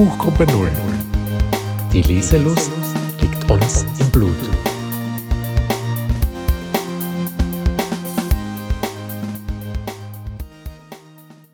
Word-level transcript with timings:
Buchgruppe 0.00 0.46
0. 0.46 0.70
Die 1.92 2.00
Leselust 2.00 2.72
liegt 3.20 3.50
uns 3.50 3.84
im 4.00 4.10
Blut. 4.10 4.34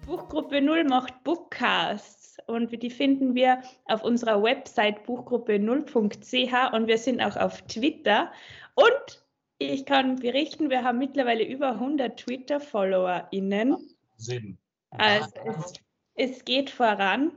Buchgruppe 0.06 0.60
0 0.60 0.84
macht 0.84 1.24
Bookcasts 1.24 2.36
und 2.46 2.70
die 2.80 2.88
finden 2.88 3.34
wir 3.34 3.62
auf 3.86 4.04
unserer 4.04 4.40
Website 4.40 5.04
buchgruppe0.ch 5.08 6.72
und 6.72 6.86
wir 6.86 6.98
sind 6.98 7.20
auch 7.20 7.36
auf 7.36 7.62
Twitter. 7.62 8.30
Und 8.76 9.26
ich 9.58 9.86
kann 9.86 10.20
berichten, 10.20 10.70
wir 10.70 10.84
haben 10.84 10.98
mittlerweile 10.98 11.42
über 11.42 11.72
100 11.72 12.16
Twitter-FollowerInnen. 12.16 13.76
Sinn. 14.18 14.56
Also 14.90 15.30
es, 15.44 15.72
es 16.14 16.44
geht 16.44 16.70
voran. 16.70 17.32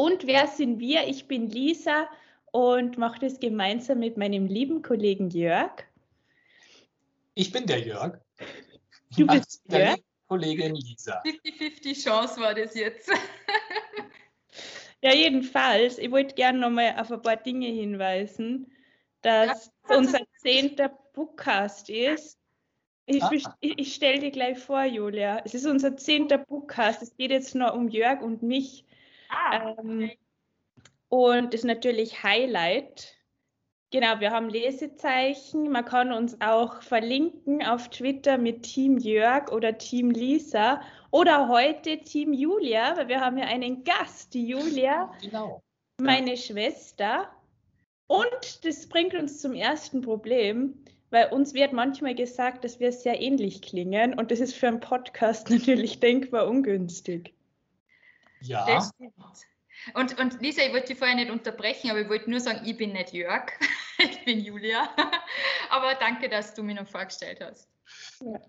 Und 0.00 0.28
wer 0.28 0.46
sind 0.46 0.78
wir? 0.78 1.08
Ich 1.08 1.26
bin 1.26 1.50
Lisa 1.50 2.08
und 2.52 2.98
mache 2.98 3.18
das 3.18 3.40
gemeinsam 3.40 3.98
mit 3.98 4.16
meinem 4.16 4.46
lieben 4.46 4.80
Kollegen 4.80 5.28
Jörg. 5.30 5.72
Ich 7.34 7.50
bin 7.50 7.66
der 7.66 7.80
Jörg. 7.80 8.16
Du 9.16 9.26
bist 9.26 9.60
der 9.64 9.86
Jörg? 9.88 9.98
Kollegin 10.28 10.76
Lisa. 10.76 11.20
50-50 11.24 12.04
Chance 12.04 12.40
war 12.40 12.54
das 12.54 12.74
jetzt. 12.74 13.10
Ja, 15.00 15.14
jedenfalls, 15.14 15.96
ich 15.98 16.10
wollte 16.10 16.34
gerne 16.34 16.58
nochmal 16.58 16.96
auf 16.98 17.12
ein 17.12 17.22
paar 17.22 17.36
Dinge 17.36 17.68
hinweisen, 17.68 18.66
dass 19.22 19.70
Ja, 19.88 19.96
unser 19.96 20.18
zehnter 20.38 20.88
Bookcast 21.12 21.88
ist. 21.88 22.36
Ich, 23.06 23.22
Ah. 23.22 23.30
ich 23.60 23.94
stelle 23.94 24.18
dir 24.18 24.32
gleich 24.32 24.58
vor, 24.58 24.82
Julia. 24.82 25.40
Es 25.44 25.54
ist 25.54 25.66
unser 25.66 25.96
zehnter 25.96 26.38
Bookcast. 26.38 27.00
Es 27.02 27.16
geht 27.16 27.30
jetzt 27.30 27.54
nur 27.54 27.74
um 27.74 27.86
Jörg 27.88 28.22
und 28.22 28.42
mich. 28.42 28.84
Ah, 29.28 29.74
Ähm, 29.78 30.10
und 31.08 31.54
ist 31.54 31.64
natürlich 31.64 32.22
Highlight. 32.22 33.14
Genau, 33.90 34.20
wir 34.20 34.30
haben 34.30 34.50
Lesezeichen. 34.50 35.70
Man 35.70 35.84
kann 35.86 36.12
uns 36.12 36.38
auch 36.42 36.82
verlinken 36.82 37.64
auf 37.64 37.88
Twitter 37.88 38.36
mit 38.36 38.62
Team 38.62 38.98
Jörg 38.98 39.50
oder 39.50 39.78
Team 39.78 40.10
Lisa 40.10 40.82
oder 41.10 41.48
heute 41.48 41.98
Team 42.00 42.34
Julia, 42.34 42.94
weil 42.98 43.08
wir 43.08 43.20
haben 43.20 43.38
ja 43.38 43.46
einen 43.46 43.84
Gast, 43.84 44.34
die 44.34 44.46
Julia, 44.46 45.10
Genau. 45.22 45.62
meine 45.98 46.36
Schwester. 46.36 47.30
Und 48.08 48.64
das 48.64 48.86
bringt 48.88 49.14
uns 49.14 49.40
zum 49.40 49.54
ersten 49.54 50.02
Problem, 50.02 50.84
weil 51.10 51.32
uns 51.32 51.54
wird 51.54 51.72
manchmal 51.72 52.14
gesagt, 52.14 52.64
dass 52.64 52.80
wir 52.80 52.92
sehr 52.92 53.20
ähnlich 53.22 53.62
klingen 53.62 54.18
und 54.18 54.30
das 54.30 54.40
ist 54.40 54.54
für 54.54 54.68
einen 54.68 54.80
Podcast 54.80 55.48
natürlich 55.50 55.98
denkbar 56.00 56.46
ungünstig. 56.46 57.32
Ja, 58.40 58.66
das 58.66 58.90
stimmt. 58.94 59.14
Und, 59.94 60.18
und 60.18 60.40
Lisa, 60.42 60.62
ich 60.62 60.72
wollte 60.72 60.88
dich 60.88 60.98
vorher 60.98 61.14
nicht 61.16 61.30
unterbrechen, 61.30 61.90
aber 61.90 62.00
ich 62.00 62.08
wollte 62.08 62.28
nur 62.28 62.40
sagen, 62.40 62.62
ich 62.66 62.76
bin 62.76 62.92
nicht 62.92 63.12
Jörg, 63.12 63.52
ich 63.98 64.24
bin 64.24 64.40
Julia. 64.40 64.88
Aber 65.70 65.94
danke, 65.94 66.28
dass 66.28 66.52
du 66.54 66.62
mich 66.62 66.74
noch 66.76 66.86
vorgestellt 66.88 67.40
hast. 67.40 67.68
Ja. 68.20 68.40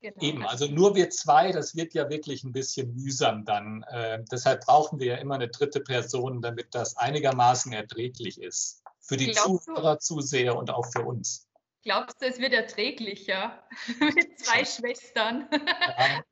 Genau. 0.00 0.16
eben. 0.22 0.46
Also 0.46 0.66
nur 0.66 0.94
wir 0.94 1.10
zwei, 1.10 1.50
das 1.52 1.74
wird 1.76 1.94
ja 1.94 2.08
wirklich 2.10 2.44
ein 2.44 2.52
bisschen 2.52 2.94
mühsam 2.94 3.44
dann. 3.44 3.82
Äh, 3.84 4.22
deshalb 4.30 4.64
brauchen 4.64 4.98
wir 5.00 5.06
ja 5.06 5.16
immer 5.16 5.34
eine 5.36 5.48
dritte 5.48 5.80
Person, 5.80 6.40
damit 6.42 6.74
das 6.74 6.96
einigermaßen 6.96 7.72
erträglich 7.72 8.40
ist. 8.40 8.82
Für 9.00 9.16
die 9.16 9.26
Glaubst 9.32 9.46
du- 9.46 9.58
Zuhörer, 9.74 9.98
Zuseher 9.98 10.56
und 10.56 10.70
auch 10.70 10.86
für 10.92 11.02
uns. 11.02 11.48
Glaubst 11.82 12.20
du, 12.20 12.26
es 12.26 12.38
wird 12.38 12.52
erträglicher 12.52 13.62
mit 14.00 14.38
zwei 14.38 14.64
Schwestern? 14.64 15.48
Ja, 15.52 16.24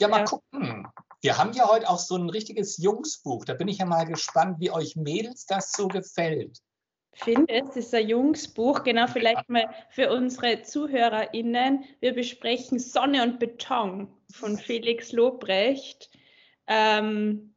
ja 0.00 0.08
mal 0.08 0.18
Ja. 0.18 0.24
gucken. 0.24 0.88
Wir 1.22 1.38
haben 1.38 1.52
ja 1.52 1.68
heute 1.70 1.88
auch 1.88 2.00
so 2.00 2.16
ein 2.16 2.28
richtiges 2.28 2.78
Jungsbuch. 2.78 3.44
Da 3.44 3.54
bin 3.54 3.68
ich 3.68 3.78
ja 3.78 3.86
mal 3.86 4.04
gespannt, 4.04 4.58
wie 4.58 4.72
euch 4.72 4.96
Mädels 4.96 5.46
das 5.46 5.70
so 5.70 5.86
gefällt. 5.86 6.58
finde, 7.14 7.52
es 7.52 7.76
ist 7.76 7.94
ein 7.94 8.08
Jungsbuch, 8.08 8.82
genau 8.82 9.06
vielleicht 9.06 9.48
mal 9.48 9.72
für 9.90 10.10
unsere 10.10 10.62
ZuhörerInnen. 10.62 11.84
Wir 12.00 12.12
besprechen 12.12 12.80
Sonne 12.80 13.22
und 13.22 13.38
Beton 13.38 14.08
von 14.32 14.58
Felix 14.58 15.12
Lobrecht. 15.12 16.10
Ähm, 16.66 17.54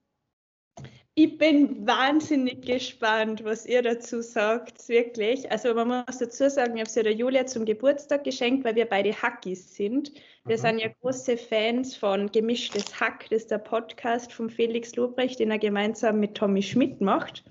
ich 1.17 1.37
bin 1.37 1.87
wahnsinnig 1.87 2.61
gespannt, 2.65 3.43
was 3.45 3.65
ihr 3.65 3.81
dazu 3.81 4.21
sagt, 4.21 4.87
wirklich. 4.89 5.49
Also 5.49 5.73
man 5.73 5.87
muss 6.07 6.17
dazu 6.17 6.49
sagen, 6.49 6.75
ich 6.75 6.81
habe 6.81 6.89
es 6.89 6.95
ja 6.95 7.03
der 7.03 7.13
Julia 7.13 7.45
zum 7.45 7.63
Geburtstag 7.63 8.25
geschenkt, 8.25 8.65
weil 8.65 8.75
wir 8.75 8.85
beide 8.85 9.13
Hackis 9.13 9.75
sind. 9.75 10.11
Wir 10.45 10.57
Mhm. 10.57 10.61
sind 10.61 10.79
ja 10.79 10.89
große 11.01 11.37
Fans 11.37 11.95
von 11.95 12.29
Gemischtes 12.31 12.99
Hack, 12.99 13.29
das 13.29 13.43
ist 13.43 13.51
der 13.51 13.59
Podcast 13.59 14.33
von 14.33 14.49
Felix 14.49 14.93
Lobrecht, 14.97 15.39
den 15.39 15.51
er 15.51 15.59
gemeinsam 15.59 16.19
mit 16.19 16.35
Tommy 16.35 16.61
Schmidt 16.61 16.99
macht. 16.99 17.45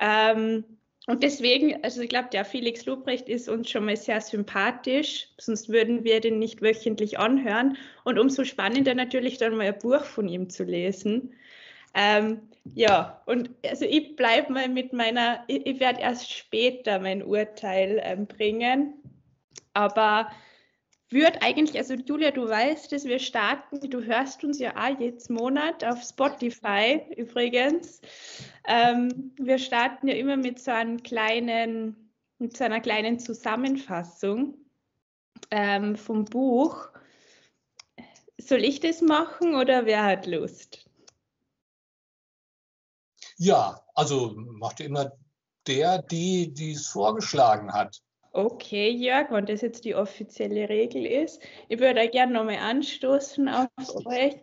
Ähm, 0.00 0.64
und 1.06 1.22
deswegen, 1.22 1.84
also 1.84 2.00
ich 2.00 2.08
glaube, 2.08 2.30
der 2.32 2.44
Felix 2.44 2.86
Lobrecht 2.86 3.28
ist 3.28 3.48
uns 3.48 3.70
schon 3.70 3.84
mal 3.84 3.96
sehr 3.96 4.20
sympathisch, 4.20 5.28
sonst 5.38 5.68
würden 5.68 6.02
wir 6.02 6.20
den 6.20 6.38
nicht 6.38 6.62
wöchentlich 6.62 7.18
anhören. 7.18 7.76
Und 8.04 8.18
umso 8.18 8.44
spannender 8.44 8.94
natürlich 8.94 9.36
dann 9.38 9.54
mal 9.56 9.66
ein 9.66 9.78
Buch 9.78 10.02
von 10.04 10.28
ihm 10.28 10.48
zu 10.48 10.64
lesen. 10.64 11.34
Ähm, 11.94 12.48
ja, 12.74 13.22
und 13.26 13.50
also 13.64 13.84
ich 13.84 14.16
bleibe 14.16 14.52
mal 14.52 14.68
mit 14.68 14.92
meiner, 14.92 15.44
ich, 15.46 15.66
ich 15.66 15.80
werde 15.80 16.00
erst 16.00 16.32
später 16.32 16.98
mein 16.98 17.22
Urteil 17.22 18.00
ähm, 18.02 18.26
bringen, 18.26 18.94
aber 19.74 20.30
würde 21.10 21.40
eigentlich, 21.42 21.76
also 21.76 21.94
Julia, 21.94 22.32
du 22.32 22.48
weißt 22.48 22.92
es, 22.92 23.04
wir 23.04 23.20
starten, 23.20 23.78
du 23.88 24.02
hörst 24.02 24.42
uns 24.42 24.58
ja 24.58 24.74
auch 24.76 24.98
jetzt 24.98 25.30
Monat 25.30 25.84
auf 25.84 26.02
Spotify 26.02 27.02
übrigens. 27.16 28.00
Ähm, 28.66 29.32
wir 29.38 29.58
starten 29.58 30.08
ja 30.08 30.14
immer 30.14 30.36
mit 30.36 30.58
so 30.58 30.72
einem 30.72 31.02
kleinen, 31.02 32.10
mit 32.38 32.56
so 32.56 32.64
einer 32.64 32.80
kleinen 32.80 33.20
Zusammenfassung 33.20 34.58
ähm, 35.52 35.94
vom 35.94 36.24
Buch. 36.24 36.88
Soll 38.38 38.64
ich 38.64 38.80
das 38.80 39.00
machen 39.00 39.54
oder 39.54 39.86
wer 39.86 40.04
hat 40.04 40.26
Lust? 40.26 40.90
Ja, 43.44 43.78
also 43.94 44.32
macht 44.36 44.80
immer 44.80 45.12
der, 45.66 46.00
die, 46.00 46.54
die 46.54 46.72
es 46.72 46.86
vorgeschlagen 46.86 47.74
hat. 47.74 48.00
Okay, 48.32 48.88
Jörg, 48.88 49.30
wenn 49.30 49.44
das 49.44 49.60
jetzt 49.60 49.84
die 49.84 49.94
offizielle 49.94 50.66
Regel 50.70 51.04
ist, 51.04 51.42
ich 51.68 51.78
würde 51.78 52.08
gerne 52.08 52.32
nochmal 52.32 52.56
anstoßen 52.56 53.46
auf 53.50 53.68
euch. 54.06 54.36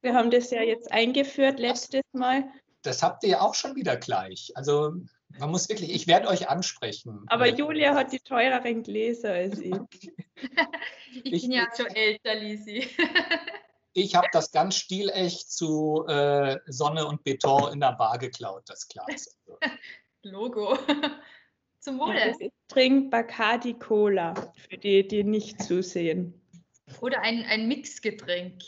Wir 0.00 0.14
haben 0.14 0.30
das 0.30 0.50
ja 0.50 0.62
jetzt 0.62 0.90
eingeführt 0.90 1.58
letztes 1.58 2.00
Mal, 2.12 2.44
Das 2.82 3.02
habt 3.02 3.22
ihr 3.22 3.30
ja 3.30 3.40
auch 3.42 3.54
schon 3.54 3.76
wieder 3.76 3.98
gleich. 3.98 4.50
Also 4.54 4.94
man 5.38 5.50
muss 5.50 5.68
wirklich, 5.68 5.94
ich 5.94 6.06
werde 6.06 6.28
euch 6.28 6.48
ansprechen. 6.48 7.24
aber 7.26 7.48
Äh, 7.48 7.54
Julia 7.54 7.94
hat 7.94 8.12
die 8.12 8.20
teureren 8.20 8.82
Gläser 8.82 9.32
als 9.34 9.58
ich. 9.58 9.74
Ich, 9.92 10.10
Ich- 11.24 11.42
bin 11.42 11.52
ja 11.52 11.66
schon 11.76 11.88
älter, 11.88 12.34
Lisi. 12.34 12.88
Ich 13.98 14.14
habe 14.14 14.28
das 14.32 14.52
ganz 14.52 14.76
stilecht 14.76 15.50
zu 15.50 16.06
äh, 16.06 16.58
Sonne 16.66 17.06
und 17.06 17.24
Beton 17.24 17.72
in 17.72 17.80
der 17.80 17.92
Bar 17.92 18.18
geklaut, 18.18 18.62
das 18.66 18.86
Glas. 18.86 19.06
Also, 19.08 19.30
Logo. 20.22 20.78
Zum 21.80 21.98
Wohle. 21.98 22.34
Ich 22.38 22.52
trinke 22.68 23.08
Bacardi 23.08 23.74
Cola, 23.74 24.34
für 24.68 24.78
die, 24.78 25.06
die 25.06 25.24
nicht 25.24 25.62
zusehen. 25.62 26.40
Oder 27.00 27.20
ein, 27.22 27.44
ein 27.44 27.66
Mixgetränk. 27.68 28.62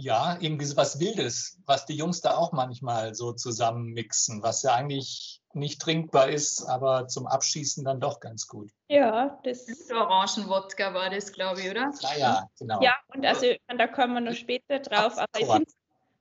Ja, 0.00 0.36
irgendwie 0.40 0.64
so 0.64 0.76
was 0.76 0.98
Wildes, 0.98 1.58
was 1.66 1.86
die 1.86 1.94
Jungs 1.94 2.20
da 2.20 2.36
auch 2.36 2.52
manchmal 2.52 3.14
so 3.14 3.32
zusammen 3.32 3.92
mixen, 3.92 4.42
was 4.42 4.62
ja 4.62 4.74
eigentlich 4.74 5.42
nicht 5.52 5.80
trinkbar 5.80 6.28
ist, 6.28 6.62
aber 6.64 7.08
zum 7.08 7.26
Abschießen 7.26 7.84
dann 7.84 8.00
doch 8.00 8.20
ganz 8.20 8.46
gut. 8.46 8.70
Ja, 8.88 9.40
das. 9.44 9.66
So 9.66 9.94
Orangenwodka 9.94 10.94
war 10.94 11.10
das, 11.10 11.32
glaube 11.32 11.60
ich, 11.60 11.70
oder? 11.70 11.92
Naja, 12.02 12.48
genau. 12.58 12.80
Ja, 12.82 12.94
und 13.14 13.24
also 13.26 13.46
da 13.66 13.86
kommen 13.86 14.14
wir 14.14 14.20
noch 14.20 14.36
später 14.36 14.78
drauf, 14.78 15.18
aber 15.18 15.38
ich 15.38 15.46
finde, 15.46 15.70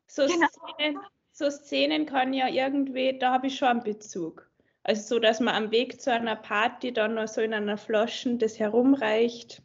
so, 0.08 0.26
Genau. 0.26 0.48
Szenen, 0.48 1.00
so 1.32 1.50
Szenen 1.50 2.06
kann 2.06 2.34
ja 2.34 2.48
irgendwie, 2.48 3.18
da 3.18 3.34
habe 3.34 3.48
ich 3.48 3.58
schon 3.58 3.70
einen 3.70 3.84
Bezug. 3.84 4.50
Also 4.84 5.16
so, 5.16 5.20
dass 5.20 5.40
man 5.40 5.56
am 5.56 5.72
Weg 5.72 6.02
zu 6.02 6.12
einer 6.12 6.36
Party 6.36 6.92
dann 6.92 7.16
noch 7.16 7.28
so 7.28 7.42
in 7.42 7.54
einer 7.54 7.78
Flasche 7.78 8.36
das 8.38 8.60
herumreicht. 8.60 9.62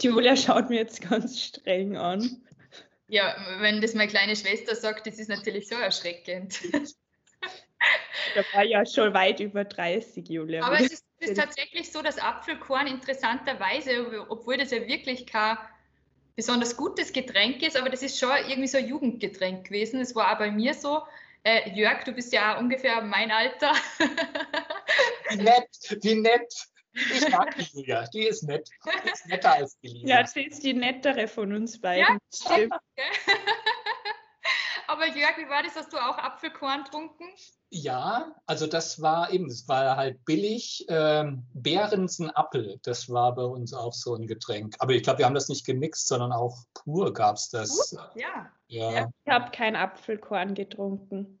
Die 0.00 0.08
Julia 0.08 0.36
schaut 0.36 0.68
mir 0.68 0.76
jetzt 0.76 1.00
ganz 1.00 1.40
streng 1.40 1.96
an. 1.96 2.42
Ja, 3.10 3.36
wenn 3.58 3.80
das 3.80 3.94
meine 3.94 4.08
kleine 4.08 4.36
Schwester 4.36 4.76
sagt, 4.76 5.06
das 5.06 5.18
ist 5.18 5.28
natürlich 5.28 5.68
so 5.68 5.74
erschreckend. 5.74 6.60
Da 8.34 8.44
war 8.52 8.62
ja 8.62 8.84
schon 8.84 9.14
weit 9.14 9.40
über 9.40 9.64
30, 9.64 10.28
Julia. 10.28 10.62
Aber 10.62 10.78
es 10.78 10.92
ist, 10.92 11.04
es 11.18 11.30
ist 11.30 11.38
tatsächlich 11.38 11.90
so, 11.90 12.02
dass 12.02 12.18
Apfelkorn 12.18 12.86
interessanterweise, 12.86 14.26
obwohl 14.28 14.58
das 14.58 14.70
ja 14.70 14.86
wirklich 14.86 15.26
kein 15.26 15.56
besonders 16.36 16.76
gutes 16.76 17.12
Getränk 17.12 17.62
ist, 17.62 17.78
aber 17.78 17.88
das 17.88 18.02
ist 18.02 18.18
schon 18.18 18.30
irgendwie 18.46 18.68
so 18.68 18.76
ein 18.76 18.86
Jugendgetränk 18.86 19.66
gewesen. 19.66 20.00
Es 20.00 20.14
war 20.14 20.32
auch 20.32 20.38
bei 20.38 20.50
mir 20.50 20.74
so. 20.74 21.02
Äh, 21.42 21.70
Jörg, 21.70 22.04
du 22.04 22.12
bist 22.12 22.32
ja 22.32 22.54
auch 22.54 22.60
ungefähr 22.60 23.00
mein 23.00 23.30
Alter. 23.30 23.72
Wie 25.30 25.36
nett, 25.36 25.98
wie 26.02 26.14
nett. 26.16 26.52
Ich 26.92 27.28
mag 27.30 27.54
die 27.56 27.62
Julia, 27.62 28.04
die 28.12 28.26
ist 28.26 28.42
nett. 28.42 28.68
Die 28.84 29.10
ist 29.10 29.26
netter 29.26 29.52
als 29.52 29.78
die 29.80 29.88
Lisa. 29.88 30.08
Ja, 30.08 30.26
sie 30.26 30.42
ist 30.42 30.62
die 30.62 30.74
nettere 30.74 31.28
von 31.28 31.52
uns 31.54 31.80
beiden. 31.80 32.04
Ja, 32.04 32.18
stimmt. 32.32 32.74
Aber 34.88 35.06
Jörg, 35.06 35.38
wie 35.38 35.48
war 35.48 35.62
das? 35.62 35.76
Hast 35.76 35.92
du 35.92 35.98
auch 35.98 36.18
Apfelkorn 36.18 36.82
getrunken? 36.82 37.24
Ja, 37.70 38.34
also 38.46 38.66
das 38.66 39.00
war 39.00 39.32
eben, 39.32 39.46
es 39.46 39.68
war 39.68 39.96
halt 39.96 40.24
billig. 40.24 40.84
Ähm, 40.88 41.46
Behrensen 41.54 42.28
Apfel, 42.34 42.80
das 42.82 43.08
war 43.08 43.32
bei 43.36 43.44
uns 43.44 43.72
auch 43.72 43.92
so 43.92 44.16
ein 44.16 44.26
Getränk. 44.26 44.74
Aber 44.80 44.92
ich 44.92 45.04
glaube, 45.04 45.20
wir 45.20 45.26
haben 45.26 45.34
das 45.34 45.48
nicht 45.48 45.64
gemixt, 45.64 46.08
sondern 46.08 46.32
auch 46.32 46.58
pur 46.74 47.12
gab 47.12 47.36
es 47.36 47.50
das. 47.50 47.96
Ja. 48.16 48.50
Ja, 48.66 48.92
Ja, 48.92 49.10
ich 49.24 49.32
habe 49.32 49.52
kein 49.52 49.76
Apfelkorn 49.76 50.54
getrunken. 50.54 51.38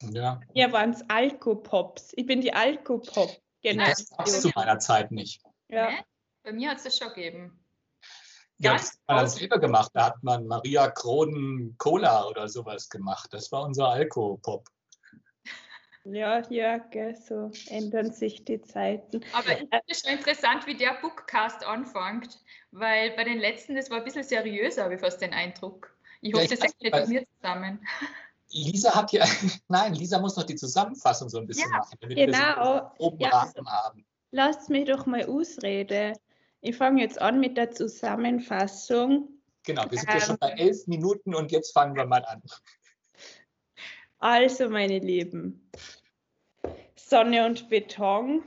ja. 0.00 0.40
Hier 0.54 0.72
waren 0.72 0.90
es 0.92 1.04
Alkopops. 1.10 2.12
Ich 2.16 2.24
bin 2.24 2.40
die 2.40 2.54
Alkopop. 2.54 3.36
Genau. 3.62 3.84
Das 3.84 4.08
gab 4.10 4.26
es 4.26 4.40
zu 4.40 4.50
meiner 4.54 4.78
Zeit 4.78 5.10
nicht. 5.12 5.42
Ja. 5.68 5.90
Bei 6.42 6.52
mir 6.52 6.70
hat 6.70 6.78
es 6.78 6.84
das 6.84 6.98
schon 6.98 7.08
gegeben. 7.08 7.58
Ja, 8.58 8.74
das 8.74 8.90
hat 8.90 8.98
man 9.08 9.16
dann 9.18 9.28
selber 9.28 9.58
gemacht. 9.58 9.90
Da 9.94 10.06
hat 10.06 10.22
man 10.22 10.46
Maria 10.46 10.88
Kronen 10.88 11.76
Cola 11.78 12.26
oder 12.26 12.48
sowas 12.48 12.88
gemacht. 12.88 13.32
Das 13.32 13.50
war 13.50 13.62
unser 13.64 13.88
Alkopop. 13.88 14.68
ja, 16.04 16.42
ja, 16.50 16.78
gell, 16.78 17.14
so 17.16 17.50
ändern 17.68 18.12
sich 18.12 18.44
die 18.44 18.60
Zeiten. 18.60 19.20
Aber 19.32 19.52
ich 19.52 19.58
finde 19.58 19.80
es 19.86 20.00
schon 20.00 20.12
interessant, 20.12 20.66
wie 20.66 20.76
der 20.76 20.94
Bookcast 21.00 21.64
anfängt, 21.64 22.40
weil 22.70 23.12
bei 23.12 23.24
den 23.24 23.38
letzten, 23.38 23.74
das 23.74 23.90
war 23.90 23.98
ein 23.98 24.04
bisschen 24.04 24.24
seriöser, 24.24 24.84
habe 24.84 24.94
ich 24.94 25.00
fast 25.00 25.20
den 25.20 25.32
Eindruck. 25.32 25.96
Ich 26.20 26.32
Ja, 26.32 26.38
hoffe, 26.38 26.54
ich 26.54 26.60
das 26.60 26.60
hängt 26.60 26.82
nicht 26.82 26.94
nicht, 26.94 27.08
mit 27.08 27.08
mir 27.08 27.26
zusammen. 27.40 27.86
Lisa 28.52 28.94
hat 28.94 29.12
ja, 29.12 29.24
nein, 29.68 29.94
Lisa 29.94 30.18
muss 30.20 30.36
noch 30.36 30.44
die 30.44 30.54
Zusammenfassung 30.56 31.28
so 31.28 31.38
ein 31.38 31.46
bisschen 31.46 31.70
Ja, 31.70 31.78
machen, 31.78 31.96
damit 32.00 32.16
wir 32.18 32.32
so 32.34 32.42
Genau. 32.42 32.92
einen 33.00 33.20
Ja, 33.20 33.28
Rahmen 33.30 33.68
haben. 33.70 34.06
Lasst 34.30 34.70
mich 34.70 34.86
doch 34.86 35.06
mal 35.06 35.24
ausreden. 35.26 36.16
Ich 36.60 36.76
fange 36.76 37.02
jetzt 37.02 37.20
an 37.20 37.40
mit 37.40 37.56
der 37.56 37.70
Zusammenfassung. 37.70 39.28
Genau, 39.64 39.90
wir 39.90 39.98
sind 39.98 40.08
ja 40.08 40.14
Ähm. 40.16 40.20
schon 40.20 40.38
bei 40.38 40.50
elf 40.50 40.86
Minuten 40.86 41.34
und 41.34 41.50
jetzt 41.52 41.72
fangen 41.72 41.96
wir 41.96 42.06
mal 42.06 42.24
an. 42.24 42.42
Also, 44.18 44.68
meine 44.68 44.98
Lieben, 45.00 45.70
Sonne 46.96 47.44
und 47.46 47.68
Beton, 47.68 48.42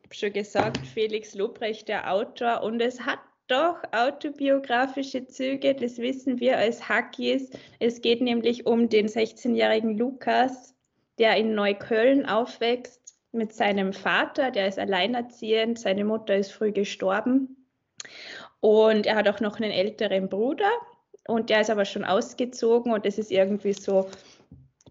ich 0.00 0.04
habe 0.04 0.14
schon 0.14 0.32
gesagt, 0.32 0.86
Felix 0.86 1.34
Lobrecht, 1.34 1.88
der 1.88 2.12
Autor, 2.12 2.62
und 2.62 2.80
es 2.80 3.00
hat 3.00 3.20
doch 3.48 3.82
autobiografische 3.92 5.26
Züge, 5.26 5.74
das 5.74 5.98
wissen 5.98 6.40
wir 6.40 6.58
als 6.58 6.88
Hackies. 6.88 7.50
Es 7.78 8.00
geht 8.00 8.20
nämlich 8.20 8.66
um 8.66 8.88
den 8.88 9.08
16-jährigen 9.08 9.98
Lukas, 9.98 10.74
der 11.18 11.36
in 11.36 11.54
Neukölln 11.54 12.26
aufwächst 12.26 13.00
mit 13.32 13.52
seinem 13.52 13.92
Vater, 13.92 14.50
der 14.50 14.68
ist 14.68 14.78
alleinerziehend, 14.78 15.78
seine 15.78 16.04
Mutter 16.04 16.36
ist 16.36 16.52
früh 16.52 16.72
gestorben. 16.72 17.66
Und 18.60 19.06
er 19.06 19.16
hat 19.16 19.28
auch 19.28 19.40
noch 19.40 19.58
einen 19.58 19.72
älteren 19.72 20.28
Bruder. 20.28 20.70
Und 21.26 21.50
der 21.50 21.60
ist 21.60 21.70
aber 21.70 21.84
schon 21.84 22.04
ausgezogen 22.04 22.92
und 22.92 23.06
es 23.06 23.16
ist 23.16 23.30
irgendwie 23.30 23.72
so 23.72 24.08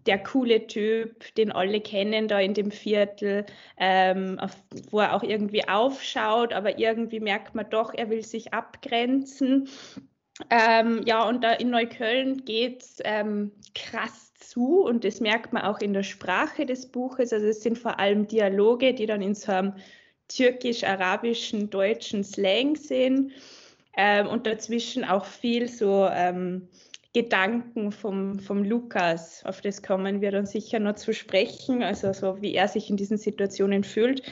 der 0.06 0.22
coole 0.22 0.66
Typ, 0.66 1.34
den 1.34 1.52
alle 1.52 1.80
kennen 1.80 2.28
da 2.28 2.40
in 2.40 2.54
dem 2.54 2.70
Viertel, 2.70 3.46
ähm, 3.78 4.38
auf, 4.38 4.56
wo 4.90 5.00
er 5.00 5.14
auch 5.14 5.22
irgendwie 5.22 5.68
aufschaut, 5.68 6.52
aber 6.52 6.78
irgendwie 6.78 7.20
merkt 7.20 7.54
man 7.54 7.68
doch, 7.70 7.94
er 7.94 8.10
will 8.10 8.24
sich 8.24 8.52
abgrenzen. 8.52 9.68
Ähm, 10.50 11.02
ja, 11.06 11.28
und 11.28 11.44
da 11.44 11.52
in 11.52 11.70
Neukölln 11.70 12.44
geht 12.44 12.82
es 12.82 12.98
ähm, 13.04 13.52
krass 13.74 14.32
zu 14.34 14.82
und 14.82 15.04
das 15.04 15.20
merkt 15.20 15.52
man 15.52 15.62
auch 15.62 15.80
in 15.80 15.92
der 15.92 16.02
Sprache 16.02 16.66
des 16.66 16.90
Buches. 16.90 17.32
Also 17.32 17.46
es 17.46 17.62
sind 17.62 17.78
vor 17.78 17.98
allem 17.98 18.26
Dialoge, 18.26 18.94
die 18.94 19.06
dann 19.06 19.22
in 19.22 19.34
so 19.34 19.52
einem 19.52 19.74
türkisch-arabischen, 20.28 21.70
deutschen 21.70 22.24
Slang 22.24 22.76
sind 22.76 23.32
ähm, 23.96 24.26
und 24.26 24.46
dazwischen 24.46 25.04
auch 25.04 25.26
viel 25.26 25.68
so 25.68 26.08
ähm, 26.10 26.68
Gedanken 27.14 27.92
vom, 27.92 28.38
vom 28.38 28.64
Lukas, 28.64 29.44
auf 29.44 29.60
das 29.60 29.82
kommen 29.82 30.22
wir 30.22 30.30
dann 30.30 30.46
sicher 30.46 30.78
noch 30.78 30.94
zu 30.94 31.12
sprechen, 31.12 31.82
also 31.82 32.12
so 32.14 32.40
wie 32.40 32.54
er 32.54 32.68
sich 32.68 32.88
in 32.88 32.96
diesen 32.96 33.18
Situationen 33.18 33.84
fühlt. 33.84 34.22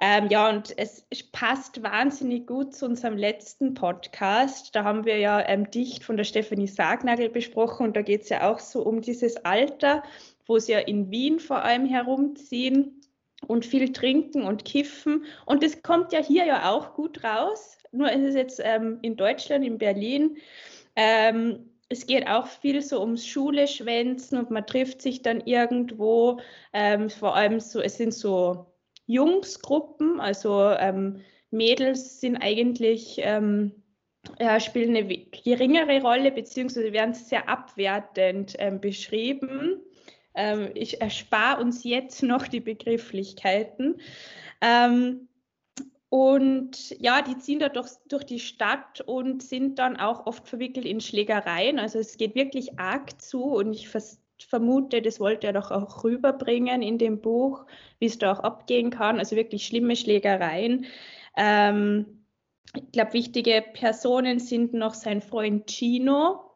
Ähm, 0.00 0.28
ja, 0.30 0.48
und 0.48 0.76
es 0.76 1.04
passt 1.32 1.82
wahnsinnig 1.82 2.46
gut 2.46 2.74
zu 2.74 2.86
unserem 2.86 3.16
letzten 3.16 3.74
Podcast. 3.74 4.74
Da 4.74 4.84
haben 4.84 5.04
wir 5.04 5.18
ja 5.18 5.46
ähm, 5.46 5.70
Dicht 5.70 6.02
von 6.02 6.16
der 6.16 6.24
Stefanie 6.24 6.66
Sagnagel 6.66 7.28
besprochen 7.28 7.86
und 7.86 7.96
da 7.96 8.02
geht 8.02 8.22
es 8.22 8.30
ja 8.30 8.50
auch 8.50 8.58
so 8.58 8.82
um 8.82 9.02
dieses 9.02 9.36
Alter, 9.44 10.02
wo 10.46 10.58
sie 10.58 10.72
ja 10.72 10.80
in 10.80 11.10
Wien 11.10 11.38
vor 11.40 11.62
allem 11.62 11.86
herumziehen 11.86 13.02
und 13.46 13.66
viel 13.66 13.92
trinken 13.92 14.42
und 14.42 14.64
kiffen. 14.64 15.24
Und 15.46 15.62
das 15.62 15.82
kommt 15.82 16.12
ja 16.12 16.20
hier 16.20 16.46
ja 16.46 16.70
auch 16.70 16.94
gut 16.94 17.22
raus. 17.22 17.76
Nur 17.92 18.10
ist 18.10 18.22
es 18.22 18.34
jetzt 18.34 18.60
ähm, 18.64 18.98
in 19.02 19.16
Deutschland, 19.16 19.64
in 19.64 19.78
Berlin. 19.78 20.38
Ähm, 20.96 21.70
es 21.94 22.06
geht 22.06 22.26
auch 22.26 22.48
viel 22.48 22.82
so 22.82 23.00
ums 23.00 23.24
Schule 23.24 23.68
schwänzen 23.68 24.38
und 24.38 24.50
man 24.50 24.66
trifft 24.66 25.00
sich 25.00 25.22
dann 25.22 25.40
irgendwo. 25.40 26.40
Ähm, 26.72 27.08
vor 27.08 27.36
allem 27.36 27.60
so, 27.60 27.80
es 27.80 27.96
sind 27.96 28.12
so 28.12 28.66
Jungsgruppen, 29.06 30.20
also 30.20 30.70
ähm, 30.70 31.20
Mädels 31.50 32.20
sind 32.20 32.36
eigentlich 32.38 33.18
ähm, 33.18 33.72
ja, 34.40 34.58
spielen 34.58 34.96
eine 34.96 35.06
geringere 35.06 36.00
Rolle, 36.00 36.32
beziehungsweise 36.32 36.92
werden 36.92 37.14
sehr 37.14 37.48
abwertend 37.48 38.54
ähm, 38.58 38.80
beschrieben. 38.80 39.80
Ähm, 40.34 40.70
ich 40.74 41.00
erspare 41.00 41.62
uns 41.62 41.84
jetzt 41.84 42.22
noch 42.22 42.48
die 42.48 42.60
Begrifflichkeiten. 42.60 44.00
Ähm, 44.60 45.28
und 46.14 46.90
ja, 47.00 47.22
die 47.22 47.36
ziehen 47.38 47.58
da 47.58 47.68
durch, 47.68 47.88
durch 48.08 48.22
die 48.22 48.38
Stadt 48.38 49.00
und 49.00 49.42
sind 49.42 49.80
dann 49.80 49.96
auch 49.96 50.26
oft 50.26 50.48
verwickelt 50.48 50.86
in 50.86 51.00
Schlägereien. 51.00 51.80
Also 51.80 51.98
es 51.98 52.16
geht 52.16 52.36
wirklich 52.36 52.78
arg 52.78 53.20
zu 53.20 53.42
und 53.42 53.72
ich 53.72 53.88
vermute, 54.38 55.02
das 55.02 55.18
wollte 55.18 55.48
er 55.48 55.54
doch 55.54 55.72
auch 55.72 56.04
rüberbringen 56.04 56.82
in 56.82 56.98
dem 56.98 57.20
Buch, 57.20 57.66
wie 57.98 58.06
es 58.06 58.16
da 58.16 58.30
auch 58.30 58.38
abgehen 58.38 58.90
kann. 58.90 59.18
Also 59.18 59.34
wirklich 59.34 59.66
schlimme 59.66 59.96
Schlägereien. 59.96 60.86
Ähm, 61.36 62.24
ich 62.76 62.92
glaube, 62.92 63.14
wichtige 63.14 63.64
Personen 63.72 64.38
sind 64.38 64.72
noch 64.72 64.94
sein 64.94 65.20
Freund 65.20 65.68
Gino. 65.68 66.48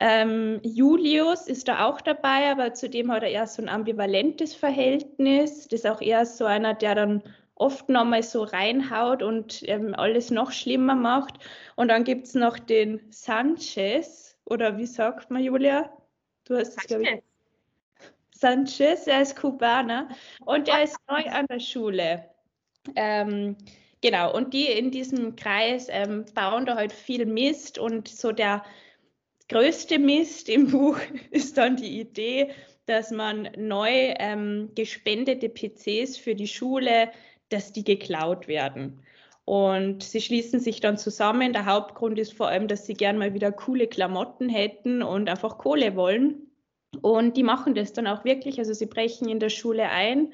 Ähm, 0.00 0.58
Julius 0.64 1.46
ist 1.46 1.68
da 1.68 1.86
auch 1.86 2.00
dabei, 2.00 2.50
aber 2.50 2.74
zudem 2.74 3.12
hat 3.12 3.22
er 3.22 3.30
eher 3.30 3.46
so 3.46 3.62
ein 3.62 3.68
ambivalentes 3.68 4.52
Verhältnis. 4.52 5.68
Das 5.68 5.84
ist 5.84 5.86
auch 5.86 6.00
eher 6.00 6.26
so 6.26 6.44
einer, 6.44 6.74
der 6.74 6.96
dann 6.96 7.22
oft 7.56 7.88
nochmal 7.88 8.22
so 8.22 8.42
reinhaut 8.42 9.22
und 9.22 9.62
ähm, 9.68 9.94
alles 9.94 10.30
noch 10.30 10.52
schlimmer 10.52 10.94
macht. 10.94 11.38
Und 11.76 11.88
dann 11.88 12.04
gibt 12.04 12.26
es 12.26 12.34
noch 12.34 12.58
den 12.58 13.00
Sanchez, 13.10 14.36
oder 14.44 14.76
wie 14.76 14.86
sagt 14.86 15.30
man, 15.30 15.42
Julia? 15.42 15.90
Du 16.44 16.56
hast 16.56 16.76
es, 16.76 16.86
glaube 16.86 17.04
ich. 17.04 17.22
Sanchez, 18.32 19.06
er 19.06 19.22
ist 19.22 19.36
Kubaner 19.36 20.08
und 20.44 20.68
er 20.68 20.82
ist 20.82 20.98
neu 21.08 21.24
an 21.30 21.46
der 21.48 21.60
Schule. 21.60 22.28
Ähm, 22.96 23.56
genau, 24.02 24.34
und 24.34 24.52
die 24.52 24.66
in 24.66 24.90
diesem 24.90 25.36
Kreis 25.36 25.86
ähm, 25.88 26.26
bauen 26.34 26.66
da 26.66 26.74
halt 26.74 26.92
viel 26.92 27.24
Mist 27.24 27.78
und 27.78 28.08
so 28.08 28.32
der 28.32 28.62
größte 29.48 29.98
Mist 29.98 30.48
im 30.48 30.66
Buch 30.70 30.98
ist 31.30 31.56
dann 31.56 31.76
die 31.76 32.00
Idee, 32.00 32.50
dass 32.86 33.10
man 33.10 33.48
neu 33.56 34.14
ähm, 34.18 34.72
gespendete 34.74 35.48
PCs 35.48 36.18
für 36.18 36.34
die 36.34 36.48
Schule, 36.48 37.10
dass 37.54 37.72
die 37.72 37.84
geklaut 37.84 38.48
werden. 38.48 39.00
Und 39.44 40.02
sie 40.02 40.20
schließen 40.20 40.58
sich 40.60 40.80
dann 40.80 40.96
zusammen. 40.96 41.52
Der 41.52 41.66
Hauptgrund 41.66 42.18
ist 42.18 42.32
vor 42.32 42.48
allem, 42.48 42.66
dass 42.66 42.86
sie 42.86 42.94
gern 42.94 43.18
mal 43.18 43.34
wieder 43.34 43.52
coole 43.52 43.86
Klamotten 43.86 44.48
hätten 44.48 45.02
und 45.02 45.28
einfach 45.28 45.58
Kohle 45.58 45.96
wollen. 45.96 46.50
Und 47.02 47.36
die 47.36 47.42
machen 47.42 47.74
das 47.74 47.92
dann 47.92 48.06
auch 48.06 48.24
wirklich. 48.24 48.58
Also 48.58 48.72
sie 48.72 48.86
brechen 48.86 49.28
in 49.28 49.40
der 49.40 49.50
Schule 49.50 49.90
ein. 49.90 50.32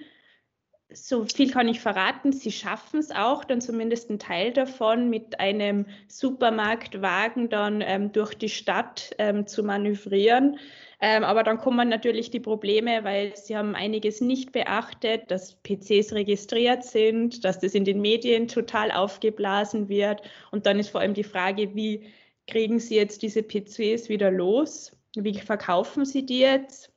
So 0.93 1.25
viel 1.25 1.51
kann 1.51 1.69
ich 1.69 1.81
verraten. 1.81 2.33
Sie 2.33 2.53
schaffen 2.53 3.01
es 3.01 3.11
auch, 3.11 3.45
dann 3.45 3.61
zumindest 3.61 4.11
einen 4.11 4.19
Teil 4.19 4.53
davon 4.53 5.09
mit 5.09 5.41
einem 5.41 5.87
Supermarktwagen 6.09 7.49
dann 7.49 7.81
ähm, 7.81 8.13
durch 8.13 8.35
die 8.35 8.49
Stadt 8.49 9.11
ähm, 9.19 9.47
zu 9.47 9.63
manövrieren. 9.63 10.59
Ähm, 11.03 11.25
aber 11.25 11.43
dann 11.43 11.59
kommen 11.59 11.89
natürlich 11.89 12.31
die 12.31 12.41
Probleme, 12.41 13.05
weil 13.05 13.35
sie 13.35 13.57
haben 13.57 13.75
einiges 13.75 14.21
nicht 14.21 14.53
beachtet, 14.53 15.31
dass 15.31 15.57
PCs 15.63 16.13
registriert 16.13 16.85
sind, 16.85 17.45
dass 17.45 17.59
das 17.59 17.75
in 17.75 17.85
den 17.85 18.03
Medien 18.03 18.49
total 18.49 18.91
aufgeblasen 18.93 19.89
wird. 19.89 20.21
Und 20.51 20.67
dann 20.67 20.79
ist 20.79 20.91
vor 20.91 21.01
allem 21.01 21.15
die 21.15 21.25
Frage, 21.25 21.75
wie 21.75 22.07
kriegen 22.47 22.79
sie 22.79 22.97
jetzt 22.97 23.23
diese 23.23 23.43
PCs 23.43 24.11
wieder 24.11 24.31
los? 24.31 24.93
Wie 25.17 25.39
verkaufen 25.39 26.05
sie 26.05 26.27
die 26.27 26.41
jetzt? 26.41 26.93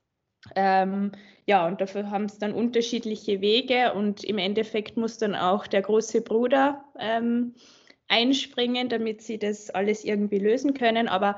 Ähm, 0.55 1.13
ja, 1.45 1.65
und 1.67 1.79
dafür 1.79 2.09
haben 2.09 2.25
es 2.25 2.37
dann 2.37 2.53
unterschiedliche 2.53 3.39
Wege 3.39 3.93
und 3.93 4.23
im 4.23 4.37
Endeffekt 4.37 4.97
muss 4.97 5.17
dann 5.17 5.35
auch 5.35 5.67
der 5.67 5.81
große 5.81 6.21
Bruder 6.21 6.83
ähm, 6.99 7.55
einspringen, 8.07 8.89
damit 8.89 9.21
sie 9.21 9.39
das 9.39 9.69
alles 9.69 10.03
irgendwie 10.03 10.39
lösen 10.39 10.73
können. 10.73 11.07
Aber 11.07 11.37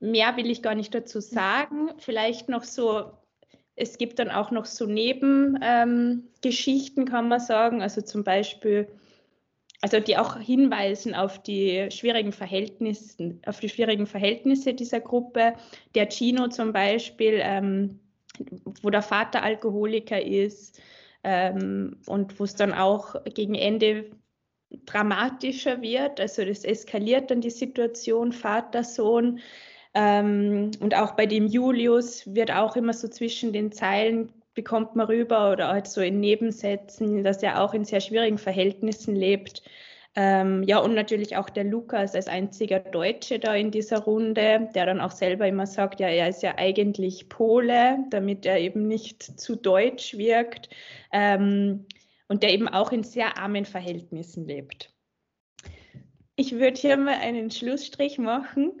mehr 0.00 0.36
will 0.36 0.50
ich 0.50 0.62
gar 0.62 0.74
nicht 0.74 0.94
dazu 0.94 1.20
sagen. 1.20 1.90
Vielleicht 1.98 2.48
noch 2.48 2.64
so, 2.64 3.12
es 3.76 3.98
gibt 3.98 4.18
dann 4.18 4.30
auch 4.30 4.50
noch 4.50 4.64
so 4.64 4.86
Nebengeschichten, 4.86 7.02
ähm, 7.02 7.08
kann 7.08 7.28
man 7.28 7.40
sagen. 7.40 7.82
Also 7.82 8.00
zum 8.00 8.24
Beispiel 8.24 8.88
also 9.82 9.98
die 9.98 10.18
auch 10.18 10.38
hinweisen 10.38 11.14
auf 11.14 11.42
die 11.42 11.88
schwierigen 11.90 12.32
Verhältnisse, 12.32 13.38
auf 13.46 13.60
die 13.60 13.68
schwierigen 13.68 14.06
Verhältnisse 14.06 14.74
dieser 14.74 15.00
Gruppe. 15.00 15.54
Der 15.94 16.08
Gino 16.10 16.48
zum 16.48 16.72
Beispiel, 16.72 17.40
ähm, 17.42 17.98
wo 18.82 18.90
der 18.90 19.02
Vater 19.02 19.42
Alkoholiker 19.42 20.20
ist 20.20 20.80
ähm, 21.24 21.96
und 22.06 22.38
wo 22.38 22.44
es 22.44 22.54
dann 22.54 22.74
auch 22.74 23.16
gegen 23.24 23.54
Ende 23.54 24.10
dramatischer 24.84 25.80
wird. 25.80 26.20
Also 26.20 26.44
das 26.44 26.64
eskaliert 26.64 27.30
dann 27.30 27.40
die 27.40 27.50
Situation 27.50 28.32
Vater, 28.32 28.84
Sohn. 28.84 29.40
Ähm, 29.94 30.70
und 30.80 30.94
auch 30.94 31.12
bei 31.12 31.26
dem 31.26 31.46
Julius 31.46 32.32
wird 32.34 32.52
auch 32.52 32.76
immer 32.76 32.92
so 32.92 33.08
zwischen 33.08 33.52
den 33.52 33.72
Zeilen 33.72 34.32
bekommt 34.54 34.96
man 34.96 35.06
rüber 35.06 35.52
oder 35.52 35.68
halt 35.68 35.86
so 35.86 36.00
in 36.00 36.20
Nebensätzen, 36.20 37.24
dass 37.24 37.42
er 37.42 37.62
auch 37.62 37.74
in 37.74 37.84
sehr 37.84 38.00
schwierigen 38.00 38.38
Verhältnissen 38.38 39.14
lebt. 39.14 39.62
Ähm, 40.16 40.64
ja, 40.64 40.78
und 40.78 40.94
natürlich 40.94 41.36
auch 41.36 41.48
der 41.48 41.64
Lukas 41.64 42.16
als 42.16 42.26
einziger 42.26 42.80
Deutsche 42.80 43.38
da 43.38 43.54
in 43.54 43.70
dieser 43.70 44.00
Runde, 44.00 44.68
der 44.74 44.86
dann 44.86 45.00
auch 45.00 45.12
selber 45.12 45.46
immer 45.46 45.66
sagt, 45.66 46.00
ja, 46.00 46.08
er 46.08 46.28
ist 46.28 46.42
ja 46.42 46.54
eigentlich 46.56 47.28
Pole, 47.28 47.98
damit 48.10 48.44
er 48.44 48.58
eben 48.58 48.88
nicht 48.88 49.22
zu 49.22 49.54
deutsch 49.54 50.16
wirkt 50.16 50.68
ähm, 51.12 51.86
und 52.28 52.42
der 52.42 52.52
eben 52.52 52.66
auch 52.66 52.90
in 52.90 53.04
sehr 53.04 53.38
armen 53.38 53.64
Verhältnissen 53.64 54.46
lebt. 54.46 54.92
Ich 56.34 56.52
würde 56.52 56.80
hier 56.80 56.96
mal 56.96 57.14
einen 57.14 57.52
Schlussstrich 57.52 58.18
machen 58.18 58.72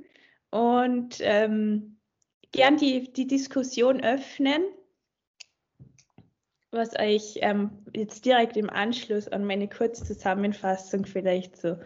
und 0.50 1.16
ähm, 1.20 1.98
gern 2.52 2.76
die, 2.76 3.12
die 3.12 3.26
Diskussion 3.26 4.02
öffnen 4.02 4.62
was 6.70 6.98
euch 6.98 7.38
ähm, 7.40 7.84
jetzt 7.94 8.24
direkt 8.24 8.56
im 8.56 8.70
Anschluss 8.70 9.28
an 9.28 9.44
meine 9.44 9.68
Kurzzusammenfassung 9.68 11.04
vielleicht 11.04 11.56
so 11.56 11.78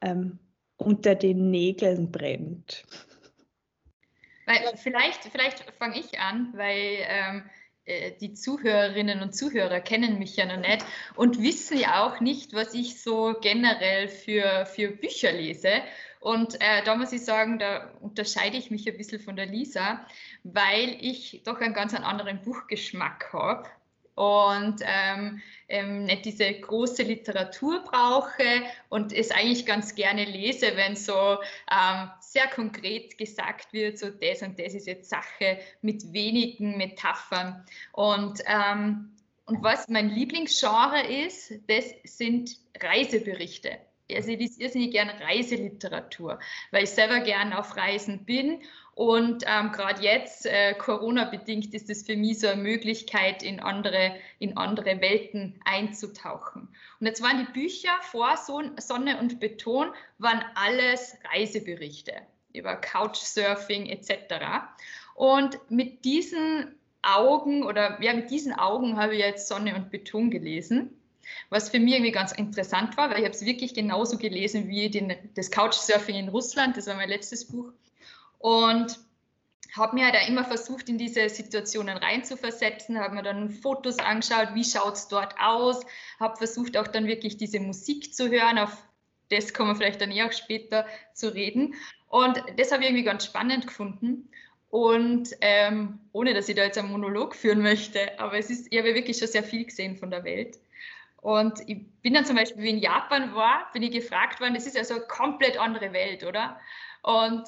ähm, 0.00 0.38
unter 0.76 1.14
den 1.14 1.50
Nägeln 1.50 2.10
brennt. 2.10 2.84
Weil, 4.46 4.76
vielleicht 4.76 5.24
vielleicht 5.24 5.64
fange 5.78 5.98
ich 5.98 6.18
an, 6.18 6.52
weil 6.54 6.98
ähm, 7.08 7.50
äh, 7.84 8.12
die 8.20 8.34
Zuhörerinnen 8.34 9.22
und 9.22 9.34
Zuhörer 9.34 9.80
kennen 9.80 10.18
mich 10.18 10.36
ja 10.36 10.46
noch 10.46 10.60
nicht 10.60 10.84
und 11.14 11.40
wissen 11.40 11.78
ja 11.78 12.04
auch 12.04 12.20
nicht, 12.20 12.52
was 12.52 12.74
ich 12.74 13.00
so 13.00 13.34
generell 13.40 14.08
für, 14.08 14.66
für 14.66 14.88
Bücher 14.88 15.32
lese. 15.32 15.70
Und 16.24 16.58
äh, 16.62 16.82
da 16.86 16.94
muss 16.94 17.12
ich 17.12 17.22
sagen, 17.22 17.58
da 17.58 17.90
unterscheide 18.00 18.56
ich 18.56 18.70
mich 18.70 18.88
ein 18.88 18.96
bisschen 18.96 19.20
von 19.20 19.36
der 19.36 19.44
Lisa, 19.44 20.06
weil 20.42 20.96
ich 20.98 21.42
doch 21.44 21.60
einen 21.60 21.74
ganz 21.74 21.92
anderen 21.92 22.40
Buchgeschmack 22.40 23.30
habe 23.34 23.68
und 24.14 24.76
ähm, 24.80 25.42
ähm, 25.68 26.04
nicht 26.04 26.24
diese 26.24 26.50
große 26.50 27.02
Literatur 27.02 27.84
brauche 27.84 28.62
und 28.88 29.12
es 29.12 29.32
eigentlich 29.32 29.66
ganz 29.66 29.94
gerne 29.94 30.24
lese, 30.24 30.74
wenn 30.76 30.96
so 30.96 31.36
ähm, 31.70 32.08
sehr 32.20 32.46
konkret 32.46 33.18
gesagt 33.18 33.74
wird, 33.74 33.98
so 33.98 34.08
das 34.08 34.40
und 34.40 34.58
das 34.58 34.72
ist 34.72 34.86
jetzt 34.86 35.10
Sache 35.10 35.58
mit 35.82 36.10
wenigen 36.14 36.78
Metaphern. 36.78 37.66
Und, 37.92 38.40
ähm, 38.46 39.14
und 39.44 39.62
was 39.62 39.90
mein 39.90 40.08
Lieblingsgenre 40.08 41.06
ist, 41.06 41.52
das 41.66 41.84
sind 42.04 42.56
Reiseberichte 42.80 43.78
also 44.12 44.30
ich 44.30 44.38
lese 44.38 44.62
irrsinnig 44.62 44.90
gerne 44.92 45.18
Reiseliteratur, 45.20 46.38
weil 46.70 46.84
ich 46.84 46.90
selber 46.90 47.20
gern 47.20 47.52
auf 47.52 47.76
Reisen 47.76 48.24
bin 48.24 48.60
und 48.94 49.44
ähm, 49.46 49.72
gerade 49.72 50.02
jetzt, 50.02 50.46
äh, 50.46 50.74
Corona-bedingt, 50.74 51.74
ist 51.74 51.90
es 51.90 52.06
für 52.06 52.16
mich 52.16 52.38
so 52.38 52.46
eine 52.46 52.62
Möglichkeit, 52.62 53.42
in 53.42 53.58
andere, 53.58 54.14
in 54.38 54.56
andere 54.56 55.00
Welten 55.00 55.60
einzutauchen. 55.64 56.68
Und 57.00 57.06
jetzt 57.06 57.20
waren 57.20 57.44
die 57.44 57.52
Bücher 57.52 57.90
vor 58.02 58.36
Sonne 58.36 59.18
und 59.18 59.40
Beton, 59.40 59.88
waren 60.18 60.44
alles 60.54 61.16
Reiseberichte 61.32 62.12
über 62.52 62.76
Couchsurfing 62.76 63.86
etc. 63.86 64.34
Und 65.16 65.58
mit 65.70 66.04
diesen 66.04 66.76
Augen 67.02 67.64
oder 67.64 68.00
ja, 68.00 68.14
mit 68.14 68.30
diesen 68.30 68.52
Augen 68.52 68.96
habe 68.96 69.14
ich 69.14 69.20
jetzt 69.20 69.48
Sonne 69.48 69.74
und 69.74 69.90
Beton 69.90 70.30
gelesen 70.30 71.00
was 71.50 71.70
für 71.70 71.78
mich 71.78 71.94
irgendwie 71.94 72.12
ganz 72.12 72.32
interessant 72.32 72.96
war, 72.96 73.10
weil 73.10 73.18
ich 73.18 73.24
habe 73.24 73.34
es 73.34 73.44
wirklich 73.44 73.74
genauso 73.74 74.18
gelesen 74.18 74.68
wie 74.68 74.90
den, 74.90 75.14
das 75.34 75.50
Couchsurfing 75.50 76.16
in 76.16 76.28
Russland, 76.28 76.76
das 76.76 76.86
war 76.86 76.94
mein 76.94 77.08
letztes 77.08 77.46
Buch. 77.46 77.72
Und 78.38 78.98
habe 79.76 79.96
mir 79.96 80.12
da 80.12 80.18
halt 80.18 80.28
immer 80.28 80.44
versucht, 80.44 80.88
in 80.88 80.98
diese 80.98 81.28
Situationen 81.28 81.96
reinzuversetzen, 81.96 82.98
habe 82.98 83.16
mir 83.16 83.22
dann 83.22 83.50
Fotos 83.50 83.98
angeschaut, 83.98 84.54
wie 84.54 84.64
schaut 84.64 84.94
es 84.94 85.08
dort 85.08 85.34
aus, 85.40 85.84
habe 86.20 86.36
versucht 86.36 86.76
auch 86.76 86.86
dann 86.86 87.06
wirklich 87.06 87.36
diese 87.36 87.60
Musik 87.60 88.14
zu 88.14 88.30
hören, 88.30 88.58
auf 88.58 88.76
das 89.30 89.52
kommen 89.52 89.70
wir 89.70 89.76
vielleicht 89.76 90.00
dann 90.00 90.10
eher 90.10 90.26
auch 90.26 90.32
später 90.32 90.86
zu 91.14 91.34
reden. 91.34 91.74
Und 92.08 92.40
das 92.56 92.70
habe 92.70 92.82
ich 92.82 92.90
irgendwie 92.90 93.04
ganz 93.04 93.24
spannend 93.24 93.66
gefunden. 93.66 94.28
Und 94.68 95.30
ähm, 95.40 96.00
ohne 96.12 96.34
dass 96.34 96.48
ich 96.48 96.56
da 96.56 96.64
jetzt 96.64 96.78
einen 96.78 96.90
Monolog 96.90 97.34
führen 97.34 97.62
möchte, 97.62 98.18
aber 98.18 98.38
es 98.38 98.50
ist, 98.50 98.68
ich 98.70 98.78
habe 98.78 98.94
wirklich 98.94 99.18
schon 99.18 99.28
sehr 99.28 99.44
viel 99.44 99.64
gesehen 99.64 99.96
von 99.96 100.10
der 100.10 100.24
Welt. 100.24 100.58
Und 101.24 101.66
ich 101.66 101.78
bin 102.02 102.12
dann 102.12 102.26
zum 102.26 102.36
Beispiel, 102.36 102.62
wie 102.62 102.68
in 102.68 102.78
Japan 102.80 103.34
war, 103.34 103.72
bin 103.72 103.82
ich 103.82 103.92
gefragt 103.92 104.40
worden, 104.40 104.52
das 104.52 104.66
ist 104.66 104.76
ja 104.76 104.84
so 104.84 104.96
eine 104.96 105.04
komplett 105.04 105.58
andere 105.58 105.94
Welt, 105.94 106.22
oder? 106.22 106.60
Und 107.02 107.44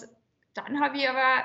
dann 0.54 0.80
habe 0.80 0.96
ich 0.96 1.06
aber, 1.06 1.44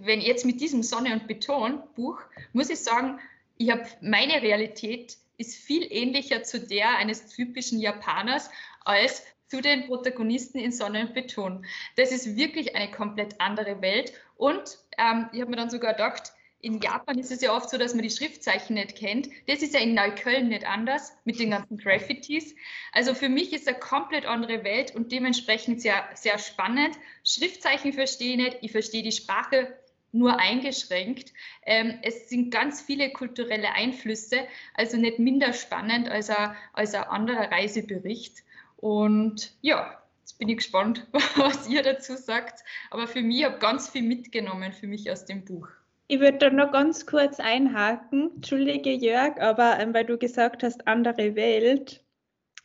wenn 0.00 0.20
jetzt 0.20 0.44
mit 0.44 0.60
diesem 0.60 0.82
Sonne 0.82 1.14
und 1.14 1.26
Beton 1.26 1.82
Buch, 1.94 2.20
muss 2.52 2.68
ich 2.68 2.78
sagen, 2.80 3.18
ich 3.56 3.70
habe 3.70 3.86
meine 4.02 4.42
Realität 4.42 5.16
ist 5.38 5.56
viel 5.56 5.90
ähnlicher 5.90 6.42
zu 6.42 6.60
der 6.60 6.98
eines 6.98 7.28
typischen 7.28 7.80
Japaners 7.80 8.50
als 8.84 9.24
zu 9.46 9.62
den 9.62 9.86
Protagonisten 9.86 10.58
in 10.58 10.72
Sonne 10.72 11.06
und 11.06 11.14
Beton. 11.14 11.64
Das 11.96 12.12
ist 12.12 12.36
wirklich 12.36 12.76
eine 12.76 12.90
komplett 12.90 13.40
andere 13.40 13.80
Welt. 13.80 14.12
Und 14.36 14.76
ähm, 14.98 15.30
ich 15.32 15.40
habe 15.40 15.50
mir 15.50 15.56
dann 15.56 15.70
sogar 15.70 15.92
gedacht, 15.94 16.34
in 16.62 16.80
Japan 16.80 17.18
ist 17.18 17.32
es 17.32 17.42
ja 17.42 17.54
oft 17.54 17.68
so, 17.68 17.76
dass 17.76 17.92
man 17.92 18.04
die 18.04 18.10
Schriftzeichen 18.10 18.74
nicht 18.74 18.94
kennt. 18.94 19.28
Das 19.48 19.62
ist 19.62 19.74
ja 19.74 19.80
in 19.80 19.94
Neukölln 19.94 20.48
nicht 20.48 20.64
anders 20.64 21.12
mit 21.24 21.40
den 21.40 21.50
ganzen 21.50 21.76
Graffitis. 21.76 22.54
Also 22.92 23.14
für 23.14 23.28
mich 23.28 23.52
ist 23.52 23.66
eine 23.66 23.78
komplett 23.78 24.26
andere 24.26 24.62
Welt 24.62 24.94
und 24.94 25.10
dementsprechend 25.10 25.82
sehr, 25.82 26.08
sehr 26.14 26.38
spannend. 26.38 26.96
Schriftzeichen 27.24 27.92
verstehe 27.92 28.30
ich 28.30 28.36
nicht, 28.36 28.58
ich 28.62 28.70
verstehe 28.70 29.02
die 29.02 29.10
Sprache 29.10 29.76
nur 30.12 30.38
eingeschränkt. 30.38 31.32
Ähm, 31.66 31.98
es 32.02 32.28
sind 32.28 32.52
ganz 32.52 32.80
viele 32.80 33.10
kulturelle 33.10 33.72
Einflüsse, 33.72 34.46
also 34.74 34.96
nicht 34.96 35.18
minder 35.18 35.52
spannend 35.54 36.08
als 36.08 36.30
ein, 36.30 36.54
als 36.74 36.94
ein 36.94 37.04
anderer 37.04 37.50
Reisebericht. 37.50 38.36
Und 38.76 39.52
ja, 39.62 40.00
jetzt 40.20 40.38
bin 40.38 40.48
ich 40.48 40.58
gespannt, 40.58 41.08
was 41.34 41.68
ihr 41.68 41.82
dazu 41.82 42.16
sagt. 42.16 42.62
Aber 42.92 43.08
für 43.08 43.22
mich 43.22 43.42
habe 43.44 43.58
ganz 43.58 43.88
viel 43.88 44.02
mitgenommen 44.02 44.72
für 44.72 44.86
mich 44.86 45.10
aus 45.10 45.24
dem 45.24 45.44
Buch. 45.44 45.68
Ich 46.12 46.20
würde 46.20 46.36
da 46.36 46.50
noch 46.50 46.72
ganz 46.72 47.06
kurz 47.06 47.40
einhaken. 47.40 48.32
Entschuldige, 48.34 48.92
Jörg, 48.92 49.40
aber 49.40 49.78
ähm, 49.80 49.94
weil 49.94 50.04
du 50.04 50.18
gesagt 50.18 50.62
hast, 50.62 50.86
andere 50.86 51.36
Welt. 51.36 52.04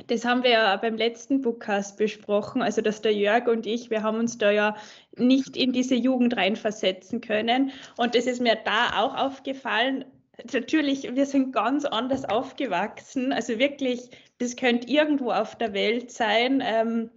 Das 0.07 0.25
haben 0.25 0.43
wir 0.43 0.49
ja 0.49 0.75
beim 0.75 0.97
letzten 0.97 1.41
Bookcast 1.41 1.97
besprochen. 1.97 2.61
Also, 2.61 2.81
dass 2.81 3.01
der 3.01 3.13
Jörg 3.13 3.47
und 3.47 3.65
ich, 3.65 3.89
wir 3.89 4.03
haben 4.03 4.19
uns 4.19 4.37
da 4.37 4.51
ja 4.51 4.75
nicht 5.15 5.55
in 5.55 5.71
diese 5.71 5.95
Jugend 5.95 6.35
reinversetzen 6.35 7.21
können. 7.21 7.71
Und 7.95 8.15
das 8.15 8.25
ist 8.25 8.41
mir 8.41 8.57
da 8.65 9.01
auch 9.01 9.15
aufgefallen. 9.15 10.03
Natürlich, 10.51 11.15
wir 11.15 11.25
sind 11.25 11.53
ganz 11.53 11.85
anders 11.85 12.25
aufgewachsen. 12.25 13.31
Also 13.31 13.59
wirklich, 13.59 14.09
das 14.39 14.57
könnte 14.57 14.89
irgendwo 14.89 15.31
auf 15.31 15.57
der 15.57 15.71
Welt 15.71 16.11
sein. 16.11 16.61
Ähm, 16.61 17.11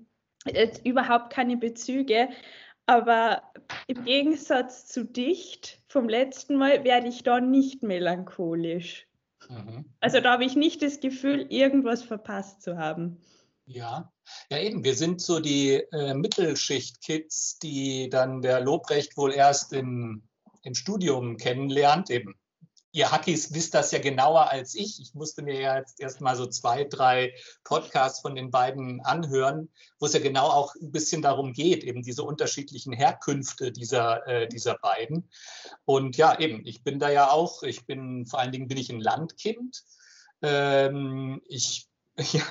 überhaupt 0.85 1.33
keine 1.33 1.57
Bezüge. 1.57 2.29
Aber 2.87 3.43
im 3.87 4.05
Gegensatz 4.05 4.87
zu 4.87 5.05
dicht 5.05 5.81
vom 5.87 6.09
letzten 6.09 6.57
Mal 6.57 6.85
werde 6.85 7.09
ich 7.09 7.23
da 7.23 7.41
nicht 7.41 7.83
melancholisch. 7.83 9.07
Mhm. 9.49 9.85
Also 10.01 10.21
da 10.21 10.33
habe 10.33 10.45
ich 10.45 10.57
nicht 10.57 10.83
das 10.83 11.01
Gefühl, 11.01 11.47
irgendwas 11.51 12.03
verpasst 12.03 12.63
zu 12.63 12.79
haben. 12.79 13.21
Ja, 13.67 14.13
ja 14.51 14.59
eben. 14.59 14.83
Wir 14.83 14.95
sind 14.95 15.21
so 15.21 15.39
die 15.39 15.75
äh, 15.93 16.15
Mittelschicht-Kids, 16.15 17.59
die 17.61 18.09
dann 18.11 18.43
der 18.43 18.61
Lobrecht 18.61 19.17
wohl 19.17 19.33
erst 19.33 19.73
in, 19.73 20.23
im 20.63 20.75
Studium 20.75 21.37
kennenlernt, 21.37 22.11
eben 22.11 22.35
ihr 22.93 23.11
Hackies 23.11 23.55
wisst 23.55 23.75
das 23.75 23.93
ja 23.93 23.99
genauer 23.99 24.51
als 24.51 24.75
ich. 24.75 25.01
Ich 25.01 25.15
musste 25.15 25.43
mir 25.43 25.61
ja 25.61 25.79
jetzt 25.79 26.01
erst 26.01 26.21
mal 26.21 26.37
so 26.37 26.47
zwei, 26.47 26.85
drei 26.85 27.35
Podcasts 27.65 28.21
von 28.21 28.35
den 28.35 28.51
beiden 28.51 29.01
anhören, 29.01 29.69
wo 29.99 30.07
es 30.07 30.13
ja 30.13 30.21
genau 30.21 30.47
auch 30.47 30.75
ein 30.75 30.91
bisschen 30.91 31.23
darum 31.23 31.53
geht, 31.53 31.85
eben 31.85 32.03
diese 32.03 32.25
unterschiedlichen 32.25 32.93
Herkünfte 32.93 33.73
dieser, 33.73 34.27
äh, 34.27 34.49
dieser 34.49 34.77
beiden. 34.79 35.29
Und 35.85 36.17
ja, 36.17 36.39
eben, 36.39 36.67
ich 36.67 36.83
bin 36.83 36.99
da 36.99 37.11
ja 37.11 37.31
auch, 37.31 37.63
ich 37.63 37.87
bin, 37.87 38.27
vor 38.27 38.41
allen 38.41 38.53
Dingen 38.53 38.69
bin 38.69 38.79
ich 38.79 38.91
ein 38.91 39.01
Landkind. 39.01 39.83
Ähm, 40.43 41.43
ich 41.47 41.87
ja, 42.33 42.43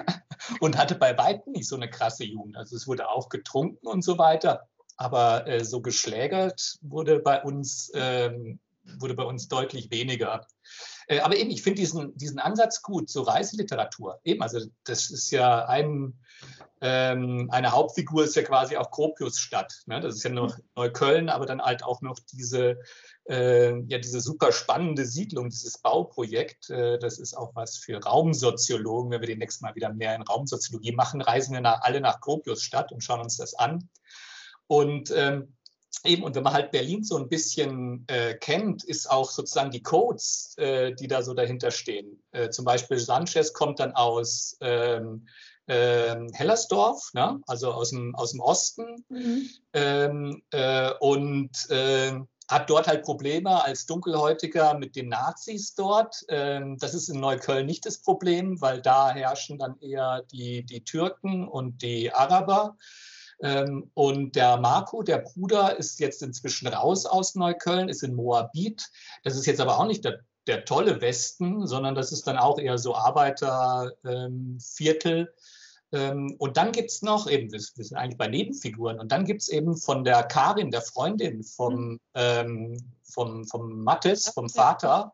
und 0.62 0.77
hatte 0.77 0.96
bei 0.96 1.17
weitem 1.17 1.53
nicht 1.53 1.67
so 1.67 1.75
eine 1.75 1.89
krasse 1.89 2.24
Jugend. 2.24 2.55
Also 2.55 2.75
es 2.75 2.88
wurde 2.88 3.10
auch 3.10 3.29
getrunken 3.29 3.88
und 3.88 4.03
so 4.03 4.17
weiter. 4.17 4.67
Aber 4.96 5.48
äh, 5.48 5.63
so 5.63 5.81
geschlägert 5.81 6.77
wurde 6.81 7.19
bei 7.19 7.41
uns 7.41 7.91
ähm, 7.93 8.60
wurde 8.98 9.13
bei 9.13 9.24
uns 9.24 9.48
deutlich 9.48 9.91
weniger. 9.91 10.48
Äh, 11.08 11.19
aber 11.19 11.38
eben, 11.38 11.50
ich 11.50 11.63
finde 11.63 11.81
diesen, 11.81 12.15
diesen 12.17 12.39
Ansatz 12.39 12.81
gut, 12.81 13.10
so 13.10 13.24
Reiseliteratur. 13.24 14.19
Eben, 14.24 14.41
also 14.41 14.60
das 14.84 15.10
ist 15.10 15.31
ja 15.31 15.65
ein, 15.65 16.19
ähm, 16.81 17.50
eine 17.51 17.72
Hauptfigur 17.72 18.24
ist 18.24 18.36
ja 18.36 18.43
quasi 18.43 18.77
auch 18.77 18.91
Gropiusstadt. 18.91 19.84
Ne? 19.88 20.00
Das 20.00 20.15
ist 20.15 20.24
ja 20.24 20.29
noch 20.29 20.58
Neukölln, 20.75 21.29
aber 21.29 21.46
dann 21.46 21.62
halt 21.62 21.84
auch 21.84 22.01
noch 22.01 22.17
diese, 22.31 22.77
äh, 23.27 23.77
ja, 23.88 23.98
diese 23.98 24.22
super 24.22 24.51
spannende 24.51 25.05
Siedlung, 25.05 25.50
dieses 25.50 25.79
Bauprojekt. 25.79 26.69
Äh, 26.69 27.00
das 27.00 27.19
ist 27.19 27.36
auch 27.36 27.55
was 27.55 27.77
für 27.77 27.98
Raumsoziologen. 27.98 29.12
Wenn 29.12 29.22
wir 29.22 29.27
demnächst 29.27 29.62
mal 29.62 29.75
wieder 29.75 29.91
mehr 29.91 30.15
in 30.15 30.22
Raumsoziologie 30.22 30.93
machen, 30.93 31.22
reisen 31.22 31.53
wir 31.53 31.62
nach, 31.62 31.81
alle 31.81 32.01
nach 32.01 32.22
Gropiusstadt 32.22 32.91
und 32.91 33.03
schauen 33.03 33.22
uns 33.22 33.36
das 33.36 33.55
an. 33.55 33.89
Und 34.67 35.12
ähm, 35.15 35.55
eben, 36.03 36.24
und 36.24 36.36
wenn 36.36 36.43
man 36.43 36.53
halt 36.53 36.72
Berlin 36.72 37.03
so 37.03 37.17
ein 37.17 37.29
bisschen 37.29 38.05
äh, 38.08 38.36
kennt, 38.36 38.84
ist 38.84 39.10
auch 39.10 39.29
sozusagen 39.29 39.72
die 39.72 39.84
Codes, 39.84 40.55
äh, 40.58 40.93
die 40.93 41.08
da 41.08 41.22
so 41.22 41.34
dahinter 41.34 41.72
stehen. 41.72 42.22
Äh, 42.31 42.50
zum 42.50 42.65
Beispiel 42.65 43.00
Sanchez 43.00 43.53
kommt 43.53 43.79
dann 43.79 43.93
aus 43.93 44.58
ähm, 44.62 45.27
ähm, 45.67 46.31
Hellersdorf, 46.34 47.13
ne? 47.13 47.41
also 47.48 47.72
aus 47.72 47.91
dem, 47.91 48.15
aus 48.15 48.31
dem 48.31 48.41
Osten. 48.41 49.05
Mhm. 49.10 49.50
Ähm, 49.74 50.43
äh, 50.51 50.91
und 51.00 51.51
ähm, 51.69 52.27
hat 52.50 52.69
dort 52.69 52.88
halt 52.88 53.03
Probleme 53.03 53.63
als 53.63 53.86
Dunkelhäutiger 53.86 54.74
mit 54.74 54.96
den 54.96 55.10
Nazis 55.10 55.75
dort. 55.75 56.25
Ähm, 56.29 56.77
das 56.79 56.96
ist 56.96 57.08
in 57.08 57.19
Neukölln 57.19 57.67
nicht 57.67 57.86
das 57.86 58.00
Problem, 58.00 58.60
weil 58.60 58.81
da 58.81 59.12
herrschen 59.12 59.60
dann 59.60 59.79
eher 59.79 60.24
die, 60.31 60.63
die 60.63 60.84
Türken 60.84 61.48
und 61.48 61.84
die 61.84 62.12
Araber. 62.12 62.75
Ähm, 63.41 63.89
und 63.93 64.36
der 64.36 64.58
Marco, 64.58 65.03
der 65.03 65.19
Bruder, 65.19 65.77
ist 65.77 66.00
jetzt 66.00 66.22
inzwischen 66.22 66.67
raus 66.67 67.05
aus 67.05 67.36
Neukölln, 67.36 67.88
ist 67.89 68.03
in 68.03 68.15
Moabit. 68.15 68.89
Das 69.24 69.36
ist 69.36 69.46
jetzt 69.46 69.62
aber 69.62 69.79
auch 69.79 69.86
nicht 69.86 70.03
der, 70.03 70.19
der 70.48 70.65
tolle 70.65 71.00
Westen, 71.01 71.67
sondern 71.67 71.96
das 71.96 72.12
ist 72.12 72.27
dann 72.27 72.38
auch 72.38 72.60
eher 72.60 72.77
so 72.77 72.96
Arbeiterviertel. 72.96 75.34
Ähm, 75.91 76.36
und 76.38 76.58
dann 76.58 76.72
gibt 76.72 76.91
es 76.91 77.01
noch, 77.01 77.27
eben, 77.29 77.51
wir, 77.51 77.60
sind 77.60 77.98
eigentlich 77.98 78.17
bei 78.17 78.27
Nebenfiguren, 78.27 79.00
und 79.00 79.12
dann 79.12 79.25
gibt 79.25 79.41
es 79.41 79.50
eben 79.50 79.75
von 79.75 80.03
der 80.03 80.24
Karin, 80.24 80.72
der 80.72 80.81
Freundin 80.81 81.43
vom, 81.43 81.93
mhm. 81.93 82.00
ähm, 82.13 82.77
vom, 83.03 83.46
vom 83.46 83.84
Mattes, 83.84 84.29
vom 84.29 84.50
Vater, 84.50 85.13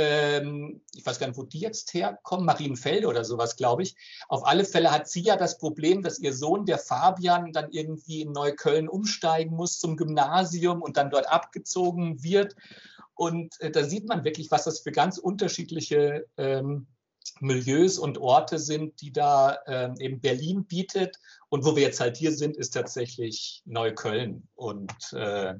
ähm, 0.00 0.80
ich 0.94 1.04
weiß 1.04 1.18
gar 1.18 1.26
nicht, 1.26 1.36
wo 1.36 1.42
die 1.42 1.60
jetzt 1.60 1.92
herkommen, 1.92 2.46
Marienfelde 2.46 3.06
oder 3.06 3.24
sowas, 3.24 3.56
glaube 3.56 3.82
ich. 3.82 3.96
Auf 4.28 4.46
alle 4.46 4.64
Fälle 4.64 4.90
hat 4.90 5.08
sie 5.08 5.20
ja 5.20 5.36
das 5.36 5.58
Problem, 5.58 6.02
dass 6.02 6.18
ihr 6.18 6.32
Sohn, 6.32 6.64
der 6.64 6.78
Fabian, 6.78 7.52
dann 7.52 7.70
irgendwie 7.70 8.22
in 8.22 8.32
Neukölln 8.32 8.88
umsteigen 8.88 9.54
muss 9.54 9.78
zum 9.78 9.96
Gymnasium 9.96 10.82
und 10.82 10.96
dann 10.96 11.10
dort 11.10 11.30
abgezogen 11.30 12.22
wird. 12.22 12.56
Und 13.14 13.60
äh, 13.60 13.70
da 13.70 13.84
sieht 13.84 14.08
man 14.08 14.24
wirklich, 14.24 14.50
was 14.50 14.64
das 14.64 14.80
für 14.80 14.92
ganz 14.92 15.18
unterschiedliche 15.18 16.26
ähm, 16.38 16.86
Milieus 17.40 17.98
und 17.98 18.18
Orte 18.18 18.58
sind, 18.58 19.00
die 19.02 19.12
da 19.12 19.58
ähm, 19.66 19.96
eben 19.98 20.20
Berlin 20.20 20.64
bietet. 20.64 21.16
Und 21.50 21.64
wo 21.64 21.76
wir 21.76 21.82
jetzt 21.82 22.00
halt 22.00 22.16
hier 22.16 22.32
sind, 22.32 22.56
ist 22.56 22.70
tatsächlich 22.70 23.62
Neukölln. 23.66 24.48
Und 24.54 25.12
äh, 25.12 25.54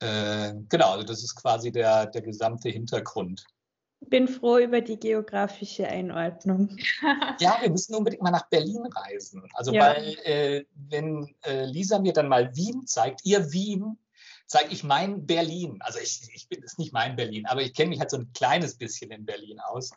äh, 0.00 0.54
genau, 0.68 0.92
also 0.92 1.04
das 1.04 1.22
ist 1.22 1.34
quasi 1.36 1.70
der, 1.70 2.06
der 2.06 2.22
gesamte 2.22 2.68
Hintergrund. 2.68 3.44
Bin 4.06 4.28
froh 4.28 4.58
über 4.58 4.80
die 4.80 4.98
geografische 4.98 5.86
Einordnung. 5.86 6.76
Ja, 7.38 7.58
wir 7.60 7.70
müssen 7.70 7.94
unbedingt 7.94 8.22
mal 8.22 8.30
nach 8.30 8.48
Berlin 8.48 8.86
reisen. 8.86 9.42
Also 9.54 9.72
ja. 9.72 9.94
weil, 9.94 10.16
äh, 10.24 10.64
wenn 10.74 11.34
äh, 11.44 11.64
Lisa 11.64 11.98
mir 11.98 12.12
dann 12.12 12.28
mal 12.28 12.54
Wien 12.54 12.86
zeigt, 12.86 13.20
ihr 13.24 13.52
Wien, 13.52 13.98
zeige 14.46 14.72
ich 14.72 14.84
mein 14.84 15.26
Berlin. 15.26 15.78
Also 15.80 15.98
ich, 16.00 16.28
ich 16.34 16.48
bin 16.48 16.62
es 16.62 16.76
nicht 16.76 16.92
mein 16.92 17.16
Berlin, 17.16 17.46
aber 17.46 17.62
ich 17.62 17.72
kenne 17.74 17.90
mich 17.90 18.00
halt 18.00 18.10
so 18.10 18.18
ein 18.18 18.32
kleines 18.32 18.76
bisschen 18.76 19.10
in 19.10 19.24
Berlin 19.24 19.60
aus. 19.60 19.92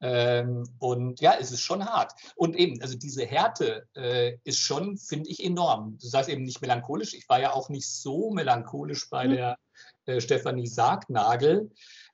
Ähm, 0.00 0.68
und 0.78 1.20
ja, 1.20 1.36
es 1.40 1.50
ist 1.50 1.62
schon 1.62 1.84
hart. 1.84 2.12
Und 2.36 2.56
eben, 2.56 2.80
also 2.82 2.96
diese 2.96 3.24
Härte 3.24 3.86
äh, 3.94 4.36
ist 4.44 4.58
schon, 4.58 4.98
finde 4.98 5.30
ich, 5.30 5.42
enorm. 5.42 5.98
Du 5.98 6.06
sagst 6.08 6.28
eben 6.28 6.42
nicht 6.42 6.60
melancholisch. 6.60 7.14
Ich 7.14 7.28
war 7.28 7.40
ja 7.40 7.52
auch 7.52 7.68
nicht 7.68 7.88
so 7.88 8.30
melancholisch 8.30 9.08
bei 9.08 9.26
mhm. 9.26 9.32
der 9.32 9.58
äh, 10.06 10.20
Stefanie 10.20 10.66
Sargnagel. 10.66 11.70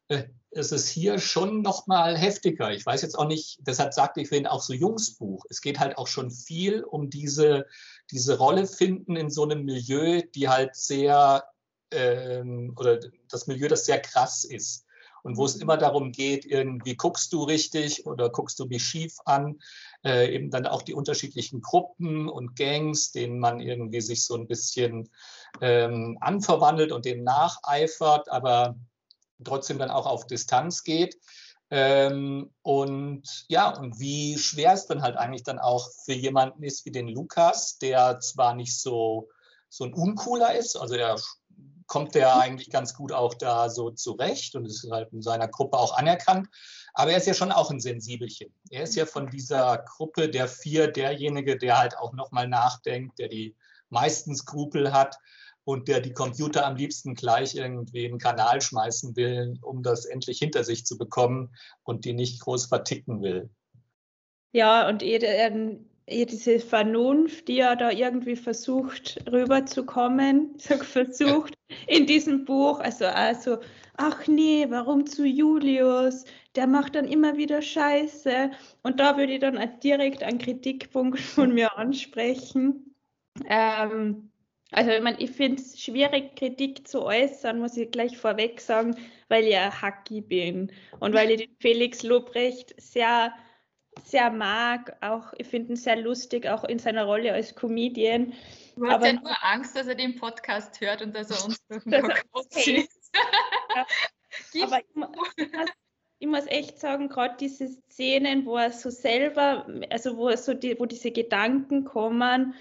Äh, 0.08 0.24
es 0.52 0.72
ist 0.72 0.88
hier 0.88 1.18
schon 1.18 1.62
noch 1.62 1.86
mal 1.86 2.16
heftiger. 2.16 2.72
Ich 2.72 2.84
weiß 2.84 3.02
jetzt 3.02 3.16
auch 3.16 3.26
nicht, 3.26 3.58
deshalb 3.60 3.94
sagte 3.94 4.20
ich 4.20 4.28
vorhin 4.28 4.46
auch 4.46 4.62
so 4.62 4.72
Jungsbuch. 4.72 5.44
Es 5.48 5.60
geht 5.60 5.78
halt 5.78 5.96
auch 5.96 6.08
schon 6.08 6.30
viel 6.30 6.82
um 6.82 7.08
diese, 7.08 7.66
diese 8.10 8.36
Rolle 8.36 8.66
finden 8.66 9.16
in 9.16 9.30
so 9.30 9.44
einem 9.44 9.64
Milieu, 9.64 10.22
die 10.34 10.48
halt 10.48 10.74
sehr, 10.74 11.44
ähm, 11.92 12.74
oder 12.76 12.98
das 13.28 13.46
Milieu, 13.46 13.68
das 13.68 13.86
sehr 13.86 14.00
krass 14.00 14.44
ist 14.44 14.86
und 15.22 15.36
wo 15.36 15.44
es 15.44 15.56
immer 15.56 15.76
darum 15.76 16.12
geht, 16.12 16.44
irgendwie 16.44 16.96
guckst 16.96 17.32
du 17.32 17.42
richtig 17.42 18.06
oder 18.06 18.30
guckst 18.30 18.58
du 18.58 18.66
mich 18.66 18.84
schief 18.84 19.16
an, 19.24 19.60
äh, 20.04 20.34
eben 20.34 20.50
dann 20.50 20.66
auch 20.66 20.82
die 20.82 20.94
unterschiedlichen 20.94 21.60
Gruppen 21.60 22.28
und 22.28 22.56
Gangs, 22.56 23.12
denen 23.12 23.38
man 23.38 23.60
irgendwie 23.60 24.00
sich 24.00 24.24
so 24.24 24.34
ein 24.34 24.46
bisschen 24.46 25.10
ähm, 25.60 26.18
anverwandelt 26.20 26.92
und 26.92 27.04
denen 27.04 27.24
nacheifert, 27.24 28.30
aber 28.30 28.76
trotzdem 29.44 29.78
dann 29.78 29.90
auch 29.90 30.06
auf 30.06 30.26
Distanz 30.26 30.84
geht. 30.84 31.16
Ähm, 31.70 32.50
und 32.62 33.22
ja, 33.48 33.70
und 33.78 34.00
wie 34.00 34.36
schwer 34.38 34.72
es 34.72 34.86
dann 34.86 35.02
halt 35.02 35.16
eigentlich 35.16 35.44
dann 35.44 35.60
auch 35.60 35.88
für 36.04 36.14
jemanden 36.14 36.64
ist 36.64 36.84
wie 36.84 36.90
den 36.90 37.06
Lukas, 37.06 37.78
der 37.78 38.18
zwar 38.20 38.54
nicht 38.54 38.76
so, 38.76 39.28
so 39.68 39.84
ein 39.84 39.94
Uncooler 39.94 40.56
ist, 40.56 40.76
also 40.76 40.96
er 40.96 41.16
kommt 41.90 42.14
der 42.14 42.36
eigentlich 42.36 42.70
ganz 42.70 42.94
gut 42.94 43.10
auch 43.10 43.34
da 43.34 43.68
so 43.68 43.90
zurecht 43.90 44.54
und 44.54 44.64
ist 44.64 44.88
halt 44.92 45.12
in 45.12 45.22
seiner 45.22 45.48
Gruppe 45.48 45.76
auch 45.76 45.98
anerkannt. 45.98 46.46
Aber 46.94 47.10
er 47.10 47.16
ist 47.16 47.26
ja 47.26 47.34
schon 47.34 47.50
auch 47.50 47.68
ein 47.68 47.80
Sensibelchen. 47.80 48.54
Er 48.70 48.84
ist 48.84 48.94
ja 48.94 49.06
von 49.06 49.28
dieser 49.28 49.78
Gruppe 49.78 50.28
der 50.28 50.46
vier 50.46 50.86
derjenige, 50.86 51.58
der 51.58 51.78
halt 51.78 51.98
auch 51.98 52.12
nochmal 52.12 52.46
nachdenkt, 52.46 53.18
der 53.18 53.26
die 53.26 53.56
meisten 53.88 54.36
Skrupel 54.36 54.92
hat 54.92 55.16
und 55.64 55.88
der 55.88 56.00
die 56.00 56.12
Computer 56.12 56.64
am 56.64 56.76
liebsten 56.76 57.16
gleich 57.16 57.56
irgendwie 57.56 58.04
in 58.04 58.12
den 58.12 58.18
Kanal 58.20 58.60
schmeißen 58.60 59.16
will, 59.16 59.58
um 59.60 59.82
das 59.82 60.04
endlich 60.04 60.38
hinter 60.38 60.62
sich 60.62 60.86
zu 60.86 60.96
bekommen 60.96 61.52
und 61.82 62.04
die 62.04 62.12
nicht 62.12 62.40
groß 62.40 62.66
verticken 62.66 63.20
will. 63.20 63.50
Ja, 64.52 64.88
und 64.88 65.02
er, 65.02 65.50
diese 66.10 66.58
Vernunft, 66.58 67.48
die 67.48 67.60
er 67.60 67.76
da 67.76 67.90
irgendwie 67.90 68.36
versucht 68.36 69.18
rüberzukommen, 69.30 70.58
versucht 70.58 71.54
in 71.86 72.06
diesem 72.06 72.44
Buch, 72.44 72.80
also 72.80 73.06
also, 73.06 73.58
ach 73.96 74.26
nee, 74.26 74.66
warum 74.68 75.06
zu 75.06 75.24
Julius? 75.24 76.24
Der 76.56 76.66
macht 76.66 76.96
dann 76.96 77.06
immer 77.06 77.36
wieder 77.36 77.62
Scheiße. 77.62 78.50
Und 78.82 78.98
da 78.98 79.16
würde 79.16 79.34
ich 79.34 79.40
dann 79.40 79.58
direkt 79.82 80.22
einen 80.22 80.38
Kritikpunkt 80.38 81.20
von 81.20 81.54
mir 81.54 81.76
ansprechen. 81.78 82.94
Ähm, 83.46 84.30
also 84.72 84.90
ich, 84.90 85.02
mein, 85.02 85.16
ich 85.18 85.30
finde 85.30 85.62
es 85.62 85.80
schwierig, 85.80 86.36
Kritik 86.36 86.86
zu 86.86 87.02
äußern, 87.02 87.58
muss 87.58 87.76
ich 87.76 87.90
gleich 87.90 88.16
vorweg 88.16 88.60
sagen, 88.60 88.96
weil 89.28 89.44
ich 89.44 89.56
ein 89.56 89.82
Hacki 89.82 90.20
bin 90.20 90.72
und 91.00 91.12
weil 91.14 91.30
ich 91.30 91.38
den 91.38 91.56
Felix 91.60 92.02
Lobrecht 92.02 92.74
sehr 92.80 93.32
sehr 94.04 94.30
mag. 94.30 94.96
Auch, 95.00 95.32
ich 95.38 95.46
finde 95.46 95.72
ihn 95.72 95.76
sehr 95.76 95.96
lustig, 95.96 96.46
auch 96.48 96.64
in 96.64 96.78
seiner 96.78 97.04
Rolle 97.04 97.32
als 97.32 97.54
Comedian. 97.54 98.32
Du 98.76 98.86
hast 98.86 98.94
Aber, 98.94 99.06
ja 99.06 99.12
nur 99.14 99.44
Angst, 99.44 99.76
dass 99.76 99.86
er 99.86 99.94
den 99.94 100.16
Podcast 100.16 100.80
hört 100.80 101.02
und 101.02 101.14
dass 101.14 101.30
er 101.30 101.44
uns 101.44 101.58
durch 101.68 101.84
den 101.84 102.02
Kopf 102.32 102.48
zieht. 102.48 102.88
Aber 104.62 104.80
ich, 104.80 104.94
muss, 104.94 105.08
ich 106.18 106.28
muss 106.28 106.46
echt 106.46 106.78
sagen, 106.78 107.08
gerade 107.08 107.36
diese 107.38 107.68
Szenen, 107.90 108.46
wo 108.46 108.56
er 108.56 108.72
so 108.72 108.90
selber, 108.90 109.66
also 109.90 110.16
wo, 110.16 110.34
so 110.36 110.54
die, 110.54 110.78
wo 110.78 110.86
diese 110.86 111.10
Gedanken 111.10 111.84
kommen, 111.84 112.54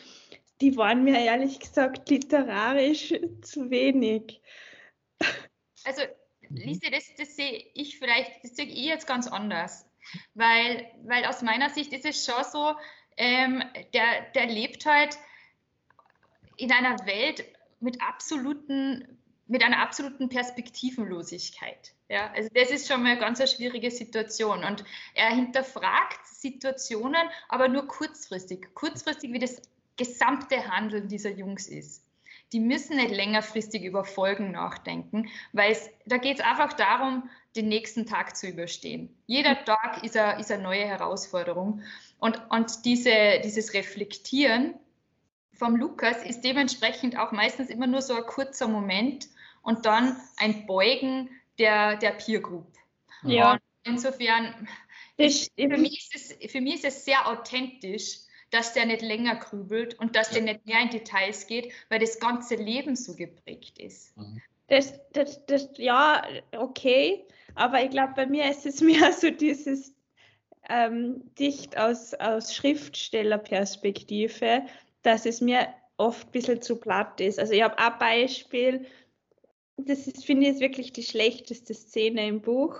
die 0.61 0.75
waren 0.77 1.03
mir 1.03 1.19
ehrlich 1.19 1.59
gesagt 1.59 2.09
literarisch 2.09 3.13
zu 3.41 3.69
wenig. 3.69 4.41
Also, 5.83 6.01
Lise, 6.49 6.89
das, 6.91 7.13
das 7.17 7.35
sehe 7.35 7.65
ich 7.73 7.99
vielleicht, 7.99 8.43
das 8.43 8.55
sehe 8.55 8.65
ich 8.65 8.85
jetzt 8.85 9.07
ganz 9.07 9.27
anders. 9.27 9.88
Weil, 10.33 10.89
weil 11.03 11.25
aus 11.25 11.41
meiner 11.41 11.69
Sicht 11.69 11.93
ist 11.93 12.05
es 12.05 12.25
schon 12.25 12.43
so, 12.43 12.75
ähm, 13.17 13.63
der, 13.93 14.31
der 14.35 14.47
lebt 14.47 14.85
halt 14.85 15.17
in 16.57 16.71
einer 16.71 17.05
Welt 17.05 17.43
mit 17.79 18.01
absoluten 18.01 19.19
mit 19.49 19.63
einer 19.63 19.79
absoluten 19.79 20.29
Perspektivenlosigkeit. 20.29 21.93
Ja, 22.07 22.31
also 22.33 22.49
das 22.53 22.69
ist 22.69 22.87
schon 22.87 23.01
mal 23.01 23.11
eine 23.11 23.19
ganz 23.19 23.39
schwierige 23.51 23.89
Situation. 23.89 24.63
Und 24.63 24.83
er 25.15 25.29
hinterfragt 25.29 26.25
Situationen, 26.25 27.27
aber 27.49 27.67
nur 27.67 27.87
kurzfristig. 27.87 28.73
Kurzfristig, 28.75 29.33
wie 29.33 29.39
das 29.39 29.59
gesamte 29.97 30.69
Handeln 30.69 31.07
dieser 31.07 31.31
Jungs 31.31 31.67
ist. 31.67 32.05
Die 32.53 32.59
müssen 32.59 32.97
nicht 32.97 33.11
längerfristig 33.11 33.83
über 33.83 34.05
Folgen 34.05 34.51
nachdenken, 34.51 35.29
weil 35.51 35.71
es, 35.71 35.89
da 36.05 36.17
geht 36.17 36.39
es 36.39 36.45
einfach 36.45 36.73
darum, 36.73 37.27
den 37.61 37.69
nächsten 37.69 38.05
Tag 38.05 38.35
zu 38.35 38.47
überstehen. 38.47 39.15
Jeder 39.27 39.51
mhm. 39.51 39.65
Tag 39.65 40.03
ist 40.03 40.17
eine, 40.17 40.39
ist 40.39 40.51
eine 40.51 40.63
neue 40.63 40.85
Herausforderung. 40.85 41.81
Und, 42.19 42.41
und 42.49 42.85
diese, 42.85 43.39
dieses 43.43 43.73
Reflektieren 43.73 44.75
vom 45.53 45.75
Lukas 45.75 46.23
ist 46.23 46.41
dementsprechend 46.41 47.17
auch 47.17 47.31
meistens 47.31 47.69
immer 47.69 47.87
nur 47.87 48.01
so 48.01 48.13
ein 48.15 48.25
kurzer 48.25 48.67
Moment. 48.67 49.27
und 49.61 49.85
dann 49.85 50.15
ein 50.37 50.65
Beugen 50.65 51.29
der, 51.57 51.97
der 51.97 52.11
Peer 52.11 52.39
Group. 52.39 52.71
Ja. 53.23 53.53
Und 53.53 53.61
insofern, 53.83 54.67
Das 55.17 55.49
für, 55.53 55.67
mich 55.77 56.09
ist 56.13 56.15
es, 56.15 56.51
für 56.51 56.61
mich 56.61 56.75
ist 56.75 56.85
es 56.85 57.05
sehr 57.05 57.27
authentisch, 57.27 58.19
dass 58.51 58.73
der 58.73 58.85
nicht 58.85 59.01
länger 59.01 59.35
grübelt 59.35 59.99
und 59.99 60.15
dass 60.15 60.31
der 60.31 60.41
nicht 60.41 60.65
mehr 60.65 60.81
in 60.81 60.89
Details 60.89 61.45
geht, 61.45 61.71
weil 61.89 61.99
das 61.99 62.19
ganze 62.19 62.55
Leben 62.55 62.95
so 62.95 63.15
geprägt 63.15 63.77
ist. 63.77 64.15
Das, 64.67 64.99
das, 65.11 65.45
das, 65.45 65.69
ja, 65.77 66.23
okay, 66.53 67.25
aber 67.55 67.83
ich 67.83 67.89
glaube, 67.89 68.13
bei 68.15 68.25
mir 68.25 68.49
ist 68.49 68.65
es 68.65 68.81
mehr 68.81 69.11
so 69.13 69.29
dieses 69.29 69.93
ähm, 70.69 71.33
Dicht 71.35 71.77
aus, 71.77 72.13
aus 72.13 72.55
Schriftstellerperspektive, 72.55 74.63
dass 75.01 75.25
es 75.25 75.41
mir 75.41 75.67
oft 75.97 76.27
ein 76.27 76.31
bisschen 76.31 76.61
zu 76.61 76.79
platt 76.79 77.19
ist. 77.19 77.39
Also 77.39 77.53
ich 77.53 77.63
habe 77.63 77.77
ein 77.77 77.99
Beispiel, 77.99 78.85
das 79.77 80.03
finde 80.23 80.47
ich, 80.47 80.53
ist 80.53 80.61
wirklich 80.61 80.93
die 80.93 81.03
schlechteste 81.03 81.73
Szene 81.73 82.27
im 82.27 82.41
Buch, 82.41 82.77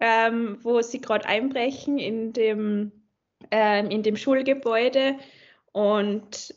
ähm, 0.00 0.58
wo 0.62 0.82
sie 0.82 1.00
gerade 1.00 1.26
einbrechen 1.26 1.98
in 1.98 2.32
dem, 2.32 2.92
ähm, 3.50 3.90
in 3.90 4.02
dem 4.02 4.16
Schulgebäude 4.16 5.16
und 5.72 6.54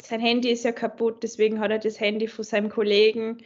sein 0.00 0.20
Handy 0.20 0.50
ist 0.50 0.64
ja 0.64 0.72
kaputt, 0.72 1.22
deswegen 1.22 1.60
hat 1.60 1.70
er 1.70 1.78
das 1.78 2.00
Handy 2.00 2.28
von 2.28 2.44
seinem 2.44 2.70
Kollegen. 2.70 3.38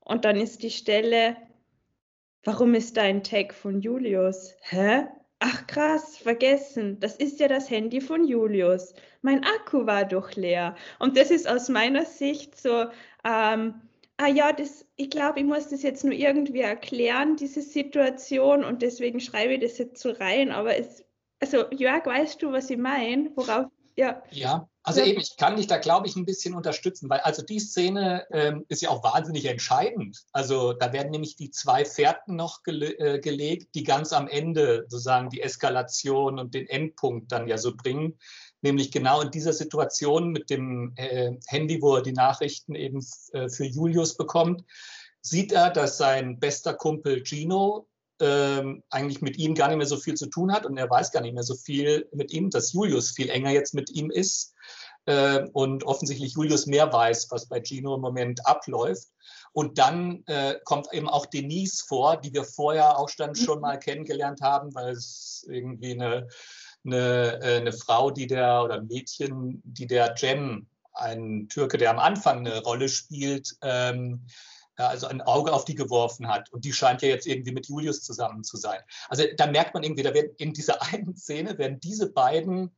Und 0.00 0.24
dann 0.24 0.36
ist 0.36 0.62
die 0.62 0.70
Stelle, 0.70 1.36
warum 2.44 2.74
ist 2.74 2.96
da 2.96 3.02
ein 3.02 3.22
Tag 3.22 3.54
von 3.54 3.80
Julius? 3.80 4.56
Hä? 4.62 5.06
Ach 5.38 5.66
krass, 5.66 6.18
vergessen. 6.18 7.00
Das 7.00 7.16
ist 7.16 7.40
ja 7.40 7.48
das 7.48 7.68
Handy 7.68 8.00
von 8.00 8.24
Julius. 8.24 8.94
Mein 9.22 9.44
Akku 9.44 9.86
war 9.86 10.04
doch 10.04 10.32
leer. 10.34 10.76
Und 11.00 11.16
das 11.16 11.30
ist 11.30 11.48
aus 11.48 11.68
meiner 11.68 12.04
Sicht 12.04 12.60
so, 12.60 12.86
ähm, 13.24 13.74
ah 14.18 14.28
ja, 14.28 14.52
das, 14.52 14.86
ich 14.96 15.10
glaube, 15.10 15.40
ich 15.40 15.44
muss 15.44 15.68
das 15.68 15.82
jetzt 15.82 16.04
nur 16.04 16.14
irgendwie 16.14 16.60
erklären, 16.60 17.36
diese 17.36 17.62
Situation. 17.62 18.62
Und 18.64 18.82
deswegen 18.82 19.18
schreibe 19.18 19.54
ich 19.54 19.60
das 19.60 19.78
jetzt 19.78 20.00
so 20.00 20.12
rein. 20.12 20.52
Aber 20.52 20.76
es, 20.76 21.04
also 21.40 21.64
Jörg, 21.72 22.06
weißt 22.06 22.40
du, 22.40 22.52
was 22.52 22.70
ich 22.70 22.78
meine? 22.78 23.32
Worauf, 23.34 23.66
ja. 23.96 24.22
Ja, 24.30 24.68
also 24.84 25.00
Ja. 25.00 25.06
eben, 25.06 25.20
ich 25.20 25.36
kann 25.36 25.56
dich 25.56 25.68
da, 25.68 25.78
glaube 25.78 26.08
ich, 26.08 26.16
ein 26.16 26.24
bisschen 26.24 26.54
unterstützen, 26.54 27.08
weil 27.08 27.20
also 27.20 27.42
die 27.42 27.60
Szene 27.60 28.26
ähm, 28.30 28.64
ist 28.68 28.82
ja 28.82 28.90
auch 28.90 29.04
wahnsinnig 29.04 29.44
entscheidend. 29.46 30.24
Also 30.32 30.72
da 30.72 30.92
werden 30.92 31.10
nämlich 31.10 31.36
die 31.36 31.50
zwei 31.50 31.84
Fährten 31.84 32.34
noch 32.34 32.62
gele 32.64 32.98
äh, 32.98 33.20
gelegt, 33.20 33.74
die 33.74 33.84
ganz 33.84 34.12
am 34.12 34.26
Ende 34.26 34.86
sozusagen 34.88 35.30
die 35.30 35.40
Eskalation 35.42 36.38
und 36.38 36.54
den 36.54 36.66
Endpunkt 36.66 37.30
dann 37.30 37.46
ja 37.46 37.58
so 37.58 37.76
bringen. 37.76 38.18
Nämlich 38.60 38.90
genau 38.90 39.20
in 39.20 39.30
dieser 39.30 39.52
Situation 39.52 40.30
mit 40.30 40.50
dem 40.50 40.92
äh, 40.96 41.32
Handy, 41.46 41.80
wo 41.80 41.96
er 41.96 42.02
die 42.02 42.12
Nachrichten 42.12 42.74
eben 42.74 43.04
äh, 43.32 43.48
für 43.48 43.64
Julius 43.64 44.16
bekommt, 44.16 44.64
sieht 45.20 45.52
er, 45.52 45.70
dass 45.70 45.96
sein 45.96 46.40
bester 46.40 46.74
Kumpel 46.74 47.22
Gino 47.24 47.88
ähm, 48.20 48.82
eigentlich 48.90 49.20
mit 49.20 49.36
ihm 49.38 49.54
gar 49.54 49.68
nicht 49.68 49.78
mehr 49.78 49.86
so 49.86 49.96
viel 49.96 50.14
zu 50.14 50.26
tun 50.26 50.52
hat 50.52 50.66
und 50.66 50.76
er 50.76 50.90
weiß 50.90 51.12
gar 51.12 51.20
nicht 51.22 51.34
mehr 51.34 51.42
so 51.42 51.54
viel 51.54 52.08
mit 52.12 52.32
ihm, 52.32 52.50
dass 52.50 52.72
Julius 52.72 53.10
viel 53.10 53.30
enger 53.30 53.50
jetzt 53.50 53.74
mit 53.74 53.90
ihm 53.90 54.10
ist 54.10 54.51
äh, 55.06 55.44
und 55.52 55.84
offensichtlich 55.84 56.34
Julius 56.34 56.66
mehr 56.66 56.92
weiß, 56.92 57.28
was 57.30 57.46
bei 57.46 57.60
Gino 57.60 57.94
im 57.94 58.00
Moment 58.00 58.46
abläuft. 58.46 59.08
Und 59.52 59.78
dann 59.78 60.22
äh, 60.26 60.54
kommt 60.64 60.92
eben 60.92 61.08
auch 61.08 61.26
Denise 61.26 61.84
vor, 61.86 62.16
die 62.16 62.32
wir 62.32 62.44
vorher 62.44 62.98
auch 62.98 63.10
dann 63.16 63.34
schon 63.34 63.60
mal 63.60 63.78
kennengelernt 63.78 64.40
haben, 64.40 64.74
weil 64.74 64.92
es 64.92 65.46
irgendwie 65.48 65.92
eine, 65.92 66.28
eine, 66.84 67.40
äh, 67.42 67.56
eine 67.58 67.72
Frau, 67.72 68.10
die 68.10 68.26
der 68.26 68.62
oder 68.64 68.76
ein 68.76 68.86
Mädchen, 68.86 69.60
die 69.64 69.86
der 69.86 70.14
Cem, 70.16 70.66
ein 70.94 71.48
Türke, 71.48 71.78
der 71.78 71.90
am 71.90 71.98
Anfang 71.98 72.38
eine 72.38 72.62
Rolle 72.62 72.88
spielt, 72.88 73.56
ähm, 73.62 74.26
also 74.76 75.06
ein 75.06 75.20
Auge 75.20 75.52
auf 75.52 75.64
die 75.64 75.74
geworfen 75.74 76.28
hat. 76.28 76.50
Und 76.52 76.64
die 76.64 76.72
scheint 76.72 77.02
ja 77.02 77.08
jetzt 77.08 77.26
irgendwie 77.26 77.52
mit 77.52 77.68
Julius 77.68 78.02
zusammen 78.02 78.42
zu 78.42 78.56
sein. 78.56 78.80
Also 79.08 79.24
da 79.36 79.46
merkt 79.46 79.74
man 79.74 79.82
irgendwie, 79.82 80.02
da 80.02 80.14
werden 80.14 80.32
in 80.38 80.52
dieser 80.52 80.80
einen 80.92 81.16
Szene 81.16 81.58
werden 81.58 81.80
diese 81.80 82.10
beiden 82.10 82.74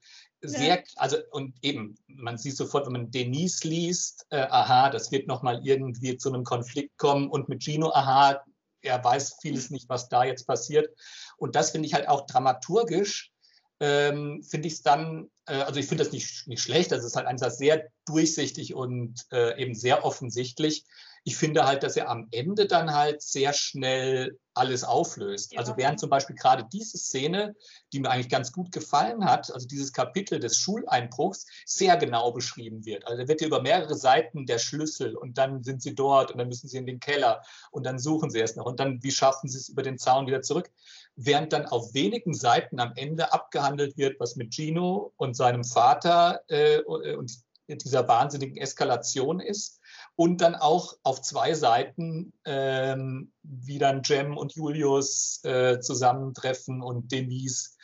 sehr, 0.49 0.83
also 0.97 1.17
und 1.31 1.55
eben, 1.63 1.97
man 2.07 2.39
sieht 2.39 2.57
sofort, 2.57 2.87
wenn 2.87 2.93
man 2.93 3.11
Denise 3.11 3.67
liest, 3.67 4.27
äh, 4.31 4.41
aha, 4.43 4.91
das 4.91 5.11
wird 5.11 5.27
nochmal 5.27 5.67
irgendwie 5.67 6.17
zu 6.17 6.33
einem 6.33 6.45
Konflikt 6.45 6.97
kommen 6.99 7.29
und 7.29 7.49
mit 7.49 7.63
Gino, 7.63 7.91
aha, 7.93 8.43
er 8.83 9.03
weiß 9.03 9.37
vieles 9.41 9.71
nicht, 9.71 9.89
was 9.89 10.09
da 10.09 10.25
jetzt 10.25 10.47
passiert. 10.47 10.95
Und 11.37 11.57
das 11.57 11.71
finde 11.71 11.89
ich 11.89 11.95
halt 11.95 12.09
auch 12.09 12.27
dramaturgisch, 12.27 13.33
ähm, 13.81 14.43
finde 14.43 14.69
ich 14.69 14.75
es 14.75 14.83
dann, 14.83 15.31
äh, 15.47 15.55
also 15.55 15.81
ich 15.81 15.87
finde 15.87 16.05
das 16.05 16.13
nicht, 16.13 16.47
nicht 16.47 16.63
schlecht, 16.63 16.93
das 16.93 17.05
ist 17.05 17.17
halt 17.17 17.27
einfach 17.27 17.51
sehr 17.51 17.89
durchsichtig 18.07 18.75
und 18.75 19.27
äh, 19.33 19.61
eben 19.61 19.75
sehr 19.75 20.05
offensichtlich. 20.05 20.85
Ich 21.25 21.37
finde 21.37 21.67
halt, 21.67 21.83
dass 21.83 21.97
er 21.97 22.11
am 22.11 22.29
Ende 22.31 22.67
dann 22.67 22.93
halt 22.93 23.23
sehr 23.23 23.53
schnell 23.55 24.39
alles 24.55 24.85
auflöst. 24.85 25.53
Ja. 25.53 25.61
Also 25.61 25.77
während 25.77 25.99
zum 25.99 26.11
Beispiel 26.11 26.37
gerade 26.37 26.67
diese 26.73 26.97
Szene, 26.97 27.57
die 27.93 28.01
mir 28.01 28.11
eigentlich 28.11 28.29
ganz 28.29 28.53
gut 28.53 28.71
gefallen 28.73 29.25
hat, 29.25 29.53
also 29.53 29.67
dieses 29.67 29.93
Kapitel 29.93 30.39
des 30.39 30.57
Schuleinbruchs, 30.57 31.47
sehr 31.67 31.97
genau 31.97 32.31
beschrieben 32.33 32.85
wird. 32.85 33.07
Also 33.07 33.23
da 33.23 33.29
wird 33.29 33.41
ja 33.41 33.49
über 33.49 33.63
mehrere 33.63 33.97
Seiten 33.97 34.47
der 34.47 34.59
Schlüssel 34.59 35.17
und 35.17 35.39
dann 35.39 35.63
sind 35.65 35.83
sie 35.83 35.95
dort 35.95 36.31
und 36.31 36.39
dann 36.39 36.49
müssen 36.49 36.69
sie 36.69 36.79
in 36.79 36.87
den 36.87 37.01
Keller 37.01 37.43
und 37.71 37.85
dann 37.85 37.99
suchen 37.99 38.31
sie 38.31 38.41
es 38.41 38.55
noch 38.55 38.67
und 38.67 38.79
dann, 38.79 39.03
wie 39.03 39.11
schaffen 39.11 39.49
sie 39.49 39.59
es 39.59 39.69
über 39.69 39.83
den 39.83 39.99
Zaun 39.99 40.27
wieder 40.27 40.43
zurück? 40.43 40.71
Während 41.17 41.53
dann 41.53 41.67
auf 41.67 41.95
wenigen 41.95 42.35
Seiten 42.35 42.81
am 42.81 42.93
Ende 42.97 43.33
abgehandelt 43.33 43.97
wird, 43.97 44.21
was 44.21 44.37
mit 44.37 44.55
Gino 44.55 45.13
und 45.17 45.35
seinem 45.37 45.65
Vater 45.65 46.43
äh, 46.49 46.81
und 46.83 47.33
dieser 47.69 48.07
wahnsinnigen 48.07 48.59
Eskalation 48.59 49.41
ist 49.41 49.81
und 50.17 50.41
dann 50.41 50.55
auch 50.55 50.97
auf 51.03 51.23
zwei 51.23 51.55
Seiten, 51.55 52.33
ähm, 52.45 53.33
wie 53.43 53.79
dann 53.79 54.03
Jem 54.05 54.37
und 54.37 54.55
Julius 54.55 55.43
äh, 55.45 55.81
zusammentreffen 55.81 56.83
und 56.83 57.11
Denise 57.11 57.77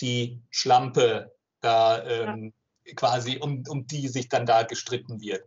die 0.00 0.42
Schlampe 0.50 1.34
da 1.60 2.04
ähm, 2.04 2.52
ja. 2.84 2.94
quasi, 2.94 3.38
um, 3.38 3.64
um 3.68 3.86
die 3.86 4.08
sich 4.08 4.28
dann 4.28 4.46
da 4.46 4.62
gestritten 4.62 5.20
wird. 5.20 5.44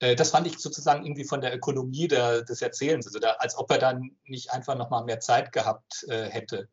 Äh, 0.00 0.16
das 0.16 0.30
fand 0.30 0.46
ich 0.46 0.58
sozusagen 0.58 1.04
irgendwie 1.04 1.24
von 1.24 1.40
der 1.40 1.54
Ökonomie 1.54 2.08
der, 2.08 2.42
des 2.42 2.62
Erzählens, 2.62 3.06
also 3.06 3.18
da, 3.18 3.32
als 3.38 3.56
ob 3.56 3.70
er 3.70 3.78
dann 3.78 4.16
nicht 4.24 4.50
einfach 4.52 4.76
nochmal 4.76 5.04
mehr 5.04 5.20
Zeit 5.20 5.52
gehabt 5.52 6.04
äh, 6.08 6.28
hätte. 6.28 6.68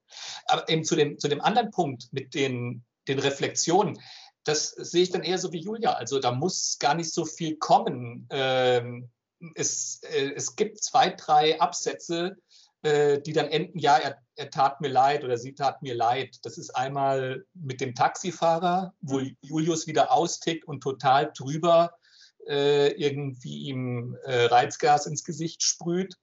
Aber 0.48 0.68
eben 0.70 0.84
zu 0.84 0.96
dem, 0.96 1.20
zu 1.20 1.28
dem 1.28 1.42
anderen 1.42 1.72
Punkt 1.72 2.10
mit 2.12 2.34
den, 2.34 2.84
den 3.08 3.20
Reflexionen, 3.20 4.00
das 4.46 4.70
sehe 4.70 5.04
ich 5.04 5.10
dann 5.10 5.24
eher 5.24 5.40
so 5.40 5.52
wie 5.52 5.60
Julia. 5.60 5.94
Also 5.94 6.20
da 6.20 6.32
muss 6.32 6.78
gar 6.80 6.94
nicht 6.94 7.12
so 7.12 7.26
viel 7.26 7.58
kommen. 7.58 8.28
Ähm, 8.30 9.10
es, 9.56 10.02
äh, 10.04 10.32
es 10.36 10.56
gibt 10.56 10.82
zwei, 10.84 11.10
drei 11.10 11.60
Absätze, 11.60 12.38
äh, 12.84 13.20
die 13.20 13.34
dann 13.34 13.48
enden, 13.48 13.80
ja, 13.80 13.98
er, 13.98 14.20
er, 14.36 14.52
tat 14.52 14.82
mir 14.82 14.90
leid 14.90 15.24
oder 15.24 15.38
sie 15.38 15.56
tat 15.56 15.82
mir 15.82 15.96
leid. 15.96 16.38
Das 16.44 16.60
ist 16.60 16.70
einmal 16.76 17.44
mit 17.56 17.82
dem 17.82 17.96
Taxifahrer, 17.96 18.94
wo 19.02 19.22
Julius 19.42 19.88
wieder 19.88 20.12
austickt 20.12 20.68
und 20.68 20.82
total 20.82 21.32
drüber 21.36 21.98
äh, 22.48 22.92
irgendwie 22.92 23.64
ihm 23.64 24.16
äh, 24.24 24.46
Reizgas 24.46 25.08
ins 25.08 25.24
Gesicht 25.24 25.64
sprüht. 25.64 26.16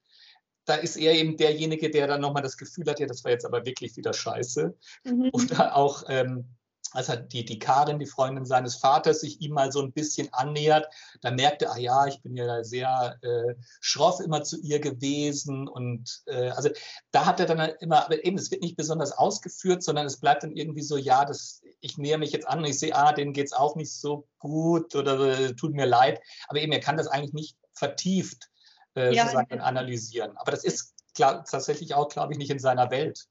Da 0.64 0.76
ist 0.76 0.96
er 0.96 1.14
eben 1.14 1.36
derjenige, 1.36 1.90
der 1.90 2.06
dann 2.06 2.20
nochmal 2.20 2.44
das 2.44 2.56
Gefühl 2.56 2.86
hat, 2.86 3.00
ja, 3.00 3.06
das 3.08 3.24
war 3.24 3.32
jetzt 3.32 3.44
aber 3.44 3.66
wirklich 3.66 3.96
wieder 3.96 4.12
scheiße. 4.12 4.76
Mhm. 5.02 5.30
Oder 5.32 5.74
auch 5.74 6.04
ähm, 6.06 6.54
als 6.92 7.08
hat 7.08 7.32
die, 7.32 7.44
die 7.44 7.58
Karin, 7.58 7.98
die 7.98 8.06
Freundin 8.06 8.44
seines 8.44 8.76
Vaters, 8.76 9.20
sich 9.20 9.40
ihm 9.40 9.52
mal 9.52 9.72
so 9.72 9.80
ein 9.80 9.92
bisschen 9.92 10.28
annähert, 10.32 10.86
da 11.20 11.30
merkte, 11.30 11.70
ah 11.70 11.78
ja, 11.78 12.06
ich 12.06 12.20
bin 12.22 12.36
ja 12.36 12.62
sehr 12.64 13.18
äh, 13.22 13.54
schroff 13.80 14.20
immer 14.20 14.42
zu 14.42 14.60
ihr 14.60 14.80
gewesen. 14.80 15.68
Und 15.68 16.22
äh, 16.26 16.50
also 16.50 16.68
da 17.10 17.26
hat 17.26 17.40
er 17.40 17.46
dann 17.46 17.72
immer, 17.80 18.04
aber 18.04 18.24
eben, 18.24 18.38
es 18.38 18.50
wird 18.50 18.62
nicht 18.62 18.76
besonders 18.76 19.12
ausgeführt, 19.12 19.82
sondern 19.82 20.06
es 20.06 20.18
bleibt 20.18 20.42
dann 20.42 20.52
irgendwie 20.52 20.82
so, 20.82 20.96
ja, 20.96 21.24
das, 21.24 21.62
ich 21.80 21.98
nähere 21.98 22.18
mich 22.18 22.32
jetzt 22.32 22.46
an 22.46 22.60
und 22.60 22.66
ich 22.66 22.78
sehe, 22.78 22.94
ah, 22.94 23.12
denen 23.12 23.32
geht 23.32 23.46
es 23.46 23.52
auch 23.52 23.76
nicht 23.76 23.92
so 23.92 24.26
gut 24.38 24.94
oder 24.94 25.20
äh, 25.20 25.54
tut 25.54 25.74
mir 25.74 25.86
leid. 25.86 26.20
Aber 26.48 26.60
eben, 26.60 26.72
er 26.72 26.80
kann 26.80 26.96
das 26.96 27.08
eigentlich 27.08 27.32
nicht 27.32 27.56
vertieft 27.74 28.48
äh, 28.96 29.14
ja. 29.14 29.24
sozusagen 29.24 29.60
analysieren. 29.60 30.36
Aber 30.36 30.50
das 30.50 30.64
ist 30.64 30.94
klar, 31.14 31.44
tatsächlich 31.44 31.94
auch, 31.94 32.08
glaube 32.08 32.32
ich, 32.32 32.38
nicht 32.38 32.50
in 32.50 32.58
seiner 32.58 32.90
Welt. 32.90 33.26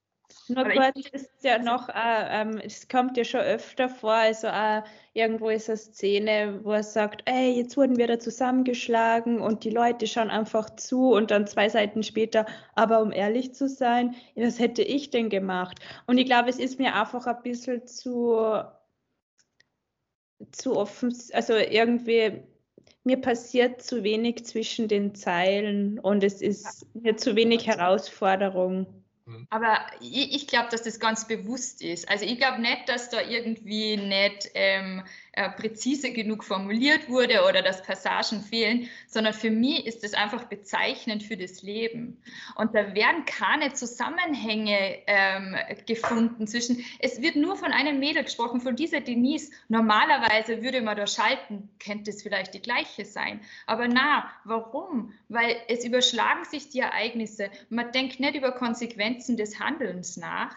Nur 0.48 0.65
kurz 0.65 1.08
ist 1.12 1.44
ja 1.44 1.58
noch, 1.58 1.89
äh, 1.89 2.41
ähm, 2.41 2.58
es 2.63 2.88
kommt 2.88 3.17
ja 3.17 3.24
schon 3.24 3.41
öfter 3.41 3.89
vor, 3.89 4.13
also 4.13 4.48
äh, 4.48 4.82
irgendwo 5.13 5.50
ist 5.50 5.70
eine 5.70 5.78
Szene, 5.78 6.60
wo 6.63 6.72
er 6.72 6.84
sagt, 6.84 7.24
ey, 7.26 7.52
jetzt 7.52 7.78
wurden 7.78 7.98
wir 7.98 8.08
da 8.08 8.20
zusammengeschlagen 8.20 9.39
und 9.39 9.63
die 9.63 9.70
Leute 9.70 10.08
schauen 10.08 10.30
einfach 10.30 10.70
zu 10.76 11.13
und 11.13 11.32
dann 11.32 11.48
zwei 11.48 11.70
Seiten 11.70 12.04
später, 12.04 12.46
aber 12.76 13.02
um 13.02 13.12
ehrlich 13.12 13.54
zu 13.54 13.67
sein, 13.70 14.15
was 14.36 14.60
hätte 14.60 14.84
ich 14.84 15.10
denn 15.10 15.30
gemacht? 15.30 15.80
Und 16.08 16.17
ich 16.17 16.26
glaube, 16.26 16.50
es 16.50 16.60
ist 16.60 16.80
mir 16.80 16.96
einfach 16.96 17.26
ein 17.28 17.41
bisschen 17.44 17.88
zu, 17.88 18.63
zu 20.52 20.78
offen, 20.78 21.15
also 21.34 21.54
irgendwie, 21.54 22.44
mir 23.04 23.17
passiert 23.17 23.82
zu 23.82 24.04
wenig 24.04 24.46
zwischen 24.46 24.88
den 24.88 25.15
Zeilen 25.15 26.00
und 26.00 26.24
es 26.24 26.41
ist 26.41 26.88
mir 26.94 27.17
zu 27.17 27.36
wenig 27.36 27.67
Herausforderung. 27.67 29.00
Mhm. 29.25 29.47
Aber 29.49 29.79
ich, 29.99 30.36
ich 30.36 30.47
glaube, 30.47 30.69
dass 30.69 30.84
das 30.84 30.99
ganz 30.99 31.27
bewusst 31.27 31.81
ist. 31.81 32.10
Also 32.10 32.25
ich 32.25 32.38
glaube 32.38 32.62
nicht, 32.62 32.89
dass 32.89 33.10
da 33.10 33.21
irgendwie 33.21 33.97
nicht 33.97 34.49
ähm, 34.53 35.03
äh, 35.34 35.50
präzise 35.50 36.12
genug 36.12 36.44
formuliert 36.44 37.08
wurde 37.08 37.46
oder 37.48 37.62
dass 37.62 37.84
Passagen 37.84 38.41
fehlen, 38.41 38.89
sondern 39.08 39.34
für 39.34 39.50
mich 39.50 39.86
ist 39.86 40.04
das 40.04 40.13
einfach 40.13 40.44
bezeichnend 40.44 41.24
für 41.24 41.38
das 41.38 41.62
Leben. 41.62 42.22
Und 42.56 42.76
da 42.76 42.94
werden 42.94 43.24
keine 43.24 43.72
Zusammenhänge 43.72 44.98
ähm, 45.08 45.56
gefunden 45.86 46.48
zwischen, 46.48 46.84
es 47.00 47.22
wird 47.22 47.38
nur 47.38 47.56
von 47.56 47.72
einem 47.72 48.00
Mädel 48.00 48.26
gesprochen, 48.26 48.60
von 48.60 48.76
dieser 48.76 49.00
Denise. 49.00 49.52
Normalerweise 49.70 50.63
würde 50.63 50.82
man 50.82 50.98
da 50.98 51.08
schalten, 51.08 51.70
könnte 51.80 52.12
es 52.12 52.24
vielleicht 52.24 52.54
die 52.54 52.62
gleiche 52.62 53.06
sein. 53.06 53.39
Aber 53.67 53.88
na, 53.88 54.30
warum? 54.44 55.13
Weil 55.30 55.56
es 55.70 55.86
überschlagen 55.86 56.44
sich 56.44 56.67
die 56.67 56.80
Ereignisse. 56.80 57.50
Man 57.70 57.94
denkt 57.94 58.20
nicht 58.20 58.36
über 58.36 58.52
Konsequenzen 58.52 59.38
des 59.38 59.62
Handelns 59.62 60.17
nach. 60.17 60.54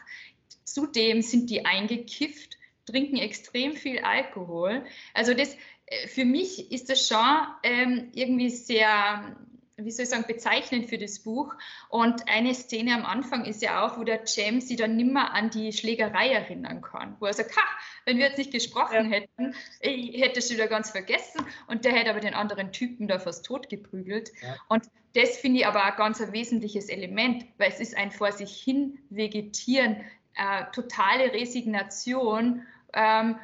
Zudem 0.65 1.23
sind 1.23 1.49
die 1.51 1.65
eingekifft 1.65 2.59
trinken 2.87 3.17
extrem 3.17 3.73
viel 3.73 4.01
Alkohol. 4.01 4.85
Also 5.13 5.35
das, 5.35 5.57
äh, 5.87 6.09
für 6.09 6.25
mich 6.25 6.71
ist 6.73 6.91
das 6.91 7.07
schon 7.07 7.47
ähm, 7.63 8.11
irgendwie 8.13 8.51
sehr, 8.51 9.37
wie 9.77 9.91
soll 9.91 10.05
ich 10.05 10.11
sagen, 10.11 10.25
bezeichnend 10.27 10.89
für 10.89 10.99
das 10.99 11.21
Buch. 11.21 11.55
Und 11.89 12.29
eine 12.29 12.55
Szene 12.55 12.95
am 12.95 13.05
Anfang 13.05 13.45
ist 13.45 13.63
ja 13.63 13.85
auch, 13.85 13.99
wo 13.99 14.05
der 14.05 14.23
James 14.27 14.69
sich 14.69 14.77
dann 14.77 14.97
nimmer 14.97 15.33
an 15.35 15.51
die 15.51 15.73
Schlägerei 15.73 16.31
erinnern 16.31 16.83
kann. 16.83 17.17
Wo 17.21 17.27
er 17.27 17.35
sagt, 17.35 17.57
ha, 17.57 17.65
wenn 18.05 18.19
wir 18.19 18.27
jetzt 18.27 18.39
nicht 18.39 18.53
gesprochen 18.53 19.11
ja. 19.11 19.19
hätten, 19.19 19.55
ich 19.81 20.21
hätte 20.21 20.39
es 20.39 20.51
wieder 20.51 20.69
ganz 20.69 20.91
vergessen. 20.91 21.45
Und 21.67 21.85
der 21.85 21.93
hätte 21.93 22.11
aber 22.11 22.21
den 22.21 22.35
anderen 22.35 22.73
Typen 22.73 23.09
da 23.09 23.19
fast 23.19 23.45
tot 23.45 23.69
geprügelt. 23.69 24.31
Ja. 24.43 24.57
Und 24.69 24.85
das 25.15 25.37
finde 25.37 25.61
ich 25.61 25.67
aber 25.67 25.85
ein 25.85 25.97
ganz 25.97 26.21
ein 26.21 26.33
wesentliches 26.33 26.89
Element, 26.89 27.47
weil 27.59 27.69
es 27.69 27.81
ist 27.81 27.97
ein 27.97 28.11
vor 28.11 28.33
sich 28.33 28.57
hin 28.57 28.99
vegetieren, 29.11 30.05
äh, 30.37 30.65
totale 30.73 31.33
Resignation 31.33 32.67
ähm, 32.95 33.37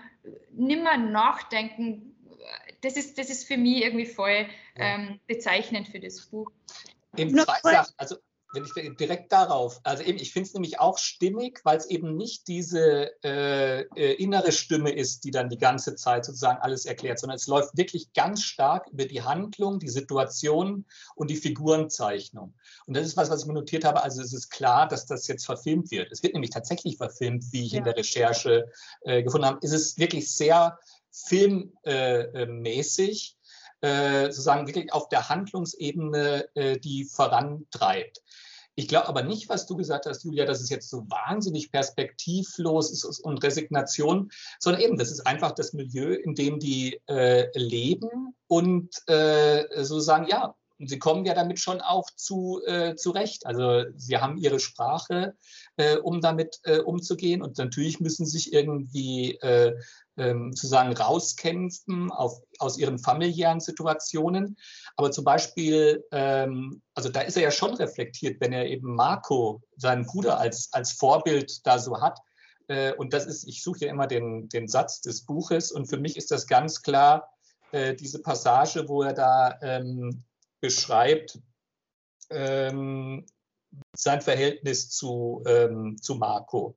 nimmer 0.53 0.97
nachdenken. 0.97 2.15
Das 2.83 2.97
ist, 2.97 3.19
das 3.19 3.31
ist 3.31 3.47
für 3.47 3.57
mich 3.57 3.83
irgendwie 3.85 4.07
voll 4.07 4.47
ähm, 4.77 5.21
bezeichnend 5.27 5.89
für 5.89 6.01
das 6.01 6.27
Buch. 6.27 6.51
Eben 7.17 7.37
zwei 7.39 7.59
Sachen. 7.63 7.95
Also 7.97 8.17
wenn 8.53 8.65
ich 8.65 8.73
direkt 8.97 9.33
darauf, 9.33 9.81
also 9.85 10.03
eben, 10.03 10.19
ich 10.19 10.33
finde 10.33 10.49
es 10.49 10.55
nämlich 10.55 10.81
auch 10.81 10.99
stimmig, 10.99 11.61
weil 11.65 11.77
es 11.77 11.87
eben 11.87 12.17
nicht 12.17 12.49
diese 12.49 13.13
äh, 13.23 13.83
äh, 13.95 14.15
innere 14.15 14.51
Stimme 14.51 14.91
ist, 14.91 15.25
die 15.25 15.31
dann 15.31 15.49
die 15.49 15.59
ganze 15.59 15.95
Zeit 15.95 16.25
sozusagen 16.25 16.61
alles 16.61 16.85
erklärt, 16.85 17.21
sondern 17.21 17.37
es 17.37 17.47
läuft 17.47 17.77
wirklich 17.77 18.13
ganz 18.13 18.43
stark 18.43 18.89
über 18.89 19.05
die 19.05 19.23
Handlung, 19.23 19.79
die 19.79 19.89
Situation 19.89 20.85
und 21.15 21.31
die 21.31 21.37
Figurenzeichnung. 21.37 22.55
Und 22.87 22.97
das 22.97 23.07
ist 23.07 23.17
was, 23.17 23.31
was 23.31 23.43
ich 23.43 23.47
mir 23.47 23.55
notiert 23.55 23.85
habe. 23.85 24.03
Also 24.03 24.21
es 24.21 24.33
ist 24.33 24.51
klar, 24.51 24.89
dass 24.89 25.07
das 25.07 25.29
jetzt 25.29 25.47
verfilmt 25.47 25.93
wird. 25.93 26.11
Es 26.11 26.23
wird 26.23 26.35
nämlich 26.35 26.51
tatsächlich 26.51 26.97
verfilmt, 26.97 27.45
wie 27.53 27.67
ich 27.67 27.73
ja. 27.73 27.79
in 27.79 27.85
der 27.85 27.97
Recherche 27.97 28.71
äh, 29.03 29.23
gefunden 29.23 29.47
habe. 29.47 29.59
Es 29.63 29.73
ist 29.73 29.99
wirklich 29.99 30.35
sehr 30.35 30.79
filmmäßig. 31.13 33.37
Äh, 33.83 34.27
sozusagen 34.27 34.67
wirklich 34.67 34.93
auf 34.93 35.09
der 35.09 35.29
Handlungsebene, 35.29 36.49
äh, 36.55 36.79
die 36.79 37.05
vorantreibt. 37.05 38.23
Ich 38.75 38.89
glaube 38.89 39.09
aber 39.09 39.23
nicht, 39.23 39.49
was 39.49 39.67
du 39.67 39.77
gesagt 39.77 40.07
hast, 40.07 40.25
Julia, 40.25 40.45
dass 40.45 40.61
es 40.61 40.71
jetzt 40.71 40.89
so 40.89 41.05
wahnsinnig 41.11 41.71
perspektivlos 41.73 42.91
ist 42.91 43.21
und 43.21 43.43
Resignation, 43.43 44.31
sondern 44.59 44.83
eben, 44.83 44.99
das 44.99 45.11
ist 45.11 45.27
einfach 45.27 45.53
das 45.53 45.73
Milieu, 45.73 46.15
in 46.15 46.35
dem 46.35 46.59
die 46.59 47.01
äh, 47.07 47.49
leben 47.59 48.35
und 48.47 48.91
äh, 49.07 49.65
sozusagen, 49.83 50.27
ja, 50.29 50.55
sie 50.79 50.99
kommen 50.99 51.25
ja 51.25 51.35
damit 51.35 51.59
schon 51.61 51.81
auch 51.81 52.09
zu, 52.17 52.63
äh, 52.65 52.95
zurecht. 52.95 53.47
Also 53.47 53.85
sie 53.97 54.17
haben 54.19 54.39
ihre 54.39 54.61
Sprache, 54.61 55.35
äh, 55.77 55.97
um 55.97 56.21
damit 56.21 56.61
äh, 56.65 56.79
umzugehen 56.79 57.43
und 57.43 57.59
natürlich 57.59 58.01
müssen 58.01 58.25
sich 58.27 58.53
irgendwie 58.53 59.37
äh, 59.41 59.75
ähm, 60.21 60.53
sozusagen 60.53 60.93
rauskämpfen 60.93 62.13
auf, 62.13 62.41
aus 62.59 62.77
ihren 62.77 62.99
familiären 62.99 63.61
Situationen. 63.61 64.57
Aber 64.97 65.11
zum 65.11 65.25
Beispiel, 65.25 66.05
ähm, 66.13 66.83
also 66.95 67.09
da 67.09 67.23
ist 67.23 67.37
er 67.37 67.43
ja 67.43 67.51
schon 67.51 67.75
reflektiert, 67.75 68.41
wenn 68.41 68.53
er 68.53 68.67
eben 68.67 68.95
Marco, 68.95 69.63
seinen 69.77 70.05
Bruder, 70.05 70.39
als, 70.39 70.69
als 70.73 70.93
Vorbild 70.93 71.67
da 71.67 71.79
so 71.79 72.01
hat. 72.01 72.19
Äh, 72.69 72.93
und 72.95 73.15
das 73.15 73.27
ist, 73.27 73.49
ich 73.49 73.63
suche 73.63 73.87
ja 73.87 73.91
immer 73.91 74.07
den, 74.07 74.49
den 74.49 74.69
Satz 74.69 75.01
des 75.01 75.25
Buches 75.25 75.73
und 75.73 75.87
für 75.87 75.99
mich 75.99 76.17
ist 76.17 76.31
das 76.31 76.47
ganz 76.47 76.83
klar 76.83 77.31
äh, 77.73 77.95
diese 77.95 78.21
Passage, 78.21 78.89
wo 78.89 79.03
er 79.03 79.15
da 79.15 79.59
ähm, 79.63 80.23
beschreibt, 80.61 81.39
ähm, 82.29 83.25
sein 83.97 84.21
Verhältnis 84.21 84.91
zu, 84.91 85.43
ähm, 85.47 85.97
zu 86.01 86.17
Marco. 86.17 86.77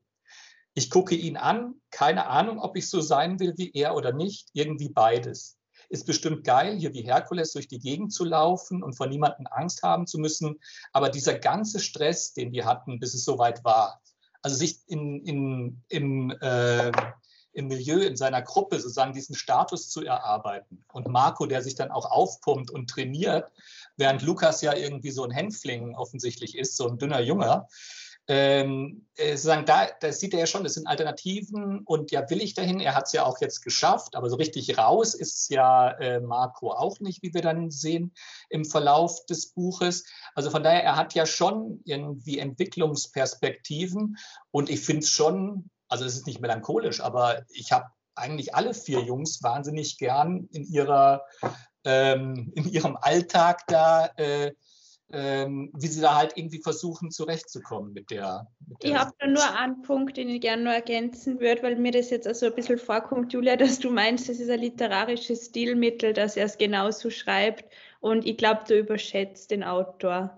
Ich 0.76 0.90
gucke 0.90 1.16
ihn 1.16 1.38
an, 1.38 1.76
keine 1.92 2.28
Ahnung, 2.28 2.60
ob 2.60 2.76
ich 2.76 2.90
so 2.90 3.02
sein 3.02 3.40
will 3.40 3.54
wie 3.58 3.72
er 3.74 3.96
oder 3.96 4.12
nicht, 4.12 4.50
irgendwie 4.54 4.90
beides. 4.90 5.58
Ist 5.90 6.08
bestimmt 6.08 6.44
geil, 6.44 6.78
hier 6.78 6.94
wie 6.94 7.04
Herkules 7.04 7.54
durch 7.54 7.68
die 7.68 7.78
Gegend 7.78 8.12
zu 8.12 8.24
laufen 8.24 8.82
und 8.82 8.94
vor 8.94 9.08
niemandem 9.08 9.46
Angst 9.52 9.84
haben 9.84 10.08
zu 10.08 10.18
müssen. 10.18 10.60
Aber 10.92 11.10
dieser 11.10 11.38
ganze 11.38 11.80
Stress, 11.80 12.34
den 12.34 12.52
wir 12.52 12.66
hatten, 12.66 13.00
bis 13.00 13.14
es 13.14 13.24
soweit 13.24 13.64
war, 13.64 14.02
also 14.42 14.58
sich 14.58 14.80
in, 14.88 15.24
in, 15.26 15.84
im, 15.90 16.32
äh, 16.42 16.92
im 17.54 17.68
Milieu, 17.68 18.00
in 18.00 18.16
seiner 18.16 18.42
Gruppe 18.42 18.80
sozusagen 18.80 19.14
diesen 19.14 19.36
Status 19.36 19.90
zu 19.90 20.04
erarbeiten. 20.04 20.84
Und 20.92 21.08
Marco, 21.08 21.46
der 21.46 21.62
sich 21.62 21.76
dann 21.76 21.92
auch 21.92 22.10
aufpumpt 22.10 22.72
und 22.72 22.90
trainiert, 22.90 23.52
während 23.96 24.24
Lukas 24.24 24.62
ja 24.62 24.74
irgendwie 24.74 25.12
so 25.12 25.24
ein 25.24 25.32
Hänfling 25.32 25.96
offensichtlich 25.96 26.58
ist, 26.58 26.76
so 26.76 26.88
ein 26.88 26.98
dünner 26.98 27.22
Junger, 27.22 27.68
ähm, 28.28 29.06
äh, 29.16 29.32
sozusagen 29.32 29.66
da, 29.66 29.88
da 30.00 30.12
sieht 30.12 30.34
er 30.34 30.42
ja 30.42 30.46
schon, 30.46 30.66
es 30.66 30.76
sind 30.76 30.88
Alternativen 30.88 31.82
und 31.86 32.12
ja, 32.12 32.30
will 32.30 32.42
ich 32.42 32.54
dahin. 32.54 32.80
Er 32.80 32.96
hat 32.96 33.08
es 33.08 33.12
ja 33.12 33.26
auch 33.26 33.42
jetzt 33.42 33.62
geschafft, 33.62 34.16
aber 34.16 34.30
so 34.30 34.38
richtig 34.38 34.78
raus 34.78 35.14
ist 35.14 35.50
ja 35.50 35.92
äh, 35.92 36.22
Marco 36.22 36.72
auch 36.72 37.00
nicht, 37.00 37.22
wie 37.22 37.34
wir 37.34 37.42
dann 37.42 37.70
sehen 37.70 38.14
im 38.50 38.64
Verlauf 38.64 39.26
des 39.26 39.52
Buches. 39.52 40.06
Also 40.36 40.50
von 40.50 40.64
daher, 40.64 40.84
er 40.84 40.96
hat 40.96 41.14
ja 41.14 41.26
schon 41.26 41.82
irgendwie 41.84 42.40
Entwicklungsperspektiven 42.40 44.18
und 44.52 44.70
ich 44.70 44.80
finde 44.80 45.02
es 45.02 45.10
schon, 45.10 45.70
also 45.90 46.06
es 46.06 46.16
ist 46.16 46.28
nicht 46.28 46.40
melancholisch, 46.40 47.02
aber 47.02 47.44
ich 47.50 47.72
habe 47.74 47.88
eigentlich 48.16 48.56
alle 48.56 48.74
vier 48.74 49.02
Jungs 49.02 49.44
wahnsinnig 49.44 49.98
gern 49.98 50.48
in 50.52 50.64
ihrer 50.64 51.24
ähm, 51.84 52.52
in 52.56 52.70
ihrem 52.70 52.96
Alltag 52.96 53.64
da 53.68 54.08
äh, 54.16 54.54
ähm, 55.14 55.70
wie 55.76 55.88
sie 55.88 56.02
da 56.02 56.16
halt 56.16 56.34
irgendwie 56.36 56.60
versuchen 56.60 57.12
zurechtzukommen 57.12 57.94
mit 57.94 58.10
der. 58.10 58.48
Mit 58.68 58.82
der 58.82 58.90
ich 58.90 58.98
habe 58.98 59.12
da 59.20 59.28
nur 59.28 59.56
einen 59.56 59.84
Punkt, 59.84 60.18
den 60.18 60.28
ich 60.28 60.42
gerne 60.42 60.64
nur 60.64 60.74
ergänzen 60.74 61.40
würde, 61.40 61.62
weil 61.62 61.76
mir 61.76 61.92
das 61.92 62.10
jetzt 62.10 62.26
also 62.26 62.48
ein 62.48 62.56
bisschen 62.56 62.80
vorkommt, 62.80 63.32
Julia, 63.32 63.56
dass 63.56 63.78
du 63.78 63.92
meinst, 63.92 64.28
das 64.28 64.40
ist 64.40 64.50
ein 64.50 64.60
literarisches 64.60 65.46
Stilmittel, 65.46 66.14
dass 66.14 66.36
er 66.36 66.46
es 66.46 66.58
genauso 66.58 67.12
schreibt 67.12 67.66
und 68.00 68.26
ich 68.26 68.38
glaube, 68.38 68.64
du 68.68 68.78
überschätzt 68.78 69.52
den 69.52 69.64
Autor. 69.64 70.36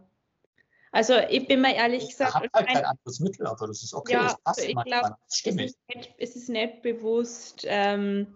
Also 0.92 1.16
ich 1.30 1.48
bin 1.48 1.62
mir 1.62 1.74
ehrlich 1.76 2.10
gesagt. 2.10 2.32
Ich 2.32 2.36
habe 2.36 2.50
halt 2.54 2.68
kein 2.68 2.86
anderes 2.86 3.20
Mittel, 3.22 3.48
aber 3.48 3.68
das 3.68 3.82
ist 3.82 3.94
okay, 3.94 4.14
ja, 4.14 4.24
das 4.24 4.42
passt 4.42 4.60
also 4.60 4.70
ich 4.70 4.86
glaube, 4.86 5.16
es, 5.28 5.78
es, 6.18 6.36
ist 6.36 6.50
nicht 6.50 6.82
bewusst 6.82 7.66
ähm, 7.66 8.28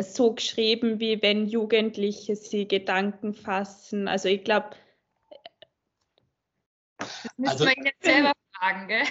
so 0.00 0.32
geschrieben, 0.32 1.00
wie 1.00 1.20
wenn 1.22 1.46
Jugendliche 1.46 2.36
sie 2.36 2.68
Gedanken 2.68 3.34
fassen. 3.34 4.06
Also 4.06 4.28
ich 4.28 4.44
glaube, 4.44 4.70
das 7.22 7.32
müssen 7.36 7.52
also, 7.52 7.64
wir 7.64 7.76
ihn 7.76 7.86
jetzt 7.86 8.04
selber 8.04 8.32
fragen, 8.62 8.88
gell? 8.88 9.02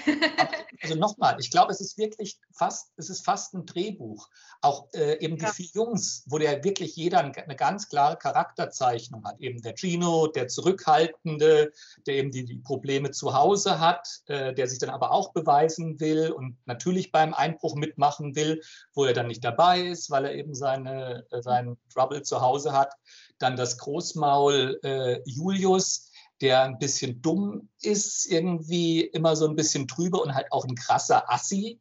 Also 0.82 0.96
nochmal, 0.96 1.38
ich 1.40 1.52
glaube, 1.52 1.72
es 1.72 1.82
ist 1.82 1.98
wirklich 1.98 2.40
fast, 2.54 2.92
es 2.98 3.10
ist 3.10 3.24
fast 3.24 3.54
ein 3.54 3.66
Drehbuch. 3.66 4.28
Auch 4.62 4.88
äh, 4.94 5.20
eben 5.20 5.38
die 5.38 5.44
ja. 5.44 5.52
vier 5.52 5.70
Jungs, 5.74 6.24
wo 6.28 6.38
der 6.38 6.64
wirklich 6.64 6.96
jeder 6.96 7.20
eine 7.20 7.56
ganz 7.56 7.88
klare 7.88 8.18
Charakterzeichnung 8.18 9.24
hat. 9.26 9.40
Eben 9.40 9.62
der 9.62 9.76
Gino, 9.76 10.28
der 10.28 10.48
Zurückhaltende, 10.48 11.72
der 12.08 12.16
eben 12.16 12.32
die, 12.32 12.46
die 12.46 12.58
Probleme 12.58 13.12
zu 13.12 13.34
Hause 13.34 13.80
hat, 13.80 14.08
äh, 14.26 14.54
der 14.54 14.68
sich 14.68 14.80
dann 14.80 14.90
aber 14.90 15.12
auch 15.12 15.34
beweisen 15.34 16.00
will 16.00 16.32
und 16.32 16.58
natürlich 16.66 17.12
beim 17.12 17.34
Einbruch 17.34 17.76
mitmachen 17.76 18.36
will, 18.36 18.62
wo 18.94 19.06
er 19.06 19.14
dann 19.14 19.28
nicht 19.28 19.44
dabei 19.44 19.82
ist, 19.82 20.10
weil 20.10 20.26
er 20.26 20.34
eben 20.34 20.56
seine, 20.56 21.26
äh, 21.32 21.42
seinen 21.42 21.78
Trouble 21.94 22.24
zu 22.24 22.42
Hause 22.42 22.74
hat. 22.74 22.94
Dann 23.38 23.56
das 23.56 23.78
Großmaul 23.78 24.80
äh, 24.84 25.22
Julius, 25.26 26.11
der 26.42 26.64
ein 26.64 26.80
bisschen 26.80 27.22
dumm 27.22 27.70
ist, 27.82 28.26
irgendwie 28.26 29.02
immer 29.02 29.36
so 29.36 29.48
ein 29.48 29.56
bisschen 29.56 29.88
trüber 29.88 30.22
und 30.22 30.34
halt 30.34 30.52
auch 30.52 30.66
ein 30.66 30.76
krasser 30.76 31.32
Assi. 31.32 31.80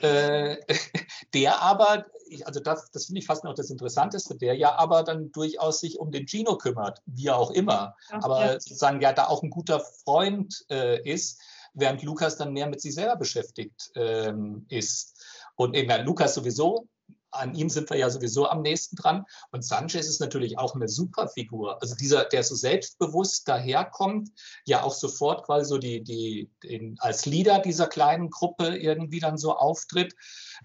Äh, 0.00 0.56
der 1.34 1.62
aber, 1.62 2.06
also 2.44 2.60
das, 2.60 2.90
das 2.90 3.06
finde 3.06 3.20
ich 3.20 3.26
fast 3.26 3.44
noch 3.44 3.54
das 3.54 3.70
Interessanteste, 3.70 4.36
der 4.36 4.56
ja 4.56 4.74
aber 4.74 5.04
dann 5.04 5.30
durchaus 5.30 5.80
sich 5.80 5.98
um 5.98 6.10
den 6.10 6.26
Gino 6.26 6.58
kümmert, 6.58 7.00
wie 7.06 7.30
auch 7.30 7.50
immer, 7.50 7.94
ja, 8.10 8.22
aber 8.22 8.46
ja. 8.46 8.52
sozusagen 8.54 9.00
ja 9.00 9.12
da 9.12 9.28
auch 9.28 9.42
ein 9.42 9.50
guter 9.50 9.80
Freund 9.80 10.64
äh, 10.68 11.00
ist, 11.08 11.40
während 11.74 12.02
Lukas 12.02 12.36
dann 12.36 12.52
mehr 12.52 12.68
mit 12.68 12.80
sich 12.80 12.94
selber 12.94 13.16
beschäftigt 13.16 13.92
ähm, 13.94 14.66
ist. 14.68 15.24
Und 15.56 15.74
eben 15.74 15.88
ja, 15.88 15.96
Lukas 15.96 16.34
sowieso 16.34 16.88
an 17.34 17.54
ihm 17.54 17.68
sind 17.68 17.90
wir 17.90 17.96
ja 17.96 18.10
sowieso 18.10 18.48
am 18.48 18.62
nächsten 18.62 18.96
dran. 18.96 19.24
Und 19.50 19.64
Sanchez 19.64 20.06
ist 20.08 20.20
natürlich 20.20 20.58
auch 20.58 20.74
eine 20.74 20.88
super 20.88 21.28
Figur. 21.28 21.80
Also 21.82 21.94
dieser, 21.94 22.24
der 22.24 22.42
so 22.42 22.54
selbstbewusst 22.54 23.48
daherkommt, 23.48 24.30
ja 24.64 24.82
auch 24.82 24.94
sofort 24.94 25.44
quasi 25.44 25.66
so 25.66 25.78
die, 25.78 26.02
die, 26.02 26.50
den, 26.62 26.96
als 27.00 27.26
Leader 27.26 27.58
dieser 27.60 27.86
kleinen 27.86 28.30
Gruppe 28.30 28.76
irgendwie 28.76 29.20
dann 29.20 29.38
so 29.38 29.54
auftritt. 29.54 30.14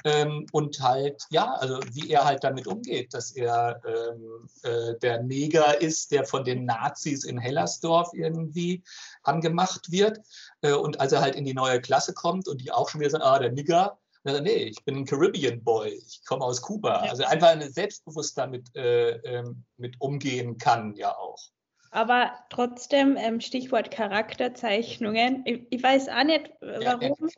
Ähm, 0.05 0.45
und 0.51 0.81
halt, 0.81 1.23
ja, 1.29 1.53
also 1.55 1.79
wie 1.91 2.09
er 2.09 2.25
halt 2.25 2.43
damit 2.43 2.67
umgeht, 2.67 3.13
dass 3.13 3.31
er 3.31 3.81
ähm, 3.85 4.47
äh, 4.63 4.97
der 5.01 5.23
Neger 5.23 5.81
ist, 5.81 6.11
der 6.11 6.25
von 6.25 6.43
den 6.43 6.65
Nazis 6.65 7.23
in 7.23 7.37
Hellersdorf 7.37 8.11
irgendwie 8.13 8.83
angemacht 9.23 9.91
wird. 9.91 10.19
Äh, 10.61 10.73
und 10.73 10.99
als 10.99 11.11
er 11.11 11.21
halt 11.21 11.35
in 11.35 11.45
die 11.45 11.53
neue 11.53 11.81
Klasse 11.81 12.13
kommt 12.13 12.47
und 12.47 12.61
die 12.61 12.71
auch 12.71 12.89
schon 12.89 13.01
wieder 13.01 13.09
sagen, 13.09 13.23
ah, 13.23 13.39
der 13.39 13.51
Nigger, 13.51 13.97
nee, 14.41 14.63
ich 14.65 14.83
bin 14.85 14.97
ein 14.97 15.05
Caribbean 15.05 15.63
Boy, 15.63 15.89
ich 15.89 16.21
komme 16.25 16.43
aus 16.43 16.61
Kuba. 16.61 16.97
Also 16.97 17.23
einfach 17.23 17.59
selbstbewusst 17.61 18.37
damit 18.37 18.75
äh, 18.75 19.11
ähm, 19.17 19.63
mit 19.77 19.95
umgehen 19.99 20.57
kann, 20.57 20.95
ja 20.95 21.15
auch. 21.15 21.39
Aber 21.91 22.33
trotzdem, 22.49 23.17
ähm, 23.17 23.41
Stichwort 23.41 23.89
Charakterzeichnungen, 23.89 25.41
ich, 25.45 25.61
ich, 25.71 25.81
weiß 25.81 26.09
auch 26.09 26.23
nicht, 26.23 26.51
warum. 26.61 27.29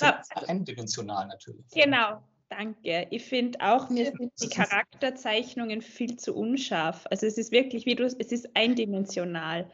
Ja, 0.00 0.22
eindimensional 0.46 1.26
natürlich. 1.26 1.66
Genau, 1.72 2.22
danke. 2.48 3.06
Ich 3.10 3.24
finde 3.24 3.58
auch, 3.60 3.90
mir 3.90 4.06
sind 4.06 4.32
die 4.40 4.48
Charakterzeichnungen 4.48 5.82
viel 5.82 6.16
zu 6.16 6.34
unscharf. 6.34 7.06
Also 7.10 7.26
es 7.26 7.36
ist 7.36 7.52
wirklich, 7.52 7.84
wie 7.84 7.96
du, 7.96 8.04
es 8.04 8.14
ist 8.14 8.48
eindimensional. 8.54 9.70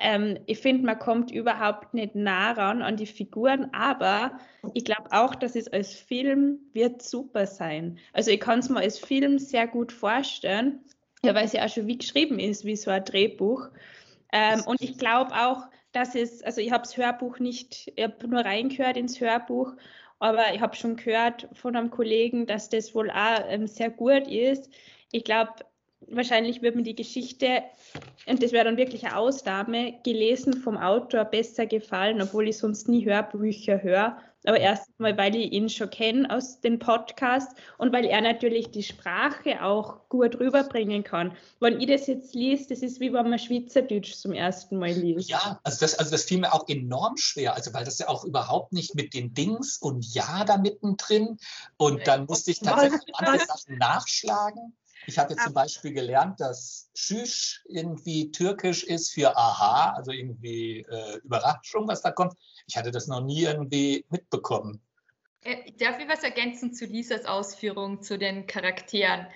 Ähm, 0.00 0.38
ich 0.46 0.58
finde, 0.58 0.86
man 0.86 0.98
kommt 0.98 1.30
überhaupt 1.30 1.94
nicht 1.94 2.14
nah 2.14 2.52
ran 2.52 2.82
an 2.82 2.96
die 2.96 3.06
Figuren, 3.06 3.72
aber 3.72 4.38
ich 4.74 4.84
glaube 4.84 5.12
auch, 5.12 5.34
dass 5.34 5.54
es 5.54 5.68
als 5.68 5.94
Film 5.94 6.58
wird 6.72 7.02
super 7.02 7.46
sein. 7.46 7.98
Also 8.12 8.30
ich 8.30 8.40
kann 8.40 8.60
es 8.60 8.68
mir 8.68 8.80
als 8.80 8.98
Film 8.98 9.38
sehr 9.38 9.66
gut 9.66 9.92
vorstellen 9.92 10.80
ja, 11.22 11.34
weil 11.34 11.44
es 11.44 11.52
ja 11.52 11.64
auch 11.64 11.68
schon 11.68 11.86
wie 11.86 11.98
geschrieben 11.98 12.38
ist, 12.38 12.64
wie 12.64 12.76
so 12.76 12.90
ein 12.90 13.04
Drehbuch. 13.04 13.68
Ähm, 14.32 14.62
und 14.66 14.80
ich 14.80 14.96
glaube 14.98 15.32
auch, 15.34 15.64
dass 15.92 16.14
es, 16.14 16.42
also 16.42 16.60
ich 16.60 16.70
habe 16.70 16.84
das 16.84 16.96
Hörbuch 16.96 17.38
nicht, 17.38 17.92
ich 17.94 18.02
habe 18.02 18.28
nur 18.28 18.40
reingehört 18.40 18.96
ins 18.96 19.20
Hörbuch, 19.20 19.72
aber 20.18 20.54
ich 20.54 20.60
habe 20.60 20.76
schon 20.76 20.96
gehört 20.96 21.48
von 21.52 21.76
einem 21.76 21.90
Kollegen, 21.90 22.46
dass 22.46 22.68
das 22.68 22.94
wohl 22.94 23.10
auch 23.10 23.44
ähm, 23.48 23.66
sehr 23.66 23.90
gut 23.90 24.28
ist. 24.28 24.70
Ich 25.12 25.24
glaube, 25.24 25.52
wahrscheinlich 26.08 26.62
wird 26.62 26.76
mir 26.76 26.82
die 26.82 26.96
Geschichte, 26.96 27.62
und 28.26 28.42
das 28.42 28.52
wäre 28.52 28.64
dann 28.64 28.76
wirklich 28.76 29.04
eine 29.04 29.16
Ausnahme, 29.16 29.94
gelesen 30.04 30.54
vom 30.54 30.76
Autor 30.76 31.24
besser 31.24 31.66
gefallen, 31.66 32.20
obwohl 32.22 32.48
ich 32.48 32.58
sonst 32.58 32.88
nie 32.88 33.04
Hörbücher 33.04 33.82
höre. 33.82 34.18
Aber 34.44 34.58
erstens 34.58 34.98
mal, 34.98 35.18
weil 35.18 35.36
ich 35.36 35.52
ihn 35.52 35.68
schon 35.68 35.90
kenne 35.90 36.34
aus 36.34 36.62
dem 36.62 36.78
Podcast 36.78 37.50
und 37.76 37.92
weil 37.92 38.06
er 38.06 38.22
natürlich 38.22 38.70
die 38.70 38.82
Sprache 38.82 39.62
auch 39.62 40.08
gut 40.08 40.40
rüberbringen 40.40 41.04
kann. 41.04 41.36
Wenn 41.60 41.78
ich 41.78 41.88
das 41.88 42.06
jetzt 42.06 42.34
liest, 42.34 42.70
das 42.70 42.78
ist 42.78 43.00
wie 43.00 43.12
wenn 43.12 43.28
man 43.28 43.38
Schweizerdeutsch 43.38 44.14
zum 44.14 44.32
ersten 44.32 44.78
Mal 44.78 44.92
liest. 44.92 45.28
Ja, 45.28 45.60
also 45.62 45.80
das, 45.80 45.98
also 45.98 46.10
das 46.12 46.24
fiel 46.24 46.38
mir 46.38 46.54
auch 46.54 46.66
enorm 46.68 47.18
schwer, 47.18 47.54
also 47.54 47.74
weil 47.74 47.84
das 47.84 47.98
ja 47.98 48.08
auch 48.08 48.24
überhaupt 48.24 48.72
nicht 48.72 48.94
mit 48.94 49.12
den 49.12 49.34
Dings 49.34 49.76
und 49.76 50.06
Ja 50.14 50.42
da 50.46 50.56
mittendrin 50.56 51.36
und 51.76 52.06
dann 52.06 52.24
musste 52.24 52.50
ich 52.50 52.60
tatsächlich 52.60 53.14
andere 53.16 53.44
Sachen 53.44 53.76
nachschlagen. 53.76 54.74
Ich 55.10 55.16
jetzt 55.16 55.42
zum 55.42 55.54
Beispiel 55.54 55.92
gelernt, 55.92 56.38
dass 56.40 56.88
Schüsch 56.94 57.64
irgendwie 57.66 58.30
türkisch 58.30 58.84
ist 58.84 59.12
für 59.12 59.36
Aha, 59.36 59.92
also 59.96 60.12
irgendwie 60.12 60.86
äh, 60.88 61.18
Überraschung, 61.24 61.88
was 61.88 62.00
da 62.00 62.12
kommt. 62.12 62.34
Ich 62.68 62.76
hatte 62.76 62.92
das 62.92 63.08
noch 63.08 63.20
nie 63.20 63.42
irgendwie 63.42 64.04
mitbekommen. 64.08 64.80
Äh, 65.42 65.72
darf 65.72 65.98
ich 65.98 66.08
was 66.08 66.22
ergänzen 66.22 66.72
zu 66.72 66.84
Lisas 66.84 67.24
Ausführung 67.24 68.02
zu 68.02 68.18
den 68.18 68.46
Charakteren? 68.46 69.26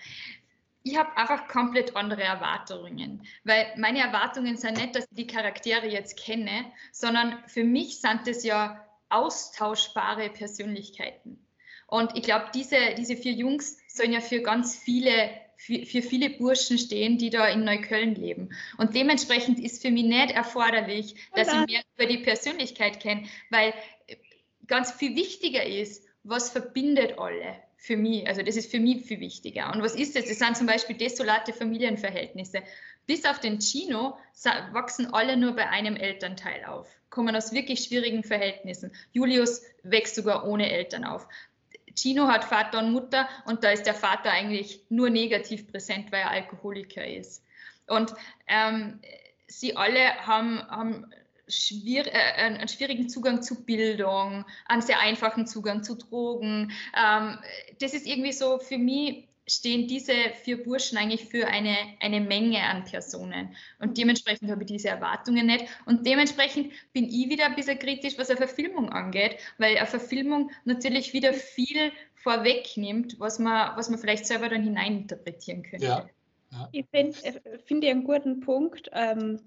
Ich 0.85 0.97
habe 0.97 1.17
einfach 1.17 1.49
komplett 1.49 1.97
andere 1.97 2.23
Erwartungen, 2.23 3.27
weil 3.43 3.67
meine 3.77 3.99
Erwartungen 3.99 4.57
sind 4.57 4.77
nicht, 4.77 4.95
dass 4.95 5.07
ich 5.11 5.17
die 5.17 5.27
Charaktere 5.27 5.89
jetzt 5.89 6.17
kenne, 6.17 6.67
sondern 6.93 7.43
für 7.49 7.65
mich 7.65 8.01
sind 8.01 8.29
es 8.29 8.45
ja 8.45 8.87
austauschbare 9.09 10.31
Persönlichkeiten. 10.31 11.45
Und 11.89 12.17
ich 12.17 12.23
glaube, 12.23 12.47
diese, 12.55 12.95
diese 12.97 13.17
vier 13.17 13.33
Jungs 13.33 13.79
sollen 13.89 14.13
ja 14.13 14.21
für 14.21 14.41
ganz 14.41 14.77
viele 14.77 15.31
für, 15.57 15.85
für 15.87 16.03
viele 16.03 16.31
Burschen 16.31 16.79
stehen, 16.79 17.19
die 17.19 17.31
da 17.31 17.47
in 17.49 17.65
Neukölln 17.65 18.15
leben. 18.15 18.51
Und 18.79 18.95
dementsprechend 18.95 19.59
ist 19.59 19.83
für 19.83 19.91
mich 19.91 20.05
nicht 20.05 20.31
erforderlich, 20.33 21.15
dass 21.35 21.49
ich 21.49 21.67
mehr 21.67 21.83
über 21.97 22.07
die 22.07 22.19
Persönlichkeit 22.19 23.01
kenne, 23.01 23.25
weil 23.51 23.75
äh, 24.07 24.17
ganz 24.67 24.93
viel 24.93 25.17
wichtiger 25.17 25.65
ist, 25.65 26.05
was 26.23 26.51
verbindet 26.51 27.19
alle 27.19 27.57
für 27.77 27.97
mich. 27.97 28.27
Also 28.27 28.43
das 28.43 28.57
ist 28.57 28.71
für 28.71 28.81
mich 28.81 29.05
viel 29.05 29.21
wichtiger. 29.21 29.73
Und 29.73 29.83
was 29.83 29.95
ist 29.95 30.17
das? 30.17 30.27
Das 30.27 30.39
sind 30.39 30.57
zum 30.57 30.67
Beispiel 30.67 30.97
desolate 30.97 31.53
Familienverhältnisse. 31.53 32.63
Bis 33.07 33.27
auf 33.27 33.39
den 33.39 33.61
Chino 33.61 34.17
wachsen 34.73 35.13
alle 35.13 35.37
nur 35.37 35.53
bei 35.53 35.69
einem 35.69 35.95
Elternteil 35.95 36.65
auf, 36.65 36.89
kommen 37.11 37.37
aus 37.37 37.53
wirklich 37.53 37.85
schwierigen 37.85 38.25
Verhältnissen. 38.25 38.93
Julius 39.13 39.63
wächst 39.83 40.15
sogar 40.15 40.47
ohne 40.47 40.71
Eltern 40.71 41.05
auf. 41.05 41.29
Gino 41.95 42.29
hat 42.29 42.45
Vater 42.45 42.79
und 42.81 42.93
Mutter 42.93 43.29
und 43.47 43.65
da 43.65 43.71
ist 43.71 43.87
der 43.87 43.95
Vater 43.95 44.31
eigentlich 44.31 44.85
nur 44.89 45.11
negativ 45.11 45.67
präsent, 45.67 46.13
weil 46.13 46.23
er 46.23 46.31
Alkoholiker 46.31 47.07
ist. 47.07 47.45
Und 47.87 48.15
ähm, 48.47 49.01
sie 49.47 49.77
alle 49.77 50.15
haben, 50.27 50.63
haben 50.69 51.07
schwier 51.49 52.07
äh, 52.07 52.43
einen 52.43 52.69
schwierigen 52.69 53.09
Zugang 53.09 53.43
zu 53.43 53.65
Bildung, 53.65 54.45
einen 54.67 54.83
sehr 54.83 55.01
einfachen 55.01 55.47
Zugang 55.47 55.83
zu 55.83 55.97
Drogen. 55.97 56.73
Ähm, 56.97 57.39
das 57.81 57.95
ist 57.95 58.07
irgendwie 58.07 58.33
so 58.33 58.59
für 58.59 58.79
mich 58.79 59.29
stehen 59.47 59.87
diese 59.87 60.13
vier 60.43 60.63
Burschen 60.63 60.97
eigentlich 60.97 61.27
für 61.27 61.47
eine, 61.47 61.77
eine 62.01 62.21
Menge 62.21 62.63
an 62.63 62.85
Personen. 62.85 63.55
Und 63.79 63.99
dementsprechend 63.99 64.51
habe 64.51 64.63
ich 64.63 64.69
diese 64.69 64.89
Erwartungen 64.89 65.47
nicht. 65.47 65.67
Und 65.87 66.07
dementsprechend 66.07 66.73
bin 66.93 67.05
ich 67.05 67.29
wieder 67.29 67.47
ein 67.47 67.55
bisschen 67.55 67.79
kritisch, 67.79 68.19
was 68.19 68.31
eine 68.31 68.39
Verfilmung 68.39 68.89
angeht, 68.91 69.37
weil 69.59 69.77
eine 69.77 69.87
Verfilmung 69.87 70.51
natürlich 70.65 71.13
wieder 71.13 71.35
viel 71.35 71.93
vorwegnimmt, 72.15 73.21
was 73.21 73.39
man, 73.39 73.77
was 73.77 73.91
man 73.91 73.99
vielleicht 73.99 74.27
selber 74.27 74.49
dann 74.49 74.63
hineininterpretieren 74.63 75.63
könnte. 75.63 75.87
Ja. 75.87 76.09
Ja. 76.55 76.69
Ich 76.73 76.87
finde 76.91 77.19
äh, 77.25 77.59
find 77.59 77.85
einen 77.85 78.05
guten 78.05 78.41
Punkt. 78.41 78.89
Ähm, 78.93 79.41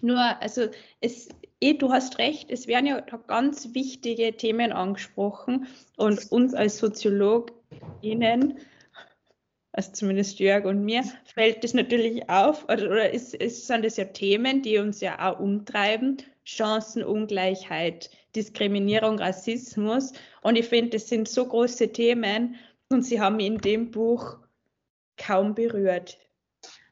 nur, 0.00 0.18
also 0.40 0.68
es, 1.00 1.28
eh, 1.60 1.74
du 1.74 1.92
hast 1.92 2.18
recht, 2.18 2.50
es 2.50 2.66
werden 2.66 2.86
ja 2.86 3.00
ganz 3.00 3.74
wichtige 3.74 4.36
Themen 4.36 4.72
angesprochen 4.72 5.66
und 5.96 6.30
uns 6.30 6.54
als 6.54 6.78
SoziologInnen 6.78 8.58
also 9.76 9.90
zumindest 9.90 10.38
Jörg 10.38 10.66
und 10.66 10.84
mir, 10.84 11.02
fällt 11.24 11.64
das 11.64 11.74
natürlich 11.74 12.30
auf, 12.30 12.64
oder, 12.64 12.86
oder 12.86 13.10
ist, 13.10 13.34
ist, 13.34 13.66
sind 13.66 13.84
das 13.84 13.96
ja 13.96 14.04
Themen, 14.04 14.62
die 14.62 14.78
uns 14.78 15.00
ja 15.00 15.18
auch 15.18 15.40
umtreiben, 15.40 16.18
Chancenungleichheit, 16.44 18.08
Diskriminierung, 18.36 19.18
Rassismus. 19.18 20.12
Und 20.42 20.56
ich 20.56 20.68
finde, 20.68 20.90
das 20.90 21.08
sind 21.08 21.28
so 21.28 21.46
große 21.46 21.90
Themen 21.90 22.54
und 22.88 23.02
sie 23.02 23.20
haben 23.20 23.40
in 23.40 23.58
dem 23.58 23.90
Buch 23.90 24.38
kaum 25.16 25.56
berührt. 25.56 26.18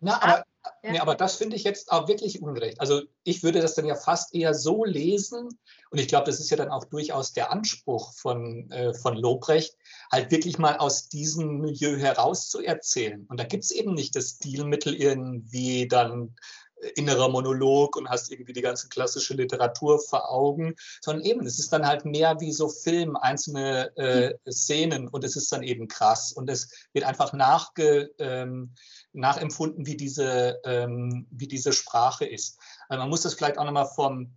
Na, 0.01 0.21
aber 0.21 0.45
ja. 0.83 0.93
Nee, 0.93 0.99
aber 0.99 1.15
das 1.15 1.37
finde 1.37 1.57
ich 1.57 1.65
jetzt 1.65 1.93
auch 1.93 2.09
wirklich 2.09 2.43
ungerecht. 2.43 2.81
Also 2.81 3.03
ich 3.25 3.43
würde 3.43 3.61
das 3.61 3.75
dann 3.75 3.87
ja 3.87 3.95
fast 3.95 4.35
eher 4.35 4.55
so 4.55 4.85
lesen, 4.85 5.49
und 5.91 5.99
ich 5.99 6.09
glaube, 6.09 6.27
das 6.27 6.41
ist 6.41 6.51
ja 6.51 6.57
dann 6.57 6.71
auch 6.71 6.85
durchaus 6.85 7.33
der 7.35 7.53
Anspruch 7.53 8.15
von, 8.15 8.71
äh, 8.71 8.95
von 8.95 9.17
Lobrecht, 9.17 9.77
halt 10.11 10.31
wirklich 10.31 10.59
mal 10.59 10.79
aus 10.79 11.09
diesem 11.09 11.59
Milieu 11.61 11.97
heraus 11.99 12.49
zu 12.49 12.61
erzählen. 12.63 13.27
Und 13.29 13.39
da 13.39 13.45
gibt 13.45 13.65
es 13.65 13.71
eben 13.71 13.95
nicht 13.95 14.17
das 14.17 14.31
Stilmittel 14.31 14.95
irgendwie 14.95 15.87
dann 15.87 16.35
äh, 16.81 16.89
innerer 16.97 17.29
Monolog 17.29 17.97
und 17.97 18.09
hast 18.09 18.33
irgendwie 18.33 18.55
die 18.55 18.63
ganze 18.63 18.89
klassische 18.89 19.35
Literatur 19.35 20.01
vor 20.01 20.31
Augen, 20.31 20.75
sondern 21.01 21.25
eben, 21.25 21.47
es 21.47 21.59
ist 21.59 21.73
dann 21.73 21.87
halt 21.87 22.07
mehr 22.07 22.41
wie 22.41 22.53
so 22.53 22.69
Film, 22.69 23.15
einzelne 23.17 23.97
äh, 23.97 24.35
Szenen 24.51 25.09
und 25.09 25.25
es 25.25 25.37
ist 25.37 25.53
dann 25.53 25.63
eben 25.63 25.89
krass 25.89 26.33
und 26.33 26.49
es 26.51 26.71
wird 26.93 27.05
einfach 27.05 27.33
nachge, 27.35 28.11
ähm, 28.19 28.75
nachempfunden, 29.13 29.87
wie 29.87 29.97
diese, 29.97 30.61
ähm, 30.65 31.27
wie 31.31 31.49
diese 31.49 31.73
Sprache 31.73 32.25
ist. 32.25 32.59
Also 32.89 33.01
man 33.01 33.11
muss 33.11 33.23
das 33.23 33.35
vielleicht 33.35 33.59
auch 33.59 33.65
nochmal 33.65 33.89
vom, 33.95 34.33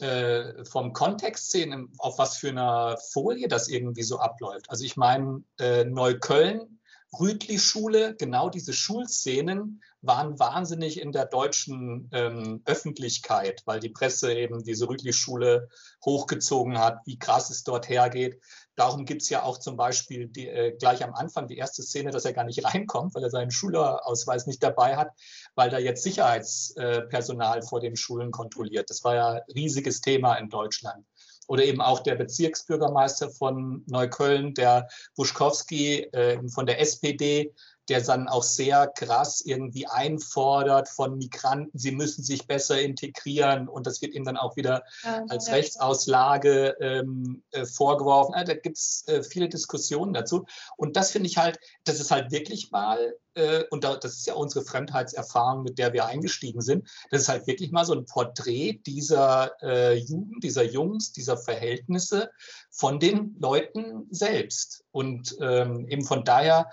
äh, 0.00 0.64
vom 0.64 0.92
Kontext 0.92 1.50
sehen, 1.50 1.92
auf 1.98 2.18
was 2.18 2.36
für 2.36 2.48
einer 2.48 2.96
Folie 3.10 3.48
das 3.48 3.68
irgendwie 3.68 4.02
so 4.02 4.18
abläuft. 4.18 4.70
Also 4.70 4.84
ich 4.84 4.96
meine, 4.96 5.42
äh, 5.58 5.84
Neukölln, 5.84 6.80
Rütli-Schule, 7.18 8.14
genau 8.14 8.48
diese 8.48 8.72
Schulszenen 8.72 9.82
waren 10.00 10.38
wahnsinnig 10.38 11.00
in 11.00 11.12
der 11.12 11.26
deutschen 11.26 12.08
ähm, 12.12 12.62
Öffentlichkeit, 12.64 13.62
weil 13.66 13.80
die 13.80 13.90
Presse 13.90 14.32
eben 14.32 14.64
diese 14.64 14.88
Rütli-Schule 14.88 15.68
hochgezogen 16.04 16.78
hat, 16.78 17.00
wie 17.04 17.18
krass 17.18 17.50
es 17.50 17.64
dort 17.64 17.88
hergeht. 17.88 18.40
Darum 18.74 19.04
gibt 19.04 19.22
es 19.22 19.28
ja 19.28 19.42
auch 19.42 19.58
zum 19.58 19.76
Beispiel 19.76 20.28
die, 20.28 20.48
äh, 20.48 20.76
gleich 20.78 21.04
am 21.04 21.14
Anfang 21.14 21.46
die 21.46 21.58
erste 21.58 21.82
Szene, 21.82 22.10
dass 22.10 22.24
er 22.24 22.32
gar 22.32 22.44
nicht 22.44 22.64
reinkommt, 22.64 23.14
weil 23.14 23.22
er 23.22 23.30
seinen 23.30 23.50
Schülerausweis 23.50 24.46
nicht 24.46 24.62
dabei 24.62 24.96
hat, 24.96 25.10
weil 25.54 25.70
da 25.70 25.78
jetzt 25.78 26.02
Sicherheitspersonal 26.02 27.62
vor 27.62 27.80
den 27.80 27.96
Schulen 27.96 28.30
kontrolliert. 28.30 28.88
Das 28.90 29.04
war 29.04 29.14
ja 29.14 29.28
ein 29.32 29.42
riesiges 29.54 30.00
Thema 30.00 30.34
in 30.34 30.48
Deutschland. 30.48 31.04
oder 31.48 31.64
eben 31.64 31.80
auch 31.80 32.00
der 32.00 32.14
Bezirksbürgermeister 32.14 33.28
von 33.30 33.84
Neukölln, 33.88 34.54
der 34.54 34.88
Buschkowski 35.16 36.04
äh, 36.12 36.48
von 36.48 36.66
der 36.66 36.80
SPD, 36.80 37.52
der 37.88 38.00
dann 38.00 38.28
auch 38.28 38.42
sehr 38.42 38.86
krass 38.86 39.40
irgendwie 39.40 39.86
einfordert 39.86 40.88
von 40.88 41.16
Migranten, 41.16 41.76
sie 41.76 41.92
müssen 41.92 42.22
sich 42.22 42.46
besser 42.46 42.80
integrieren 42.80 43.68
und 43.68 43.86
das 43.86 44.00
wird 44.02 44.14
ihm 44.14 44.24
dann 44.24 44.36
auch 44.36 44.56
wieder 44.56 44.84
ja, 45.02 45.24
als 45.28 45.48
ja. 45.48 45.54
Rechtsauslage 45.54 46.76
ähm, 46.80 47.42
äh, 47.50 47.66
vorgeworfen. 47.66 48.34
Ja, 48.36 48.44
da 48.44 48.54
gibt 48.54 48.78
es 48.78 49.04
äh, 49.08 49.22
viele 49.22 49.48
Diskussionen 49.48 50.12
dazu 50.12 50.46
und 50.76 50.96
das 50.96 51.10
finde 51.10 51.28
ich 51.28 51.38
halt, 51.38 51.58
das 51.84 52.00
ist 52.00 52.10
halt 52.10 52.30
wirklich 52.30 52.70
mal, 52.70 53.16
äh, 53.34 53.64
und 53.70 53.84
da, 53.84 53.96
das 53.96 54.18
ist 54.18 54.26
ja 54.26 54.34
unsere 54.34 54.64
Fremdheitserfahrung, 54.64 55.62
mit 55.62 55.78
der 55.78 55.92
wir 55.92 56.06
eingestiegen 56.06 56.60
sind, 56.60 56.88
das 57.10 57.22
ist 57.22 57.28
halt 57.28 57.46
wirklich 57.46 57.72
mal 57.72 57.84
so 57.84 57.94
ein 57.94 58.06
Porträt 58.06 58.80
dieser 58.86 59.52
äh, 59.62 59.96
Jugend, 59.98 60.44
dieser 60.44 60.64
Jungs, 60.64 61.12
dieser 61.12 61.36
Verhältnisse 61.36 62.30
von 62.70 63.00
den 63.00 63.36
Leuten 63.40 64.06
selbst 64.10 64.84
und 64.92 65.36
ähm, 65.40 65.88
eben 65.88 66.04
von 66.04 66.24
daher 66.24 66.70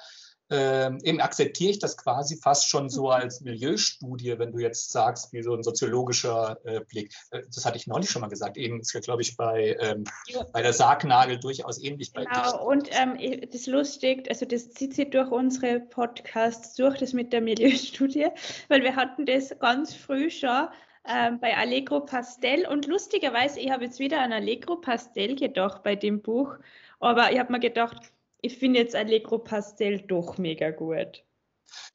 ähm, 0.50 1.00
eben 1.04 1.22
akzeptiere 1.22 1.72
ich 1.72 1.80
das 1.80 1.98
quasi 1.98 2.38
fast 2.38 2.70
schon 2.70 2.90
so 2.90 3.04
mhm. 3.06 3.12
als 3.12 3.42
Milieustudie, 3.42 4.38
wenn 4.40 4.52
du 4.52 4.60
jetzt 4.60 4.92
sagst, 4.92 5.32
wie 5.32 5.44
so 5.44 5.54
ein 5.54 5.64
soziologischer 5.64 6.58
äh, 6.64 6.82
Blick. 6.82 7.14
Äh, 7.32 7.44
das 7.54 7.66
hatte 7.66 7.78
ich 7.78 7.88
neulich 7.88 8.10
schon 8.10 8.22
mal 8.22 8.30
gesagt. 8.30 8.58
Eben 8.58 8.80
ist 8.80 8.94
ja, 8.94 9.00
glaube 9.00 9.22
ich, 9.22 9.38
bei, 9.38 9.78
ähm, 9.80 10.04
bei 10.52 10.62
der 10.62 10.74
Sargnagel 10.74 11.40
durchaus 11.40 11.82
ähnlich. 11.82 12.14
Bei 12.14 12.26
genau, 12.26 12.68
und 12.68 12.90
ähm, 12.92 13.18
das 13.42 13.62
ist 13.62 13.68
lustig, 13.68 14.28
also 14.30 14.46
das 14.46 14.72
zieht 14.72 14.96
sich 14.96 15.10
durch 15.12 15.30
unsere 15.32 15.80
Podcasts 15.80 16.76
durch, 16.76 16.98
das 16.98 17.14
mit 17.14 17.32
der 17.32 17.42
Milieustudie, 17.42 18.28
weil 18.68 18.84
wir 18.84 18.96
hatten 18.96 19.26
das 19.26 19.58
ganz 19.60 19.94
früh 19.94 20.30
schon 20.30 20.68
ähm, 21.08 21.40
bei 21.40 21.56
Allegro 21.56 22.02
Pastel 22.02 22.68
und 22.68 22.88
lustigerweise, 22.88 23.60
ich 23.60 23.72
habe 23.72 23.86
jetzt 23.86 24.00
wieder 24.00 24.22
an 24.22 24.34
Allegro 24.34 24.76
Pastel 24.78 25.36
gedacht 25.36 25.84
bei 25.84 25.96
dem 25.96 26.22
Buch, 26.22 26.56
aber 27.00 27.32
ich 27.32 27.40
habe 27.40 27.52
mir 27.52 27.60
gedacht, 27.60 28.12
ich 28.42 28.58
finde 28.58 28.80
jetzt 28.80 28.96
Allegro 28.96 29.40
Pastel 29.40 30.02
doch 30.02 30.38
mega 30.38 30.72
gut. 30.72 31.24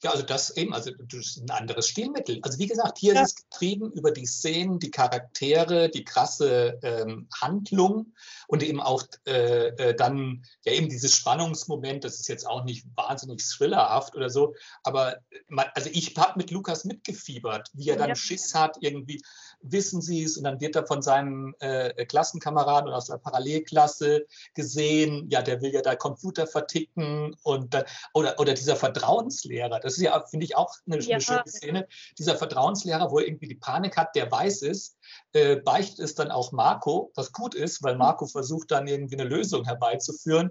Ja, 0.03 0.11
also 0.11 0.23
das 0.23 0.57
eben, 0.57 0.75
also 0.75 0.91
das 0.91 1.21
ist 1.21 1.43
ein 1.43 1.51
anderes 1.51 1.89
Stilmittel. 1.89 2.39
Also 2.43 2.59
wie 2.59 2.67
gesagt, 2.67 2.99
hier 2.99 3.15
ja. 3.15 3.23
ist 3.23 3.39
es 3.39 3.49
getrieben 3.49 3.91
über 3.93 4.11
die 4.11 4.27
Szenen, 4.27 4.79
die 4.79 4.91
Charaktere, 4.91 5.89
die 5.89 6.05
krasse 6.05 6.79
ähm, 6.83 7.29
Handlung 7.41 8.13
und 8.47 8.63
eben 8.63 8.81
auch 8.81 9.05
äh, 9.27 9.69
äh, 9.69 9.95
dann 9.95 10.45
ja 10.65 10.73
eben 10.73 10.89
dieses 10.89 11.17
Spannungsmoment, 11.17 12.05
das 12.05 12.21
ist 12.21 12.29
jetzt 12.29 12.47
auch 12.47 12.65
nicht 12.65 12.87
wahnsinnig 12.95 13.43
thrillerhaft 13.45 14.15
oder 14.15 14.31
so, 14.31 14.55
aber 14.83 15.19
man, 15.49 15.67
also 15.75 15.91
ich 15.93 16.17
habe 16.17 16.39
mit 16.39 16.51
Lukas 16.51 16.85
mitgefiebert, 16.85 17.71
wie 17.73 17.89
er 17.89 17.97
dann 17.97 18.11
ja. 18.11 18.15
Schiss 18.15 18.55
hat, 18.55 18.77
irgendwie 18.81 19.23
wissen 19.65 20.03
Sie 20.03 20.23
es 20.23 20.37
und 20.37 20.45
dann 20.45 20.61
wird 20.61 20.77
er 20.77 20.87
von 20.87 21.03
seinem 21.03 21.55
äh, 21.61 22.05
Klassenkameraden 22.07 22.89
oder 22.89 22.99
aus 22.99 23.07
der 23.07 23.19
Parallelklasse 23.19 24.27
gesehen, 24.55 25.29
ja, 25.31 25.43
der 25.43 25.61
will 25.63 25.73
ja 25.73 25.83
da 25.83 25.97
Computer 25.97 26.47
verticken 26.47 27.35
und 27.43 27.75
oder, 28.13 28.39
oder 28.39 28.55
dieser 28.55 28.77
Vertrauenslehrer, 28.77 29.81
das 29.81 29.95
ist 29.95 30.03
ja, 30.03 30.25
finde 30.27 30.45
ich, 30.45 30.57
auch 30.57 30.75
eine, 30.87 31.01
ja. 31.01 31.21
schöne 31.21 31.43
Szene, 31.47 31.89
dieser 32.19 32.37
Vertrauenslehrer, 32.37 33.11
wo 33.11 33.19
er 33.19 33.27
irgendwie 33.27 33.49
die 33.49 33.55
Panik 33.55 33.97
hat, 33.97 34.15
der 34.15 34.31
weiß 34.31 34.63
es, 34.63 34.97
äh, 35.33 35.57
beichtet 35.57 36.01
es 36.01 36.15
dann 36.15 36.31
auch 36.31 36.53
Marco, 36.53 37.11
was 37.15 37.33
gut 37.33 37.55
ist, 37.55 37.83
weil 37.83 37.97
Marco 37.97 38.27
versucht 38.27 38.71
dann 38.71 38.87
irgendwie 38.87 39.19
eine 39.19 39.29
Lösung 39.29 39.65
herbeizuführen 39.65 40.51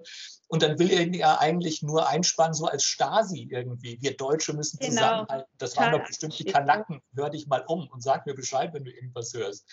und 0.53 0.61
dann 0.61 0.77
will 0.77 0.91
er 0.91 1.07
ja 1.07 1.39
eigentlich 1.39 1.81
nur 1.81 2.07
einspannen, 2.07 2.53
so 2.53 2.67
als 2.67 2.83
Stasi 2.83 3.47
irgendwie. 3.49 3.97
Wir 4.01 4.15
Deutsche 4.15 4.53
müssen 4.53 4.77
genau. 4.77 4.91
zusammenhalten. 4.91 5.51
Das 5.57 5.75
waren 5.77 5.93
doch 5.93 6.05
bestimmt 6.05 6.37
die 6.37 6.43
Kanaken. 6.43 7.01
Hör 7.15 7.31
dich 7.31 7.47
mal 7.47 7.65
um 7.67 7.87
und 7.87 8.03
sag 8.03 8.27
mir 8.27 8.35
Bescheid, 8.35 8.71
wenn 8.71 8.85
du 8.85 8.91
irgendwas 8.91 9.33
hörst. 9.33 9.67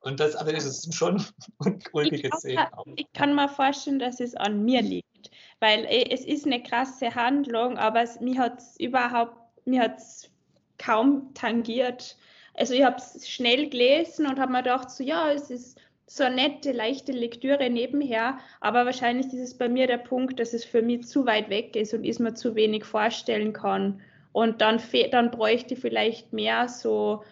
Und 0.00 0.20
das, 0.20 0.36
aber 0.36 0.52
das 0.52 0.66
ist 0.66 0.92
schon 0.92 1.24
ulkige 1.94 2.30
Szene. 2.36 2.68
Ich 2.96 3.10
kann 3.14 3.34
mir 3.34 3.48
vorstellen, 3.48 3.98
dass 3.98 4.20
es 4.20 4.34
an 4.34 4.62
mir 4.62 4.82
liegt. 4.82 5.30
Weil 5.60 5.86
äh, 5.86 6.10
es 6.10 6.22
ist 6.22 6.44
eine 6.44 6.62
krasse 6.62 7.14
Handlung, 7.14 7.78
aber 7.78 8.02
es, 8.02 8.20
mir 8.20 8.38
hat 8.38 8.60
es 8.60 8.78
überhaupt, 8.78 9.38
mir 9.64 9.84
hat 9.84 9.96
es 9.96 10.28
kaum 10.76 11.32
tangiert. 11.32 12.18
Also 12.52 12.74
ich 12.74 12.84
habe 12.84 12.96
es 12.96 13.26
schnell 13.26 13.70
gelesen 13.70 14.26
und 14.26 14.38
habe 14.38 14.52
mir 14.52 14.62
gedacht, 14.62 14.90
so 14.90 15.02
ja, 15.02 15.32
es 15.32 15.48
ist 15.48 15.80
so 16.06 16.22
eine 16.22 16.36
nette, 16.36 16.70
leichte 16.72 17.12
Lektüre 17.12 17.68
nebenher, 17.68 18.38
aber 18.60 18.86
wahrscheinlich 18.86 19.26
ist 19.26 19.40
es 19.40 19.58
bei 19.58 19.68
mir 19.68 19.88
der 19.88 19.98
Punkt, 19.98 20.38
dass 20.38 20.52
es 20.52 20.64
für 20.64 20.82
mich 20.82 21.06
zu 21.06 21.26
weit 21.26 21.50
weg 21.50 21.74
ist 21.74 21.94
und 21.94 22.04
ich 22.04 22.20
mir 22.20 22.34
zu 22.34 22.54
wenig 22.54 22.84
vorstellen 22.84 23.52
kann. 23.52 24.00
Und 24.32 24.60
dann, 24.60 24.80
dann 25.10 25.32
bräuchte 25.32 25.74
ich 25.74 25.80
vielleicht 25.80 26.32
mehr 26.32 26.68
so, 26.68 27.24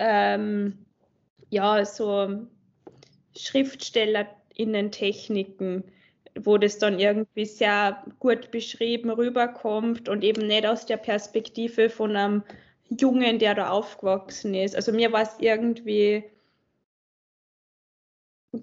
ähm, 0.00 0.84
ja, 1.50 1.84
so 1.84 2.48
Schriftstellerinnen-Techniken, 3.36 5.84
wo 6.40 6.58
das 6.58 6.78
dann 6.78 6.98
irgendwie 6.98 7.44
sehr 7.44 8.02
gut 8.18 8.50
beschrieben 8.50 9.10
rüberkommt 9.10 10.08
und 10.08 10.24
eben 10.24 10.46
nicht 10.46 10.66
aus 10.66 10.86
der 10.86 10.96
Perspektive 10.96 11.88
von 11.88 12.16
einem 12.16 12.42
Jungen, 12.88 13.38
der 13.38 13.54
da 13.54 13.70
aufgewachsen 13.70 14.54
ist. 14.54 14.74
Also 14.74 14.90
mir 14.92 15.12
war 15.12 15.22
es 15.22 15.36
irgendwie 15.38 16.24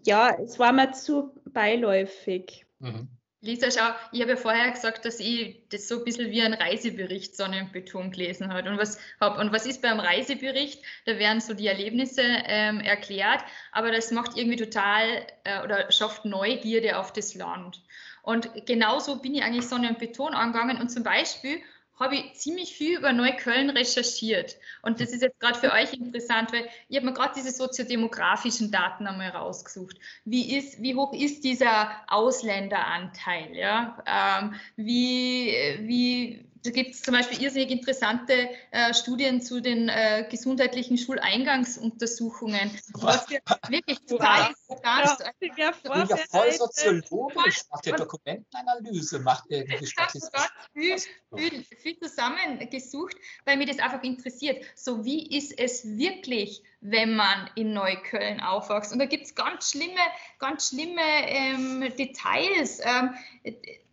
ja, 0.06 0.36
es 0.40 0.60
war 0.60 0.72
mir 0.72 0.92
zu 0.92 1.34
beiläufig. 1.46 2.66
Mhm. 2.80 3.10
Lisa, 3.42 3.72
schau, 3.72 3.96
ich 4.12 4.20
habe 4.20 4.32
ja 4.32 4.38
vorher 4.38 4.70
gesagt, 4.70 5.06
dass 5.06 5.22
ich 5.22 5.64
das 5.70 5.88
so 5.88 6.00
ein 6.00 6.04
bisschen 6.04 6.30
wie 6.30 6.42
ein 6.42 6.54
Reisebericht 6.54 7.38
Sonnenbeton 7.38 8.12
gelesen 8.12 8.52
habe. 8.52 8.70
Und 8.70 8.78
was, 8.78 9.00
hab, 9.22 9.40
und 9.40 9.54
was 9.54 9.66
ist 9.66 9.82
beim 9.82 10.02
Reisebericht? 10.02 10.84
Da 11.06 11.18
werden 11.20 11.40
so 11.40 11.54
die 11.54 11.68
Erlebnisse 11.68 12.22
ähm, 12.22 12.82
erklärt, 12.82 13.42
aber 13.72 13.92
das 13.92 14.12
macht 14.12 14.36
irgendwie 14.36 14.58
total 14.58 15.26
äh, 15.46 15.64
oder 15.64 15.90
schafft 15.90 16.26
Neugierde 16.26 16.98
auf 16.98 17.14
das 17.14 17.34
Land. 17.34 17.82
Und 18.24 18.50
genauso 18.66 19.22
bin 19.22 19.36
ich 19.36 19.44
eigentlich 19.44 19.70
Sonnenbeton 19.70 20.34
angegangen 20.34 20.78
und 20.78 20.90
zum 20.90 21.04
Beispiel 21.04 21.62
habe 22.00 22.16
ich 22.16 22.34
ziemlich 22.36 22.74
viel 22.74 22.98
über 22.98 23.12
Neukölln 23.12 23.70
recherchiert. 23.70 24.56
Und 24.82 25.02
das 25.02 25.12
ist 25.12 25.22
jetzt 25.22 25.40
gerade 25.40 25.60
für 25.60 25.72
euch 25.72 25.94
interessant, 25.94 26.54
weil 26.54 26.68
ich 26.88 26.96
habe 26.96 27.06
mir 27.06 27.14
gerade 27.14 27.34
diese 27.36 27.52
soziodemografischen 27.52 28.72
Daten 28.72 29.06
einmal 29.06 29.30
rausgesucht. 29.30 29.98
Wie, 30.24 30.56
ist, 30.58 30.82
wie 30.82 30.96
hoch 30.96 31.14
ist 31.14 31.44
dieser 31.44 31.92
Ausländeranteil? 32.08 33.56
Ja? 33.56 34.04
Ähm, 34.06 34.56
wie, 34.78 35.54
wie, 35.82 36.49
da 36.64 36.72
gibt 36.72 36.94
es 36.94 37.02
zum 37.02 37.14
Beispiel 37.14 37.42
irrsinnig 37.42 37.72
interessante 37.72 38.50
äh, 38.72 38.94
Studien 38.94 39.42
zu 39.42 39.62
den 39.62 39.90
äh, 39.90 40.28
gesundheitlichen 40.30 40.98
Schuleingangsuntersuchungen, 40.98 42.72
was 42.94 43.30
wir 43.30 43.40
wirklich 43.70 44.00
total 44.06 44.50
interessant 44.50 45.22
ist. 45.40 45.58
Ja, 45.58 45.74
ja 46.04 46.18
voll 46.30 46.52
soziologisch, 46.52 47.62
macht 47.72 47.86
ja 47.86 47.96
Dokumentenanalyse, 47.96 49.20
macht 49.20 49.46
irgendwie 49.50 49.86
Statistik. 49.86 50.32
Ich 50.34 50.92
habe 50.92 51.10
viel, 51.38 51.64
viel, 51.64 51.64
viel 51.78 52.00
zusammengesucht, 52.00 53.16
weil 53.46 53.58
mich 53.58 53.70
das 53.70 53.80
einfach 53.80 54.04
interessiert. 54.04 54.64
So, 54.76 55.06
wie 55.06 55.36
ist 55.38 55.58
es 55.58 55.86
wirklich, 55.86 56.64
wenn 56.82 57.16
man 57.16 57.50
in 57.56 57.74
Neukölln 57.74 58.40
aufwächst? 58.40 58.94
Und 58.94 59.00
da 59.00 59.06
gibt 59.06 59.26
es 59.26 59.36
ganz 59.36 59.72
schlimme, 59.72 60.00
ganz 60.40 60.70
schlimme 60.70 61.02
ähm, 61.28 61.82
Details. 61.98 62.80
Ähm, 62.84 63.14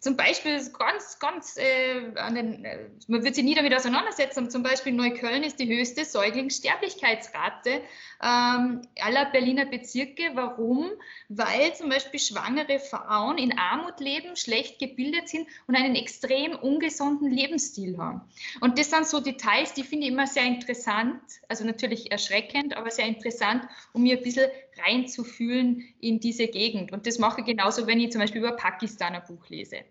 zum 0.07 0.17
Beispiel 0.17 0.61
ganz, 0.79 1.19
ganz, 1.19 1.57
äh, 1.57 2.01
den, 2.33 2.65
äh, 2.65 2.89
man 3.09 3.25
wird 3.25 3.35
sich 3.35 3.45
nie 3.45 3.57
damit 3.57 3.75
auseinandersetzen, 3.75 4.51
zum 4.51 4.63
Beispiel 4.63 4.93
Neukölln 4.93 5.43
ist 5.43 5.59
die 5.59 5.67
höchste 5.67 6.05
Säuglingssterblichkeitsrate 6.05 7.83
ähm, 8.23 8.83
aller 9.01 9.27
Berliner 9.27 9.67
Bezirke. 9.67 10.31
Warum? 10.35 10.91
Weil 11.29 11.75
zum 11.75 11.89
Beispiel 11.89 12.21
schwangere 12.21 12.79
Frauen 12.79 13.39
in 13.39 13.59
Armut 13.59 14.01
leben, 14.01 14.37
schlecht 14.37 14.79
gebildet 14.79 15.29
sind 15.29 15.47
und 15.67 15.77
einen 15.77 15.95
extrem 15.95 16.53
ungesunden 16.57 17.31
Lebensstil 17.31 17.99
haben. 17.99 18.23
Und 18.61 18.79
das 18.79 18.91
sind 18.91 19.07
so 19.07 19.21
Details, 19.21 19.75
die 19.75 19.85
finde 19.85 20.07
ich 20.07 20.13
immer 20.13 20.27
sehr 20.27 20.45
interessant, 20.45 21.21
also 21.49 21.65
natürlich 21.65 22.11
erschreckend, 22.11 22.77
aber 22.77 22.91
sehr 22.91 23.07
interessant, 23.07 23.65
um 23.93 24.03
mir 24.03 24.17
ein 24.17 24.23
bisschen 24.23 24.51
reinzufühlen 24.85 25.85
in 26.01 26.21
diese 26.21 26.49
Gegend. 26.49 26.93
Und 26.93 27.07
das 27.07 27.19
mache 27.19 27.41
ich 27.41 27.47
genauso, 27.47 27.87
wenn 27.87 28.01
ich 28.01 28.13
zum 28.13 28.21
Beispiel 28.21 28.41
über 28.41 28.53
Pakistan 28.53 29.15
ein 29.15 29.25
Buch 29.27 29.49
lese. 29.49 29.85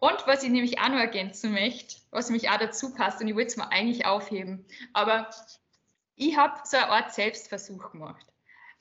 Und 0.00 0.26
was 0.26 0.44
ich 0.44 0.50
nämlich 0.50 0.78
auch 0.78 0.88
noch 0.88 0.98
ergänzen 0.98 1.52
möchte, 1.52 1.96
was 2.10 2.28
nämlich 2.30 2.50
auch 2.50 2.58
dazu 2.58 2.94
passt, 2.94 3.20
und 3.20 3.28
ich 3.28 3.34
wollte 3.34 3.48
es 3.48 3.56
mal 3.56 3.68
eigentlich 3.70 4.06
aufheben, 4.06 4.64
aber 4.92 5.28
ich 6.18 6.36
habe 6.36 6.60
so 6.64 6.76
eine 6.76 6.88
Art 6.88 7.14
Selbstversuch 7.14 7.92
gemacht. 7.92 8.26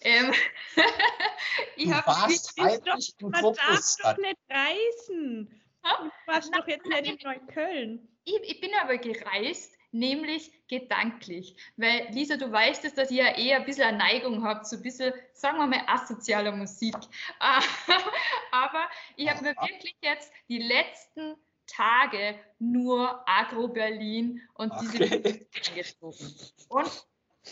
Ähm, 0.02 0.34
ich 1.76 1.92
habe 1.92 2.06
doch, 2.06 3.30
man 3.30 3.54
darf 3.54 3.96
doch 4.04 4.18
nicht 4.18 4.38
reisen. 4.50 5.62
Du 5.82 6.12
warst 6.26 6.56
doch 6.56 6.68
jetzt 6.68 6.86
nicht 6.86 7.08
in 7.08 7.18
Neukölln. 7.24 8.08
Ich, 8.26 8.40
ich 8.44 8.60
bin 8.60 8.72
aber 8.82 8.98
gereist 8.98 9.78
nämlich 9.92 10.52
gedanklich. 10.68 11.56
Weil, 11.78 12.08
Lisa, 12.12 12.38
du 12.38 12.52
weißt 12.52 12.86
es, 12.86 12.94
dass 12.94 13.12
ich 13.12 13.18
ja 13.18 13.36
eher 13.36 13.58
ein 13.58 13.66
bisschen 13.66 13.86
eine 13.86 13.98
Neigung 13.98 14.44
habe 14.44 14.64
zu 14.64 14.76
ein 14.76 14.82
bisschen, 14.82 15.14
sagen 15.34 15.58
wir 15.58 15.68
mal, 15.68 15.84
asozialer 15.88 16.52
Musik. 16.52 16.96
Aber 18.52 18.90
ich 19.16 19.30
habe 19.30 19.44
mir 19.44 19.56
wirklich 19.56 19.96
jetzt 20.02 20.32
die 20.50 20.60
letzten 20.60 21.36
Tage 21.68 22.40
nur 22.60 23.24
Agro 23.28 23.68
Berlin 23.68 24.42
und 24.54 24.74
diese 24.82 25.04
okay. 25.04 25.20
Musik 25.20 25.70
angezogen. 25.70 26.36
Und 26.70 27.08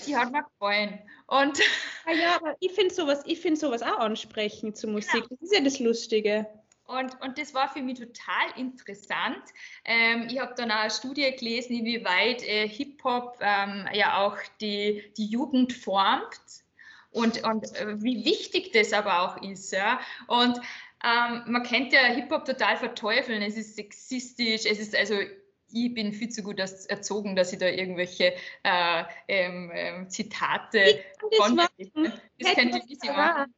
die 0.06 0.16
hat 0.16 0.32
mir 0.32 0.43
gefallen. 0.43 1.00
Und 1.28 1.60
ah 2.06 2.12
ja, 2.12 2.36
aber 2.36 2.56
ich 2.60 2.72
finde 2.72 2.93
sowas, 2.93 3.24
find 3.24 3.58
sowas 3.58 3.82
auch 3.82 4.00
ansprechend 4.00 4.78
zur 4.78 4.91
Musik. 4.91 5.14
Genau. 5.14 5.28
Das 5.30 5.41
ist 5.41 5.54
ja 5.54 5.64
das 5.64 5.80
Lustige. 5.80 6.48
Und, 6.88 7.20
und 7.22 7.38
das 7.39 7.54
war 7.56 7.68
für 7.68 7.82
mich 7.82 7.98
total 7.98 8.46
interessant. 8.58 9.41
Ähm, 9.86 10.28
ich 10.30 10.39
habe 10.39 10.54
dann 10.56 10.70
auch 10.70 10.76
eine 10.76 10.91
Studie 10.91 11.36
gelesen, 11.36 11.78
inwieweit 11.78 12.43
äh, 12.43 12.68
Hip-Hop 12.68 13.39
ähm, 13.41 13.88
ja 13.91 14.20
auch 14.24 14.38
die, 14.62 15.12
die 15.18 15.26
Jugend 15.26 15.74
formt 15.74 16.39
und, 17.10 17.43
und 17.43 17.76
äh, 17.76 18.02
wie 18.04 18.24
wichtig 18.24 18.72
das 18.72 18.93
aber 18.93 19.22
auch 19.22 19.41
ist. 19.41 19.72
Ja? 19.72 20.00
Und 20.28 20.58
ähm, 21.04 21.43
man 21.48 21.64
kennt 21.64 21.91
ja 21.91 22.02
Hip-Hop 22.02 22.46
total 22.46 22.78
verteufeln. 22.78 23.41
Es 23.41 23.58
ist 23.58 23.76
sexistisch, 23.76 24.66
es 24.66 24.78
ist 24.78 24.96
also 24.96 25.16
ich 25.76 25.93
bin 25.93 26.13
viel 26.13 26.30
zu 26.30 26.41
gut 26.41 26.59
erzogen, 26.59 27.36
dass 27.36 27.51
ich 27.51 27.59
da 27.59 27.67
irgendwelche 27.67 28.34
äh, 28.63 29.03
ähm, 29.28 29.71
ähm, 29.73 30.09
Zitate 30.09 30.99
von. 31.38 31.57
Das, 31.57 31.69
das 32.39 32.53
könnte 32.53 32.78
ich 32.78 32.88
nicht 32.88 33.05
machen. 33.05 33.53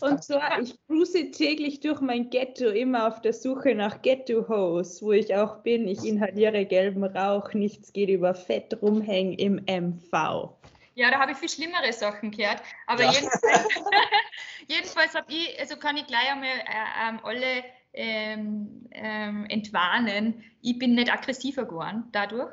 Und 0.00 0.24
zwar, 0.24 0.60
ich 0.60 0.74
cruise 0.86 1.30
täglich 1.30 1.78
durch 1.78 2.00
mein 2.00 2.28
Ghetto, 2.28 2.66
immer 2.66 3.06
auf 3.06 3.20
der 3.20 3.32
Suche 3.32 3.74
nach 3.74 4.02
Ghetto-Hose, 4.02 5.04
wo 5.04 5.12
ich 5.12 5.34
auch 5.36 5.58
bin. 5.62 5.86
Ich 5.86 6.04
inhaliere 6.04 6.66
gelben 6.66 7.04
Rauch, 7.04 7.52
nichts 7.52 7.92
geht 7.92 8.08
über 8.08 8.34
Fett 8.34 8.82
rumhängen 8.82 9.34
im 9.34 9.64
MV. 9.64 10.50
Ja, 10.94 11.10
da 11.10 11.20
habe 11.20 11.32
ich 11.32 11.38
viel 11.38 11.48
schlimmere 11.48 11.92
Sachen 11.92 12.32
gehört. 12.32 12.62
Aber 12.88 13.04
ja. 13.04 13.12
jedenfalls, 13.12 13.68
jedenfalls 14.68 15.14
habe 15.14 15.26
ich, 15.32 15.60
also 15.60 15.76
kann 15.76 15.96
ich 15.96 16.06
gleich 16.06 16.32
einmal 16.32 16.48
äh, 16.48 17.08
ähm, 17.08 17.20
alle 17.22 17.64
ähm, 17.96 18.86
ähm, 18.92 19.46
entwarnen. 19.48 20.44
Ich 20.60 20.78
bin 20.78 20.94
nicht 20.94 21.12
aggressiver 21.12 21.64
geworden 21.64 22.04
dadurch. 22.12 22.52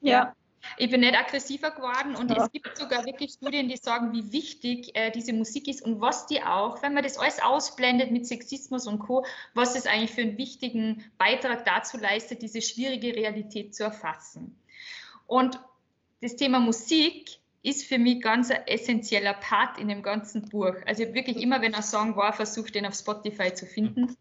Ja. 0.00 0.10
ja. 0.10 0.36
Ich 0.78 0.90
bin 0.90 1.00
nicht 1.00 1.18
aggressiver 1.18 1.70
geworden 1.72 2.14
und 2.14 2.30
ja. 2.30 2.44
es 2.44 2.52
gibt 2.52 2.76
sogar 2.76 3.04
wirklich 3.04 3.32
Studien, 3.32 3.68
die 3.68 3.76
sagen, 3.76 4.12
wie 4.12 4.32
wichtig 4.32 4.94
äh, 4.94 5.10
diese 5.10 5.32
Musik 5.32 5.66
ist 5.66 5.82
und 5.82 6.00
was 6.00 6.26
die 6.26 6.42
auch, 6.42 6.82
wenn 6.82 6.94
man 6.94 7.02
das 7.02 7.18
alles 7.18 7.42
ausblendet 7.42 8.12
mit 8.12 8.26
Sexismus 8.26 8.86
und 8.86 9.00
Co., 9.00 9.26
was 9.54 9.74
es 9.74 9.86
eigentlich 9.86 10.12
für 10.12 10.22
einen 10.22 10.38
wichtigen 10.38 11.04
Beitrag 11.18 11.64
dazu 11.64 11.98
leistet, 11.98 12.42
diese 12.42 12.62
schwierige 12.62 13.14
Realität 13.14 13.74
zu 13.74 13.82
erfassen. 13.82 14.56
Und 15.26 15.58
das 16.20 16.36
Thema 16.36 16.60
Musik 16.60 17.38
ist 17.62 17.84
für 17.84 17.98
mich 17.98 18.20
ganz 18.20 18.50
ein 18.50 18.66
essentieller 18.66 19.34
Part 19.34 19.78
in 19.78 19.88
dem 19.88 20.02
ganzen 20.02 20.48
Buch. 20.48 20.74
Also 20.86 21.12
wirklich 21.14 21.36
immer, 21.38 21.60
wenn 21.60 21.74
ein 21.74 21.82
Song 21.82 22.16
war, 22.16 22.32
versuche 22.32 22.70
den 22.70 22.86
auf 22.86 22.94
Spotify 22.94 23.52
zu 23.52 23.66
finden. 23.66 24.16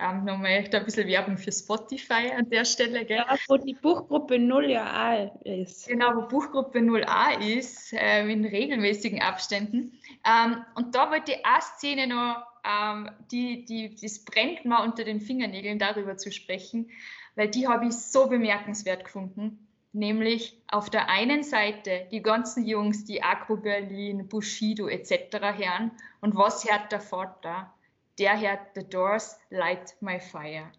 Ähm, 0.00 0.24
nochmal 0.24 0.64
da 0.64 0.78
ein 0.78 0.84
bisschen 0.84 1.06
Werbung 1.06 1.36
für 1.36 1.52
Spotify 1.52 2.32
an 2.36 2.50
der 2.50 2.64
Stelle. 2.64 3.04
Gell? 3.04 3.18
Ja, 3.18 3.36
wo 3.46 3.56
die 3.56 3.74
Buchgruppe 3.74 4.38
0 4.38 4.70
ja 4.70 4.84
A 4.84 5.30
ist. 5.44 5.86
Genau, 5.86 6.16
wo 6.16 6.22
Buchgruppe 6.22 6.80
0a 6.80 7.38
ist, 7.40 7.92
äh, 7.92 8.26
in 8.28 8.44
regelmäßigen 8.44 9.22
Abständen. 9.22 10.00
Ähm, 10.26 10.64
und 10.74 10.96
da 10.96 11.10
wollte 11.10 11.32
ich 11.32 11.46
eine 11.46 11.62
Szene 11.62 12.06
noch, 12.08 12.44
ähm, 12.64 13.10
die, 13.30 13.64
die, 13.64 13.94
das 13.94 14.24
brennt 14.24 14.64
mir 14.64 14.82
unter 14.82 15.04
den 15.04 15.20
Fingernägeln, 15.20 15.78
darüber 15.78 16.16
zu 16.16 16.32
sprechen, 16.32 16.90
weil 17.36 17.48
die 17.48 17.68
habe 17.68 17.86
ich 17.86 17.92
so 17.92 18.28
bemerkenswert 18.28 19.04
gefunden 19.04 19.64
nämlich 19.94 20.60
auf 20.66 20.90
der 20.90 21.08
einen 21.08 21.42
Seite 21.44 22.06
die 22.10 22.20
ganzen 22.20 22.66
Jungs, 22.66 23.04
die 23.04 23.22
Agro 23.22 23.56
Berlin, 23.56 24.28
Bushido 24.28 24.88
etc. 24.88 25.38
hören. 25.40 25.92
Und 26.20 26.34
was 26.34 26.68
hört 26.68 26.90
der 26.92 27.00
Vater? 27.00 27.72
Der 28.18 28.40
hört 28.40 28.74
The 28.74 28.88
Doors, 28.88 29.38
Light 29.50 29.96
My 30.00 30.20
Fire. 30.20 30.70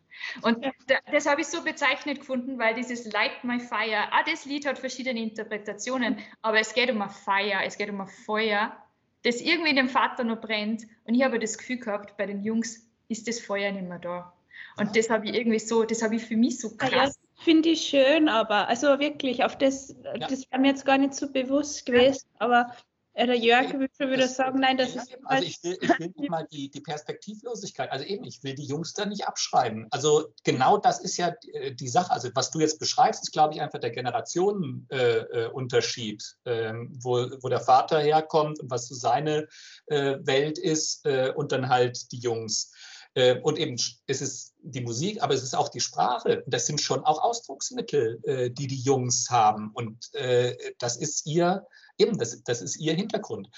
Und 0.41 0.65
das 1.11 1.25
habe 1.25 1.41
ich 1.41 1.47
so 1.47 1.63
bezeichnet 1.63 2.19
gefunden, 2.19 2.57
weil 2.57 2.73
dieses 2.75 3.11
Light 3.11 3.43
My 3.43 3.59
Fire, 3.59 4.07
ah, 4.11 4.23
das 4.25 4.45
Lied 4.45 4.65
hat 4.65 4.79
verschiedene 4.79 5.19
Interpretationen, 5.19 6.19
aber 6.41 6.59
es 6.59 6.73
geht 6.73 6.89
um 6.89 7.01
ein 7.01 7.09
Feuer, 7.09 7.61
es 7.65 7.77
geht 7.77 7.89
um 7.89 7.99
ein 8.01 8.07
Feuer, 8.07 8.75
das 9.23 9.41
irgendwie 9.41 9.71
in 9.71 9.75
dem 9.75 9.89
Vater 9.89 10.23
noch 10.23 10.39
brennt. 10.39 10.83
Und 11.05 11.15
ich 11.15 11.23
habe 11.23 11.39
das 11.39 11.57
Gefühl 11.57 11.79
gehabt, 11.79 12.15
bei 12.15 12.25
den 12.25 12.43
Jungs 12.43 12.87
ist 13.09 13.27
das 13.27 13.39
Feuer 13.39 13.71
nicht 13.71 13.87
mehr 13.87 13.99
da. 13.99 14.33
Und 14.77 14.95
das 14.95 15.09
habe 15.09 15.25
ich 15.25 15.33
irgendwie 15.33 15.59
so, 15.59 15.83
das 15.83 16.01
habe 16.01 16.15
ich 16.15 16.25
für 16.25 16.37
mich 16.37 16.59
so 16.59 16.75
krass. 16.75 16.91
Ja, 16.91 17.43
Finde 17.43 17.69
ich 17.69 17.81
schön, 17.81 18.29
aber 18.29 18.67
also 18.67 18.99
wirklich, 18.99 19.43
auf 19.43 19.57
das, 19.57 19.95
ja. 20.03 20.27
das 20.27 20.49
war 20.51 20.59
mir 20.59 20.69
jetzt 20.69 20.85
gar 20.85 20.97
nicht 20.97 21.13
so 21.13 21.31
bewusst 21.31 21.85
gewesen, 21.85 22.27
aber 22.39 22.61
äh, 22.61 22.73
der 23.15 23.37
Jörg 23.37 23.73
würde 23.73 24.11
wieder 24.11 24.27
sagen, 24.27 24.59
nein, 24.59 24.77
das 24.77 24.95
ist. 24.95 25.17
Also 25.23 25.45
ich 25.45 25.63
will, 25.63 25.77
ich 25.79 25.99
will 25.99 26.13
nicht 26.17 26.29
mal 26.29 26.45
die, 26.51 26.69
die 26.69 26.81
Perspektivlosigkeit, 26.81 27.89
also 27.91 28.03
eben, 28.03 28.25
ich 28.25 28.43
will 28.43 28.55
die 28.55 28.65
Jungs 28.65 28.93
da 28.93 29.05
nicht 29.05 29.25
abschreiben. 29.25 29.87
Also 29.91 30.33
genau 30.43 30.77
das 30.77 30.99
ist 30.99 31.15
ja 31.17 31.31
die, 31.31 31.73
die 31.75 31.87
Sache. 31.87 32.11
Also 32.11 32.29
was 32.35 32.51
du 32.51 32.59
jetzt 32.59 32.79
beschreibst, 32.79 33.23
ist, 33.23 33.31
glaube 33.31 33.53
ich, 33.53 33.61
einfach 33.61 33.79
der 33.79 33.91
Generationenunterschied, 33.91 36.35
äh, 36.45 36.69
äh, 36.69 36.73
wo, 36.99 37.29
wo 37.41 37.49
der 37.49 37.61
Vater 37.61 38.01
herkommt 38.01 38.59
und 38.59 38.69
was 38.69 38.87
so 38.87 38.95
seine 38.95 39.47
äh, 39.87 40.17
Welt 40.21 40.57
ist 40.57 41.05
äh, 41.05 41.31
und 41.35 41.53
dann 41.53 41.69
halt 41.69 42.11
die 42.11 42.19
Jungs. 42.19 42.73
Äh, 43.15 43.39
und 43.41 43.57
eben, 43.57 43.77
es 44.07 44.21
ist 44.21 44.53
die 44.61 44.81
Musik, 44.81 45.23
aber 45.23 45.33
es 45.33 45.43
ist 45.43 45.55
auch 45.55 45.69
die 45.69 45.79
Sprache. 45.79 46.43
Das 46.47 46.67
sind 46.67 46.81
schon 46.81 47.03
auch 47.05 47.23
Ausdrucksmittel, 47.23 48.19
äh, 48.23 48.51
die 48.51 48.67
die 48.67 48.81
Jungs 48.81 49.29
haben. 49.29 49.71
Und 49.73 50.13
äh, 50.13 50.55
das 50.79 50.97
ist 50.97 51.25
ihr, 51.25 51.65
eben, 51.97 52.17
das, 52.17 52.43
das 52.43 52.61
ist 52.61 52.77
ihr 52.77 52.93
Hintergrund. 52.93 53.49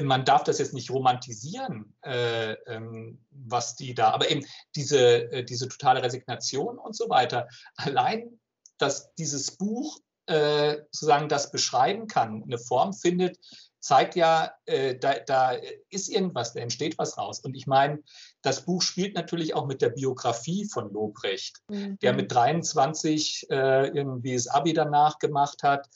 Man 0.00 0.24
darf 0.24 0.44
das 0.44 0.58
jetzt 0.58 0.74
nicht 0.74 0.90
romantisieren, 0.90 1.94
ähm, 2.02 3.24
was 3.30 3.76
die 3.76 3.94
da, 3.94 4.10
aber 4.10 4.30
eben 4.30 4.44
diese, 4.74 5.44
diese 5.44 5.68
totale 5.68 6.02
Resignation 6.02 6.78
und 6.78 6.96
so 6.96 7.08
weiter. 7.08 7.48
Allein, 7.76 8.40
dass 8.78 9.14
dieses 9.14 9.56
Buch 9.56 9.98
sozusagen 10.28 11.28
das 11.28 11.52
beschreiben 11.52 12.08
kann, 12.08 12.42
eine 12.42 12.58
Form 12.58 12.92
findet, 12.92 13.38
zeigt 13.86 14.16
ja, 14.16 14.50
äh, 14.64 14.96
da, 14.98 15.14
da, 15.20 15.52
ist 15.90 16.08
irgendwas, 16.08 16.52
da 16.52 16.60
entsteht 16.60 16.98
was 16.98 17.16
raus. 17.16 17.38
Und 17.38 17.54
ich 17.54 17.68
meine, 17.68 18.00
das 18.42 18.64
Buch 18.64 18.82
spielt 18.82 19.14
natürlich 19.14 19.54
auch 19.54 19.66
mit 19.66 19.80
der 19.80 19.90
Biografie 19.90 20.68
von 20.68 20.92
Lobrecht, 20.92 21.60
mhm. 21.68 21.96
der 22.00 22.12
mit 22.12 22.32
23 22.32 23.46
äh, 23.48 23.86
irgendwie 23.86 24.34
das 24.34 24.48
Abi 24.48 24.72
danach 24.72 25.20
gemacht 25.20 25.62
hat 25.62 25.88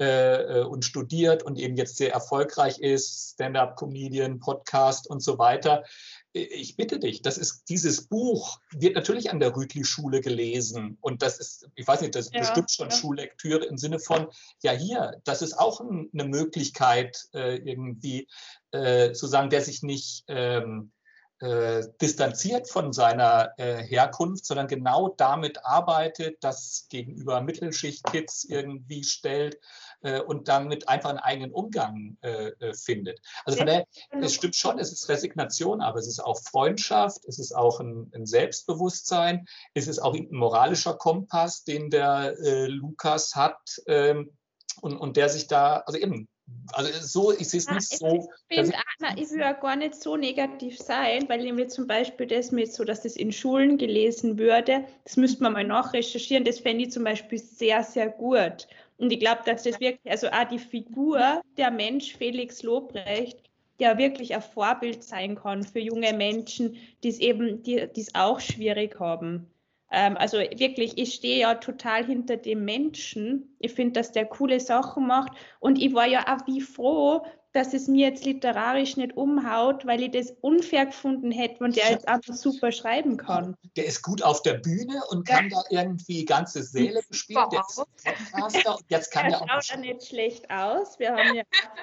äh, 0.00 0.60
äh, 0.60 0.64
und 0.64 0.84
studiert 0.84 1.42
und 1.42 1.58
eben 1.58 1.76
jetzt 1.76 1.96
sehr 1.96 2.12
erfolgreich 2.12 2.78
ist, 2.80 3.34
Stand-up-Comedian, 3.34 4.40
Podcast 4.40 5.08
und 5.08 5.22
so 5.22 5.38
weiter 5.38 5.84
ich 6.32 6.76
bitte 6.76 6.98
dich, 6.98 7.22
das 7.22 7.38
ist 7.38 7.64
dieses 7.68 8.06
Buch 8.06 8.60
wird 8.70 8.94
natürlich 8.94 9.30
an 9.30 9.40
der 9.40 9.56
Rütli-Schule 9.56 10.20
gelesen 10.20 10.96
und 11.00 11.22
das 11.22 11.38
ist, 11.38 11.68
ich 11.74 11.86
weiß 11.86 12.02
nicht, 12.02 12.14
das 12.14 12.26
ist 12.26 12.34
ja, 12.34 12.40
bestimmt 12.40 12.70
schon 12.70 12.90
ja. 12.90 12.96
Schullektüre 12.96 13.64
im 13.64 13.76
Sinne 13.76 13.98
von, 13.98 14.28
ja 14.62 14.72
hier, 14.72 15.20
das 15.24 15.42
ist 15.42 15.58
auch 15.58 15.80
eine 15.80 16.24
Möglichkeit 16.24 17.28
äh, 17.34 17.56
irgendwie 17.56 18.28
äh, 18.70 19.12
zu 19.12 19.26
sagen, 19.26 19.50
der 19.50 19.62
sich 19.62 19.82
nicht 19.82 20.24
ähm, 20.28 20.92
äh, 21.40 21.82
distanziert 22.00 22.68
von 22.68 22.92
seiner 22.92 23.52
äh, 23.56 23.82
Herkunft, 23.82 24.44
sondern 24.44 24.68
genau 24.68 25.08
damit 25.16 25.64
arbeitet, 25.64 26.36
das 26.42 26.86
gegenüber 26.90 27.40
Mittelschicht-Kids 27.40 28.44
irgendwie 28.44 29.02
stellt 29.02 29.58
äh, 30.02 30.20
und 30.20 30.48
damit 30.48 30.88
einfach 30.88 31.10
einen 31.10 31.18
eigenen 31.18 31.52
Umgang 31.52 32.16
äh, 32.22 32.48
äh, 32.48 32.74
findet. 32.74 33.20
Also 33.44 33.58
von 33.58 33.66
daher, 33.66 33.86
es 34.20 34.34
stimmt 34.34 34.56
schon, 34.56 34.78
es 34.78 34.92
ist 34.92 35.08
Resignation, 35.08 35.80
aber 35.80 35.98
es 35.98 36.06
ist 36.06 36.20
auch 36.20 36.40
Freundschaft, 36.40 37.24
es 37.26 37.38
ist 37.38 37.52
auch 37.52 37.80
ein, 37.80 38.10
ein 38.14 38.26
Selbstbewusstsein, 38.26 39.46
es 39.74 39.88
ist 39.88 39.98
auch 39.98 40.14
ein 40.14 40.28
moralischer 40.30 40.94
Kompass, 40.94 41.64
den 41.64 41.90
der 41.90 42.36
äh, 42.38 42.66
Lukas 42.66 43.34
hat 43.34 43.80
ähm, 43.86 44.36
und, 44.80 44.96
und 44.96 45.16
der 45.16 45.28
sich 45.28 45.46
da, 45.46 45.78
also 45.86 45.98
eben 45.98 46.28
also 46.72 46.90
so, 47.00 47.32
ich 47.32 47.48
sehe 47.48 47.58
es 47.58 47.70
nicht 47.70 47.88
so. 47.88 48.28
Ich 48.48 48.58
Anna, 48.58 49.16
ich 49.16 49.30
will 49.30 49.40
ja 49.40 49.52
gar 49.52 49.76
nicht 49.76 49.94
so 49.94 50.16
negativ 50.16 50.78
sein, 50.78 51.28
weil 51.28 51.42
nämlich 51.42 51.70
zum 51.70 51.86
Beispiel 51.86 52.26
das 52.26 52.50
mit 52.50 52.72
so, 52.72 52.84
dass 52.84 53.02
das 53.02 53.16
in 53.16 53.32
Schulen 53.32 53.78
gelesen 53.78 54.38
würde, 54.38 54.84
das 55.04 55.16
müsste 55.16 55.42
man 55.42 55.52
mal 55.52 55.64
nachrecherchieren, 55.64 56.44
das 56.44 56.60
fände 56.60 56.84
ich 56.84 56.92
zum 56.92 57.04
Beispiel 57.04 57.38
sehr, 57.38 57.82
sehr 57.82 58.08
gut. 58.08 58.68
Und 59.00 59.10
ich 59.12 59.18
glaube, 59.18 59.40
dass 59.46 59.62
das 59.62 59.80
wirklich, 59.80 60.12
also 60.12 60.28
auch 60.28 60.44
die 60.44 60.58
Figur, 60.58 61.40
der 61.56 61.70
Mensch 61.70 62.14
Felix 62.16 62.62
Lobrecht, 62.62 63.50
der 63.78 63.96
wirklich 63.96 64.34
ein 64.34 64.42
Vorbild 64.42 65.02
sein 65.02 65.36
kann 65.36 65.62
für 65.62 65.80
junge 65.80 66.12
Menschen, 66.12 66.76
die 67.02 67.08
es 67.08 67.18
eben, 67.18 67.62
die 67.62 67.78
es 67.78 68.14
auch 68.14 68.40
schwierig 68.40 69.00
haben. 69.00 69.50
Ähm, 69.90 70.18
also 70.18 70.36
wirklich, 70.36 70.98
ich 70.98 71.14
stehe 71.14 71.40
ja 71.40 71.54
total 71.54 72.04
hinter 72.04 72.36
dem 72.36 72.66
Menschen. 72.66 73.56
Ich 73.58 73.72
finde, 73.72 73.94
dass 73.94 74.12
der 74.12 74.26
coole 74.26 74.60
Sachen 74.60 75.06
macht. 75.06 75.32
Und 75.60 75.80
ich 75.80 75.94
war 75.94 76.06
ja 76.06 76.26
auch 76.28 76.46
wie 76.46 76.60
froh, 76.60 77.24
dass 77.52 77.74
es 77.74 77.88
mir 77.88 78.08
jetzt 78.08 78.24
literarisch 78.24 78.96
nicht 78.96 79.16
umhaut, 79.16 79.84
weil 79.84 80.02
ich 80.02 80.12
das 80.12 80.32
unfair 80.40 80.86
gefunden 80.86 81.32
hätte 81.32 81.64
und 81.64 81.76
der 81.76 81.90
jetzt 81.90 82.06
einfach 82.06 82.34
super 82.34 82.70
schreiben 82.70 83.16
kann. 83.16 83.56
Der 83.76 83.86
ist 83.86 84.02
gut 84.02 84.22
auf 84.22 84.42
der 84.42 84.54
Bühne 84.54 85.02
und 85.10 85.26
kann 85.26 85.50
ja. 85.50 85.56
da 85.56 85.82
irgendwie 85.82 86.24
ganze 86.24 86.62
Säle 86.62 87.00
bespielen. 87.08 87.44
Der 87.50 87.60
ist 87.60 87.76
Podcaster 87.76 88.76
und 88.76 88.84
jetzt 88.88 89.10
kann 89.10 89.32
er 89.32 89.42
auch. 89.42 89.62
schaut 89.62 89.80
nicht 89.80 90.06
schlecht 90.06 90.48
aus. 90.50 90.98
Wir 90.98 91.12
haben 91.12 91.34
ja, 91.34 91.42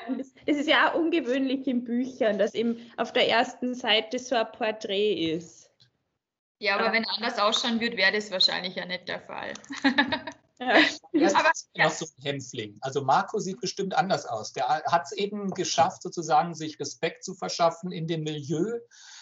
das 0.17 0.57
ist 0.57 0.67
ja 0.67 0.89
auch 0.89 0.95
ungewöhnlich 0.95 1.67
in 1.67 1.83
Büchern, 1.83 2.37
dass 2.37 2.53
eben 2.53 2.79
auf 2.95 3.11
der 3.11 3.27
ersten 3.27 3.75
Seite 3.75 4.19
so 4.19 4.35
ein 4.35 4.51
Porträt 4.53 5.33
ist. 5.33 5.69
Ja, 6.59 6.75
aber 6.75 6.87
ja. 6.87 6.93
wenn 6.93 7.05
anders 7.05 7.37
ausschauen 7.39 7.79
würde, 7.79 7.97
wäre 7.97 8.13
das 8.13 8.31
wahrscheinlich 8.31 8.75
ja 8.75 8.85
nicht 8.85 9.07
der 9.07 9.19
Fall. 9.21 9.53
Aber, 10.59 11.51
ja. 11.75 11.85
noch 11.85 11.91
so 11.91 12.05
ein 12.05 12.23
Hämpfling. 12.23 12.77
Also 12.81 13.03
Marco 13.03 13.39
sieht 13.39 13.61
bestimmt 13.61 13.95
anders 13.95 14.25
aus. 14.25 14.53
Der 14.53 14.67
hat 14.67 15.03
es 15.05 15.11
eben 15.11 15.51
geschafft, 15.51 16.01
sozusagen 16.01 16.55
sich 16.55 16.79
Respekt 16.79 17.23
zu 17.23 17.35
verschaffen 17.35 17.91
in 17.91 18.07
dem 18.07 18.23
Milieu 18.23 18.79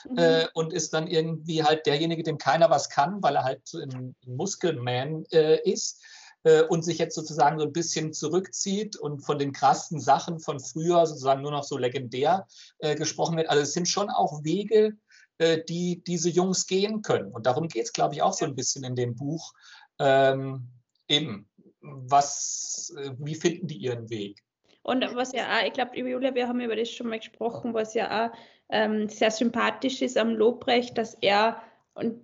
mhm. 0.09 0.17
äh, 0.17 0.47
und 0.53 0.73
ist 0.73 0.93
dann 0.93 1.07
irgendwie 1.07 1.63
halt 1.63 1.85
derjenige, 1.85 2.23
dem 2.23 2.37
keiner 2.37 2.69
was 2.69 2.89
kann, 2.89 3.21
weil 3.21 3.35
er 3.35 3.43
halt 3.43 3.61
ein 3.73 4.15
Muskelman 4.25 5.25
äh, 5.31 5.59
ist 5.69 6.01
äh, 6.43 6.61
und 6.63 6.83
sich 6.83 6.99
jetzt 6.99 7.15
sozusagen 7.15 7.59
so 7.59 7.65
ein 7.65 7.73
bisschen 7.73 8.13
zurückzieht 8.13 8.95
und 8.95 9.21
von 9.21 9.37
den 9.37 9.51
krassen 9.51 9.99
Sachen 9.99 10.39
von 10.39 10.59
früher 10.59 11.05
sozusagen 11.05 11.41
nur 11.41 11.51
noch 11.51 11.63
so 11.63 11.77
legendär 11.77 12.47
äh, 12.79 12.95
gesprochen 12.95 13.35
wird. 13.35 13.49
Also 13.49 13.63
es 13.63 13.73
sind 13.73 13.89
schon 13.89 14.09
auch 14.09 14.43
Wege, 14.43 14.93
äh, 15.37 15.61
die 15.67 16.01
diese 16.05 16.29
Jungs 16.29 16.67
gehen 16.67 17.01
können. 17.01 17.31
Und 17.33 17.45
darum 17.45 17.67
geht 17.67 17.85
es, 17.85 17.93
glaube 17.93 18.15
ich, 18.15 18.21
auch 18.21 18.33
so 18.33 18.45
ein 18.45 18.55
bisschen 18.55 18.83
in 18.85 18.95
dem 18.95 19.15
Buch. 19.15 19.53
Ähm, 19.99 20.69
eben, 21.07 21.47
was, 21.81 22.93
äh, 22.97 23.11
wie 23.19 23.35
finden 23.35 23.67
die 23.67 23.77
ihren 23.77 24.09
Weg? 24.09 24.41
Und 24.83 25.03
was 25.15 25.31
ja 25.33 25.45
auch, 25.45 25.65
ich 25.65 25.73
glaube, 25.73 25.97
Julia, 25.97 26.35
wir 26.35 26.47
haben 26.47 26.59
über 26.59 26.75
das 26.75 26.91
schon 26.91 27.07
mal 27.07 27.17
gesprochen, 27.17 27.73
was 27.73 27.95
ja 27.95 28.27
auch 28.27 28.37
ähm, 28.69 29.09
sehr 29.09 29.31
sympathisch 29.31 30.01
ist 30.01 30.17
am 30.17 30.35
Lobrecht, 30.35 30.97
dass 30.97 31.15
er, 31.15 31.61
und 31.95 32.21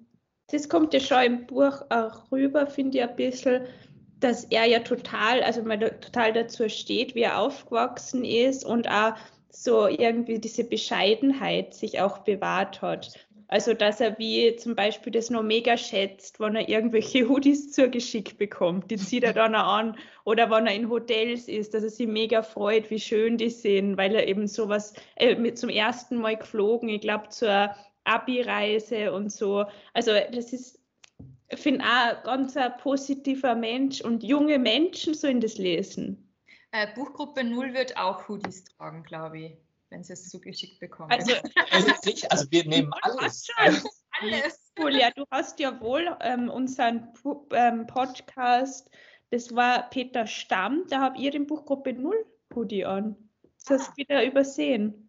das 0.51 0.69
kommt 0.69 0.93
ja 0.93 0.99
schon 0.99 1.23
im 1.23 1.47
Buch 1.47 1.81
auch 1.89 2.31
rüber, 2.31 2.67
finde 2.67 2.99
ich 2.99 3.03
ein 3.03 3.15
bisschen, 3.15 3.65
dass 4.19 4.43
er 4.45 4.65
ja 4.65 4.79
total, 4.79 5.41
also 5.41 5.63
mal 5.63 5.79
total 5.79 6.33
dazu 6.33 6.69
steht, 6.69 7.15
wie 7.15 7.21
er 7.21 7.39
aufgewachsen 7.39 8.23
ist 8.23 8.63
und 8.63 8.87
auch 8.87 9.15
so 9.49 9.87
irgendwie 9.87 10.39
diese 10.39 10.63
Bescheidenheit 10.63 11.73
sich 11.73 11.99
auch 11.99 12.19
bewahrt 12.19 12.81
hat. 12.81 13.27
Also, 13.51 13.73
dass 13.73 13.99
er 13.99 14.17
wie 14.17 14.55
zum 14.55 14.75
Beispiel 14.75 15.11
das 15.11 15.29
noch 15.29 15.43
mega 15.43 15.75
schätzt, 15.75 16.39
wenn 16.39 16.55
er 16.55 16.69
irgendwelche 16.69 17.27
Hoodies 17.29 17.73
zugeschickt 17.73 18.37
bekommt. 18.37 18.89
Die 18.89 18.95
zieht 18.95 19.25
er 19.25 19.33
dann 19.33 19.55
an. 19.55 19.97
Oder 20.23 20.49
wenn 20.49 20.67
er 20.67 20.73
in 20.73 20.89
Hotels 20.89 21.49
ist, 21.49 21.73
dass 21.73 21.83
er 21.83 21.89
sich 21.89 22.07
mega 22.07 22.43
freut, 22.43 22.89
wie 22.89 22.99
schön 22.99 23.37
die 23.37 23.49
sind, 23.49 23.97
weil 23.97 24.15
er 24.15 24.25
eben 24.25 24.47
sowas 24.47 24.93
äh, 25.17 25.53
zum 25.53 25.69
ersten 25.69 26.15
Mal 26.15 26.37
geflogen, 26.37 26.87
ich 26.87 27.01
glaube, 27.01 27.27
zur 27.27 27.75
Abi-Reise 28.05 29.11
und 29.11 29.33
so. 29.33 29.65
Also, 29.93 30.13
das 30.31 30.53
ist 30.53 30.79
ich 31.49 31.59
finde 31.59 31.83
auch 31.83 32.23
ganz 32.23 32.55
ein 32.55 32.71
positiver 32.77 33.55
Mensch 33.55 33.99
und 33.99 34.23
junge 34.23 34.57
Menschen 34.59 35.13
sollen 35.13 35.41
das 35.41 35.57
lesen. 35.57 36.33
Äh, 36.71 36.87
Buchgruppe 36.95 37.43
0 37.43 37.73
wird 37.73 37.97
auch 37.97 38.29
Hoodies 38.29 38.63
tragen, 38.63 39.03
glaube 39.03 39.39
ich, 39.39 39.57
wenn 39.91 40.03
sie 40.03 40.13
es 40.13 40.29
zugeschickt 40.29 40.79
bekommen. 40.79 41.11
Also, 41.11 41.33
also, 41.71 41.91
also 42.29 42.45
wir 42.49 42.65
nehmen 42.65 42.91
alles. 43.01 43.47
alles. 43.57 43.83
Julia, 44.79 45.11
du 45.11 45.25
hast 45.29 45.59
ja 45.59 45.79
wohl 45.79 46.15
ähm, 46.21 46.49
unseren 46.49 47.13
ähm, 47.51 47.85
Podcast, 47.85 48.89
das 49.29 49.53
war 49.53 49.89
Peter 49.89 50.25
Stamm, 50.25 50.85
da 50.89 51.01
habt 51.01 51.19
ihr 51.19 51.31
den 51.31 51.45
Buchgruppe 51.45 51.93
0 51.93 52.25
Hoodie 52.55 52.85
an. 52.85 53.15
Das 53.67 53.67
ah. 53.67 53.79
hast 53.79 53.91
du 53.91 53.97
wieder 53.97 54.23
übersehen. 54.23 55.07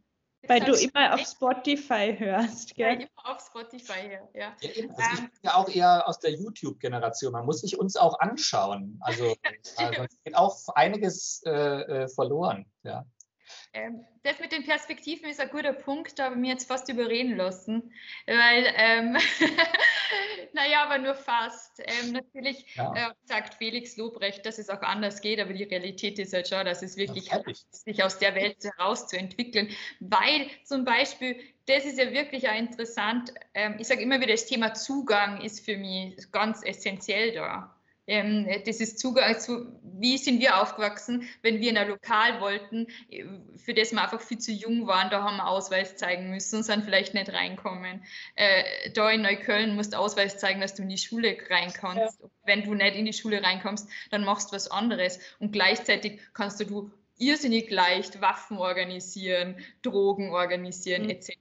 Weil 0.48 0.58
du 0.58 0.72
immer 0.72 1.14
auf 1.14 1.20
Spotify 1.20 2.16
hörst, 2.18 2.74
gell? 2.74 2.94
Ja, 2.94 3.00
immer 3.00 3.36
auf 3.36 3.40
Spotify, 3.46 4.10
ja. 4.10 4.28
ja. 4.34 4.56
also 4.58 4.68
ich 4.68 4.74
bin 4.88 5.30
ja 5.42 5.54
auch 5.54 5.68
eher 5.68 6.08
aus 6.08 6.18
der 6.18 6.32
YouTube-Generation. 6.32 7.32
Man 7.32 7.46
muss 7.46 7.60
sich 7.60 7.78
uns 7.78 7.96
auch 7.96 8.18
anschauen. 8.18 8.98
Also 9.02 9.36
ja, 9.78 10.06
geht 10.24 10.34
auch 10.34 10.58
einiges 10.74 11.42
äh, 11.46 11.50
äh, 11.52 12.08
verloren, 12.08 12.66
ja. 12.82 13.06
Ähm, 13.74 14.04
das 14.22 14.38
mit 14.38 14.52
den 14.52 14.64
Perspektiven 14.64 15.28
ist 15.30 15.40
ein 15.40 15.48
guter 15.48 15.72
Punkt, 15.72 16.18
da 16.18 16.24
habe 16.24 16.34
ich 16.34 16.40
mir 16.40 16.52
jetzt 16.52 16.68
fast 16.68 16.88
überreden 16.88 17.36
lassen, 17.36 17.92
weil, 18.26 18.72
ähm, 18.76 19.16
naja, 20.52 20.84
aber 20.84 20.98
nur 20.98 21.14
fast. 21.14 21.80
Ähm, 21.80 22.12
natürlich 22.12 22.76
ja. 22.76 22.92
äh, 22.94 23.14
sagt 23.24 23.54
Felix 23.54 23.96
Lobrecht, 23.96 24.44
dass 24.44 24.58
es 24.58 24.68
auch 24.68 24.82
anders 24.82 25.20
geht, 25.20 25.40
aber 25.40 25.52
die 25.52 25.64
Realität 25.64 26.18
ist 26.18 26.32
halt 26.32 26.48
schon, 26.48 26.64
dass 26.64 26.82
es 26.82 26.96
wirklich 26.96 27.28
ja, 27.28 27.40
sich 27.70 28.04
aus 28.04 28.18
der 28.18 28.34
Welt 28.34 28.58
herauszuentwickeln, 28.62 29.70
weil 30.00 30.48
zum 30.64 30.84
Beispiel, 30.84 31.40
das 31.66 31.84
ist 31.84 31.98
ja 31.98 32.12
wirklich 32.12 32.48
auch 32.48 32.56
interessant, 32.56 33.32
ähm, 33.54 33.76
ich 33.78 33.86
sage 33.86 34.02
immer 34.02 34.20
wieder, 34.20 34.32
das 34.32 34.46
Thema 34.46 34.74
Zugang 34.74 35.40
ist 35.40 35.64
für 35.64 35.76
mich 35.76 36.16
ganz 36.30 36.62
essentiell 36.62 37.32
da. 37.32 37.74
Ähm, 38.12 38.46
das 38.66 38.80
ist 38.80 38.98
Zugang 38.98 39.40
zu, 39.40 39.72
wie 39.82 40.18
sind 40.18 40.38
wir 40.38 40.60
aufgewachsen, 40.60 41.26
wenn 41.40 41.60
wir 41.60 41.70
in 41.70 41.78
ein 41.78 41.88
Lokal 41.88 42.42
wollten, 42.42 42.86
für 43.56 43.72
das 43.72 43.92
wir 43.92 44.02
einfach 44.02 44.20
viel 44.20 44.38
zu 44.38 44.52
jung 44.52 44.86
waren, 44.86 45.08
da 45.08 45.22
haben 45.22 45.38
wir 45.38 45.48
Ausweis 45.48 45.96
zeigen 45.96 46.28
müssen 46.28 46.56
und 46.56 46.62
sind 46.62 46.84
vielleicht 46.84 47.14
nicht 47.14 47.32
reinkommen. 47.32 48.04
Äh, 48.34 48.90
da 48.92 49.10
in 49.10 49.22
Neukölln 49.22 49.76
musst 49.76 49.94
du 49.94 49.96
Ausweis 49.96 50.36
zeigen, 50.36 50.60
dass 50.60 50.74
du 50.74 50.82
in 50.82 50.90
die 50.90 50.98
Schule 50.98 51.38
reinkommst. 51.48 52.20
Ja. 52.20 52.28
Wenn 52.44 52.64
du 52.64 52.74
nicht 52.74 52.96
in 52.96 53.06
die 53.06 53.14
Schule 53.14 53.42
reinkommst, 53.42 53.88
dann 54.10 54.24
machst 54.24 54.50
du 54.50 54.56
was 54.56 54.70
anderes. 54.70 55.18
Und 55.38 55.52
gleichzeitig 55.52 56.20
kannst 56.34 56.60
du, 56.60 56.66
du 56.66 56.90
irrsinnig 57.16 57.70
leicht 57.70 58.20
Waffen 58.20 58.58
organisieren, 58.58 59.56
Drogen 59.80 60.32
organisieren, 60.32 61.04
mhm. 61.04 61.10
etc. 61.10 61.38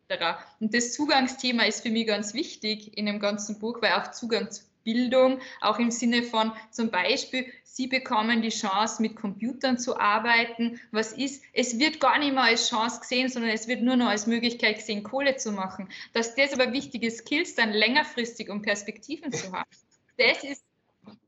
Und 0.62 0.74
das 0.74 0.94
Zugangsthema 0.94 1.64
ist 1.64 1.82
für 1.82 1.90
mich 1.90 2.08
ganz 2.08 2.34
wichtig 2.34 2.98
in 2.98 3.08
dem 3.08 3.20
ganzen 3.20 3.60
Buch, 3.60 3.82
weil 3.82 3.94
auch 3.94 4.12
Zugang 4.12 4.50
zu 4.52 4.71
Bildung, 4.84 5.40
auch 5.62 5.80
im 5.80 5.92
Sinne 5.92 6.24
von 6.24 6.52
zum 6.72 6.92
Beispiel, 6.92 7.46
Sie 7.64 7.88
bekommen 7.88 8.42
die 8.42 8.50
Chance, 8.50 9.02
mit 9.02 9.16
Computern 9.16 9.78
zu 9.78 9.98
arbeiten. 9.98 10.82
Was 10.92 11.14
ist? 11.14 11.42
Es 11.54 11.80
wird 11.80 12.02
gar 12.02 12.20
nicht 12.20 12.34
mehr 12.34 12.44
als 12.44 12.70
Chance 12.70 13.00
gesehen, 13.00 13.30
sondern 13.30 13.52
es 13.52 13.70
wird 13.70 13.82
nur 13.82 13.96
noch 13.96 14.08
als 14.08 14.28
Möglichkeit 14.28 14.76
gesehen, 14.76 15.04
Kohle 15.04 15.38
zu 15.38 15.54
machen. 15.54 15.88
Dass 16.12 16.36
das 16.36 16.54
aber 16.54 16.74
wichtige 16.74 17.10
Skills 17.10 17.56
dann 17.56 17.72
längerfristig, 17.72 18.50
um 18.50 18.62
Perspektiven 18.62 19.32
zu 19.32 19.54
haben. 19.54 19.70
Das 20.18 20.44
ist 20.44 20.64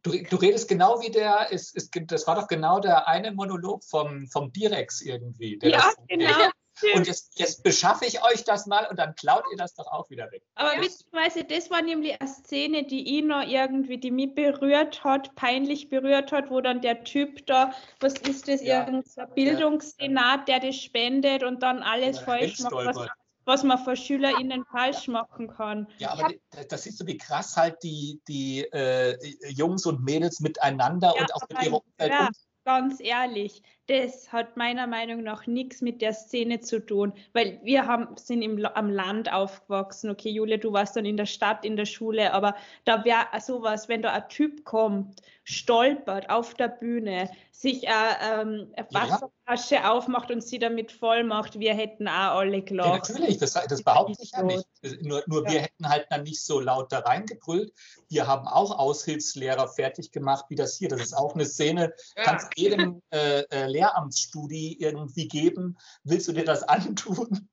Du, 0.04 0.12
du, 0.12 0.36
redest 0.36 0.68
genau 0.68 1.02
wie 1.02 1.10
der, 1.10 1.50
ist, 1.52 1.76
ist, 1.76 1.92
das 2.08 2.28
war 2.28 2.36
doch 2.36 2.48
genau 2.48 2.80
der 2.80 3.08
eine 3.08 3.32
Monolog 3.32 3.84
vom, 3.84 4.28
vom 4.28 4.52
Direx 4.52 5.02
irgendwie. 5.02 5.58
ja, 5.64 5.78
das, 5.78 5.96
genau. 6.08 6.50
Und 6.96 7.08
jetzt, 7.08 7.40
jetzt 7.40 7.64
beschaffe 7.64 8.06
ich 8.06 8.24
euch 8.24 8.44
das 8.44 8.66
mal 8.66 8.88
und 8.90 8.98
dann 8.98 9.16
klaut 9.16 9.44
ihr 9.52 9.58
das 9.58 9.76
doch 9.76 9.88
auch 9.88 10.10
wieder 10.10 10.32
weg. 10.32 10.44
Aber 10.56 10.76
ja. 10.76 10.82
witzigerweise, 10.82 11.44
das 11.44 11.70
war 11.70 11.82
nämlich 11.82 12.20
eine 12.20 12.30
Szene, 12.30 12.84
die 12.84 13.02
ihn 13.04 13.28
noch 13.28 13.46
irgendwie, 13.46 13.98
die 13.98 14.12
mich 14.12 14.34
berührt 14.34 15.04
hat, 15.04 15.34
peinlich 15.36 15.90
berührt 15.90 16.32
hat, 16.32 16.50
wo 16.50 16.62
dann 16.62 16.82
der 16.82 17.04
Typ 17.04 17.46
da, 17.46 17.74
was 18.00 18.14
ist 18.16 18.48
das, 18.48 18.62
ja. 18.62 18.80
irgendein 18.80 19.34
Bildungssenat, 19.36 20.48
der 20.48 20.60
das 20.60 20.76
spendet 20.76 21.44
und 21.44 21.62
dann 21.62 21.84
alles 21.84 22.18
ja, 22.18 22.24
falsch 22.24 22.60
macht, 22.60 22.74
was, 22.74 23.08
was, 23.46 23.64
man 23.64 23.78
für 23.78 23.96
SchülerInnen 23.96 24.66
falsch 24.66 25.08
machen 25.08 25.48
kann. 25.48 25.88
Ja, 26.00 26.12
aber 26.12 26.34
das 26.70 26.84
siehst 26.84 27.00
du, 27.00 27.06
wie 27.06 27.18
krass 27.18 27.56
halt 27.56 27.82
die, 27.84 28.20
die 28.28 28.62
äh, 28.72 29.18
Jungs 29.50 29.86
und 29.86 30.04
Mädels 30.04 30.40
miteinander 30.40 31.16
und 31.16 31.34
auch 31.36 31.48
mit 31.50 31.64
ihrer 31.64 31.82
Umwelt 31.84 32.34
ganz 32.66 33.00
ehrlich, 33.00 33.62
das 33.88 34.32
hat 34.32 34.56
meiner 34.56 34.88
Meinung 34.88 35.24
nach 35.24 35.46
nichts 35.46 35.82
mit 35.82 36.02
der 36.02 36.14
Szene 36.14 36.62
zu 36.62 36.80
tun, 36.80 37.14
weil 37.34 37.60
wir 37.64 37.86
haben, 37.86 38.16
sind 38.16 38.42
im, 38.42 38.66
am 38.66 38.90
Land 38.90 39.32
aufgewachsen. 39.32 40.10
Okay, 40.10 40.30
Julia, 40.30 40.58
du 40.58 40.72
warst 40.72 40.96
dann 40.96 41.06
in 41.06 41.18
der 41.18 41.26
Stadt, 41.26 41.66
in 41.66 41.76
der 41.76 41.86
Schule, 41.86 42.34
aber 42.34 42.56
da 42.86 43.04
wäre 43.04 43.28
sowas, 43.42 43.90
wenn 43.90 44.02
da 44.02 44.14
ein 44.14 44.30
Typ 44.30 44.64
kommt, 44.64 45.22
stolpert 45.44 46.30
auf 46.30 46.54
der 46.54 46.70
Bühne, 46.70 47.30
sich 47.52 47.88
eine, 47.88 48.42
ähm, 48.42 48.74
eine 48.76 48.88
Wasserflasche 48.92 49.76
ja. 49.76 49.92
aufmacht 49.92 50.32
und 50.32 50.42
sie 50.42 50.58
damit 50.58 50.92
voll 50.92 51.24
macht, 51.24 51.60
wir 51.60 51.74
hätten 51.74 52.08
auch 52.08 52.40
alle 52.40 52.62
gelacht. 52.62 53.10
Ja, 53.10 53.16
natürlich, 53.16 53.38
das, 53.38 53.54
das 53.54 53.84
behaupte 53.84 54.22
ich 54.22 54.32
ja 54.32 54.44
nicht. 54.44 54.66
Nur, 55.02 55.24
nur 55.28 55.46
ja. 55.46 55.52
wir 55.52 55.62
hätten 55.62 55.88
halt 55.88 56.08
dann 56.10 56.24
nicht 56.24 56.44
so 56.44 56.60
laut 56.60 56.92
da 56.92 57.00
reingebrüllt. 57.00 57.74
Wir 58.10 58.28
haben 58.28 58.48
auch 58.48 58.78
Aushilfslehrer 58.78 59.68
fertig 59.68 60.12
gemacht, 60.12 60.46
wie 60.50 60.56
das 60.56 60.78
hier. 60.78 60.90
Das 60.90 61.02
ist 61.02 61.14
auch 61.14 61.36
eine 61.36 61.46
Szene, 61.46 61.94
ja. 62.18 62.24
kannst 62.24 62.50
jedem 62.56 63.02
äh, 63.12 63.42
äh, 63.52 63.68
Lehramtsstudie 63.68 64.78
irgendwie 64.80 65.28
geben. 65.28 65.78
Willst 66.04 66.28
du 66.28 66.32
dir 66.32 66.46
das 66.46 66.64
antun? 66.68 67.50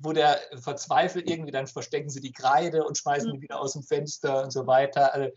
Wo 0.00 0.12
der 0.12 0.40
verzweifelt 0.60 1.30
irgendwie, 1.30 1.52
dann 1.52 1.66
verstecken 1.66 2.10
sie 2.10 2.20
die 2.20 2.32
Kreide 2.32 2.84
und 2.84 2.98
schmeißen 2.98 3.28
mhm. 3.28 3.34
die 3.34 3.42
wieder 3.42 3.60
aus 3.60 3.74
dem 3.74 3.82
Fenster 3.82 4.42
und 4.42 4.52
so 4.52 4.66
weiter. 4.66 5.14
Also, 5.14 5.30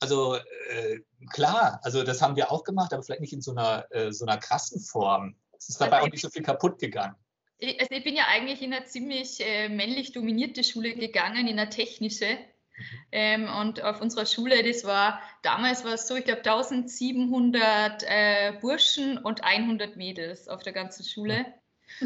also 0.00 0.34
äh, 0.34 1.00
klar, 1.32 1.80
also 1.82 2.02
das 2.02 2.22
haben 2.22 2.36
wir 2.36 2.50
auch 2.50 2.64
gemacht, 2.64 2.92
aber 2.92 3.02
vielleicht 3.02 3.20
nicht 3.20 3.32
in 3.32 3.42
so 3.42 3.52
einer, 3.52 3.86
äh, 3.90 4.12
so 4.12 4.24
einer 4.24 4.38
krassen 4.38 4.80
Form. 4.80 5.36
Es 5.58 5.68
ist 5.68 5.80
dabei 5.80 5.96
also 5.96 6.06
auch 6.06 6.10
nicht 6.10 6.22
so 6.22 6.30
viel 6.30 6.42
kaputt 6.42 6.78
gegangen. 6.78 7.14
Also 7.62 7.90
ich 7.90 8.04
bin 8.04 8.16
ja 8.16 8.24
eigentlich 8.28 8.62
in 8.62 8.72
eine 8.72 8.86
ziemlich 8.86 9.40
äh, 9.40 9.68
männlich 9.68 10.12
dominierte 10.12 10.64
Schule 10.64 10.94
gegangen, 10.94 11.46
in 11.46 11.58
eine 11.58 11.68
technische. 11.68 12.26
Mhm. 12.34 12.84
Ähm, 13.12 13.48
und 13.60 13.82
auf 13.82 14.00
unserer 14.00 14.24
Schule, 14.24 14.62
das 14.62 14.84
war, 14.84 15.20
damals 15.42 15.84
war 15.84 15.92
es 15.92 16.08
so, 16.08 16.16
ich 16.16 16.24
glaube 16.24 16.40
1700 16.40 18.02
äh, 18.06 18.52
Burschen 18.60 19.18
und 19.18 19.44
100 19.44 19.96
Mädels 19.96 20.48
auf 20.48 20.62
der 20.62 20.72
ganzen 20.72 21.04
Schule. 21.04 21.44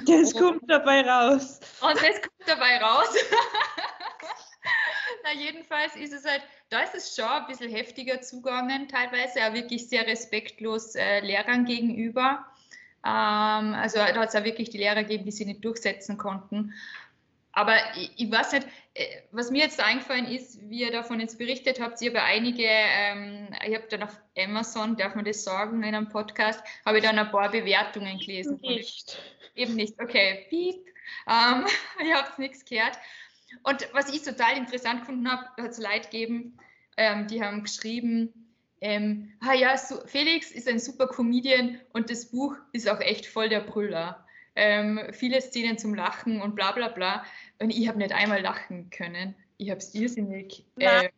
Das 0.07 0.33
und, 0.33 0.41
kommt 0.41 0.63
dabei 0.67 1.03
raus. 1.03 1.61
Und 1.81 1.97
das 1.97 2.21
kommt 2.21 2.47
dabei 2.47 2.79
raus. 2.79 3.07
Na, 5.25 5.33
jedenfalls 5.33 5.97
ist 5.97 6.13
es 6.13 6.27
halt, 6.27 6.43
da 6.69 6.81
ist 6.81 6.95
es 6.95 7.17
schon 7.17 7.25
ein 7.25 7.47
bisschen 7.47 7.71
heftiger 7.71 8.21
zugangen, 8.21 8.89
teilweise 8.89 9.41
auch 9.47 9.55
wirklich 9.55 9.89
sehr 9.89 10.07
respektlos 10.07 10.95
äh, 10.97 11.21
Lehrern 11.21 11.65
gegenüber. 11.65 12.45
Ähm, 13.03 13.73
also 13.73 13.97
da 13.97 14.15
hat 14.15 14.29
es 14.29 14.37
auch 14.37 14.45
wirklich 14.45 14.69
die 14.69 14.77
Lehrer 14.77 15.03
gegeben, 15.03 15.25
die 15.25 15.33
sie 15.33 15.47
nicht 15.47 15.65
durchsetzen 15.65 16.19
konnten. 16.19 16.75
aber 17.53 17.75
ich, 17.97 18.13
ich, 18.17 18.31
weiß 18.31 18.53
nicht, 18.53 18.69
äh, 18.93 19.23
was 19.31 19.51
mir 19.51 19.63
jetzt 19.63 19.81
eingefallen 19.81 20.27
ist, 20.27 20.61
wie 20.69 20.81
ihr 20.83 20.93
davon 20.93 21.21
jetzt 21.21 21.39
berichtet 21.39 21.81
habt, 21.81 22.03
ihr 22.03 22.13
habt 22.13 22.23
einige, 22.23 22.67
ähm, 22.67 23.49
ich 23.67 23.75
habe 23.75 23.87
dann 23.89 24.03
auf 24.03 24.21
Amazon, 24.37 24.95
darf 24.95 25.15
man 25.15 25.25
das 25.25 25.43
sagen 25.43 25.83
in 25.83 25.95
einem 25.95 26.11
Podcast, 26.11 26.63
habe 26.85 26.99
ich 26.99 27.05
dann 27.05 27.19
ein 27.19 27.31
paar 27.31 27.51
Bewertungen 27.51 28.19
gelesen. 28.19 28.59
Nicht. 28.61 29.19
Eben 29.55 29.75
nicht, 29.75 29.99
okay, 30.03 30.45
piep. 30.51 30.85
Ähm, 31.27 31.67
ich 32.05 32.13
habe 32.13 32.29
nichts 32.39 32.63
gehört. 32.67 32.99
Und 33.63 33.89
was 33.93 34.13
ich 34.13 34.23
total 34.23 34.57
interessant 34.57 35.01
gefunden 35.01 35.31
habe, 35.31 35.49
hat 35.63 35.71
es 35.71 35.79
Leute 35.79 36.09
gegeben, 36.11 36.59
ähm, 36.97 37.27
die 37.27 37.43
haben 37.43 37.63
geschrieben, 37.63 38.33
ähm, 38.81 39.33
ah 39.41 39.55
ja, 39.55 39.77
so, 39.79 40.01
Felix 40.07 40.51
ist 40.51 40.69
ein 40.69 40.79
super 40.79 41.07
Comedian 41.07 41.81
und 41.93 42.11
das 42.11 42.27
Buch 42.27 42.57
ist 42.73 42.89
auch 42.89 43.01
echt 43.01 43.27
voll 43.27 43.49
der 43.49 43.61
Brüller. 43.61 44.27
Ähm, 44.57 45.01
viele 45.13 45.41
Szenen 45.41 45.79
zum 45.79 45.95
Lachen 45.95 46.41
und 46.41 46.55
bla 46.55 46.73
bla 46.73 46.89
bla. 46.89 47.25
Und 47.59 47.71
ich 47.71 47.89
habe 47.89 47.99
nicht 47.99 48.13
einmal 48.13 48.43
lachen 48.43 48.91
können. 48.91 49.35
Ich 49.57 49.71
habe 49.71 49.79
es 49.79 49.95
irrsinnig. 49.95 50.67
Äh, 50.79 51.09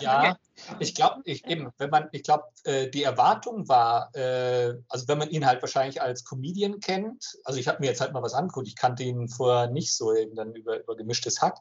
ja, 0.00 0.36
ich 0.78 0.94
glaube, 0.94 1.22
ich, 1.24 1.44
eben, 1.46 1.70
wenn 1.78 1.90
man, 1.90 2.08
ich 2.12 2.22
glaube, 2.22 2.44
äh, 2.64 2.88
die 2.88 3.02
Erwartung 3.02 3.68
war, 3.68 4.14
äh, 4.14 4.74
also 4.88 5.08
wenn 5.08 5.18
man 5.18 5.30
ihn 5.30 5.46
halt 5.46 5.62
wahrscheinlich 5.62 6.00
als 6.00 6.24
Comedian 6.24 6.80
kennt, 6.80 7.38
also 7.44 7.58
ich 7.58 7.68
habe 7.68 7.80
mir 7.80 7.86
jetzt 7.86 8.00
halt 8.00 8.12
mal 8.12 8.22
was 8.22 8.34
angeguckt, 8.34 8.68
ich 8.68 8.76
kannte 8.76 9.02
ihn 9.02 9.28
vorher 9.28 9.68
nicht 9.68 9.92
so 9.92 10.14
eben 10.14 10.34
dann 10.34 10.54
über, 10.54 10.80
über 10.80 10.96
gemischtes 10.96 11.40
Hack, 11.42 11.58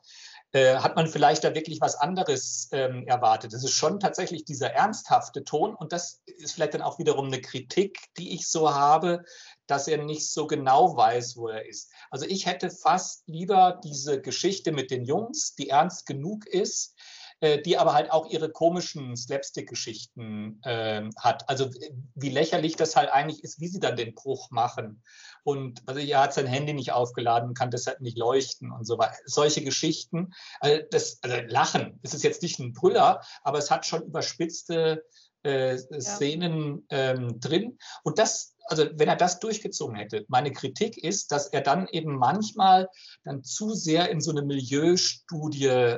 äh, 0.56 0.78
hat 0.78 0.96
man 0.96 1.08
vielleicht 1.08 1.44
da 1.44 1.54
wirklich 1.54 1.82
was 1.82 1.96
anderes 1.96 2.70
ähm, 2.72 3.06
erwartet. 3.08 3.52
Das 3.52 3.66
ist 3.66 3.74
schon 3.74 4.00
tatsächlich 4.00 4.46
dieser 4.46 4.72
ernsthafte 4.72 5.44
Ton 5.44 5.76
und 5.76 5.92
das 5.92 6.22
ist 6.26 6.54
vielleicht 6.54 6.76
dann 6.76 6.82
auch 6.82 6.98
wiederum 6.98 7.26
eine 7.26 7.42
Kritik, 7.42 8.00
die 8.18 8.34
ich 8.34 8.48
so 8.48 8.74
habe, 8.74 9.26
dass 9.68 9.90
er 9.90 10.02
nicht 10.02 10.30
so 10.30 10.48
genau 10.48 10.96
weiß, 10.96 11.36
wo 11.36 11.50
er 11.50 11.68
ist. 11.68 11.92
Also 12.10 12.26
ich 12.26 12.46
hätte 12.46 12.70
fast 12.70 13.28
lieber 13.28 13.82
diese 13.84 14.22
Geschichte 14.22 14.72
mit 14.72 14.92
den 14.92 15.04
Jungs, 15.04 15.56
die 15.56 15.68
ernst 15.68 16.06
genug 16.06 16.48
ist, 16.48 16.95
äh, 17.42 17.62
die 17.62 17.78
aber 17.78 17.94
halt 17.94 18.12
auch 18.12 18.30
ihre 18.30 18.50
komischen 18.50 19.16
Slapstick-Geschichten 19.18 20.62
äh, 20.64 21.10
hat. 21.18 21.50
Also 21.50 21.70
wie 22.16 22.30
lächerlich 22.30 22.76
das 22.76 22.96
halt 22.96 23.10
eigentlich 23.10 23.44
ist, 23.44 23.60
wie 23.60 23.68
sie 23.68 23.80
dann 23.80 23.98
den 23.98 24.16
Bruch 24.16 24.52
machen. 24.52 25.04
Und 25.44 25.84
also 25.86 26.00
er 26.00 26.22
hat 26.22 26.34
sein 26.34 26.48
Handy 26.48 26.74
nicht 26.74 26.94
aufgeladen, 26.94 27.54
kann 27.54 27.72
deshalb 27.72 28.02
nicht 28.02 28.18
leuchten 28.18 28.72
und 28.72 28.86
so 28.86 28.98
weiter. 28.98 29.18
Solche 29.26 29.64
Geschichten. 29.64 30.34
Also, 30.60 30.82
das, 30.90 31.20
also 31.22 31.36
Lachen, 31.48 32.00
es 32.04 32.14
ist 32.14 32.24
jetzt 32.24 32.42
nicht 32.42 32.60
ein 32.60 32.74
Brüller, 32.74 33.22
aber 33.44 33.58
es 33.58 33.70
hat 33.70 33.86
schon 33.86 34.04
überspitzte 34.04 35.04
äh, 35.44 35.78
Szenen 35.78 36.86
ähm, 36.90 37.40
drin. 37.40 37.78
Und 38.04 38.18
das, 38.18 38.56
also 38.66 38.86
wenn 38.96 39.08
er 39.08 39.16
das 39.16 39.40
durchgezogen 39.40 39.96
hätte, 39.96 40.26
meine 40.28 40.52
Kritik 40.52 40.98
ist, 40.98 41.32
dass 41.32 41.48
er 41.48 41.62
dann 41.62 41.88
eben 41.90 42.16
manchmal 42.16 42.90
dann 43.24 43.44
zu 43.44 43.76
sehr 43.76 44.10
in 44.10 44.22
so 44.22 44.32
eine 44.32 44.42
Milieustudie 44.42 45.98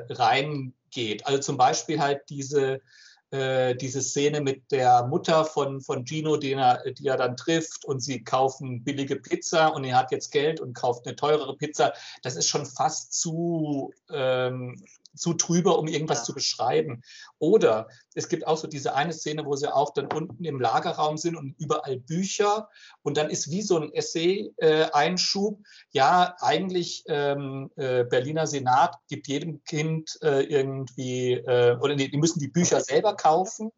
reingeht. 0.88 1.26
Also 1.26 1.40
zum 1.40 1.58
Beispiel 1.58 2.00
halt 2.00 2.22
diese 2.30 2.82
äh, 3.30 3.76
diese 3.76 4.02
Szene 4.02 4.40
mit 4.40 4.72
der 4.72 5.06
Mutter 5.06 5.44
von, 5.44 5.82
von 5.82 6.06
Gino, 6.06 6.38
den 6.38 6.60
er, 6.60 6.82
die 6.92 7.08
er 7.08 7.18
dann 7.18 7.36
trifft 7.36 7.84
und 7.84 8.00
sie 8.00 8.24
kaufen 8.24 8.86
billige 8.86 9.18
Pizza 9.18 9.68
und 9.68 9.84
er 9.84 9.98
hat 9.98 10.12
jetzt 10.12 10.32
Geld 10.32 10.62
und 10.62 10.74
kauft 10.74 11.06
eine 11.06 11.14
teurere 11.14 11.58
Pizza. 11.58 11.92
Das 12.22 12.38
ist 12.38 12.48
schon 12.48 12.66
fast 12.66 13.20
zu, 13.20 13.94
ähm, 14.10 14.82
zu 15.18 15.34
trüber, 15.34 15.80
um 15.80 15.88
irgendwas 15.88 16.20
ja. 16.20 16.24
zu 16.26 16.34
beschreiben. 16.34 17.02
Oder 17.40 17.88
es 18.16 18.30
gibt 18.30 18.48
auch 18.48 18.58
so 18.58 18.68
diese 18.68 18.96
eine 18.96 19.14
Szene, 19.14 19.46
wo 19.46 19.56
sie 19.56 19.74
auch 19.74 19.94
dann 19.94 20.08
unten 20.12 20.44
im 20.44 20.60
Lagerraum 20.60 21.18
sind 21.18 21.36
und 21.36 21.56
überall 21.60 21.98
Bücher 22.00 22.70
und 23.04 23.18
dann 23.18 23.30
ist 23.30 23.50
wie 23.52 23.62
so 23.62 23.78
ein 23.78 23.94
Essay-Einschub. 23.94 25.60
Äh, 25.60 25.64
ja, 25.92 26.36
eigentlich 26.40 27.04
ähm, 27.08 27.70
äh, 27.76 28.04
Berliner 28.04 28.48
Senat 28.48 28.96
gibt 29.08 29.28
jedem 29.28 29.64
Kind 29.64 30.18
äh, 30.22 30.44
irgendwie, 30.44 31.34
äh, 31.34 31.78
oder 31.80 31.96
nee, 31.96 32.08
die 32.08 32.18
müssen 32.18 32.40
die 32.40 32.48
Bücher 32.48 32.82
selber 32.82 33.16
kaufen 33.16 33.72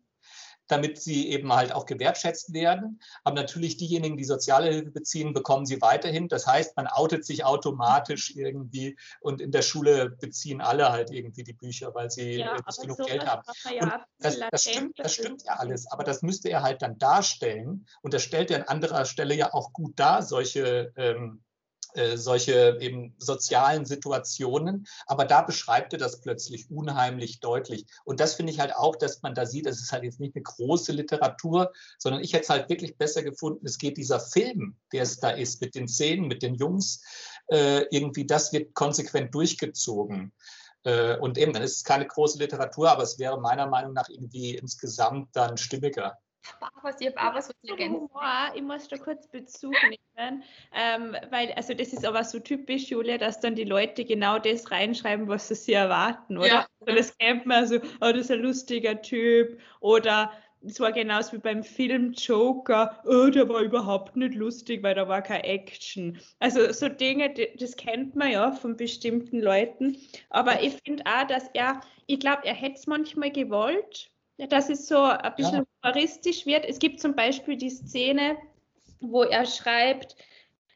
damit 0.69 1.01
sie 1.01 1.29
eben 1.29 1.51
halt 1.53 1.73
auch 1.73 1.85
gewertschätzt 1.85 2.53
werden. 2.53 3.01
Aber 3.23 3.35
natürlich 3.35 3.77
diejenigen, 3.77 4.17
die 4.17 4.23
soziale 4.23 4.69
Hilfe 4.69 4.91
beziehen, 4.91 5.33
bekommen 5.33 5.65
sie 5.65 5.81
weiterhin. 5.81 6.29
Das 6.29 6.47
heißt, 6.47 6.77
man 6.77 6.87
outet 6.87 7.25
sich 7.25 7.43
automatisch 7.43 8.35
irgendwie 8.35 8.97
und 9.19 9.41
in 9.41 9.51
der 9.51 9.61
Schule 9.61 10.09
beziehen 10.09 10.61
alle 10.61 10.91
halt 10.91 11.11
irgendwie 11.11 11.43
die 11.43 11.53
Bücher, 11.53 11.93
weil 11.93 12.09
sie 12.09 12.35
ja, 12.35 12.55
nicht 12.55 12.81
genug 12.81 13.05
Geld 13.05 13.25
haben. 13.25 13.43
Ja 13.77 14.05
das, 14.19 14.39
das, 14.51 14.63
stimmt, 14.63 14.99
das 14.99 15.13
stimmt 15.13 15.43
ja 15.43 15.53
alles, 15.53 15.89
aber 15.91 16.03
das 16.03 16.21
müsste 16.21 16.49
er 16.49 16.61
halt 16.61 16.81
dann 16.81 16.97
darstellen 16.97 17.85
und 18.01 18.13
das 18.13 18.23
stellt 18.23 18.51
er 18.51 18.57
an 18.59 18.63
anderer 18.63 19.05
Stelle 19.05 19.33
ja 19.33 19.53
auch 19.53 19.73
gut 19.73 19.93
dar, 19.97 20.23
solche 20.23 20.93
ähm, 20.97 21.41
äh, 21.93 22.17
solche 22.17 22.77
eben 22.79 23.15
sozialen 23.17 23.85
Situationen. 23.85 24.87
Aber 25.07 25.25
da 25.25 25.41
beschreibt 25.41 25.93
er 25.93 25.99
das 25.99 26.21
plötzlich 26.21 26.69
unheimlich 26.69 27.39
deutlich. 27.39 27.85
Und 28.03 28.19
das 28.19 28.35
finde 28.35 28.51
ich 28.51 28.59
halt 28.59 28.75
auch, 28.75 28.95
dass 28.95 29.21
man 29.21 29.33
da 29.33 29.45
sieht, 29.45 29.65
es 29.65 29.81
ist 29.81 29.91
halt 29.91 30.03
jetzt 30.03 30.19
nicht 30.19 30.35
eine 30.35 30.43
große 30.43 30.91
Literatur, 30.91 31.71
sondern 31.97 32.21
ich 32.21 32.33
hätte 32.33 32.43
es 32.43 32.49
halt 32.49 32.69
wirklich 32.69 32.97
besser 32.97 33.23
gefunden, 33.23 33.65
es 33.65 33.77
geht 33.77 33.97
dieser 33.97 34.19
Film, 34.19 34.75
der 34.91 35.03
es 35.03 35.19
da 35.19 35.29
ist, 35.29 35.61
mit 35.61 35.75
den 35.75 35.87
Szenen, 35.87 36.27
mit 36.27 36.43
den 36.43 36.55
Jungs, 36.55 37.01
äh, 37.47 37.85
irgendwie, 37.89 38.25
das 38.25 38.53
wird 38.53 38.73
konsequent 38.73 39.33
durchgezogen. 39.33 40.33
Äh, 40.83 41.17
und 41.17 41.37
eben, 41.37 41.53
dann 41.53 41.63
ist 41.63 41.77
es 41.77 41.83
keine 41.83 42.07
große 42.07 42.39
Literatur, 42.39 42.89
aber 42.89 43.03
es 43.03 43.19
wäre 43.19 43.39
meiner 43.39 43.67
Meinung 43.67 43.93
nach 43.93 44.09
irgendwie 44.09 44.55
insgesamt 44.55 45.35
dann 45.35 45.57
stimmiger. 45.57 46.17
Was, 46.83 47.01
ich 47.01 47.07
habe 47.07 47.19
auch 47.19 47.35
was, 47.35 47.49
was 47.49 47.55
ich 47.61 47.69
ergänzen 47.69 48.09
Ich 48.55 48.61
muss 48.61 48.87
da 48.87 48.97
kurz 48.97 49.27
Bezug 49.27 49.75
nehmen, 49.83 50.43
ähm, 50.73 51.15
weil, 51.29 51.51
also 51.53 51.73
das 51.73 51.93
ist 51.93 52.05
aber 52.05 52.23
so 52.23 52.39
typisch, 52.39 52.89
Julia, 52.89 53.17
dass 53.17 53.39
dann 53.39 53.55
die 53.55 53.65
Leute 53.65 54.05
genau 54.05 54.39
das 54.39 54.71
reinschreiben, 54.71 55.27
was 55.27 55.49
sie 55.49 55.55
sich 55.55 55.75
erwarten, 55.75 56.37
oder? 56.37 56.47
Ja. 56.47 56.67
Also 56.79 56.97
das 56.97 57.17
kennt 57.17 57.45
man 57.45 57.67
so, 57.67 57.75
oh, 57.75 58.11
das 58.11 58.21
ist 58.21 58.31
ein 58.31 58.39
lustiger 58.39 59.01
Typ, 59.01 59.59
oder 59.81 60.31
es 60.65 60.79
war 60.79 60.91
genauso 60.91 61.33
wie 61.33 61.37
beim 61.37 61.63
Film 61.63 62.13
Joker, 62.13 63.01
oh, 63.05 63.29
der 63.29 63.47
war 63.47 63.61
überhaupt 63.61 64.15
nicht 64.15 64.35
lustig, 64.35 64.83
weil 64.83 64.95
da 64.95 65.07
war 65.07 65.21
keine 65.21 65.45
Action. 65.45 66.19
Also 66.39 66.71
so 66.71 66.89
Dinge, 66.89 67.33
das 67.57 67.75
kennt 67.75 68.15
man 68.15 68.31
ja 68.31 68.51
von 68.51 68.75
bestimmten 68.75 69.39
Leuten, 69.41 69.97
aber 70.29 70.61
ich 70.61 70.75
finde 70.85 71.03
auch, 71.05 71.27
dass 71.27 71.49
er, 71.53 71.81
ich 72.07 72.19
glaube, 72.19 72.45
er 72.45 72.55
hätte 72.55 72.75
es 72.75 72.87
manchmal 72.87 73.31
gewollt, 73.31 74.11
dass 74.47 74.69
es 74.69 74.87
so 74.87 75.01
ein 75.01 75.35
bisschen 75.35 75.65
ja. 75.83 75.91
humoristisch 75.91 76.45
wird. 76.45 76.65
Es 76.65 76.79
gibt 76.79 77.01
zum 77.01 77.15
Beispiel 77.15 77.57
die 77.57 77.69
Szene, 77.69 78.37
wo 79.01 79.23
er 79.23 79.45
schreibt, 79.45 80.15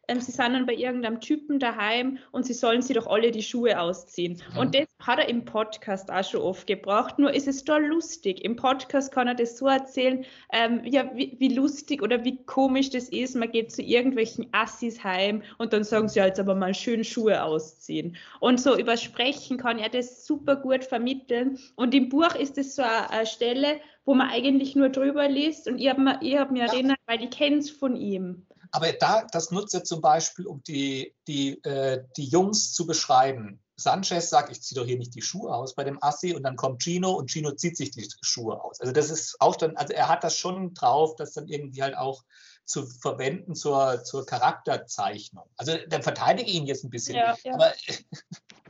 ähm, 0.08 0.20
sie 0.20 0.32
sind 0.32 0.54
dann 0.54 0.66
bei 0.66 0.76
irgendeinem 0.76 1.22
Typen 1.22 1.60
daheim 1.60 2.18
und 2.32 2.46
sie 2.46 2.54
sollen 2.54 2.82
sie 2.82 2.94
doch 2.94 3.08
alle 3.08 3.32
die 3.32 3.42
Schuhe 3.42 3.80
ausziehen. 3.80 4.42
Mhm. 4.54 4.60
Und 4.60 4.76
das 4.76 4.88
hat 5.00 5.20
er 5.20 5.30
im 5.30 5.46
Podcast 5.46 6.12
auch 6.12 6.24
schon 6.24 6.42
oft 6.42 6.68
gebraucht, 6.68 7.20
nur 7.20 7.34
ist 7.34 7.48
es 7.48 7.64
da 7.64 7.78
lustig. 7.78 8.44
Im 8.44 8.56
Podcast 8.56 9.12
kann 9.12 9.28
er 9.28 9.36
das 9.36 9.58
so 9.58 9.68
erzählen, 9.68 10.26
ähm, 10.52 10.82
ja, 10.86 11.10
wie, 11.16 11.36
wie, 11.40 11.56
lustig 11.56 12.02
oder 12.02 12.24
wie 12.24 12.44
komisch 12.46 12.90
das 12.90 13.10
ist. 13.10 13.36
Man 13.36 13.52
geht 13.52 13.72
zu 13.72 13.82
irgendwelchen 13.82 14.48
Assis 14.52 15.04
heim 15.04 15.42
und 15.58 15.74
dann 15.74 15.84
sagen 15.84 16.10
sie 16.10 16.20
jetzt 16.20 16.40
aber 16.40 16.56
mal 16.56 16.74
schön 16.74 17.04
Schuhe 17.04 17.44
ausziehen. 17.44 18.18
Und 18.40 18.60
so 18.60 18.78
über 18.78 18.98
Sprechen 18.98 19.58
kann 19.58 19.80
er 19.80 19.90
das 19.90 20.26
super 20.26 20.58
gut 20.58 20.84
vermitteln. 20.84 21.60
Und 21.76 21.94
im 21.94 22.10
Buch 22.10 22.36
ist 22.36 22.58
es 22.58 22.76
so 22.76 22.82
eine, 22.82 23.10
eine 23.10 23.26
Stelle, 23.26 23.80
wo 24.06 24.14
man 24.14 24.30
eigentlich 24.30 24.76
nur 24.76 24.90
drüber 24.90 25.30
liest 25.30 25.68
und 25.70 25.80
ich 25.80 25.90
habe 25.90 26.02
mir, 26.02 26.40
hab 26.40 26.52
mir 26.52 26.66
ja. 26.66 26.74
erinnert, 26.74 27.00
weil 27.06 27.24
ich 27.24 27.30
kenne 27.30 27.58
es 27.58 27.70
von 27.72 27.96
ihm. 27.96 28.46
Aber 28.74 28.92
da, 28.92 29.26
das 29.32 29.52
nutzt 29.52 29.76
er 29.76 29.84
zum 29.84 30.02
Beispiel, 30.02 30.48
um 30.48 30.64
die, 30.64 31.16
die, 31.28 31.64
äh, 31.64 32.04
die 32.18 32.26
Jungs 32.26 32.74
zu 32.74 32.88
beschreiben. 32.88 33.62
Sanchez 33.76 34.30
sagt, 34.30 34.52
ich 34.52 34.64
ziehe 34.64 34.80
doch 34.80 34.88
hier 34.88 34.98
nicht 34.98 35.14
die 35.14 35.22
Schuhe 35.22 35.54
aus 35.54 35.76
bei 35.76 35.84
dem 35.84 36.02
Assi 36.02 36.34
und 36.34 36.42
dann 36.42 36.56
kommt 36.56 36.82
Gino 36.82 37.12
und 37.12 37.30
Gino 37.30 37.52
zieht 37.52 37.78
sich 37.78 37.92
die 37.92 38.08
Schuhe 38.22 38.64
aus. 38.64 38.80
Also 38.80 38.92
das 38.92 39.12
ist 39.12 39.40
auch 39.40 39.56
dann, 39.56 39.78
also 39.78 39.94
er 39.94 40.10
hat 40.10 40.24
das 40.24 40.36
schon 40.36 40.74
drauf, 40.74 41.16
das 41.16 41.34
dann 41.34 41.48
irgendwie 41.48 41.84
halt 41.84 41.96
auch 41.96 42.24
zu 42.66 42.88
verwenden 42.88 43.54
zur, 43.54 44.04
zur 44.04 44.26
Charakterzeichnung. 44.26 45.46
Also 45.56 45.78
dann 45.90 46.02
verteidige 46.02 46.50
ich 46.50 46.56
ihn 46.56 46.66
jetzt 46.66 46.84
ein 46.84 46.90
bisschen. 46.90 47.16
Ja, 47.16 47.36
ja. 47.44 47.54
Aber 47.54 47.74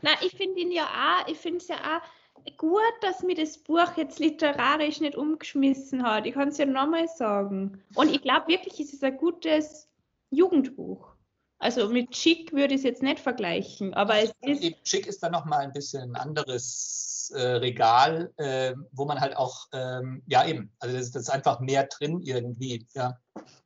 Na, 0.01 0.11
ich 0.21 0.35
finde 0.35 0.59
ihn 0.59 0.71
ja 0.71 0.83
auch, 0.83 1.27
ich 1.29 1.37
finde 1.37 1.59
es 1.59 1.69
ja 1.69 1.77
auch 1.77 2.51
gut, 2.57 2.81
dass 2.99 3.23
mir 3.23 3.35
das 3.35 3.57
Buch 3.57 3.95
jetzt 3.95 4.19
literarisch 4.19 4.99
nicht 4.99 5.15
umgeschmissen 5.15 6.03
hat. 6.03 6.25
Ich 6.25 6.33
kann 6.33 6.49
es 6.49 6.57
ja 6.57 6.65
nochmal 6.65 7.07
sagen. 7.07 7.81
Und 7.95 8.13
ich 8.13 8.21
glaube 8.21 8.49
wirklich, 8.49 8.81
es 8.81 8.91
ist 8.91 9.03
ein 9.03 9.17
gutes 9.17 9.87
Jugendbuch. 10.33 11.13
Also 11.63 11.87
mit 11.87 12.11
Chic 12.11 12.51
würde 12.51 12.73
ich 12.73 12.79
es 12.79 12.83
jetzt 12.83 13.03
nicht 13.03 13.19
vergleichen, 13.19 13.93
aber 13.93 14.17
es 14.17 14.33
ist. 14.41 14.83
Chic 14.83 15.07
ist 15.07 15.23
dann 15.23 15.31
nochmal 15.31 15.61
ein 15.61 15.71
bisschen 15.71 16.13
ein 16.13 16.15
anderes 16.17 17.31
äh, 17.33 17.41
Regal, 17.41 18.33
äh, 18.35 18.73
wo 18.91 19.05
man 19.05 19.21
halt 19.21 19.37
auch, 19.37 19.67
ähm, 19.71 20.23
ja 20.27 20.45
eben, 20.45 20.73
also 20.79 20.97
das, 20.97 21.11
das, 21.11 21.23
ist 21.23 21.29
einfach 21.29 21.61
mehr 21.61 21.85
drin 21.85 22.19
irgendwie, 22.21 22.85
ja. 22.93 23.17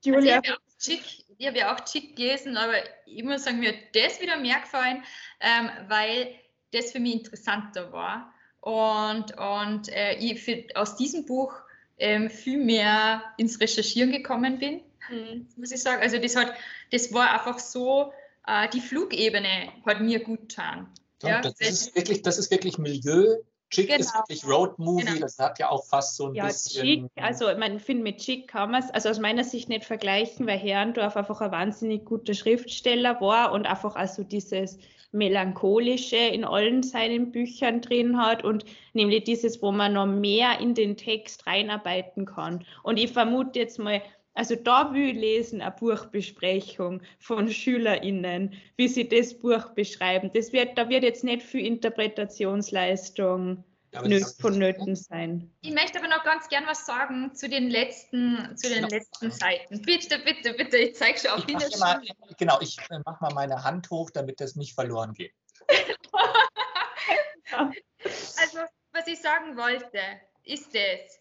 Julia. 0.03 0.35
Also 0.35 0.91
ich 1.39 1.47
habe 1.47 1.57
ja 1.57 1.73
auch 1.75 1.79
Chic 1.85 2.15
gelesen, 2.15 2.55
aber 2.55 2.73
ich 3.07 3.23
muss 3.23 3.45
sagen, 3.45 3.59
mir 3.59 3.69
hat 3.69 3.79
das 3.93 4.21
wieder 4.21 4.37
mehr 4.37 4.59
gefallen, 4.59 5.03
ähm, 5.39 5.69
weil 5.87 6.35
das 6.71 6.91
für 6.91 6.99
mich 6.99 7.15
interessanter 7.15 7.91
war. 7.91 8.31
Und, 8.59 9.35
und 9.37 9.89
äh, 9.89 10.15
ich 10.15 10.43
für, 10.43 10.65
aus 10.75 10.97
diesem 10.97 11.25
Buch 11.25 11.53
ähm, 11.97 12.29
viel 12.29 12.63
mehr 12.63 13.23
ins 13.37 13.59
Recherchieren 13.59 14.11
gekommen 14.11 14.59
bin 14.59 14.81
mhm. 15.09 15.47
muss 15.55 15.71
ich 15.71 15.81
sagen. 15.81 16.01
Also 16.01 16.17
das, 16.17 16.35
hat, 16.35 16.53
das 16.91 17.13
war 17.13 17.31
einfach 17.31 17.59
so, 17.59 18.11
äh, 18.45 18.67
die 18.69 18.81
Flugebene 18.81 19.71
hat 19.85 20.01
mir 20.01 20.19
gut 20.23 20.49
getan. 20.49 20.87
Ja, 21.23 21.41
das, 21.41 21.59
ist 21.59 21.95
wirklich, 21.95 22.21
das 22.21 22.37
ist 22.37 22.51
wirklich 22.51 22.77
Milieu. 22.77 23.37
Chick 23.69 23.87
Genau. 23.87 23.99
ist 23.99 24.15
wirklich 24.15 24.45
Road 24.45 24.79
Movie, 24.79 25.03
Genau. 25.05 25.19
das 25.19 25.37
hat 25.39 25.59
ja 25.59 25.69
auch 25.69 25.85
fast 25.85 26.15
so 26.15 26.27
ein 26.27 26.35
Ja, 26.35 26.45
bisschen. 26.45 26.85
Chic, 26.85 27.05
also 27.17 27.49
ich 27.49 27.81
finde 27.81 28.03
mit 28.03 28.19
Chic 28.19 28.47
kann 28.47 28.71
man 28.71 28.81
es, 28.81 28.89
also 28.91 29.09
aus 29.09 29.19
meiner 29.19 29.43
Sicht 29.43 29.67
nicht 29.67 29.83
vergleichen, 29.83 30.47
weil 30.47 30.57
Herrendorf 30.57 31.17
einfach 31.17 31.41
ein 31.41 31.51
wahnsinnig 31.51 32.05
guter 32.05 32.33
Schriftsteller 32.33 33.19
war 33.19 33.51
und 33.51 33.65
einfach 33.65 33.95
also 33.95 34.23
dieses 34.23 34.77
Melancholische 35.11 36.17
in 36.17 36.45
allen 36.45 36.83
seinen 36.83 37.31
Büchern 37.31 37.81
drin 37.81 38.17
hat 38.17 38.43
und 38.43 38.65
nämlich 38.93 39.23
dieses, 39.23 39.61
wo 39.61 39.71
man 39.71 39.93
noch 39.93 40.05
mehr 40.05 40.59
in 40.59 40.73
den 40.73 40.95
Text 40.95 41.47
reinarbeiten 41.47 42.25
kann. 42.25 42.65
Und 42.83 42.97
ich 42.97 43.11
vermute 43.11 43.59
jetzt 43.59 43.79
mal, 43.79 44.01
also 44.37 44.55
da 44.55 44.93
will 44.93 45.09
ich 45.09 45.15
lesen, 45.15 45.61
eine 45.61 45.71
Buchbesprechung 45.71 47.01
von 47.19 47.49
SchülerInnen, 47.51 48.53
wie 48.75 48.87
sie 48.87 49.09
das 49.09 49.33
Buch 49.33 49.71
beschreiben. 49.73 50.29
Das 50.33 50.53
wird, 50.53 50.77
da 50.77 50.87
wird 50.89 51.03
jetzt 51.03 51.23
nicht 51.23 51.41
viel 51.41 51.65
Interpretationsleistung 51.65 53.63
nö- 53.93 54.19
das- 54.19 54.37
vonnöten 54.39 54.95
sein. 54.95 55.51
Ich 55.61 55.73
möchte 55.73 55.97
aber 55.97 56.07
noch 56.07 56.23
ganz 56.23 56.47
gern 56.49 56.65
was 56.67 56.85
sagen 56.85 57.33
zu 57.33 57.49
den 57.49 57.71
letzten, 57.71 58.55
zu 58.55 58.67
den 58.69 58.83
Genau. 58.83 58.89
letzten 58.89 59.31
Seiten. 59.31 59.81
Bitte, 59.81 60.19
bitte, 60.19 60.53
bitte, 60.53 60.77
ich 60.77 60.93
zeige 60.95 61.17
schon 61.17 61.31
auf 61.31 61.43
Ich 61.47 61.53
mach 61.55 61.79
mal, 61.79 62.01
genau, 62.37 62.59
ich 62.61 62.77
äh, 62.91 62.99
mache 63.05 63.23
mal 63.23 63.33
meine 63.33 63.63
Hand 63.63 63.89
hoch, 63.89 64.11
damit 64.11 64.39
das 64.39 64.55
nicht 64.55 64.75
verloren 64.75 65.13
geht. 65.13 65.33
Also, 68.39 68.59
was 68.91 69.07
ich 69.07 69.19
sagen 69.19 69.57
wollte, 69.57 69.99
ist 70.43 70.75
es, 70.75 71.19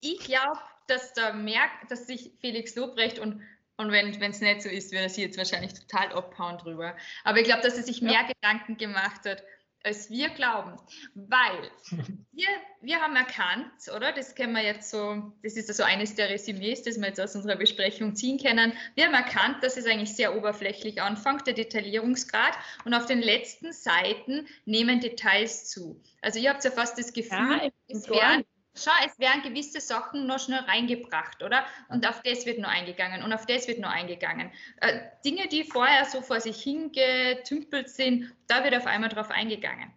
ich 0.00 0.18
glaube, 0.20 0.58
dass 0.86 1.12
da 1.12 1.32
merkt, 1.32 1.90
dass 1.90 2.06
sich 2.06 2.32
Felix 2.40 2.74
Lobrecht 2.74 3.18
und, 3.18 3.42
und 3.76 3.92
wenn 3.92 4.08
es 4.08 4.40
nicht 4.40 4.62
so 4.62 4.68
ist, 4.68 4.92
er 4.92 5.08
sich 5.08 5.24
jetzt 5.24 5.38
wahrscheinlich 5.38 5.74
total 5.74 6.12
abhauen 6.12 6.58
drüber. 6.58 6.96
Aber 7.24 7.38
ich 7.38 7.44
glaube, 7.44 7.62
dass 7.62 7.76
er 7.76 7.82
sich 7.82 8.02
mehr 8.02 8.24
Gedanken 8.24 8.76
gemacht 8.76 9.24
hat, 9.24 9.42
als 9.82 10.10
wir 10.10 10.28
glauben. 10.30 10.76
Weil 11.14 11.70
wir, 12.32 12.48
wir 12.80 13.00
haben 13.00 13.16
erkannt, 13.16 13.72
oder? 13.94 14.12
Das 14.12 14.34
kennen 14.34 14.52
wir 14.52 14.62
jetzt 14.62 14.90
so, 14.90 15.32
das 15.42 15.56
ist 15.56 15.68
also 15.68 15.82
eines 15.84 16.14
der 16.14 16.28
Resümees, 16.28 16.82
das 16.82 16.98
wir 16.98 17.08
jetzt 17.08 17.20
aus 17.20 17.34
unserer 17.34 17.56
Besprechung 17.56 18.14
ziehen 18.14 18.38
können. 18.38 18.72
Wir 18.94 19.06
haben 19.06 19.14
erkannt, 19.14 19.62
dass 19.62 19.76
es 19.76 19.86
eigentlich 19.86 20.14
sehr 20.14 20.36
oberflächlich 20.36 21.00
anfängt, 21.00 21.46
der 21.46 21.54
Detaillierungsgrad, 21.54 22.54
und 22.84 22.94
auf 22.94 23.06
den 23.06 23.20
letzten 23.20 23.72
Seiten 23.72 24.46
nehmen 24.64 25.00
Details 25.00 25.68
zu. 25.68 26.00
Also 26.20 26.38
ihr 26.38 26.50
habt 26.50 26.64
ja 26.64 26.70
fast 26.70 26.98
das 26.98 27.12
Gefühl, 27.12 27.60
Ja, 27.62 27.70
es 27.88 28.08
werden, 28.08 28.44
schau, 28.82 28.92
es 29.04 29.18
werden 29.18 29.42
gewisse 29.42 29.80
Sachen 29.80 30.26
noch 30.26 30.38
schnell 30.38 30.60
reingebracht, 30.60 31.42
oder? 31.42 31.64
Und 31.88 32.06
auf 32.06 32.22
das 32.22 32.46
wird 32.46 32.58
noch 32.58 32.68
eingegangen 32.70 33.22
und 33.22 33.32
auf 33.32 33.46
das 33.46 33.68
wird 33.68 33.78
noch 33.78 33.90
eingegangen. 33.90 34.50
Äh, 34.80 35.00
Dinge, 35.24 35.48
die 35.48 35.64
vorher 35.64 36.04
so 36.04 36.22
vor 36.22 36.40
sich 36.40 36.62
hingetümpelt 36.62 37.88
sind, 37.88 38.32
da 38.46 38.64
wird 38.64 38.74
auf 38.74 38.86
einmal 38.86 39.10
drauf 39.10 39.30
eingegangen. 39.30 39.92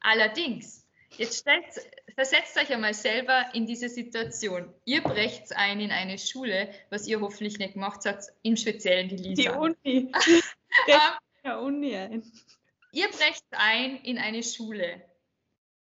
Allerdings, 0.00 0.86
jetzt 1.16 1.40
stellt, 1.40 1.64
versetzt 2.14 2.56
euch 2.58 2.72
einmal 2.72 2.94
selber 2.94 3.46
in 3.54 3.66
diese 3.66 3.88
Situation. 3.88 4.72
Ihr 4.84 5.02
brecht 5.02 5.54
ein 5.56 5.80
in 5.80 5.90
eine 5.90 6.18
Schule, 6.18 6.68
was 6.90 7.06
ihr 7.06 7.20
hoffentlich 7.20 7.58
nicht 7.58 7.74
gemacht 7.74 8.00
habt, 8.04 8.24
im 8.42 8.56
Speziellen 8.56 9.08
die 9.08 9.16
Die 9.16 9.28
Lisa. 9.30 9.56
Uni. 9.56 10.12
Ähm, 10.88 10.98
Der 11.44 11.60
Uni 11.60 11.94
ein. 11.94 12.24
Ihr 12.90 13.08
brecht 13.08 13.44
ein 13.52 13.96
in 13.98 14.18
eine 14.18 14.42
Schule. 14.42 15.00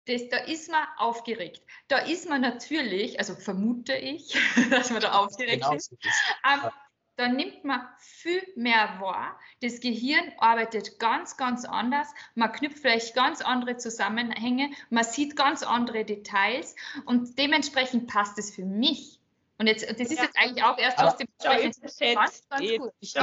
Das, 0.06 0.28
da 0.30 0.38
ist 0.38 0.72
man 0.72 0.84
aufgeregt. 0.98 1.62
Da 1.88 2.00
ist 2.00 2.28
man 2.28 2.42
natürlich, 2.42 3.20
also 3.20 3.36
vermute 3.36 3.94
ich, 3.96 4.34
dass 4.72 4.90
man 4.90 5.02
da 5.02 5.14
aufgeregt 5.14 5.64
Genau 5.64 5.76
ist. 5.76 5.90
so 5.90 5.96
ist. 6.02 6.22
Ähm, 6.52 6.70
da 7.18 7.28
nimmt 7.28 7.64
man 7.64 7.82
viel 8.00 8.42
mehr 8.56 8.98
wahr. 9.00 9.40
Das 9.62 9.80
Gehirn 9.80 10.32
arbeitet 10.40 10.98
ganz, 10.98 11.38
ganz 11.38 11.66
anders. 11.66 12.08
Man 12.34 12.52
knüpft 12.52 12.80
vielleicht 12.80 13.14
ganz 13.14 13.42
andere 13.42 13.78
Zusammenhänge. 13.78 14.72
Man 14.90 15.04
sieht 15.04 15.36
ganz 15.36 15.62
andere 15.62 16.04
Details 16.04 16.76
und 17.06 17.38
dementsprechend 17.38 18.08
passt 18.08 18.40
es 18.40 18.56
für 18.56 18.66
mich. 18.66 19.20
Und 19.60 19.68
jetzt, 19.68 19.88
das 19.88 20.00
ist 20.10 20.18
Ja. 20.18 20.24
jetzt 20.24 20.36
eigentlich 20.38 20.64
auch 20.64 20.80
erst 20.80 20.98
aus 20.98 21.18
dem 21.18 21.28
Sprechen 21.40 21.72
ganz, 22.16 22.48
ganz 22.50 22.68
gut. 22.78 22.92
Ich, 23.02 23.14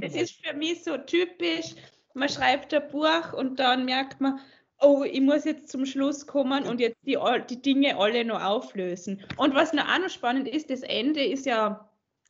Es 0.00 0.14
ist 0.14 0.42
für 0.42 0.54
mich 0.54 0.82
so 0.84 0.96
typisch, 0.96 1.74
man 2.14 2.30
schreibt 2.30 2.72
ein 2.72 2.88
Buch 2.88 3.34
und 3.34 3.56
dann 3.60 3.84
merkt 3.84 4.22
man, 4.22 4.40
oh, 4.80 5.04
ich 5.04 5.20
muss 5.20 5.44
jetzt 5.44 5.70
zum 5.70 5.86
Schluss 5.86 6.26
kommen 6.26 6.64
und 6.64 6.80
jetzt 6.80 6.98
die, 7.04 7.18
die 7.50 7.62
Dinge 7.62 7.96
alle 7.96 8.24
noch 8.24 8.42
auflösen. 8.42 9.22
Und 9.36 9.54
was 9.54 9.72
noch 9.72 9.88
auch 9.88 9.98
noch 9.98 10.10
spannend 10.10 10.48
ist, 10.48 10.70
das 10.70 10.82
Ende 10.82 11.24
ist 11.24 11.46
ja 11.46 11.88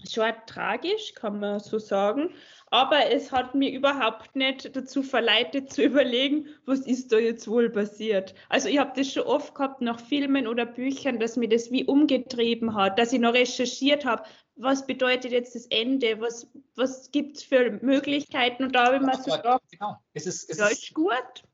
schon 0.08 0.32
tragisch, 0.46 1.14
kann 1.14 1.40
man 1.40 1.60
so 1.60 1.78
sagen. 1.78 2.30
Aber 2.70 3.10
es 3.10 3.32
hat 3.32 3.54
mir 3.54 3.72
überhaupt 3.72 4.36
nicht 4.36 4.76
dazu 4.76 5.02
verleitet 5.02 5.72
zu 5.72 5.82
überlegen, 5.82 6.46
was 6.66 6.80
ist 6.80 7.12
da 7.12 7.18
jetzt 7.18 7.48
wohl 7.48 7.70
passiert. 7.70 8.34
Also 8.48 8.68
ich 8.68 8.78
habe 8.78 8.92
das 8.94 9.12
schon 9.12 9.24
oft 9.24 9.54
gehabt 9.54 9.80
nach 9.80 9.98
Filmen 9.98 10.46
oder 10.46 10.66
Büchern, 10.66 11.18
dass 11.18 11.36
mir 11.36 11.48
das 11.48 11.70
wie 11.70 11.84
umgetrieben 11.84 12.74
hat, 12.74 12.98
dass 12.98 13.12
ich 13.12 13.20
noch 13.20 13.32
recherchiert 13.32 14.04
habe, 14.04 14.22
was 14.56 14.86
bedeutet 14.86 15.32
jetzt 15.32 15.54
das 15.54 15.66
Ende, 15.66 16.20
was, 16.20 16.46
was 16.74 17.10
gibt 17.10 17.38
es 17.38 17.42
für 17.44 17.78
Möglichkeiten. 17.82 18.64
Und 18.64 18.74
da 18.74 18.86
habe 18.86 18.96
ich 18.96 19.02
mir 19.02 19.16
so 19.16 19.36
gedacht, 19.36 19.62
genau. 19.70 19.96
Es 20.14 20.26
ist, 20.26 20.50
es 20.50 20.58
ja, 20.58 20.66
ist 20.66 20.92
gut. 20.94 21.44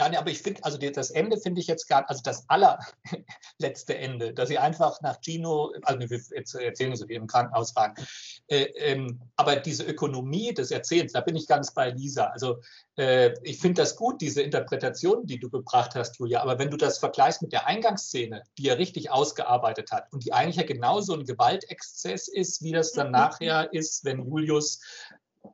Ja, 0.00 0.08
nee, 0.08 0.16
aber 0.16 0.30
ich 0.30 0.40
finde, 0.40 0.64
also 0.64 0.78
das 0.78 1.10
Ende 1.10 1.36
finde 1.36 1.60
ich 1.60 1.66
jetzt 1.66 1.86
gar, 1.86 2.08
also 2.08 2.22
das 2.24 2.48
allerletzte 2.48 3.98
Ende, 3.98 4.32
dass 4.32 4.48
sie 4.48 4.56
einfach 4.56 5.02
nach 5.02 5.20
Gino, 5.20 5.74
also 5.82 6.00
wir 6.08 6.20
jetzt 6.34 6.54
erzählen 6.54 6.96
so 6.96 7.06
wie 7.06 7.16
im 7.16 7.26
Krankenhaus 7.26 7.72
fragen, 7.72 8.02
äh, 8.46 8.62
ähm, 8.76 9.20
aber 9.36 9.56
diese 9.56 9.84
Ökonomie 9.84 10.54
des 10.54 10.70
Erzählens, 10.70 11.12
da 11.12 11.20
bin 11.20 11.36
ich 11.36 11.46
ganz 11.46 11.74
bei 11.74 11.90
Lisa. 11.90 12.28
Also 12.28 12.62
äh, 12.96 13.34
ich 13.42 13.58
finde 13.60 13.82
das 13.82 13.94
gut, 13.94 14.22
diese 14.22 14.40
Interpretation, 14.40 15.26
die 15.26 15.38
du 15.38 15.50
gebracht 15.50 15.94
hast, 15.94 16.18
Julia, 16.18 16.40
aber 16.40 16.58
wenn 16.58 16.70
du 16.70 16.78
das 16.78 16.96
vergleichst 16.96 17.42
mit 17.42 17.52
der 17.52 17.66
Eingangsszene, 17.66 18.42
die 18.56 18.68
er 18.68 18.78
richtig 18.78 19.10
ausgearbeitet 19.10 19.92
hat 19.92 20.10
und 20.12 20.24
die 20.24 20.32
eigentlich 20.32 20.56
ja 20.56 20.62
genauso 20.62 21.12
ein 21.12 21.26
Gewaltexzess 21.26 22.28
ist, 22.28 22.62
wie 22.62 22.72
das 22.72 22.92
dann 22.92 23.08
Mhm. 23.08 23.12
nachher 23.12 23.70
ist, 23.74 24.02
wenn 24.06 24.24
Julius 24.24 24.80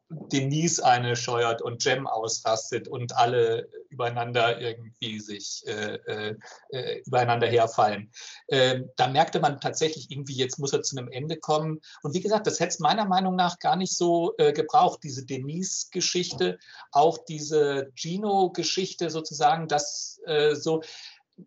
Denise 0.08 0.80
eine 0.84 1.16
scheuert 1.16 1.62
und 1.62 1.84
Jem 1.84 2.06
ausrastet 2.06 2.88
und 2.88 3.16
alle 3.16 3.68
übereinander 3.90 4.60
irgendwie 4.60 5.20
sich 5.20 5.62
äh, 5.66 5.96
äh, 6.06 6.36
äh, 6.70 7.02
übereinander 7.06 7.46
herfallen. 7.46 8.10
Ähm, 8.48 8.90
da 8.96 9.08
merkte 9.08 9.40
man 9.40 9.60
tatsächlich 9.60 10.10
irgendwie, 10.10 10.34
jetzt 10.34 10.58
muss 10.58 10.72
er 10.72 10.82
zu 10.82 10.96
einem 10.96 11.10
Ende 11.10 11.36
kommen. 11.36 11.80
Und 12.02 12.14
wie 12.14 12.20
gesagt, 12.20 12.46
das 12.46 12.60
hätte 12.60 12.70
es 12.70 12.78
meiner 12.78 13.06
Meinung 13.06 13.36
nach 13.36 13.58
gar 13.58 13.76
nicht 13.76 13.96
so 13.96 14.34
äh, 14.38 14.52
gebraucht, 14.52 15.00
diese 15.02 15.24
Denise-Geschichte, 15.24 16.58
auch 16.92 17.18
diese 17.18 17.90
Gino-Geschichte 17.94 19.10
sozusagen, 19.10 19.68
das 19.68 20.20
äh, 20.26 20.54
so 20.54 20.82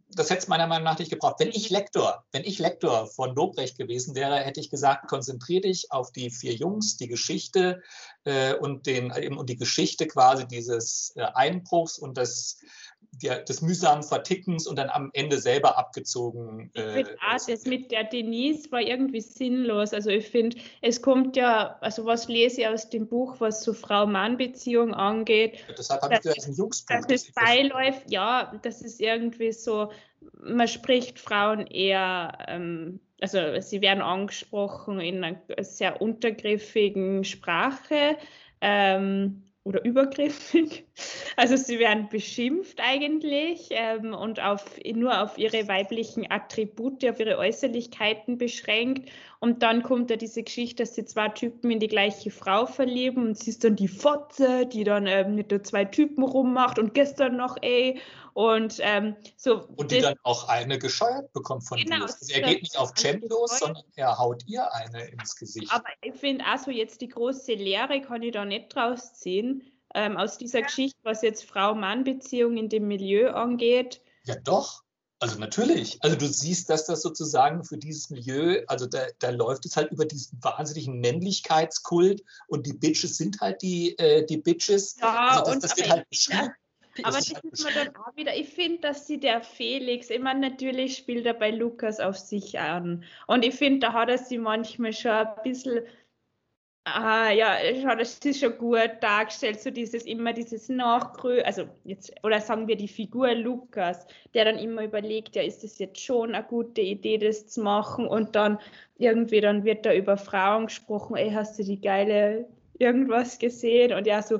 das 0.09 0.29
hätte 0.29 0.39
es 0.39 0.47
meiner 0.47 0.67
Meinung 0.67 0.83
nach 0.83 0.99
nicht 0.99 1.09
gebraucht. 1.09 1.39
Wenn 1.39 1.49
ich 1.49 1.69
Lektor, 1.69 2.23
wenn 2.31 2.43
ich 2.43 2.59
Lektor 2.59 3.07
von 3.07 3.33
Lobrecht 3.33 3.77
gewesen 3.77 4.15
wäre, 4.15 4.39
hätte 4.39 4.59
ich 4.59 4.69
gesagt, 4.69 5.07
konzentriere 5.07 5.61
dich 5.61 5.91
auf 5.91 6.11
die 6.11 6.29
vier 6.29 6.53
Jungs, 6.53 6.97
die 6.97 7.07
Geschichte 7.07 7.81
äh, 8.23 8.53
und, 8.53 8.85
den, 8.85 9.11
eben, 9.15 9.37
und 9.37 9.49
die 9.49 9.57
Geschichte 9.57 10.07
quasi 10.07 10.47
dieses 10.47 11.13
äh, 11.15 11.21
Einbruchs 11.33 11.97
und 11.97 12.17
des, 12.17 12.59
der, 13.11 13.39
des 13.39 13.61
mühsamen 13.61 14.03
Vertickens 14.03 14.67
und 14.67 14.77
dann 14.77 14.89
am 14.89 15.09
Ende 15.13 15.39
selber 15.39 15.77
abgezogen. 15.77 16.69
Ich 16.73 16.81
Äh, 16.81 16.93
finde 16.93 17.15
auch, 17.27 17.45
das 17.45 17.65
mit 17.65 17.91
der 17.91 18.03
Denise 18.05 18.71
war 18.71 18.81
irgendwie 18.81 19.21
sinnlos. 19.21 19.93
Also 19.93 20.09
ich 20.09 20.27
finde, 20.27 20.57
es 20.81 21.01
kommt 21.01 21.35
ja, 21.35 21.77
also 21.81 22.05
was 22.05 22.27
lese 22.27 22.61
ich 22.61 22.67
aus 22.67 22.89
dem 22.89 23.07
Buch, 23.07 23.35
was 23.39 23.63
so 23.63 23.73
Frau-Mann-Beziehung 23.73 24.93
angeht, 24.93 25.63
deshalb 25.77 26.01
habe 26.01 26.15
ich 26.15 26.19
das 26.21 26.47
ein 26.47 26.53
Jungsbuch. 26.53 26.95
dass 26.95 27.11
es 27.11 27.31
beiläuft, 27.33 28.09
ja, 28.09 28.53
das 28.61 28.81
ist 28.81 29.01
irgendwie 29.01 29.51
so, 29.51 29.91
man 30.41 30.67
spricht 30.67 31.19
Frauen 31.19 31.67
eher, 31.67 32.37
ähm, 32.47 32.99
also 33.21 33.59
sie 33.59 33.81
werden 33.81 34.01
angesprochen 34.01 35.01
in 35.01 35.23
einer 35.23 35.41
sehr 35.61 36.01
untergriffigen 36.01 37.23
Sprache 37.25 38.17
ähm, 38.61 39.43
oder 39.69 39.85
übergriffig. 39.85 40.85
Also 41.37 41.55
sie 41.55 41.79
werden 41.79 42.09
beschimpft 42.09 42.81
eigentlich 42.81 43.69
ähm, 43.71 44.13
und 44.13 44.41
auf, 44.41 44.65
nur 44.93 45.21
auf 45.23 45.37
ihre 45.37 45.69
weiblichen 45.69 46.29
Attribute, 46.29 47.05
auf 47.05 47.17
ihre 47.17 47.37
Äußerlichkeiten 47.37 48.37
beschränkt. 48.37 49.09
Und 49.41 49.63
dann 49.63 49.83
kommt 49.83 50.09
ja 50.09 50.17
diese 50.17 50.43
Geschichte, 50.43 50.83
dass 50.83 50.95
sie 50.95 51.05
zwei 51.05 51.29
Typen 51.29 51.71
in 51.71 51.79
die 51.79 51.87
gleiche 51.87 52.29
Frau 52.29 52.65
verlieben 52.65 53.29
und 53.29 53.39
sie 53.39 53.51
ist 53.51 53.63
dann 53.63 53.77
die 53.77 53.87
Fotze, 53.87 54.65
die 54.65 54.83
dann 54.83 55.07
ähm, 55.07 55.35
mit 55.35 55.49
den 55.49 55.63
zwei 55.63 55.85
Typen 55.85 56.23
rummacht 56.23 56.77
und 56.77 56.93
gestern 56.93 57.37
noch, 57.37 57.55
ey. 57.61 58.01
Und 58.33 58.79
ähm, 58.81 59.15
so. 59.37 59.65
Und 59.77 59.91
die 59.91 60.01
dann 60.01 60.15
auch 60.23 60.49
eine 60.49 60.77
gescheuert 60.77 61.31
bekommt 61.31 61.65
von 61.65 61.77
Genau, 61.77 61.95
Julius. 61.95 62.19
das 62.19 62.29
Er 62.29 62.41
geht 62.41 62.63
nicht 62.63 62.77
auf 62.77 62.91
Cem 62.97 63.21
los, 63.29 63.59
sondern 63.59 63.83
er 63.95 64.17
haut 64.17 64.43
ihr 64.45 64.73
eine 64.73 65.05
ins 65.07 65.35
Gesicht. 65.37 65.71
Aber 65.71 65.89
ich 66.01 66.15
finde 66.15 66.43
auch 66.45 66.57
so 66.57 66.69
jetzt 66.69 66.99
die 66.99 67.07
große 67.07 67.53
Lehre 67.53 68.01
kann 68.01 68.21
ich 68.21 68.33
da 68.33 68.43
nicht 68.43 68.75
draus 68.75 69.13
ziehen. 69.13 69.63
Ähm, 69.95 70.17
aus 70.17 70.37
dieser 70.37 70.61
Geschichte, 70.61 70.99
was 71.03 71.21
jetzt 71.21 71.45
Frau-Mann-Beziehung 71.45 72.57
in 72.57 72.69
dem 72.69 72.87
Milieu 72.87 73.31
angeht. 73.31 74.01
ja, 74.25 74.35
doch. 74.35 74.83
Also 75.21 75.37
natürlich. 75.37 75.97
Also 76.01 76.15
du 76.15 76.27
siehst, 76.27 76.69
dass 76.69 76.85
das 76.85 77.01
sozusagen 77.01 77.65
für 77.65 77.77
dieses 77.77 78.09
Milieu, 78.09 78.63
also 78.67 78.85
da, 78.85 78.99
da 79.19 79.31
läuft 79.31 79.65
es 79.65 79.75
halt 79.75 79.91
über 79.91 80.05
diesen 80.05 80.41
wahnsinnigen 80.41 80.99
Männlichkeitskult 81.01 82.23
und 82.47 82.65
die 82.65 82.73
Bitches 82.73 83.17
sind 83.17 83.41
halt 83.41 83.61
die, 83.61 83.97
äh, 83.99 84.25
die 84.25 84.37
Bitches. 84.37 84.95
Ja, 85.01 85.31
also 85.31 85.43
das, 85.43 85.53
und 85.53 85.63
das 85.63 85.71
aber 85.71 85.79
wird 85.81 85.89
halt 85.89 86.09
beschrieben. 86.09 86.49
Aber 87.03 87.15
Das 87.17 87.27
ist 87.29 87.43
ist 87.45 87.63
mir 87.63 87.71
dann 87.71 87.95
auch 87.95 88.15
wieder, 88.17 88.35
ich 88.35 88.49
finde, 88.49 88.79
dass 88.79 89.07
sie 89.07 89.19
der 89.19 89.41
Felix, 89.41 90.09
ich 90.09 90.19
meine, 90.19 90.49
natürlich 90.49 90.97
spielt 90.97 91.25
er 91.25 91.33
bei 91.33 91.51
Lukas 91.51 92.01
auf 92.01 92.17
sich 92.17 92.59
an. 92.59 93.05
Und 93.27 93.45
ich 93.45 93.55
finde, 93.55 93.87
da 93.87 93.93
hat 93.93 94.09
er 94.09 94.17
sie 94.17 94.37
manchmal 94.37 94.91
schon 94.91 95.11
ein 95.11 95.43
bisschen, 95.43 95.85
ah, 96.85 97.31
ja, 97.31 97.57
schau, 97.81 97.95
das 97.95 98.17
ist 98.19 98.39
schon 98.39 98.57
gut 98.57 98.91
dargestellt, 99.01 99.61
so 99.61 99.69
dieses, 99.71 100.05
immer 100.05 100.33
dieses 100.33 100.69
Nachgrü, 100.69 101.41
also 101.41 101.67
jetzt, 101.83 102.11
oder 102.23 102.41
sagen 102.41 102.67
wir 102.67 102.75
die 102.75 102.87
Figur 102.87 103.33
Lukas, 103.35 104.07
der 104.33 104.45
dann 104.45 104.57
immer 104.57 104.83
überlegt, 104.83 105.35
ja, 105.35 105.43
ist 105.43 105.63
das 105.63 105.79
jetzt 105.79 105.99
schon 105.99 106.33
eine 106.33 106.43
gute 106.45 106.81
Idee, 106.81 107.17
das 107.17 107.47
zu 107.47 107.61
machen? 107.61 108.07
Und 108.07 108.35
dann 108.35 108.59
irgendwie, 108.97 109.41
dann 109.41 109.63
wird 109.63 109.85
da 109.85 109.93
über 109.93 110.17
Frauen 110.17 110.67
gesprochen, 110.67 111.15
ey, 111.15 111.31
hast 111.31 111.59
du 111.59 111.63
die 111.63 111.79
geile 111.81 112.47
irgendwas 112.79 113.39
gesehen? 113.39 113.93
Und 113.93 114.07
ja, 114.07 114.21
so, 114.21 114.39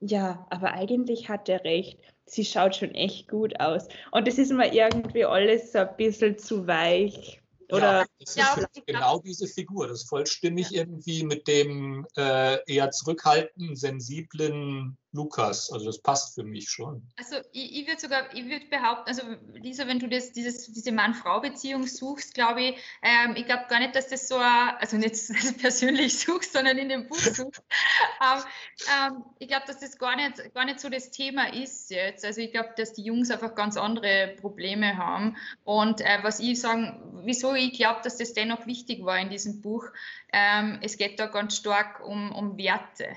ja, 0.00 0.46
aber 0.50 0.72
eigentlich 0.74 1.28
hat 1.28 1.48
er 1.48 1.64
recht. 1.64 1.98
Sie 2.26 2.44
schaut 2.44 2.76
schon 2.76 2.94
echt 2.94 3.28
gut 3.28 3.58
aus. 3.60 3.88
Und 4.12 4.26
das 4.28 4.38
ist 4.38 4.52
mir 4.52 4.72
irgendwie 4.72 5.24
alles 5.24 5.72
so 5.72 5.78
ein 5.80 5.96
bisschen 5.96 6.38
zu 6.38 6.66
weich. 6.66 7.41
Oder 7.72 8.00
ja, 8.00 8.06
das 8.18 8.30
ist 8.30 8.36
Ja, 8.36 8.56
genau 8.86 9.18
diese 9.20 9.46
Figur. 9.46 9.88
Das 9.88 10.02
ist 10.02 10.08
voll 10.08 10.26
stimmig 10.26 10.74
irgendwie 10.74 11.24
mit 11.24 11.48
dem 11.48 12.06
äh, 12.16 12.58
eher 12.70 12.90
zurückhaltenden, 12.90 13.76
sensiblen 13.76 14.98
Lukas. 15.12 15.70
Also 15.70 15.86
das 15.86 16.00
passt 16.00 16.34
für 16.34 16.42
mich 16.42 16.70
schon. 16.70 17.06
Also 17.16 17.36
ich, 17.52 17.80
ich 17.80 17.86
würde 17.86 18.00
sogar, 18.00 18.34
ich 18.34 18.46
würde 18.48 18.66
behaupten, 18.66 19.08
also 19.08 19.22
Lisa, 19.54 19.86
wenn 19.86 19.98
du 19.98 20.08
das, 20.08 20.32
dieses, 20.32 20.72
diese 20.72 20.90
Mann-Frau-Beziehung 20.90 21.86
suchst, 21.86 22.34
glaube 22.34 22.62
ich, 22.62 22.76
ähm, 23.02 23.36
ich 23.36 23.44
glaube 23.44 23.64
gar 23.68 23.78
nicht, 23.78 23.94
dass 23.94 24.08
das 24.08 24.26
so, 24.26 24.36
ein, 24.36 24.76
also 24.78 24.96
nicht 24.96 25.14
persönlich 25.60 26.18
suchst, 26.18 26.54
sondern 26.54 26.78
in 26.78 26.88
dem 26.88 27.06
Buch 27.06 27.18
suchst. 27.18 27.62
ähm, 28.22 28.42
ähm, 28.96 29.24
ich 29.38 29.48
glaube, 29.48 29.66
dass 29.66 29.80
das 29.80 29.98
gar 29.98 30.16
nicht, 30.16 30.54
gar 30.54 30.64
nicht 30.64 30.80
so 30.80 30.88
das 30.88 31.10
Thema 31.10 31.52
ist 31.52 31.90
jetzt. 31.90 32.24
Also 32.24 32.40
ich 32.40 32.50
glaube, 32.50 32.70
dass 32.76 32.94
die 32.94 33.02
Jungs 33.02 33.30
einfach 33.30 33.54
ganz 33.54 33.76
andere 33.76 34.34
Probleme 34.40 34.96
haben. 34.96 35.36
Und 35.64 36.00
äh, 36.00 36.18
was 36.22 36.40
ich 36.40 36.58
sagen, 36.58 37.20
wieso 37.24 37.54
ich 37.54 37.74
glaube, 37.74 38.00
dass 38.02 38.16
das 38.16 38.32
dennoch 38.32 38.66
wichtig 38.66 39.04
war 39.04 39.18
in 39.18 39.28
diesem 39.28 39.60
Buch, 39.60 39.84
ähm, 40.32 40.78
es 40.82 40.96
geht 40.96 41.20
da 41.20 41.26
ganz 41.26 41.56
stark 41.56 42.00
um, 42.04 42.32
um 42.32 42.56
Werte. 42.56 43.08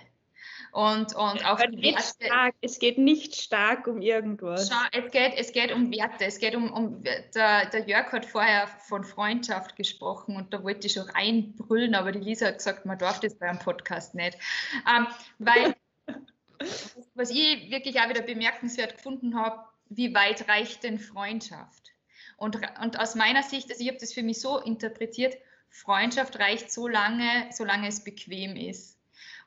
Und, 0.75 1.15
und 1.15 1.39
die 1.71 1.77
nicht 1.77 1.95
Werte. 1.95 2.25
stark, 2.25 2.55
es 2.59 2.79
geht 2.79 2.97
nicht 2.97 3.33
stark 3.33 3.87
um 3.87 4.01
irgendwas. 4.01 4.67
Schau, 4.69 4.75
es 4.91 5.09
geht, 5.09 5.33
es 5.37 5.53
geht 5.53 5.71
um 5.71 5.89
Werte, 5.89 6.25
es 6.25 6.37
geht 6.37 6.53
um, 6.53 6.69
um 6.69 7.01
der, 7.01 7.69
der 7.69 7.87
Jörg 7.87 8.11
hat 8.11 8.25
vorher 8.25 8.67
von 8.67 9.05
Freundschaft 9.05 9.77
gesprochen 9.77 10.35
und 10.35 10.53
da 10.53 10.61
wollte 10.65 10.87
ich 10.87 10.93
schon 10.93 11.09
reinbrüllen, 11.09 11.95
aber 11.95 12.11
die 12.11 12.19
Lisa 12.19 12.47
hat 12.47 12.57
gesagt, 12.57 12.85
man 12.85 12.97
darf 12.97 13.21
das 13.21 13.35
beim 13.35 13.57
Podcast 13.57 14.15
nicht. 14.15 14.37
Ähm, 14.85 15.07
weil, 15.39 15.75
was 17.13 17.29
ich 17.29 17.71
wirklich 17.71 18.01
auch 18.01 18.09
wieder 18.09 18.23
bemerkenswert 18.23 18.97
gefunden 18.97 19.39
habe, 19.39 19.63
wie 19.87 20.13
weit 20.13 20.49
reicht 20.49 20.83
denn 20.83 20.99
Freundschaft? 20.99 21.93
Und, 22.35 22.59
und 22.83 22.99
aus 22.99 23.15
meiner 23.15 23.43
Sicht, 23.43 23.69
also 23.69 23.81
ich 23.81 23.87
habe 23.87 23.99
das 23.99 24.11
für 24.11 24.23
mich 24.23 24.41
so 24.41 24.59
interpretiert, 24.59 25.37
Freundschaft 25.69 26.37
reicht 26.37 26.69
so 26.69 26.89
lange, 26.89 27.47
solange 27.53 27.87
es 27.87 28.03
bequem 28.03 28.57
ist. 28.57 28.94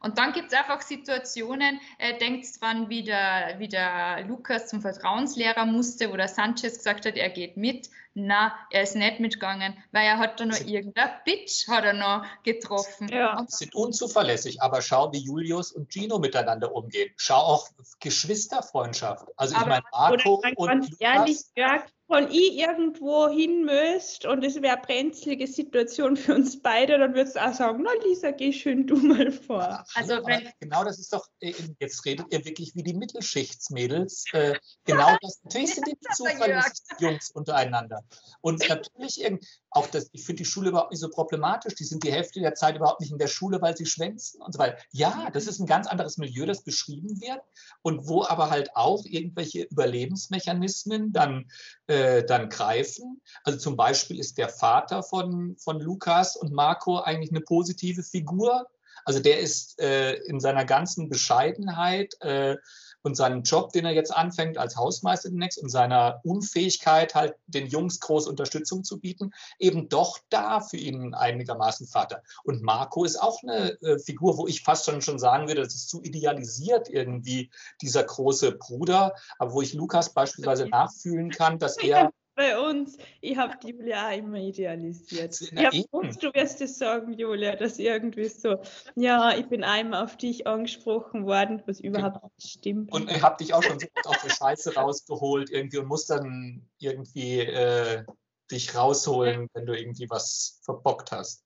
Und 0.00 0.18
dann 0.18 0.32
gibt 0.32 0.52
es 0.52 0.58
einfach 0.58 0.80
Situationen, 0.80 1.80
äh, 1.98 2.16
denkt 2.18 2.46
dran, 2.60 2.88
wie 2.88 3.02
der, 3.02 3.56
wie 3.58 3.68
der 3.68 4.24
Lukas 4.26 4.68
zum 4.68 4.80
Vertrauenslehrer 4.80 5.66
musste, 5.66 6.12
wo 6.12 6.16
der 6.16 6.28
Sanchez 6.28 6.78
gesagt 6.78 7.04
hat, 7.04 7.16
er 7.16 7.30
geht 7.30 7.56
mit. 7.56 7.90
Na, 8.14 8.52
er 8.70 8.82
ist 8.82 8.96
nicht 8.96 9.20
mitgegangen, 9.20 9.76
weil 9.92 10.06
er 10.06 10.18
hat 10.18 10.40
da 10.40 10.46
noch 10.46 10.58
irgendeine 10.60 11.20
Bitch 11.24 11.68
hat 11.68 11.84
er 11.84 11.92
noch 11.92 12.24
getroffen. 12.42 13.08
Ja. 13.08 13.44
Sind 13.46 13.74
unzuverlässig, 13.76 14.60
aber 14.60 14.82
schau, 14.82 15.12
wie 15.12 15.18
Julius 15.18 15.70
und 15.70 15.92
Gino 15.92 16.18
miteinander 16.18 16.74
umgehen. 16.74 17.12
Schau 17.16 17.36
auch 17.36 17.68
Geschwisterfreundschaft. 18.00 19.26
Also 19.36 19.54
ich 19.54 19.60
Aber- 19.60 19.68
meine, 19.68 19.84
Marco 19.92 20.42
und 20.56 20.68
Lukas, 20.68 20.96
ehrlich, 20.98 21.38
Jörg, 21.54 21.82
wenn 22.08 22.30
ich 22.30 22.56
irgendwo 22.58 23.28
hin 23.28 23.64
müsste 23.64 24.30
und 24.30 24.42
es 24.44 24.56
wäre 24.62 24.74
eine 24.78 24.82
brenzlige 24.82 25.46
Situation 25.46 26.16
für 26.16 26.34
uns 26.34 26.60
beide, 26.62 26.98
dann 26.98 27.14
würdest 27.14 27.36
du 27.36 27.46
auch 27.46 27.52
sagen, 27.52 27.82
na 27.84 27.90
Lisa, 28.04 28.30
geh 28.30 28.52
schön 28.52 28.86
du 28.86 28.96
mal 28.96 29.30
vor. 29.30 29.84
Also 29.94 30.14
wenn- 30.26 30.48
genau 30.58 30.84
das 30.84 30.98
ist 30.98 31.12
doch, 31.12 31.26
äh, 31.40 31.52
jetzt 31.80 32.04
redet 32.06 32.26
ihr 32.32 32.44
wirklich 32.44 32.74
wie 32.74 32.82
die 32.82 32.94
Mittelschichtsmädels. 32.94 34.24
Äh, 34.32 34.54
genau 34.84 35.16
das, 35.20 35.40
natürlich 35.44 35.74
sind 35.74 35.86
die 35.86 35.96
Aber 36.06 36.14
zuverlässig 36.14 36.84
Jungs 36.98 37.30
untereinander. 37.30 38.02
Und 38.40 38.66
natürlich, 38.68 39.20
irgend- 39.20 39.44
auch 39.70 39.86
das, 39.88 40.08
ich 40.12 40.24
finde 40.24 40.42
die 40.42 40.46
Schule 40.48 40.70
überhaupt 40.70 40.92
nicht 40.92 41.00
so 41.00 41.10
problematisch. 41.10 41.74
Die 41.74 41.84
sind 41.84 42.02
die 42.02 42.10
Hälfte 42.12 42.40
der 42.40 42.54
Zeit 42.54 42.74
überhaupt 42.76 43.00
nicht 43.00 43.12
in 43.12 43.18
der 43.18 43.26
Schule, 43.28 43.60
weil 43.60 43.76
sie 43.76 43.84
schwänzen 43.84 44.40
und 44.40 44.52
so 44.54 44.58
weiter. 44.58 44.78
Ja, 44.92 45.28
das 45.32 45.46
ist 45.46 45.58
ein 45.60 45.66
ganz 45.66 45.86
anderes 45.86 46.16
Milieu, 46.16 46.46
das 46.46 46.62
beschrieben 46.64 47.20
wird 47.20 47.40
und 47.82 48.08
wo 48.08 48.24
aber 48.24 48.48
halt 48.48 48.74
auch 48.74 49.04
irgendwelche 49.04 49.64
Überlebensmechanismen 49.64 51.12
dann, 51.12 51.50
äh, 51.86 51.97
dann 52.24 52.48
greifen. 52.48 53.20
Also 53.44 53.58
zum 53.58 53.76
Beispiel 53.76 54.18
ist 54.18 54.38
der 54.38 54.48
Vater 54.48 55.02
von, 55.02 55.56
von 55.58 55.80
Lukas 55.80 56.36
und 56.36 56.52
Marco 56.52 57.00
eigentlich 57.00 57.30
eine 57.30 57.40
positive 57.40 58.02
Figur. 58.02 58.66
Also 59.04 59.20
der 59.20 59.40
ist 59.40 59.80
äh, 59.80 60.14
in 60.24 60.40
seiner 60.40 60.64
ganzen 60.64 61.08
Bescheidenheit 61.08 62.14
äh, 62.20 62.56
und 63.02 63.16
seinem 63.16 63.42
Job, 63.42 63.72
den 63.72 63.84
er 63.84 63.92
jetzt 63.92 64.14
anfängt 64.14 64.58
als 64.58 64.76
Hausmeister 64.76 65.30
demnächst 65.30 65.62
und 65.62 65.68
seiner 65.68 66.20
Unfähigkeit, 66.24 67.14
halt 67.14 67.34
den 67.46 67.66
Jungs 67.66 68.00
große 68.00 68.28
Unterstützung 68.28 68.84
zu 68.84 68.98
bieten, 68.98 69.32
eben 69.58 69.88
doch 69.88 70.18
da 70.30 70.60
für 70.60 70.76
ihn 70.76 71.14
einigermaßen 71.14 71.86
Vater. 71.86 72.22
Und 72.44 72.62
Marco 72.62 73.04
ist 73.04 73.16
auch 73.16 73.42
eine 73.42 73.80
äh, 73.82 73.98
Figur, 73.98 74.36
wo 74.36 74.46
ich 74.46 74.62
fast 74.62 74.86
schon, 74.86 75.02
schon 75.02 75.18
sagen 75.18 75.48
würde, 75.48 75.62
das 75.62 75.74
ist 75.74 75.88
zu 75.88 76.02
idealisiert 76.02 76.88
irgendwie, 76.88 77.50
dieser 77.80 78.04
große 78.04 78.52
Bruder, 78.52 79.14
aber 79.38 79.52
wo 79.52 79.62
ich 79.62 79.74
Lukas 79.74 80.12
beispielsweise 80.12 80.66
nachfühlen 80.68 81.30
kann, 81.30 81.58
dass 81.58 81.78
er 81.78 82.12
Bei 82.38 82.56
uns, 82.56 82.96
ich 83.20 83.36
habe 83.36 83.56
die 83.60 83.70
Julia 83.72 84.08
auch 84.10 84.16
immer 84.16 84.38
idealisiert. 84.38 85.36
Na 85.50 85.60
Ich 85.60 85.66
habe 85.66 85.88
gewusst, 85.90 86.22
du 86.22 86.32
wirst 86.32 86.60
es 86.60 86.78
sagen, 86.78 87.12
Julia, 87.14 87.56
dass 87.56 87.80
irgendwie 87.80 88.28
so, 88.28 88.62
ja, 88.94 89.36
ich 89.36 89.46
bin 89.48 89.64
einmal 89.64 90.04
auf 90.04 90.16
dich 90.16 90.46
angesprochen 90.46 91.26
worden, 91.26 91.60
was 91.66 91.80
überhaupt 91.80 92.22
nicht 92.38 92.52
stimmt. 92.52 92.92
Und 92.92 93.10
ich 93.10 93.20
habe 93.22 93.36
dich 93.42 93.52
auch 93.54 93.64
schon 93.64 93.80
so 93.80 93.88
aus 94.04 94.22
der 94.22 94.30
Scheiße 94.30 94.76
rausgeholt 94.76 95.50
irgendwie 95.50 95.78
und 95.78 95.88
muss 95.88 96.06
dann 96.06 96.64
irgendwie 96.78 97.40
äh, 97.40 98.04
dich 98.52 98.72
rausholen, 98.72 99.48
wenn 99.52 99.66
du 99.66 99.76
irgendwie 99.76 100.08
was 100.08 100.60
verbockt 100.62 101.10
hast. 101.10 101.44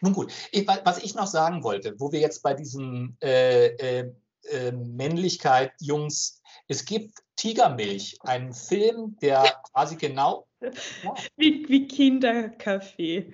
Nun 0.00 0.12
gut, 0.12 0.32
ich, 0.52 0.64
wa- 0.68 0.80
was 0.84 0.98
ich 1.02 1.16
noch 1.16 1.26
sagen 1.26 1.64
wollte, 1.64 1.98
wo 1.98 2.12
wir 2.12 2.20
jetzt 2.20 2.44
bei 2.44 2.54
diesen 2.54 3.16
äh, 3.20 3.66
äh, 3.98 4.14
äh, 4.50 4.72
Männlichkeit, 4.72 5.72
Jungs, 5.80 6.42
es 6.68 6.84
gibt 6.84 7.18
Tigermilch, 7.36 8.18
einen 8.22 8.52
Film, 8.52 9.16
der 9.22 9.44
quasi 9.72 9.96
genau 9.96 10.46
ja, 10.60 10.70
wie, 11.36 11.68
wie 11.68 11.86
Kinderkaffee. 11.86 13.32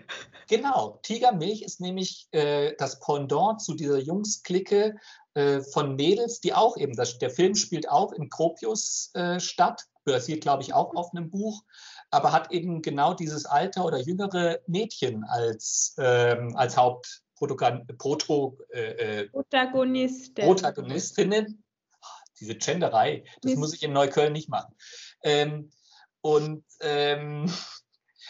Genau, 0.49 1.01
Tigermilch 1.03 1.63
ist 1.63 1.81
nämlich 1.81 2.29
äh, 2.33 2.75
das 2.77 3.01
Pendant 3.01 3.63
zu 3.63 3.75
dieser 3.75 3.99
Jungsklicke 3.99 4.97
äh, 5.33 5.61
von 5.61 5.97
Mädels, 5.97 6.41
die 6.41 6.53
auch 6.53 6.77
eben, 6.77 6.95
das, 6.95 7.19
der 7.19 7.31
Film 7.31 7.55
spielt 7.55 7.89
auch 7.89 8.13
in 8.13 8.29
Gropius 8.29 9.11
äh, 9.15 9.41
statt, 9.41 9.85
basiert 10.05 10.43
glaube 10.43 10.63
ich 10.63 10.75
auch 10.75 10.95
auf 10.95 11.13
einem 11.13 11.31
Buch, 11.31 11.63
aber 12.11 12.33
hat 12.33 12.53
eben 12.53 12.83
genau 12.83 13.15
dieses 13.15 13.47
Alter 13.47 13.87
oder 13.87 13.99
jüngere 13.99 14.61
Mädchen 14.67 15.25
als, 15.25 15.95
ähm, 15.99 16.55
als 16.57 16.77
Hauptprotagonistin. 17.41 17.97
Proto, 17.99 18.59
äh, 18.71 19.23
äh, 19.23 19.29
Protagonist. 19.29 20.35
Protagonistinnen. 20.35 21.63
Diese 22.41 22.57
Genderei, 22.57 23.25
das 23.43 23.51
Mist. 23.51 23.59
muss 23.59 23.75
ich 23.75 23.83
in 23.83 23.93
Neukölln 23.93 24.33
nicht 24.33 24.49
machen. 24.49 24.75
Ähm, 25.23 25.71
und, 26.21 26.65
ähm, 26.81 27.51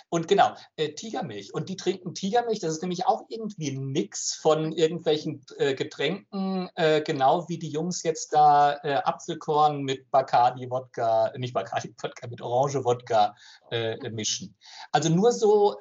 und 0.09 0.29
genau, 0.29 0.55
äh, 0.77 0.91
Tigermilch. 0.91 1.53
Und 1.53 1.69
die 1.69 1.77
trinken 1.77 2.15
Tigermilch, 2.15 2.61
das 2.61 2.75
ist 2.75 2.83
nämlich 2.83 3.07
auch 3.07 3.25
irgendwie 3.29 3.71
ein 3.71 3.87
Mix 3.87 4.35
von 4.35 4.73
irgendwelchen 4.73 5.45
äh, 5.59 5.75
Getränken, 5.75 6.69
äh, 6.77 7.03
genau 7.03 7.49
wie 7.49 7.59
die 7.59 7.71
Jungs 7.71 8.03
jetzt 8.05 8.33
da 8.33 8.79
äh, 8.85 8.95
Apfelkorn 8.95 9.83
mit 9.83 10.11
Bacardi-Wodka, 10.11 11.29
äh, 11.29 11.39
nicht 11.39 11.53
Bacardi-Wodka, 11.53 12.27
mit 12.31 12.43
Orange-Wodka 12.43 13.35
äh, 13.71 14.11
mischen. 14.11 14.55
Also 14.93 15.09
nur 15.09 15.33
so, 15.33 15.77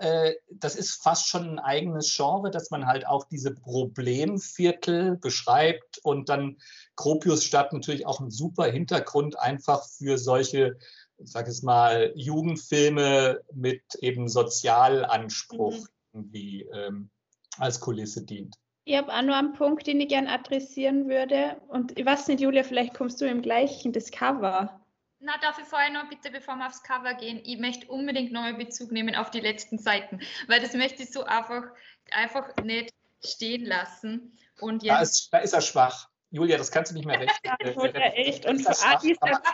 das 0.49 0.76
ist 0.76 1.03
fast 1.03 1.28
schon 1.28 1.47
ein 1.47 1.59
eigenes 1.59 2.13
Genre, 2.15 2.49
dass 2.49 2.71
man 2.71 2.88
halt 2.88 3.05
auch 3.05 3.26
diese 3.26 3.53
Problemviertel 3.53 5.17
beschreibt 5.17 5.99
und 6.03 6.30
dann 6.30 6.57
Gropius 6.95 7.43
statt 7.43 7.74
natürlich 7.74 8.05
auch 8.05 8.19
ein 8.19 8.32
super 8.32 8.65
Hintergrund 8.65 9.39
einfach 9.39 9.86
für 9.86 10.17
solche, 10.17 10.78
ich 11.24 11.32
sag 11.32 11.47
es 11.47 11.63
mal, 11.63 12.11
Jugendfilme 12.15 13.41
mit 13.53 13.82
eben 14.01 14.28
Sozialanspruch 14.28 15.78
Mhm. 15.78 15.88
irgendwie 16.13 16.61
ähm, 16.74 17.09
als 17.57 17.80
Kulisse 17.80 18.26
dient. 18.26 18.55
Ich 18.86 18.97
habe 18.97 19.13
auch 19.13 19.21
noch 19.21 19.36
einen 19.36 19.53
Punkt, 19.53 19.88
den 19.88 20.01
ich 20.01 20.09
gerne 20.09 20.30
adressieren 20.30 21.07
würde. 21.07 21.61
Und 21.69 21.97
ich 21.97 22.05
weiß 22.05 22.28
nicht, 22.28 22.41
Julia, 22.41 22.63
vielleicht 22.63 22.93
kommst 22.93 23.21
du 23.21 23.26
im 23.26 23.41
gleichen, 23.41 23.93
das 23.93 24.11
Cover. 24.11 24.82
Na, 25.19 25.38
darf 25.41 25.57
ich 25.57 25.65
vorher 25.65 25.89
noch 25.89 26.09
bitte, 26.09 26.32
bevor 26.32 26.55
wir 26.57 26.67
aufs 26.67 26.84
Cover 26.84 27.13
gehen, 27.13 27.39
ich 27.45 27.57
möchte 27.57 27.88
unbedingt 27.88 28.34
neuen 28.34 28.57
Bezug 28.57 28.91
nehmen 28.91 29.15
auf 29.15 29.32
die 29.32 29.39
letzten 29.39 29.78
Seiten, 29.78 30.19
weil 30.47 30.59
das 30.59 30.74
möchte 30.74 31.03
ich 31.03 31.13
so 31.13 31.24
einfach, 31.24 31.63
einfach 32.11 32.53
nicht 32.61 32.93
stehen 33.24 33.65
lassen. 33.65 34.38
Und 34.59 34.86
da, 34.86 35.01
ist, 35.01 35.30
da 35.32 35.38
ist 35.38 35.53
er 35.53 35.61
schwach. 35.61 36.09
Julia, 36.34 36.57
das 36.57 36.71
kannst 36.71 36.91
du 36.91 36.95
nicht 36.95 37.05
mehr 37.05 37.19
recht. 37.19 37.39
Ja, 37.45 37.55
echt. 37.59 38.45
Und 38.47 38.61
vor 38.63 38.84
allem 38.84 38.99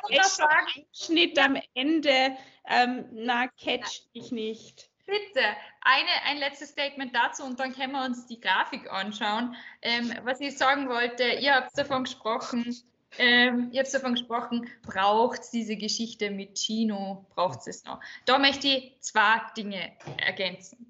dieser 0.09 0.49
Abschnitt 0.49 1.37
am 1.37 1.61
Ende, 1.73 2.37
ähm, 2.67 3.05
na, 3.11 3.47
catcht 3.47 4.15
dich 4.15 4.31
nicht. 4.31 4.89
Bitte, 5.05 5.41
eine, 5.81 6.09
ein 6.27 6.37
letztes 6.37 6.69
Statement 6.69 7.13
dazu 7.13 7.43
und 7.43 7.59
dann 7.59 7.73
können 7.73 7.91
wir 7.93 8.05
uns 8.05 8.27
die 8.27 8.39
Grafik 8.39 8.89
anschauen. 8.91 9.55
Ähm, 9.81 10.13
was 10.23 10.39
ich 10.39 10.57
sagen 10.57 10.87
wollte, 10.87 11.23
ihr 11.23 11.55
habt 11.55 11.77
davon 11.77 12.05
gesprochen, 12.05 12.73
ähm, 13.17 13.69
ihr 13.73 13.81
habt 13.81 13.93
davon 13.93 14.13
gesprochen, 14.13 14.69
braucht 14.83 15.41
es 15.41 15.49
diese 15.49 15.75
Geschichte 15.75 16.31
mit 16.31 16.59
Chino, 16.59 17.25
braucht 17.35 17.67
es 17.67 17.83
noch. 17.83 17.99
Da 18.25 18.37
möchte 18.37 18.67
ich 18.67 18.95
zwei 19.01 19.41
Dinge 19.57 19.91
ergänzen. 20.17 20.88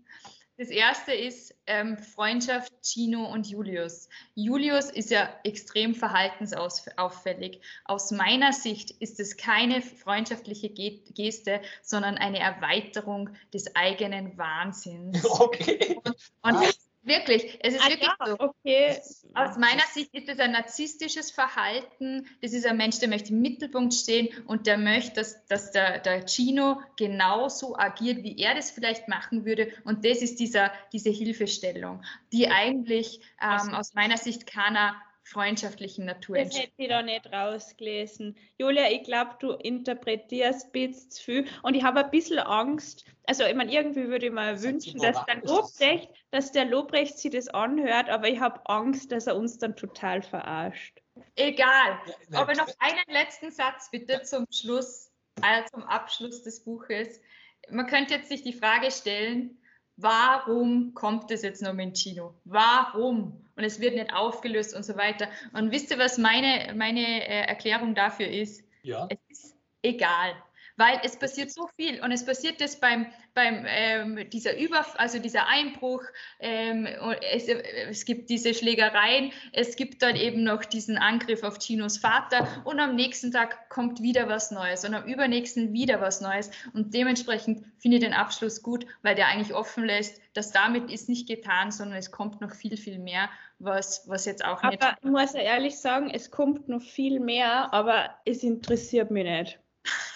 Das 0.59 0.67
erste 0.67 1.13
ist 1.13 1.55
ähm, 1.67 1.97
Freundschaft 1.97 2.73
Chino 2.83 3.31
und 3.31 3.47
Julius. 3.47 4.09
Julius 4.35 4.89
ist 4.89 5.09
ja 5.09 5.29
extrem 5.45 5.95
verhaltensauffällig. 5.95 7.61
Aus 7.85 8.11
meiner 8.11 8.51
Sicht 8.51 8.91
ist 8.91 9.21
es 9.21 9.37
keine 9.37 9.81
freundschaftliche 9.81 10.69
Geste, 10.69 11.61
sondern 11.81 12.17
eine 12.17 12.39
Erweiterung 12.39 13.29
des 13.53 13.73
eigenen 13.73 14.37
Wahnsinns. 14.37 15.23
Okay. 15.39 15.97
Und, 16.41 16.57
und 16.57 16.79
Wirklich, 17.09 17.57
es 17.61 17.73
ist 17.73 17.83
ah, 17.83 17.89
wirklich 17.89 18.09
ja, 18.19 18.27
so. 18.27 18.39
Okay. 18.39 19.01
Aus 19.33 19.57
meiner 19.57 19.81
Sicht 19.91 20.13
ist 20.13 20.29
es 20.29 20.39
ein 20.39 20.51
narzisstisches 20.51 21.31
Verhalten. 21.31 22.27
Das 22.41 22.53
ist 22.53 22.67
ein 22.67 22.77
Mensch, 22.77 22.99
der 22.99 23.09
möchte 23.09 23.33
im 23.33 23.41
Mittelpunkt 23.41 23.95
stehen 23.95 24.29
und 24.45 24.67
der 24.67 24.77
möchte, 24.77 25.15
dass, 25.15 25.43
dass 25.47 25.71
der, 25.71 25.99
der 25.99 26.27
Gino 26.27 26.81
genauso 26.97 27.75
agiert, 27.75 28.23
wie 28.23 28.37
er 28.37 28.53
das 28.53 28.69
vielleicht 28.69 29.07
machen 29.07 29.43
würde. 29.43 29.71
Und 29.85 30.05
das 30.05 30.21
ist 30.21 30.39
dieser, 30.39 30.71
diese 30.93 31.09
Hilfestellung, 31.09 32.03
die 32.31 32.47
eigentlich 32.47 33.21
ähm, 33.41 33.73
aus 33.73 33.95
meiner 33.95 34.17
Sicht 34.17 34.45
keiner 34.45 34.95
freundschaftlichen 35.29 36.05
Natur 36.05 36.37
Das 36.37 36.57
hätte 36.57 36.71
ich 36.77 36.89
da 36.89 37.01
nicht 37.01 37.31
rausgelesen. 37.31 38.35
Julia, 38.57 38.89
ich 38.89 39.03
glaube, 39.03 39.35
du 39.39 39.51
interpretierst 39.51 40.73
ein 40.73 40.93
zu 40.93 41.23
viel 41.23 41.47
und 41.63 41.75
ich 41.75 41.83
habe 41.83 42.03
ein 42.03 42.11
bisschen 42.11 42.39
Angst. 42.39 43.05
Also, 43.25 43.43
ich 43.45 43.55
meine, 43.55 43.71
irgendwie 43.71 44.07
würde 44.07 44.25
ich 44.25 44.31
mir 44.31 44.61
wünschen, 44.61 44.99
dass 44.99 45.23
der 45.25 45.41
Lobrecht, 45.43 46.09
dass 46.31 46.51
der 46.51 46.65
Lobrecht 46.65 47.17
sich 47.17 47.31
das 47.31 47.47
anhört, 47.47 48.09
aber 48.09 48.27
ich 48.27 48.39
habe 48.39 48.59
Angst, 48.65 49.11
dass 49.11 49.27
er 49.27 49.35
uns 49.35 49.59
dann 49.59 49.75
total 49.75 50.21
verarscht. 50.21 50.99
Egal. 51.35 51.99
Aber 52.33 52.53
noch 52.55 52.69
einen 52.79 53.03
letzten 53.07 53.51
Satz 53.51 53.91
bitte 53.91 54.23
zum 54.23 54.45
Schluss, 54.51 55.11
äh, 55.43 55.63
zum 55.71 55.83
Abschluss 55.83 56.43
des 56.43 56.63
Buches. 56.63 57.21
Man 57.69 57.87
könnte 57.87 58.15
jetzt 58.15 58.29
sich 58.29 58.41
die 58.41 58.53
Frage 58.53 58.89
stellen, 58.89 59.59
warum 60.01 60.93
kommt 60.93 61.31
es 61.31 61.41
jetzt 61.41 61.61
noch 61.61 61.73
mit 61.73 61.97
Chino? 61.97 62.33
Warum? 62.45 63.45
Und 63.55 63.63
es 63.63 63.79
wird 63.79 63.95
nicht 63.95 64.13
aufgelöst 64.13 64.75
und 64.75 64.83
so 64.83 64.95
weiter. 64.95 65.27
Und 65.53 65.71
wisst 65.71 65.91
ihr, 65.91 65.99
was 65.99 66.17
meine, 66.17 66.73
meine 66.75 67.01
äh, 67.01 67.47
Erklärung 67.47 67.95
dafür 67.95 68.27
ist? 68.27 68.63
Ja. 68.83 69.07
Es 69.09 69.19
ist 69.29 69.55
egal 69.81 70.33
weil 70.79 71.01
es 71.03 71.17
passiert 71.17 71.51
so 71.51 71.67
viel 71.75 72.01
und 72.01 72.13
es 72.13 72.25
passiert 72.25 72.61
das 72.61 72.79
beim, 72.79 73.07
beim 73.33 73.65
ähm, 73.67 74.29
dieser 74.29 74.57
Über, 74.57 74.85
also 74.97 75.19
dieser 75.19 75.45
Einbruch, 75.47 76.01
ähm, 76.39 76.87
es, 77.33 77.49
es, 77.49 78.05
gibt 78.05 78.29
diese 78.29 78.53
Schlägereien, 78.53 79.33
es 79.51 79.75
gibt 79.75 80.01
dann 80.01 80.15
eben 80.15 80.43
noch 80.43 80.63
diesen 80.63 80.97
Angriff 80.97 81.43
auf 81.43 81.59
Chinos 81.59 81.97
Vater 81.97 82.47
und 82.63 82.79
am 82.79 82.95
nächsten 82.95 83.33
Tag 83.33 83.69
kommt 83.69 84.01
wieder 84.01 84.29
was 84.29 84.51
Neues 84.51 84.85
und 84.85 84.93
am 84.95 85.03
übernächsten 85.03 85.73
wieder 85.73 85.99
was 85.99 86.21
Neues 86.21 86.49
und 86.73 86.93
dementsprechend 86.93 87.65
finde 87.77 87.97
ich 87.97 88.03
den 88.03 88.13
Abschluss 88.13 88.63
gut, 88.63 88.85
weil 89.01 89.15
der 89.15 89.27
eigentlich 89.27 89.53
offen 89.53 89.83
lässt, 89.83 90.21
dass 90.33 90.53
damit 90.53 90.89
ist 90.89 91.09
nicht 91.09 91.27
getan, 91.27 91.71
sondern 91.71 91.97
es 91.97 92.09
kommt 92.09 92.39
noch 92.39 92.55
viel, 92.55 92.77
viel 92.77 92.99
mehr, 92.99 93.29
was, 93.59 94.07
was 94.07 94.23
jetzt 94.23 94.45
auch 94.45 94.63
aber 94.63 94.69
nicht... 94.69 94.81
Aber 94.81 94.97
ich 94.97 95.09
muss 95.09 95.33
ehrlich 95.33 95.77
sagen, 95.77 96.09
es 96.09 96.31
kommt 96.31 96.69
noch 96.69 96.81
viel 96.81 97.19
mehr, 97.19 97.73
aber 97.73 98.15
es 98.23 98.43
interessiert 98.43 99.11
mich 99.11 99.25
nicht. 99.25 99.59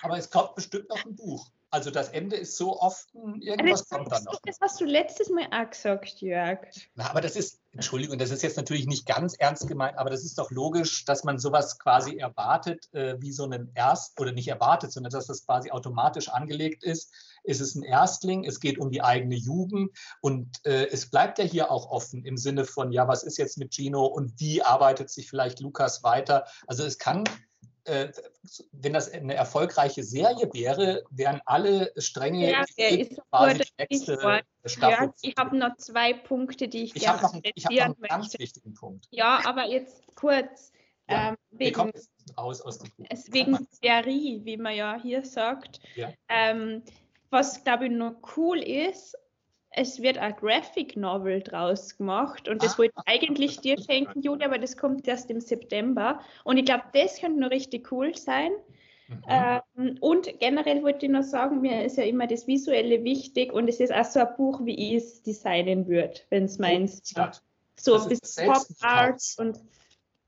Aber 0.01 0.17
es 0.17 0.29
kommt 0.29 0.55
bestimmt 0.55 0.89
noch 0.89 1.05
ein 1.05 1.15
Buch. 1.15 1.49
Also 1.73 1.89
das 1.89 2.09
Ende 2.09 2.35
ist 2.35 2.55
so 2.55 2.79
offen, 2.79 3.41
irgendwas 3.41 3.79
das 3.79 3.89
kommt 3.89 4.11
dann 4.11 4.23
noch. 4.25 4.39
Das 4.45 4.59
hast 4.61 4.79
du 4.79 4.85
letztes 4.85 5.31
Mal 5.31 5.47
auch 5.51 5.67
gesagt, 5.67 6.21
Jörg. 6.21 6.59
Na, 6.93 7.09
aber 7.09 7.19
das 7.19 7.35
ist, 7.35 7.61
Entschuldigung, 7.71 8.19
das 8.19 8.29
ist 8.29 8.43
jetzt 8.43 8.57
natürlich 8.57 8.85
nicht 8.85 9.07
ganz 9.07 9.33
ernst 9.33 9.67
gemeint, 9.67 9.97
aber 9.97 10.11
das 10.11 10.23
ist 10.23 10.37
doch 10.37 10.51
logisch, 10.51 11.03
dass 11.05 11.23
man 11.23 11.39
sowas 11.39 11.79
quasi 11.79 12.17
erwartet, 12.17 12.93
äh, 12.93 13.19
wie 13.21 13.31
so 13.31 13.45
einen 13.45 13.71
Erst, 13.73 14.21
oder 14.21 14.33
nicht 14.33 14.49
erwartet, 14.49 14.91
sondern 14.91 15.11
dass 15.11 15.25
das 15.25 15.47
quasi 15.47 15.71
automatisch 15.71 16.29
angelegt 16.29 16.83
ist. 16.83 17.11
Es 17.43 17.59
ist 17.59 17.73
ein 17.73 17.81
Erstling, 17.81 18.43
es 18.43 18.59
geht 18.59 18.77
um 18.77 18.91
die 18.91 19.01
eigene 19.01 19.35
Jugend 19.35 19.97
und 20.21 20.63
äh, 20.65 20.85
es 20.91 21.09
bleibt 21.09 21.39
ja 21.39 21.45
hier 21.45 21.71
auch 21.71 21.89
offen 21.89 22.23
im 22.23 22.37
Sinne 22.37 22.65
von, 22.65 22.91
ja, 22.91 23.07
was 23.07 23.23
ist 23.23 23.39
jetzt 23.39 23.57
mit 23.57 23.73
Gino 23.73 24.05
und 24.05 24.39
wie 24.39 24.61
arbeitet 24.61 25.09
sich 25.09 25.27
vielleicht 25.27 25.59
Lukas 25.59 26.03
weiter? 26.03 26.45
Also 26.67 26.83
es 26.83 26.99
kann 26.99 27.23
wenn 27.85 28.93
das 28.93 29.11
eine 29.11 29.33
erfolgreiche 29.33 30.03
Serie 30.03 30.49
wäre, 30.53 31.03
wären 31.09 31.41
alle 31.45 31.91
Stränge 31.97 32.49
ja, 32.49 32.61
ist 32.61 33.21
quasi 33.29 33.59
die 33.59 33.85
nächste 33.89 34.17
Staffel. 34.65 35.07
Ja, 35.07 35.13
ich 35.21 35.35
habe 35.37 35.57
noch 35.57 35.75
zwei 35.77 36.13
Punkte, 36.13 36.67
die 36.67 36.83
ich, 36.83 36.95
ich 36.95 37.01
gerne 37.03 37.21
noch, 37.21 37.39
Ich 37.43 37.65
habe 37.65 37.75
noch 37.75 37.83
einen 37.83 38.01
ganz 38.01 38.25
möchte. 38.25 38.39
wichtigen 38.39 38.73
Punkt. 38.73 39.07
Ja, 39.11 39.41
aber 39.45 39.65
jetzt 39.65 40.15
kurz. 40.15 40.71
Ja, 41.09 41.29
ähm, 41.29 41.35
wegen, 41.51 41.91
raus 42.37 42.61
aus 42.61 42.79
dem 42.79 42.89
Buch. 42.95 43.05
Wegen 43.27 43.67
Serie, 43.71 44.45
wie 44.45 44.55
man 44.55 44.73
ja 44.73 44.97
hier 45.01 45.25
sagt. 45.25 45.81
Ja. 45.95 46.13
Ähm, 46.29 46.83
was, 47.29 47.61
glaube 47.65 47.87
ich, 47.87 47.91
noch 47.91 48.15
cool 48.37 48.59
ist, 48.59 49.17
es 49.75 50.01
wird 50.01 50.17
ein 50.17 50.35
Graphic 50.35 50.95
Novel 50.95 51.41
draus 51.41 51.97
gemacht 51.97 52.47
und 52.47 52.63
das 52.63 52.75
ah, 52.75 52.77
wollte 52.79 52.93
ich 52.97 53.13
eigentlich 53.13 53.59
dir 53.59 53.77
schenken, 53.81 54.21
Julia, 54.21 54.47
aber 54.47 54.59
das 54.59 54.77
kommt 54.77 55.07
erst 55.07 55.29
im 55.31 55.41
September. 55.41 56.19
Und 56.43 56.57
ich 56.57 56.65
glaube, 56.65 56.83
das 56.93 57.19
könnte 57.19 57.39
noch 57.39 57.49
richtig 57.49 57.91
cool 57.91 58.15
sein. 58.15 58.51
Mhm. 59.07 59.23
Ähm, 59.27 59.97
und 59.99 60.39
generell 60.39 60.83
wollte 60.83 61.05
ich 61.07 61.11
noch 61.11 61.23
sagen, 61.23 61.61
mir 61.61 61.83
ist 61.83 61.97
ja 61.97 62.03
immer 62.03 62.27
das 62.27 62.47
Visuelle 62.47 63.03
wichtig 63.03 63.51
und 63.51 63.67
es 63.67 63.79
ist 63.79 63.91
auch 63.93 64.05
so 64.05 64.19
ein 64.19 64.35
Buch, 64.37 64.63
wie 64.63 64.95
ich 64.95 65.03
es 65.03 65.23
designen 65.23 65.87
würde, 65.87 66.21
wenn 66.29 66.45
es 66.45 66.57
meins 66.57 67.01
ja. 67.15 67.31
So 67.75 67.99
ein 67.99 68.09
bisschen 68.09 68.51
Pop 68.51 68.63
Art 68.81 69.21
und 69.37 69.59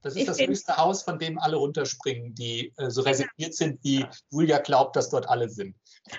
das 0.01 0.15
ist 0.15 0.27
das 0.27 0.39
höchste 0.39 0.77
Haus, 0.77 1.01
von 1.01 1.17
dem 1.17 1.39
alle 1.39 1.55
runterspringen, 1.55 2.35
die 2.35 2.71
äh, 2.77 2.91
so 2.91 3.01
reserviert 3.01 3.55
sind, 3.55 3.83
wie 3.83 4.05
Julia 4.29 4.59
glaubt, 4.59 4.95
dass 4.95 5.09
dort 5.09 5.27
alle 5.29 5.49
sind. 5.49 5.75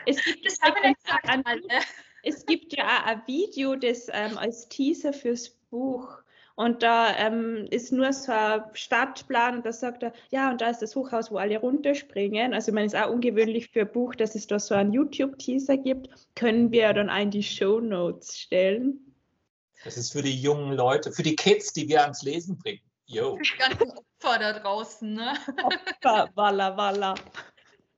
Es 0.07 0.25
gibt 0.25 0.45
das, 0.45 0.59
das 0.59 0.73
haben 0.73 1.45
wir 1.45 1.81
es 2.27 2.45
gibt 2.45 2.77
ja 2.77 2.85
auch 2.85 3.07
ein 3.07 3.23
Video, 3.27 3.77
das 3.77 4.09
ähm, 4.13 4.37
als 4.39 4.69
Teaser 4.69 5.13
fürs 5.13 5.51
Buch 5.71 6.23
und 6.57 6.83
da 6.83 7.15
ähm, 7.19 7.67
ist 7.71 7.93
nur 7.93 8.11
so 8.15 8.33
ein 8.33 8.63
Stadtplan 8.73 9.57
und 9.57 9.67
da 9.67 9.73
sagt 9.73 10.03
er, 10.03 10.13
ja, 10.31 10.51
und 10.51 10.63
da 10.63 10.71
ist 10.71 10.81
das 10.81 10.97
Hochhaus, 10.97 11.31
wo 11.31 11.37
alle 11.37 11.59
runterspringen. 11.59 12.55
Also 12.55 12.73
man 12.73 12.87
ist 12.87 12.97
auch 12.97 13.11
ungewöhnlich 13.11 13.69
für 13.69 13.83
ein 13.83 13.93
Buch, 13.93 14.15
dass 14.15 14.35
es 14.35 14.47
da 14.47 14.59
so 14.59 14.75
einen 14.75 14.93
YouTube-Teaser 14.95 15.77
gibt. 15.77 16.09
Können 16.35 16.73
wir 16.73 16.95
dann 16.95 17.11
in 17.11 17.31
die 17.31 17.43
Show 17.43 17.81
Notes 17.81 18.39
stellen. 18.39 19.15
Das 19.85 19.99
ist 19.99 20.13
für 20.13 20.23
die 20.23 20.41
jungen 20.41 20.73
Leute, 20.73 21.13
für 21.13 21.23
die 21.23 21.37
Kids, 21.37 21.75
die 21.75 21.87
wir 21.89 22.03
ans 22.03 22.23
Lesen 22.23 22.57
bringen. 22.57 22.81
Yo. 23.05 23.37
Die 23.37 23.59
ganzen 23.59 23.91
Opfer 23.91 24.39
da 24.39 24.59
draußen, 24.59 25.13
ne? 25.13 25.35
Opfer, 25.63 26.31
walla, 26.35 26.75
walla. 26.75 27.15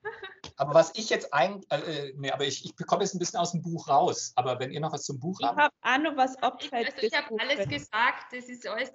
Aber 0.59 0.75
was 0.75 0.93
ich 0.97 1.09
jetzt 1.09 1.33
eigentlich, 1.33 1.71
äh, 1.71 2.13
nee, 2.17 2.31
aber 2.33 2.45
ich, 2.45 2.65
ich 2.65 2.75
bekomme 2.75 3.03
jetzt 3.03 3.15
ein 3.15 3.21
bisschen 3.21 3.39
aus 3.39 3.53
dem 3.53 3.63
Buch 3.63 3.89
raus. 3.89 4.33
Aber 4.35 4.59
wenn 4.59 4.73
ihr 4.73 4.81
noch 4.81 4.93
was 4.93 5.05
zum 5.05 5.21
Buch 5.21 5.39
ich 5.41 5.47
habt. 5.47 5.57
Ich 5.57 5.65
habe 5.65 5.75
auch 5.83 6.11
noch 6.11 6.17
was 6.17 6.37
abseits 6.43 6.95
also 6.97 7.07
Ich 7.07 7.17
habe 7.17 7.37
alles 7.39 7.69
gesagt, 7.69 8.33
das 8.33 8.49
ist 8.49 8.67
alles. 8.67 8.91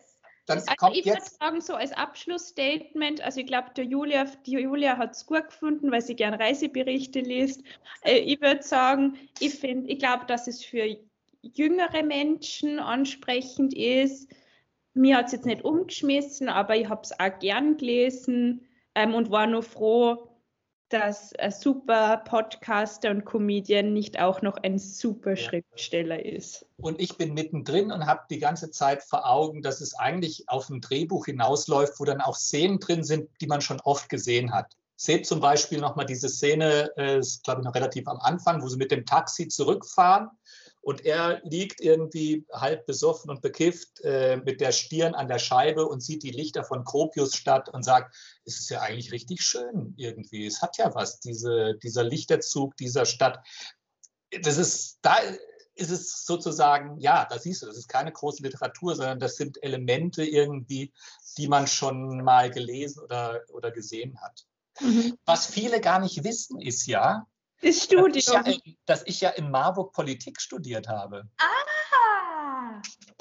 Dann 0.46 0.58
also 0.58 0.74
kommt 0.76 0.98
ich 0.98 1.06
jetzt, 1.06 1.40
würde 1.40 1.46
sagen, 1.46 1.62
so 1.62 1.76
als 1.76 1.94
Abschlussstatement, 1.94 3.22
also 3.22 3.40
ich 3.40 3.48
glaube, 3.48 3.82
Julia, 3.82 4.26
die 4.46 4.60
Julia 4.60 4.98
hat 4.98 5.12
es 5.16 5.26
gut 5.26 5.46
gefunden, 5.46 5.90
weil 5.90 6.02
sie 6.02 6.16
gern 6.16 6.34
Reiseberichte 6.34 7.22
liest. 7.22 7.64
Äh, 8.02 8.18
ich 8.18 8.42
würde 8.42 8.62
sagen, 8.62 9.18
ich 9.40 9.56
finde, 9.58 9.90
ich 9.90 10.00
glaube, 10.00 10.26
dass 10.26 10.48
es 10.48 10.66
für 10.66 10.98
jüngere 11.42 12.04
Menschen 12.04 12.80
ansprechend 12.80 13.74
ist. 13.74 14.30
Mir 14.94 15.18
hat 15.18 15.28
es 15.28 15.32
jetzt 15.32 15.46
nicht 15.46 15.64
umgeschmissen, 15.64 16.50
aber 16.50 16.76
ich 16.76 16.90
habe 16.90 17.02
es 17.04 17.18
auch 17.18 17.40
gern 17.40 17.78
gelesen 17.78 18.68
ähm, 18.96 19.16
und 19.16 19.32
war 19.32 19.48
nur 19.48 19.64
froh, 19.64 20.33
dass 20.94 21.34
ein 21.36 21.52
super 21.52 22.18
Podcaster 22.18 23.10
und 23.10 23.26
Comedian 23.26 23.94
nicht 23.94 24.20
auch 24.20 24.44
noch 24.44 24.58
ein 24.58 24.78
super. 24.78 25.36
Schriftsteller 25.36 26.24
ist. 26.24 26.68
Und 26.78 27.02
ich 27.02 27.18
bin 27.18 27.34
mittendrin 27.34 27.92
und 27.92 28.06
habe 28.06 28.22
die 28.30 28.38
ganze 28.38 28.70
Zeit 28.70 29.02
vor 29.02 29.28
Augen, 29.28 29.64
dass 29.64 29.82
es 29.82 29.96
eigentlich 29.96 30.48
auf 30.48 30.70
ein 30.70 30.82
Drehbuch 30.82 31.26
hinausläuft, 31.26 32.00
wo 32.00 32.06
dann 32.06 32.22
auch 32.22 32.36
Szenen 32.36 32.80
drin 32.80 33.04
sind, 33.04 33.28
die 33.42 33.48
man 33.48 33.62
schon 33.62 33.82
oft 33.82 34.08
gesehen 34.08 34.54
hat. 34.54 34.72
Seht 34.96 35.26
zum 35.26 35.40
Beispiel 35.40 35.80
nochmal 35.80 36.06
diese 36.06 36.30
Szene, 36.30 36.92
äh, 36.96 37.18
ist 37.18 37.44
glaube 37.44 37.62
ich 37.62 37.66
noch 37.66 37.74
relativ 37.74 38.08
am 38.08 38.20
Anfang, 38.20 38.62
wo 38.62 38.68
sie 38.68 38.78
mit 38.78 38.92
dem 38.92 39.08
Taxi 39.08 39.48
zurückfahren 39.48 40.30
Und 40.84 41.06
er 41.06 41.40
liegt 41.46 41.80
irgendwie 41.80 42.46
halb 42.52 42.86
besoffen 42.86 43.32
und 43.32 43.42
bekifft 43.42 44.02
äh, 44.02 44.36
mit 44.36 44.60
der 44.60 44.74
Stirn 44.74 45.16
an 45.16 45.30
der 45.30 45.40
Scheibe 45.40 45.88
und 45.88 46.02
sieht 46.02 46.24
die 46.24 46.32
Lichter 46.32 46.66
von 46.66 46.84
Gropiusstadt 46.84 47.70
und 47.70 47.84
sagt, 47.84 48.14
es 48.44 48.60
ist 48.60 48.70
ja 48.70 48.82
eigentlich 48.82 49.14
richtig 49.14 49.42
schön 49.44 49.94
irgendwie. 49.96 50.46
Es 50.46 50.62
hat 50.62 50.78
ja 50.78 50.94
was, 50.94 51.22
diese, 51.22 51.76
dieser 51.82 52.04
Lichterzug 52.04 52.76
dieser 52.76 53.06
Stadt. 53.06 53.40
Das 54.42 54.58
ist, 54.58 55.00
da 55.02 55.16
ist 55.76 55.90
es 55.90 56.26
sozusagen, 56.26 57.00
ja, 57.00 57.26
da 57.30 57.40
siehst 57.40 57.62
du, 57.62 57.66
das 57.66 57.78
ist 57.78 57.88
keine 57.88 58.12
große 58.12 58.44
Literatur, 58.44 58.94
sondern 58.98 59.20
das 59.20 59.38
sind 59.38 59.64
Elemente 59.64 60.26
irgendwie, 60.26 60.92
die 61.38 61.48
man 61.48 61.66
schon 61.66 62.26
mal 62.26 62.52
gelesen 62.52 63.02
oder, 63.04 63.42
oder 63.54 63.72
gesehen 63.72 64.20
hat. 64.22 64.46
Mhm. 64.82 65.18
Was 65.24 65.46
viele 65.46 65.80
gar 65.80 66.00
nicht 66.00 66.26
wissen, 66.26 66.60
ist 66.60 66.88
ja, 66.88 67.26
das 67.64 67.84
Studium. 67.84 68.12
Dass 68.14 68.16
ich, 68.16 68.28
ja 68.28 68.42
in, 68.42 68.78
dass 68.86 69.04
ich 69.06 69.22
ja 69.22 69.30
in 69.30 69.52
Marburg 69.52 69.94
Politik 69.94 70.40
studiert 70.42 70.88
habe. 70.88 71.30
Ah! 71.38 71.48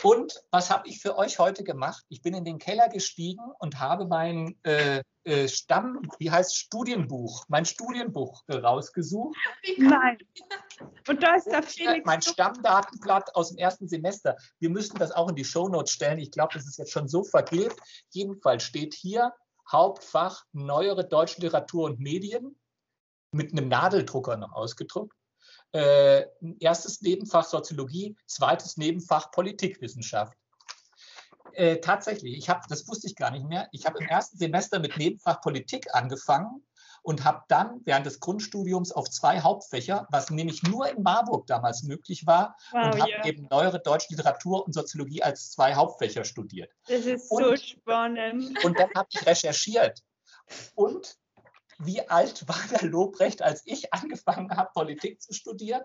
Und 0.03 0.43
was 0.51 0.71
habe 0.71 0.89
ich 0.89 1.01
für 1.01 1.17
euch 1.17 1.39
heute 1.39 1.63
gemacht? 1.63 2.05
Ich 2.09 2.23
bin 2.23 2.35
in 2.35 2.45
den 2.45 2.59
Keller 2.59 2.89
gestiegen 2.89 3.45
und 3.61 3.79
habe 3.79 4.07
mein 4.07 4.57
äh, 4.65 5.03
äh, 5.25 5.47
Stamm, 5.47 6.03
wie 6.19 6.31
heißt 6.31 6.57
Studienbuch, 6.57 7.45
mein 7.49 7.65
Studienbuch 7.65 8.43
äh, 8.49 8.57
rausgesucht. 8.57 9.37
Nein. 9.79 10.19
Und 11.09 11.23
da 11.23 11.37
ist 11.37 11.47
da 11.47 11.63
Felix. 11.63 12.05
Mein 12.05 12.23
Stammdatenblatt 12.23 13.37
aus 13.37 13.51
dem 13.51 13.59
ersten 13.59 13.87
Semester. 13.87 14.37
Wir 14.59 14.71
müssen 14.71 14.99
das 14.99 15.13
auch 15.13 15.29
in 15.29 15.37
die 15.37 15.45
Shownotes 15.45 15.93
stellen. 15.93 16.19
Ich 16.19 16.33
glaube, 16.33 16.55
das 16.55 16.67
ist 16.67 16.79
jetzt 16.79 16.91
schon 16.91 17.07
so 17.07 17.23
vergilbt. 17.23 17.79
Jedenfalls 18.11 18.65
steht 18.65 18.95
hier 18.95 19.33
Hauptfach 19.71 20.45
Neuere 20.53 21.07
deutsche 21.07 21.41
Literatur 21.41 21.85
und 21.85 22.01
Medien 22.01 22.57
mit 23.33 23.53
einem 23.53 23.69
Nadeldrucker 23.69 24.37
noch 24.37 24.53
ausgedruckt. 24.53 25.17
Äh, 25.73 26.27
erstes 26.61 27.01
Nebenfach 27.01 27.45
Soziologie, 27.45 28.17
zweites 28.27 28.77
Nebenfach 28.77 29.31
Politikwissenschaft. 29.31 30.37
Äh, 31.55 31.79
tatsächlich, 31.79 32.37
ich 32.37 32.49
habe, 32.49 32.61
das 32.69 32.87
wusste 32.89 33.07
ich 33.07 33.17
gar 33.17 33.31
nicht 33.31 33.47
mehr, 33.47 33.69
ich 33.73 33.87
habe 33.87 33.99
im 34.01 34.09
ersten 34.09 34.39
Semester 34.39 34.79
mit 34.79 34.97
Nebenfach 34.97 35.41
Politik 35.41 35.95
angefangen 35.95 36.63
und 37.03 37.25
habe 37.25 37.43
dann 37.49 37.81
während 37.85 38.07
des 38.07 38.21
Grundstudiums 38.21 38.93
auf 38.93 39.11
zwei 39.11 39.41
Hauptfächer, 39.41 40.07
was 40.11 40.31
nämlich 40.31 40.63
nur 40.63 40.89
in 40.89 41.03
Marburg 41.03 41.47
damals 41.47 41.83
möglich 41.83 42.27
war, 42.27 42.57
wow, 42.71 42.87
und 42.87 43.01
habe 43.01 43.11
yeah. 43.11 43.27
eben 43.27 43.49
neuere 43.51 43.81
deutsche 43.81 44.09
Literatur 44.11 44.65
und 44.65 44.73
Soziologie 44.73 45.23
als 45.23 45.51
zwei 45.51 45.75
Hauptfächer 45.75 46.25
studiert. 46.25 46.71
Das 46.87 47.05
ist 47.05 47.31
und, 47.31 47.45
so 47.45 47.57
spannend. 47.57 48.65
Und 48.65 48.79
dann 48.79 48.91
habe 48.95 49.09
ich 49.13 49.27
recherchiert. 49.27 50.01
Und 50.75 51.17
wie 51.85 52.09
alt 52.09 52.47
war 52.49 52.61
der 52.71 52.89
Lobrecht, 52.89 53.43
als 53.43 53.63
ich 53.67 53.93
angefangen 53.93 54.57
habe, 54.57 54.71
Politik 54.73 55.21
zu 55.21 55.33
studieren? 55.33 55.83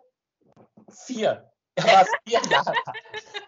Vier. 0.90 1.52
Er 1.76 1.86
war 1.86 2.06
vier 2.26 2.42
Jahre 2.52 2.70
alt. 2.70 2.98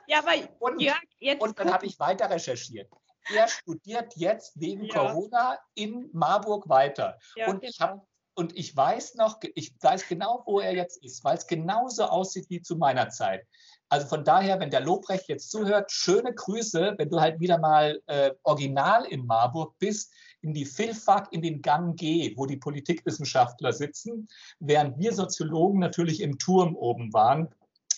Ja, 0.07 0.19
aber 0.19 0.31
und, 0.59 0.79
Jörg, 0.79 1.01
jetzt 1.19 1.41
und 1.41 1.57
dann 1.59 1.71
habe 1.71 1.85
ich 1.85 1.99
weiter 1.99 2.29
recherchiert. 2.29 2.91
Er 3.33 3.47
studiert 3.47 4.15
jetzt 4.15 4.59
wegen 4.59 4.85
ja. 4.85 4.93
Corona 4.93 5.59
in 5.75 6.09
Marburg 6.13 6.67
weiter. 6.67 7.19
Ja, 7.35 7.47
und 7.47 7.63
ich 7.63 7.79
habe 7.79 8.01
und 8.35 8.57
ich 8.57 8.75
weiß 8.75 9.15
noch, 9.15 9.39
ich 9.53 9.75
weiß 9.81 10.07
genau, 10.07 10.43
wo 10.45 10.61
er 10.61 10.73
jetzt 10.73 11.03
ist, 11.03 11.25
weil 11.25 11.37
es 11.37 11.45
genauso 11.45 12.05
aussieht 12.05 12.49
wie 12.49 12.61
zu 12.61 12.77
meiner 12.77 13.09
Zeit. 13.09 13.45
Also 13.89 14.05
von 14.05 14.23
daher, 14.23 14.59
wenn 14.59 14.69
der 14.69 14.81
Lobrecht 14.81 15.27
jetzt 15.29 15.49
zuhört, 15.49 15.91
schöne 15.91 16.33
Grüße, 16.33 16.93
wenn 16.97 17.09
du 17.09 17.19
halt 17.19 17.39
wieder 17.39 17.57
mal 17.57 17.99
äh, 18.05 18.31
original 18.43 19.05
in 19.05 19.25
Marburg 19.25 19.73
bist, 19.79 20.13
in 20.41 20.53
die 20.53 20.65
Filfak, 20.65 21.33
in 21.33 21.41
den 21.41 21.61
Gang 21.61 21.97
G, 21.97 22.33
wo 22.37 22.45
die 22.45 22.57
Politikwissenschaftler 22.57 23.73
sitzen, 23.73 24.27
während 24.59 24.99
wir 24.99 25.13
Soziologen 25.13 25.79
natürlich 25.79 26.21
im 26.21 26.37
Turm 26.37 26.75
oben 26.75 27.11
waren 27.13 27.49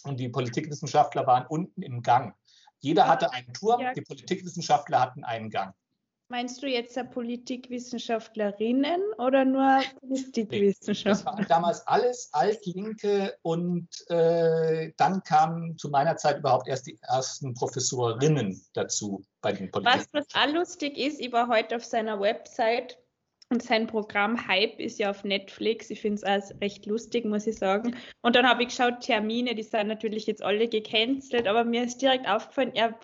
und 0.04 0.20
die 0.20 0.30
Politikwissenschaftler 0.30 1.28
waren 1.28 1.46
unten 1.48 1.82
im 1.82 2.02
Gang. 2.02 2.34
Jeder 2.80 3.08
hatte 3.08 3.32
einen 3.32 3.54
Turm, 3.54 3.82
die 3.94 4.02
Politikwissenschaftler 4.02 5.00
hatten 5.00 5.24
einen 5.24 5.50
Gang. 5.50 5.76
Meinst 6.32 6.64
du 6.64 6.68
jetzt 6.68 6.98
Politikwissenschaftlerinnen 7.12 9.02
oder 9.18 9.44
nur 9.44 9.82
Politikwissenschaftler? 10.00 11.12
Das 11.12 11.26
waren 11.26 11.46
damals 11.50 11.86
alles 11.88 12.30
Altlinke 12.32 13.36
und 13.42 13.90
äh, 14.08 14.94
dann 14.96 15.24
kamen 15.24 15.78
zu 15.78 15.90
meiner 15.90 16.16
Zeit 16.16 16.38
überhaupt 16.40 16.70
erst 16.70 16.88
die 16.88 16.98
ersten 17.02 17.54
Professorinnen 17.54 18.66
dazu 18.72 19.26
bei 19.42 19.52
den 19.52 19.70
Politikwissenschaftlern. 19.72 20.24
Was, 20.30 20.36
was 20.36 20.50
auch 20.50 20.54
lustig 20.54 20.98
ist, 20.98 21.20
ich 21.20 21.34
war 21.34 21.50
heute 21.50 21.76
auf 21.76 21.84
seiner 21.84 22.22
Website 22.22 22.98
und 23.50 23.62
sein 23.62 23.86
Programm 23.88 24.48
Hype 24.48 24.80
ist 24.80 25.00
ja 25.00 25.10
auf 25.10 25.26
Netflix. 25.26 25.90
Ich 25.90 26.00
finde 26.00 26.22
es 26.24 26.24
auch 26.24 26.62
recht 26.62 26.86
lustig, 26.86 27.26
muss 27.26 27.46
ich 27.46 27.58
sagen. 27.58 27.98
Und 28.22 28.38
dann 28.38 28.48
habe 28.48 28.64
ich 28.64 28.70
geschaut, 28.70 29.02
Termine, 29.02 29.54
die 29.54 29.64
sind 29.64 29.88
natürlich 29.88 30.28
jetzt 30.28 30.42
alle 30.42 30.70
gecancelt, 30.70 31.46
aber 31.46 31.66
mir 31.66 31.84
ist 31.84 32.02
direkt 32.02 32.26
aufgefallen, 32.26 32.72
er 32.74 32.98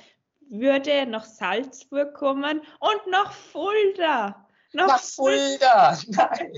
würde 0.50 1.06
nach 1.06 1.26
Salzburg 1.26 2.14
kommen 2.14 2.62
und 2.80 3.08
nach 3.12 3.32
Fulda. 3.32 4.48
Nach, 4.74 4.88
nach 4.88 5.02
Fulda, 5.02 5.98
nein. 6.08 6.54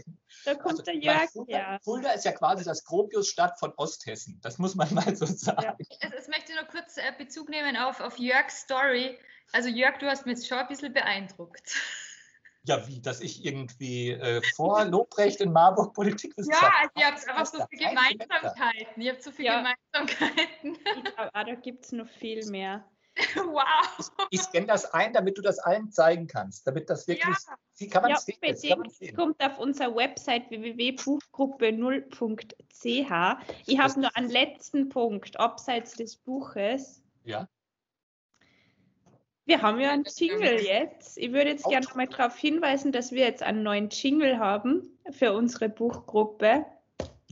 Da 0.45 0.56
kommt 0.56 0.80
also, 0.80 0.84
der 0.84 0.95
Jörg 0.95 1.30
Fulda, 1.32 1.57
ja. 1.57 1.80
Fulda 1.84 2.11
ist 2.11 2.26
ja 2.26 2.32
quasi 2.32 2.64
das 2.64 2.84
Gropiusstadt 2.86 3.60
von 3.60 3.74
Osthessen. 3.78 4.40
Das 4.41 4.57
muss 4.57 4.76
man 4.76 4.94
mal 4.94 5.16
so 5.16 5.26
sagen. 5.26 5.61
Ja. 5.64 5.76
Also, 6.02 6.16
jetzt 6.16 6.30
möchte 6.30 6.52
ich 6.53 6.60
noch 6.60 6.68
kurz 6.70 6.98
äh, 6.98 7.11
Bezug 7.18 7.49
nehmen 7.49 7.76
auf, 7.78 7.99
auf 7.99 8.18
Jörgs 8.18 8.61
Story. 8.61 9.18
Also 9.52 9.70
Jörg, 9.70 9.98
du 9.98 10.07
hast 10.07 10.26
mich 10.26 10.38
jetzt 10.38 10.48
schon 10.48 10.60
ein 10.60 10.68
bisschen 10.68 10.94
beeindruckt. 10.94 11.76
Ja, 12.64 12.86
wie, 12.88 13.02
dass 13.02 13.22
ich 13.22 13.45
irgendwie 13.45 14.11
äh, 14.11 14.41
vor 14.56 14.86
Lobrecht 14.86 15.41
in 15.41 15.52
Marburg 15.52 15.94
Politikwissenschaft. 15.94 16.61
Ja, 16.61 16.72
also 16.82 16.91
ihr 16.98 17.06
habt 17.06 17.28
einfach 17.28 17.45
so 17.45 17.66
viele 17.70 17.90
Gemeinsamkeiten. 17.90 19.02
Ihr 19.02 19.11
habt 19.14 19.24
so 19.24 19.32
viele 19.32 19.48
ja. 19.48 19.57
Gemeinsamkeiten. 19.57 20.78
Ich 20.98 21.16
glaube, 21.16 21.32
da 21.34 21.56
gibt 21.56 21.86
es 21.86 21.91
noch 21.94 22.07
viel 22.07 22.45
mehr. 22.48 22.86
Wow. 23.36 24.00
Ich, 24.00 24.40
ich 24.40 24.41
scanne 24.41 24.66
das 24.68 24.94
ein, 24.94 25.12
damit 25.14 25.38
du 25.38 25.41
das 25.41 25.60
allen 25.60 25.91
zeigen 25.91 26.28
kannst, 26.28 26.66
damit 26.68 26.90
das 26.90 27.08
wirklich, 27.08 27.36
ja. 27.48 27.56
wie 27.78 27.90
kann 27.90 28.02
man 28.04 28.12
ja, 28.12 28.18
sehen? 28.18 28.38
Das 28.41 28.62
kann 28.62 28.80
man 28.80 28.90
sehen. 28.90 29.16
kommt 29.16 29.41
auf 29.44 29.60
unserer 29.60 29.96
Website 29.96 30.50
www.buchgruppe0.ch. 30.50 33.38
Ich 33.66 33.80
habe 33.80 34.00
nur 34.00 34.16
einen 34.16 34.30
letzten 34.30 34.90
Punkt, 34.90 35.40
abseits 35.40 35.94
des 35.94 36.18
Buches. 36.18 37.02
Ja. 37.24 37.48
Wir 39.46 39.62
haben 39.62 39.80
ja 39.80 39.91
einen 39.91 40.06
Jingle 40.06 40.62
jetzt. 40.62 41.18
Ich 41.18 41.32
würde 41.32 41.50
jetzt 41.50 41.66
gerne 41.66 41.88
mal 41.96 42.08
darauf 42.08 42.38
hinweisen, 42.38 42.91
dass 42.91 43.12
wir 43.12 43.26
jetzt 43.26 43.41
einen 43.41 43.64
neuen 43.64 43.90
Jingle 43.90 44.38
haben 44.38 44.96
für 45.10 45.34
unsere 45.34 45.70
Buchgruppe. 45.70 46.66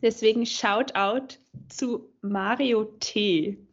Deswegen 0.01 0.45
Shoutout 0.45 1.37
zu 1.69 2.09
Mario 2.21 2.85
T 2.99 3.66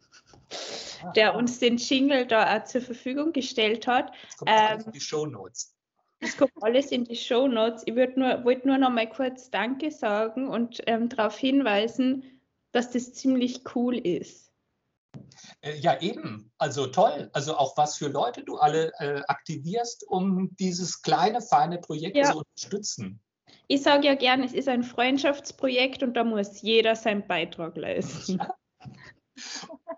der 1.15 1.35
uns 1.35 1.59
den 1.59 1.77
Jingle 1.77 2.25
da 2.25 2.63
zur 2.65 2.81
Verfügung 2.81 3.33
gestellt 3.33 3.87
hat. 3.87 4.11
Das 4.23 4.37
kommt 4.37 4.51
ähm, 4.53 4.83
in 4.85 4.91
die 4.91 5.01
Show 5.01 5.25
Notes. 5.25 5.75
Das 6.19 6.37
kommt 6.37 6.51
alles 6.61 6.91
in 6.91 7.03
die 7.03 7.15
Show 7.15 7.47
Notes. 7.47 7.83
Ich 7.85 7.93
nur, 7.93 8.43
wollte 8.43 8.67
nur 8.67 8.77
noch 8.77 8.89
mal 8.89 9.09
kurz 9.09 9.51
Danke 9.51 9.91
sagen 9.91 10.47
und 10.47 10.81
ähm, 10.87 11.09
darauf 11.09 11.37
hinweisen, 11.37 12.41
dass 12.71 12.91
das 12.91 13.13
ziemlich 13.13 13.61
cool 13.75 13.97
ist. 13.97 14.51
Äh, 15.61 15.77
ja, 15.77 15.99
eben. 16.01 16.51
Also 16.57 16.87
toll. 16.87 17.29
Also 17.33 17.55
auch 17.55 17.77
was 17.77 17.97
für 17.97 18.07
Leute 18.07 18.43
du 18.43 18.57
alle 18.57 18.91
äh, 18.99 19.21
aktivierst, 19.27 20.05
um 20.07 20.55
dieses 20.57 21.01
kleine, 21.01 21.41
feine 21.41 21.77
Projekt 21.77 22.17
ja. 22.17 22.31
zu 22.31 22.39
unterstützen. 22.39 23.21
Ich 23.67 23.81
sage 23.81 24.07
ja 24.07 24.15
gerne, 24.15 24.45
es 24.45 24.53
ist 24.53 24.67
ein 24.67 24.83
Freundschaftsprojekt 24.83 26.03
und 26.03 26.13
da 26.13 26.23
muss 26.23 26.61
jeder 26.61 26.95
seinen 26.95 27.25
Beitrag 27.27 27.77
leisten. 27.77 28.39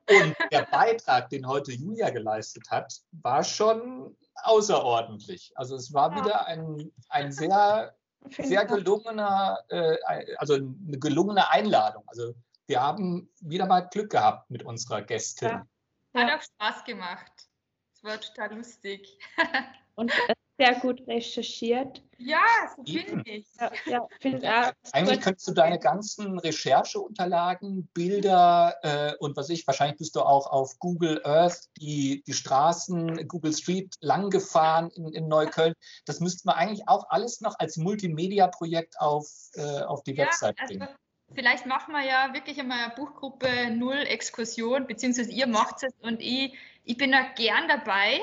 Und 0.09 0.35
der 0.51 0.63
Beitrag, 0.71 1.29
den 1.29 1.47
heute 1.47 1.71
Julia 1.71 2.09
geleistet 2.09 2.69
hat, 2.69 3.01
war 3.11 3.43
schon 3.43 4.15
außerordentlich. 4.35 5.51
Also 5.55 5.75
es 5.75 5.93
war 5.93 6.15
ja. 6.15 6.23
wieder 6.23 6.47
ein, 6.47 6.91
ein 7.09 7.31
sehr, 7.31 7.95
sehr 8.29 8.65
gelungener, 8.65 9.59
äh, 9.69 9.97
also 10.37 10.55
eine 10.55 10.99
gelungene 10.99 11.49
Einladung. 11.49 12.03
Also 12.07 12.33
wir 12.67 12.81
haben 12.81 13.29
wieder 13.39 13.65
mal 13.65 13.81
Glück 13.81 14.11
gehabt 14.11 14.49
mit 14.49 14.63
unserer 14.63 15.01
Gästin. 15.01 15.49
Ja. 15.49 15.67
Hat 16.13 16.39
auch 16.39 16.43
Spaß 16.43 16.83
gemacht. 16.85 17.31
Es 17.93 18.03
war 18.03 18.19
total 18.19 18.55
lustig. 18.55 19.19
Und 19.95 20.11
sehr 20.57 20.75
gut 20.79 21.05
recherchiert. 21.07 22.03
Ja, 22.19 22.43
so 22.75 22.83
finde 22.83 23.29
ich. 23.29 23.45
Ja, 23.59 23.71
ja, 23.85 24.07
find 24.19 24.41
ja, 24.41 24.73
Eigentlich 24.91 25.21
könntest 25.21 25.47
du 25.47 25.51
deine 25.51 25.77
ganzen 25.77 26.39
Rechercheunterlagen, 26.39 27.87
Bilder 27.93 28.75
äh, 28.81 29.13
und 29.19 29.37
was 29.37 29.49
ich, 29.49 29.67
wahrscheinlich 29.67 29.97
bist 29.97 30.15
du 30.15 30.21
auch 30.21 30.47
auf 30.47 30.79
Google 30.79 31.21
Earth 31.23 31.69
die, 31.77 32.23
die 32.25 32.33
Straßen, 32.33 33.27
Google 33.27 33.53
Street 33.53 33.95
lang 34.01 34.31
gefahren 34.31 34.89
in, 34.95 35.13
in 35.13 35.27
Neukölln. 35.27 35.73
Das 36.05 36.19
müsste 36.19 36.47
man 36.47 36.55
eigentlich 36.55 36.87
auch 36.87 37.07
alles 37.09 37.41
noch 37.41 37.55
als 37.59 37.77
Multimedia-Projekt 37.77 38.99
auf, 38.99 39.27
äh, 39.53 39.81
auf 39.81 40.01
die 40.03 40.15
ja, 40.15 40.25
Website 40.25 40.59
also 40.59 40.73
bringen. 40.73 40.87
Also 40.87 40.95
vielleicht 41.35 41.67
machen 41.67 41.93
wir 41.93 42.03
ja 42.03 42.33
wirklich 42.33 42.59
einmal 42.59 42.93
Buchgruppe 42.95 43.69
Null 43.69 44.05
Exkursion, 44.07 44.87
beziehungsweise 44.87 45.31
ihr 45.31 45.45
macht 45.45 45.83
es 45.83 45.93
und 46.01 46.19
ich, 46.19 46.57
ich 46.83 46.97
bin 46.97 47.11
da 47.11 47.21
gern 47.35 47.67
dabei 47.67 48.21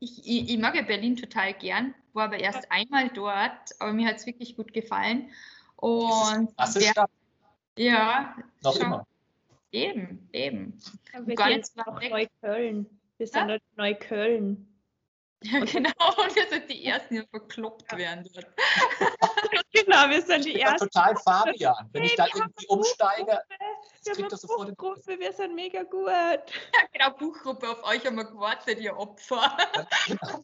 ich, 0.00 0.26
ich, 0.26 0.50
ich, 0.50 0.58
mag 0.58 0.74
ja 0.74 0.82
Berlin 0.82 1.16
total 1.16 1.54
gern, 1.54 1.94
war 2.12 2.24
aber 2.24 2.38
erst 2.38 2.70
einmal 2.70 3.08
dort, 3.10 3.74
aber 3.78 3.92
mir 3.92 4.06
hat 4.06 4.16
es 4.16 4.26
wirklich 4.26 4.56
gut 4.56 4.72
gefallen. 4.72 5.30
Und 5.76 6.48
das 6.56 6.76
ist 6.76 6.94
der, 6.94 7.08
ja, 7.76 8.36
noch 8.62 8.74
schon, 8.74 8.86
immer. 8.86 9.06
Eben, 9.70 10.28
eben. 10.32 10.78
Ja, 11.12 11.26
wir 11.26 11.34
gar 11.34 11.48
gehen 11.48 11.58
nicht 11.58 11.72
so. 11.74 12.08
Neukölln. 12.08 12.86
Wir 13.18 13.26
sind 13.26 13.48
Ja? 13.48 13.54
in 13.54 13.60
Neukölln. 13.76 14.67
Ja, 15.44 15.60
genau. 15.60 15.90
Und 16.22 16.34
wir 16.34 16.48
sind 16.48 16.68
die 16.70 16.84
Ersten, 16.84 17.14
die 17.16 17.26
verkloppt 17.28 17.96
werden 17.96 18.28
dort. 18.34 18.46
genau, 19.72 20.08
wir 20.10 20.20
sind 20.22 20.44
Ich 20.46 20.54
die 20.54 20.60
da 20.60 20.70
ersten. 20.72 20.88
total 20.88 21.16
Fabian. 21.16 21.88
Wenn 21.92 22.04
ich 22.04 22.16
da 22.16 22.26
irgendwie 22.26 22.66
umsteige, 22.66 23.40
Wir 24.04 24.12
kriegt 24.14 24.32
das 24.32 24.40
sofort 24.40 24.68
Buchgruppe, 24.76 25.18
wir 25.18 25.32
sind 25.32 25.54
mega 25.54 25.82
gut. 25.84 26.08
Ja, 26.10 26.86
genau, 26.92 27.10
Buchgruppe, 27.16 27.68
auf 27.70 27.84
euch 27.84 28.04
haben 28.04 28.16
wir 28.16 28.24
gewartet, 28.24 28.80
ihr 28.80 28.96
Opfer. 28.96 29.56
Genau. 30.06 30.40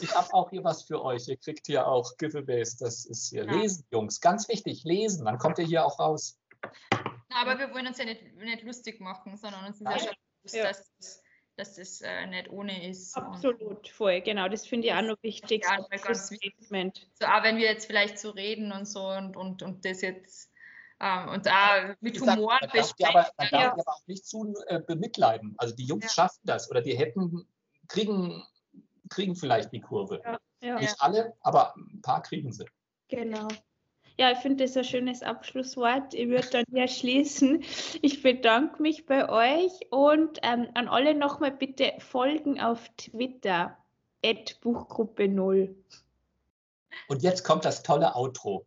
Ich 0.00 0.14
habe 0.14 0.32
auch 0.32 0.48
hier 0.48 0.64
was 0.64 0.84
für 0.84 1.02
euch. 1.04 1.28
Ihr 1.28 1.36
kriegt 1.36 1.66
hier 1.66 1.86
auch 1.86 2.16
Giveaways. 2.16 2.78
Das 2.78 3.04
ist 3.04 3.28
hier. 3.28 3.44
Ja. 3.44 3.52
Lesen, 3.52 3.84
Jungs. 3.92 4.20
Ganz 4.22 4.48
wichtig, 4.48 4.84
lesen. 4.84 5.26
Dann 5.26 5.36
kommt 5.38 5.58
ihr 5.58 5.66
hier 5.66 5.84
auch 5.84 5.98
raus. 5.98 6.38
Na, 7.28 7.42
aber 7.42 7.58
wir 7.58 7.70
wollen 7.74 7.86
uns 7.86 7.98
ja 7.98 8.06
nicht, 8.06 8.22
nicht 8.36 8.62
lustig 8.62 9.00
machen, 9.00 9.36
sondern 9.36 9.66
uns 9.66 9.78
ist 9.80 9.84
ja 9.86 9.98
schon 9.98 10.14
bewusst, 10.42 10.54
Ja. 10.54 10.62
dass, 10.68 10.90
das- 10.98 11.22
dass 11.60 11.74
das 11.74 12.00
äh, 12.00 12.26
nicht 12.26 12.50
ohne 12.50 12.88
ist. 12.88 13.16
Absolut, 13.16 13.88
voll, 13.88 14.20
genau. 14.22 14.48
Das 14.48 14.66
finde 14.66 14.88
ich 14.88 14.94
auch 14.94 15.02
noch 15.02 15.22
wichtig. 15.22 15.64
Ja, 15.64 15.76
so 15.76 15.82
weil 15.82 15.98
das 15.98 16.02
ganz 16.02 16.30
wichtig. 16.30 16.54
Statement. 16.58 17.08
So, 17.20 17.26
auch 17.26 17.42
wenn 17.42 17.56
wir 17.58 17.66
jetzt 17.66 17.86
vielleicht 17.86 18.18
so 18.18 18.30
reden 18.30 18.72
und 18.72 18.86
so 18.86 19.06
und, 19.06 19.36
und, 19.36 19.62
und 19.62 19.84
das 19.84 20.00
jetzt 20.00 20.50
ähm, 21.00 21.28
und 21.28 21.48
auch 21.48 21.94
Wie 22.00 22.06
mit 22.10 22.14
gesagt, 22.14 22.36
Humor 22.38 22.58
man 22.60 22.70
darf 22.72 22.92
die 22.94 23.04
aber, 23.06 23.30
man 23.36 23.48
darf 23.50 23.52
Ja. 23.52 23.74
die 23.74 23.80
aber 23.80 23.92
auch 23.92 24.06
nicht 24.06 24.26
zu 24.26 24.54
äh, 24.66 24.80
bemitleiden. 24.80 25.54
Also 25.58 25.74
die 25.74 25.84
Jungs 25.84 26.04
Ja. 26.04 26.10
schaffen 26.10 26.40
das 26.44 26.70
oder 26.70 26.80
die 26.82 26.96
hätten, 26.96 27.46
kriegen, 27.88 28.42
kriegen 29.08 29.36
vielleicht 29.36 29.72
die 29.72 29.80
Kurve. 29.80 30.20
Ja, 30.24 30.38
ja, 30.62 30.78
Nicht 30.80 30.96
alle, 30.98 31.34
aber 31.40 31.74
ein 31.76 32.00
paar 32.02 32.22
kriegen 32.22 32.52
sie. 32.52 32.66
genau. 33.08 33.48
Ja, 34.20 34.32
ich 34.32 34.38
finde 34.40 34.64
das 34.64 34.76
ein 34.76 34.84
schönes 34.84 35.22
Abschlusswort. 35.22 36.12
Ich 36.12 36.28
würde 36.28 36.46
dann 36.50 36.64
hier 36.70 36.88
schließen. 36.88 37.64
Ich 38.02 38.22
bedanke 38.22 38.82
mich 38.82 39.06
bei 39.06 39.26
euch 39.30 39.72
und 39.90 40.40
ähm, 40.42 40.68
an 40.74 40.88
alle 40.88 41.14
nochmal 41.14 41.52
bitte 41.52 41.94
folgen 42.00 42.60
auf 42.60 42.90
Twitter. 42.98 43.78
Buchgruppe 44.60 45.26
0. 45.26 45.74
Und 47.08 47.22
jetzt 47.22 47.44
kommt 47.44 47.64
das 47.64 47.82
tolle 47.82 48.14
Outro. 48.14 48.66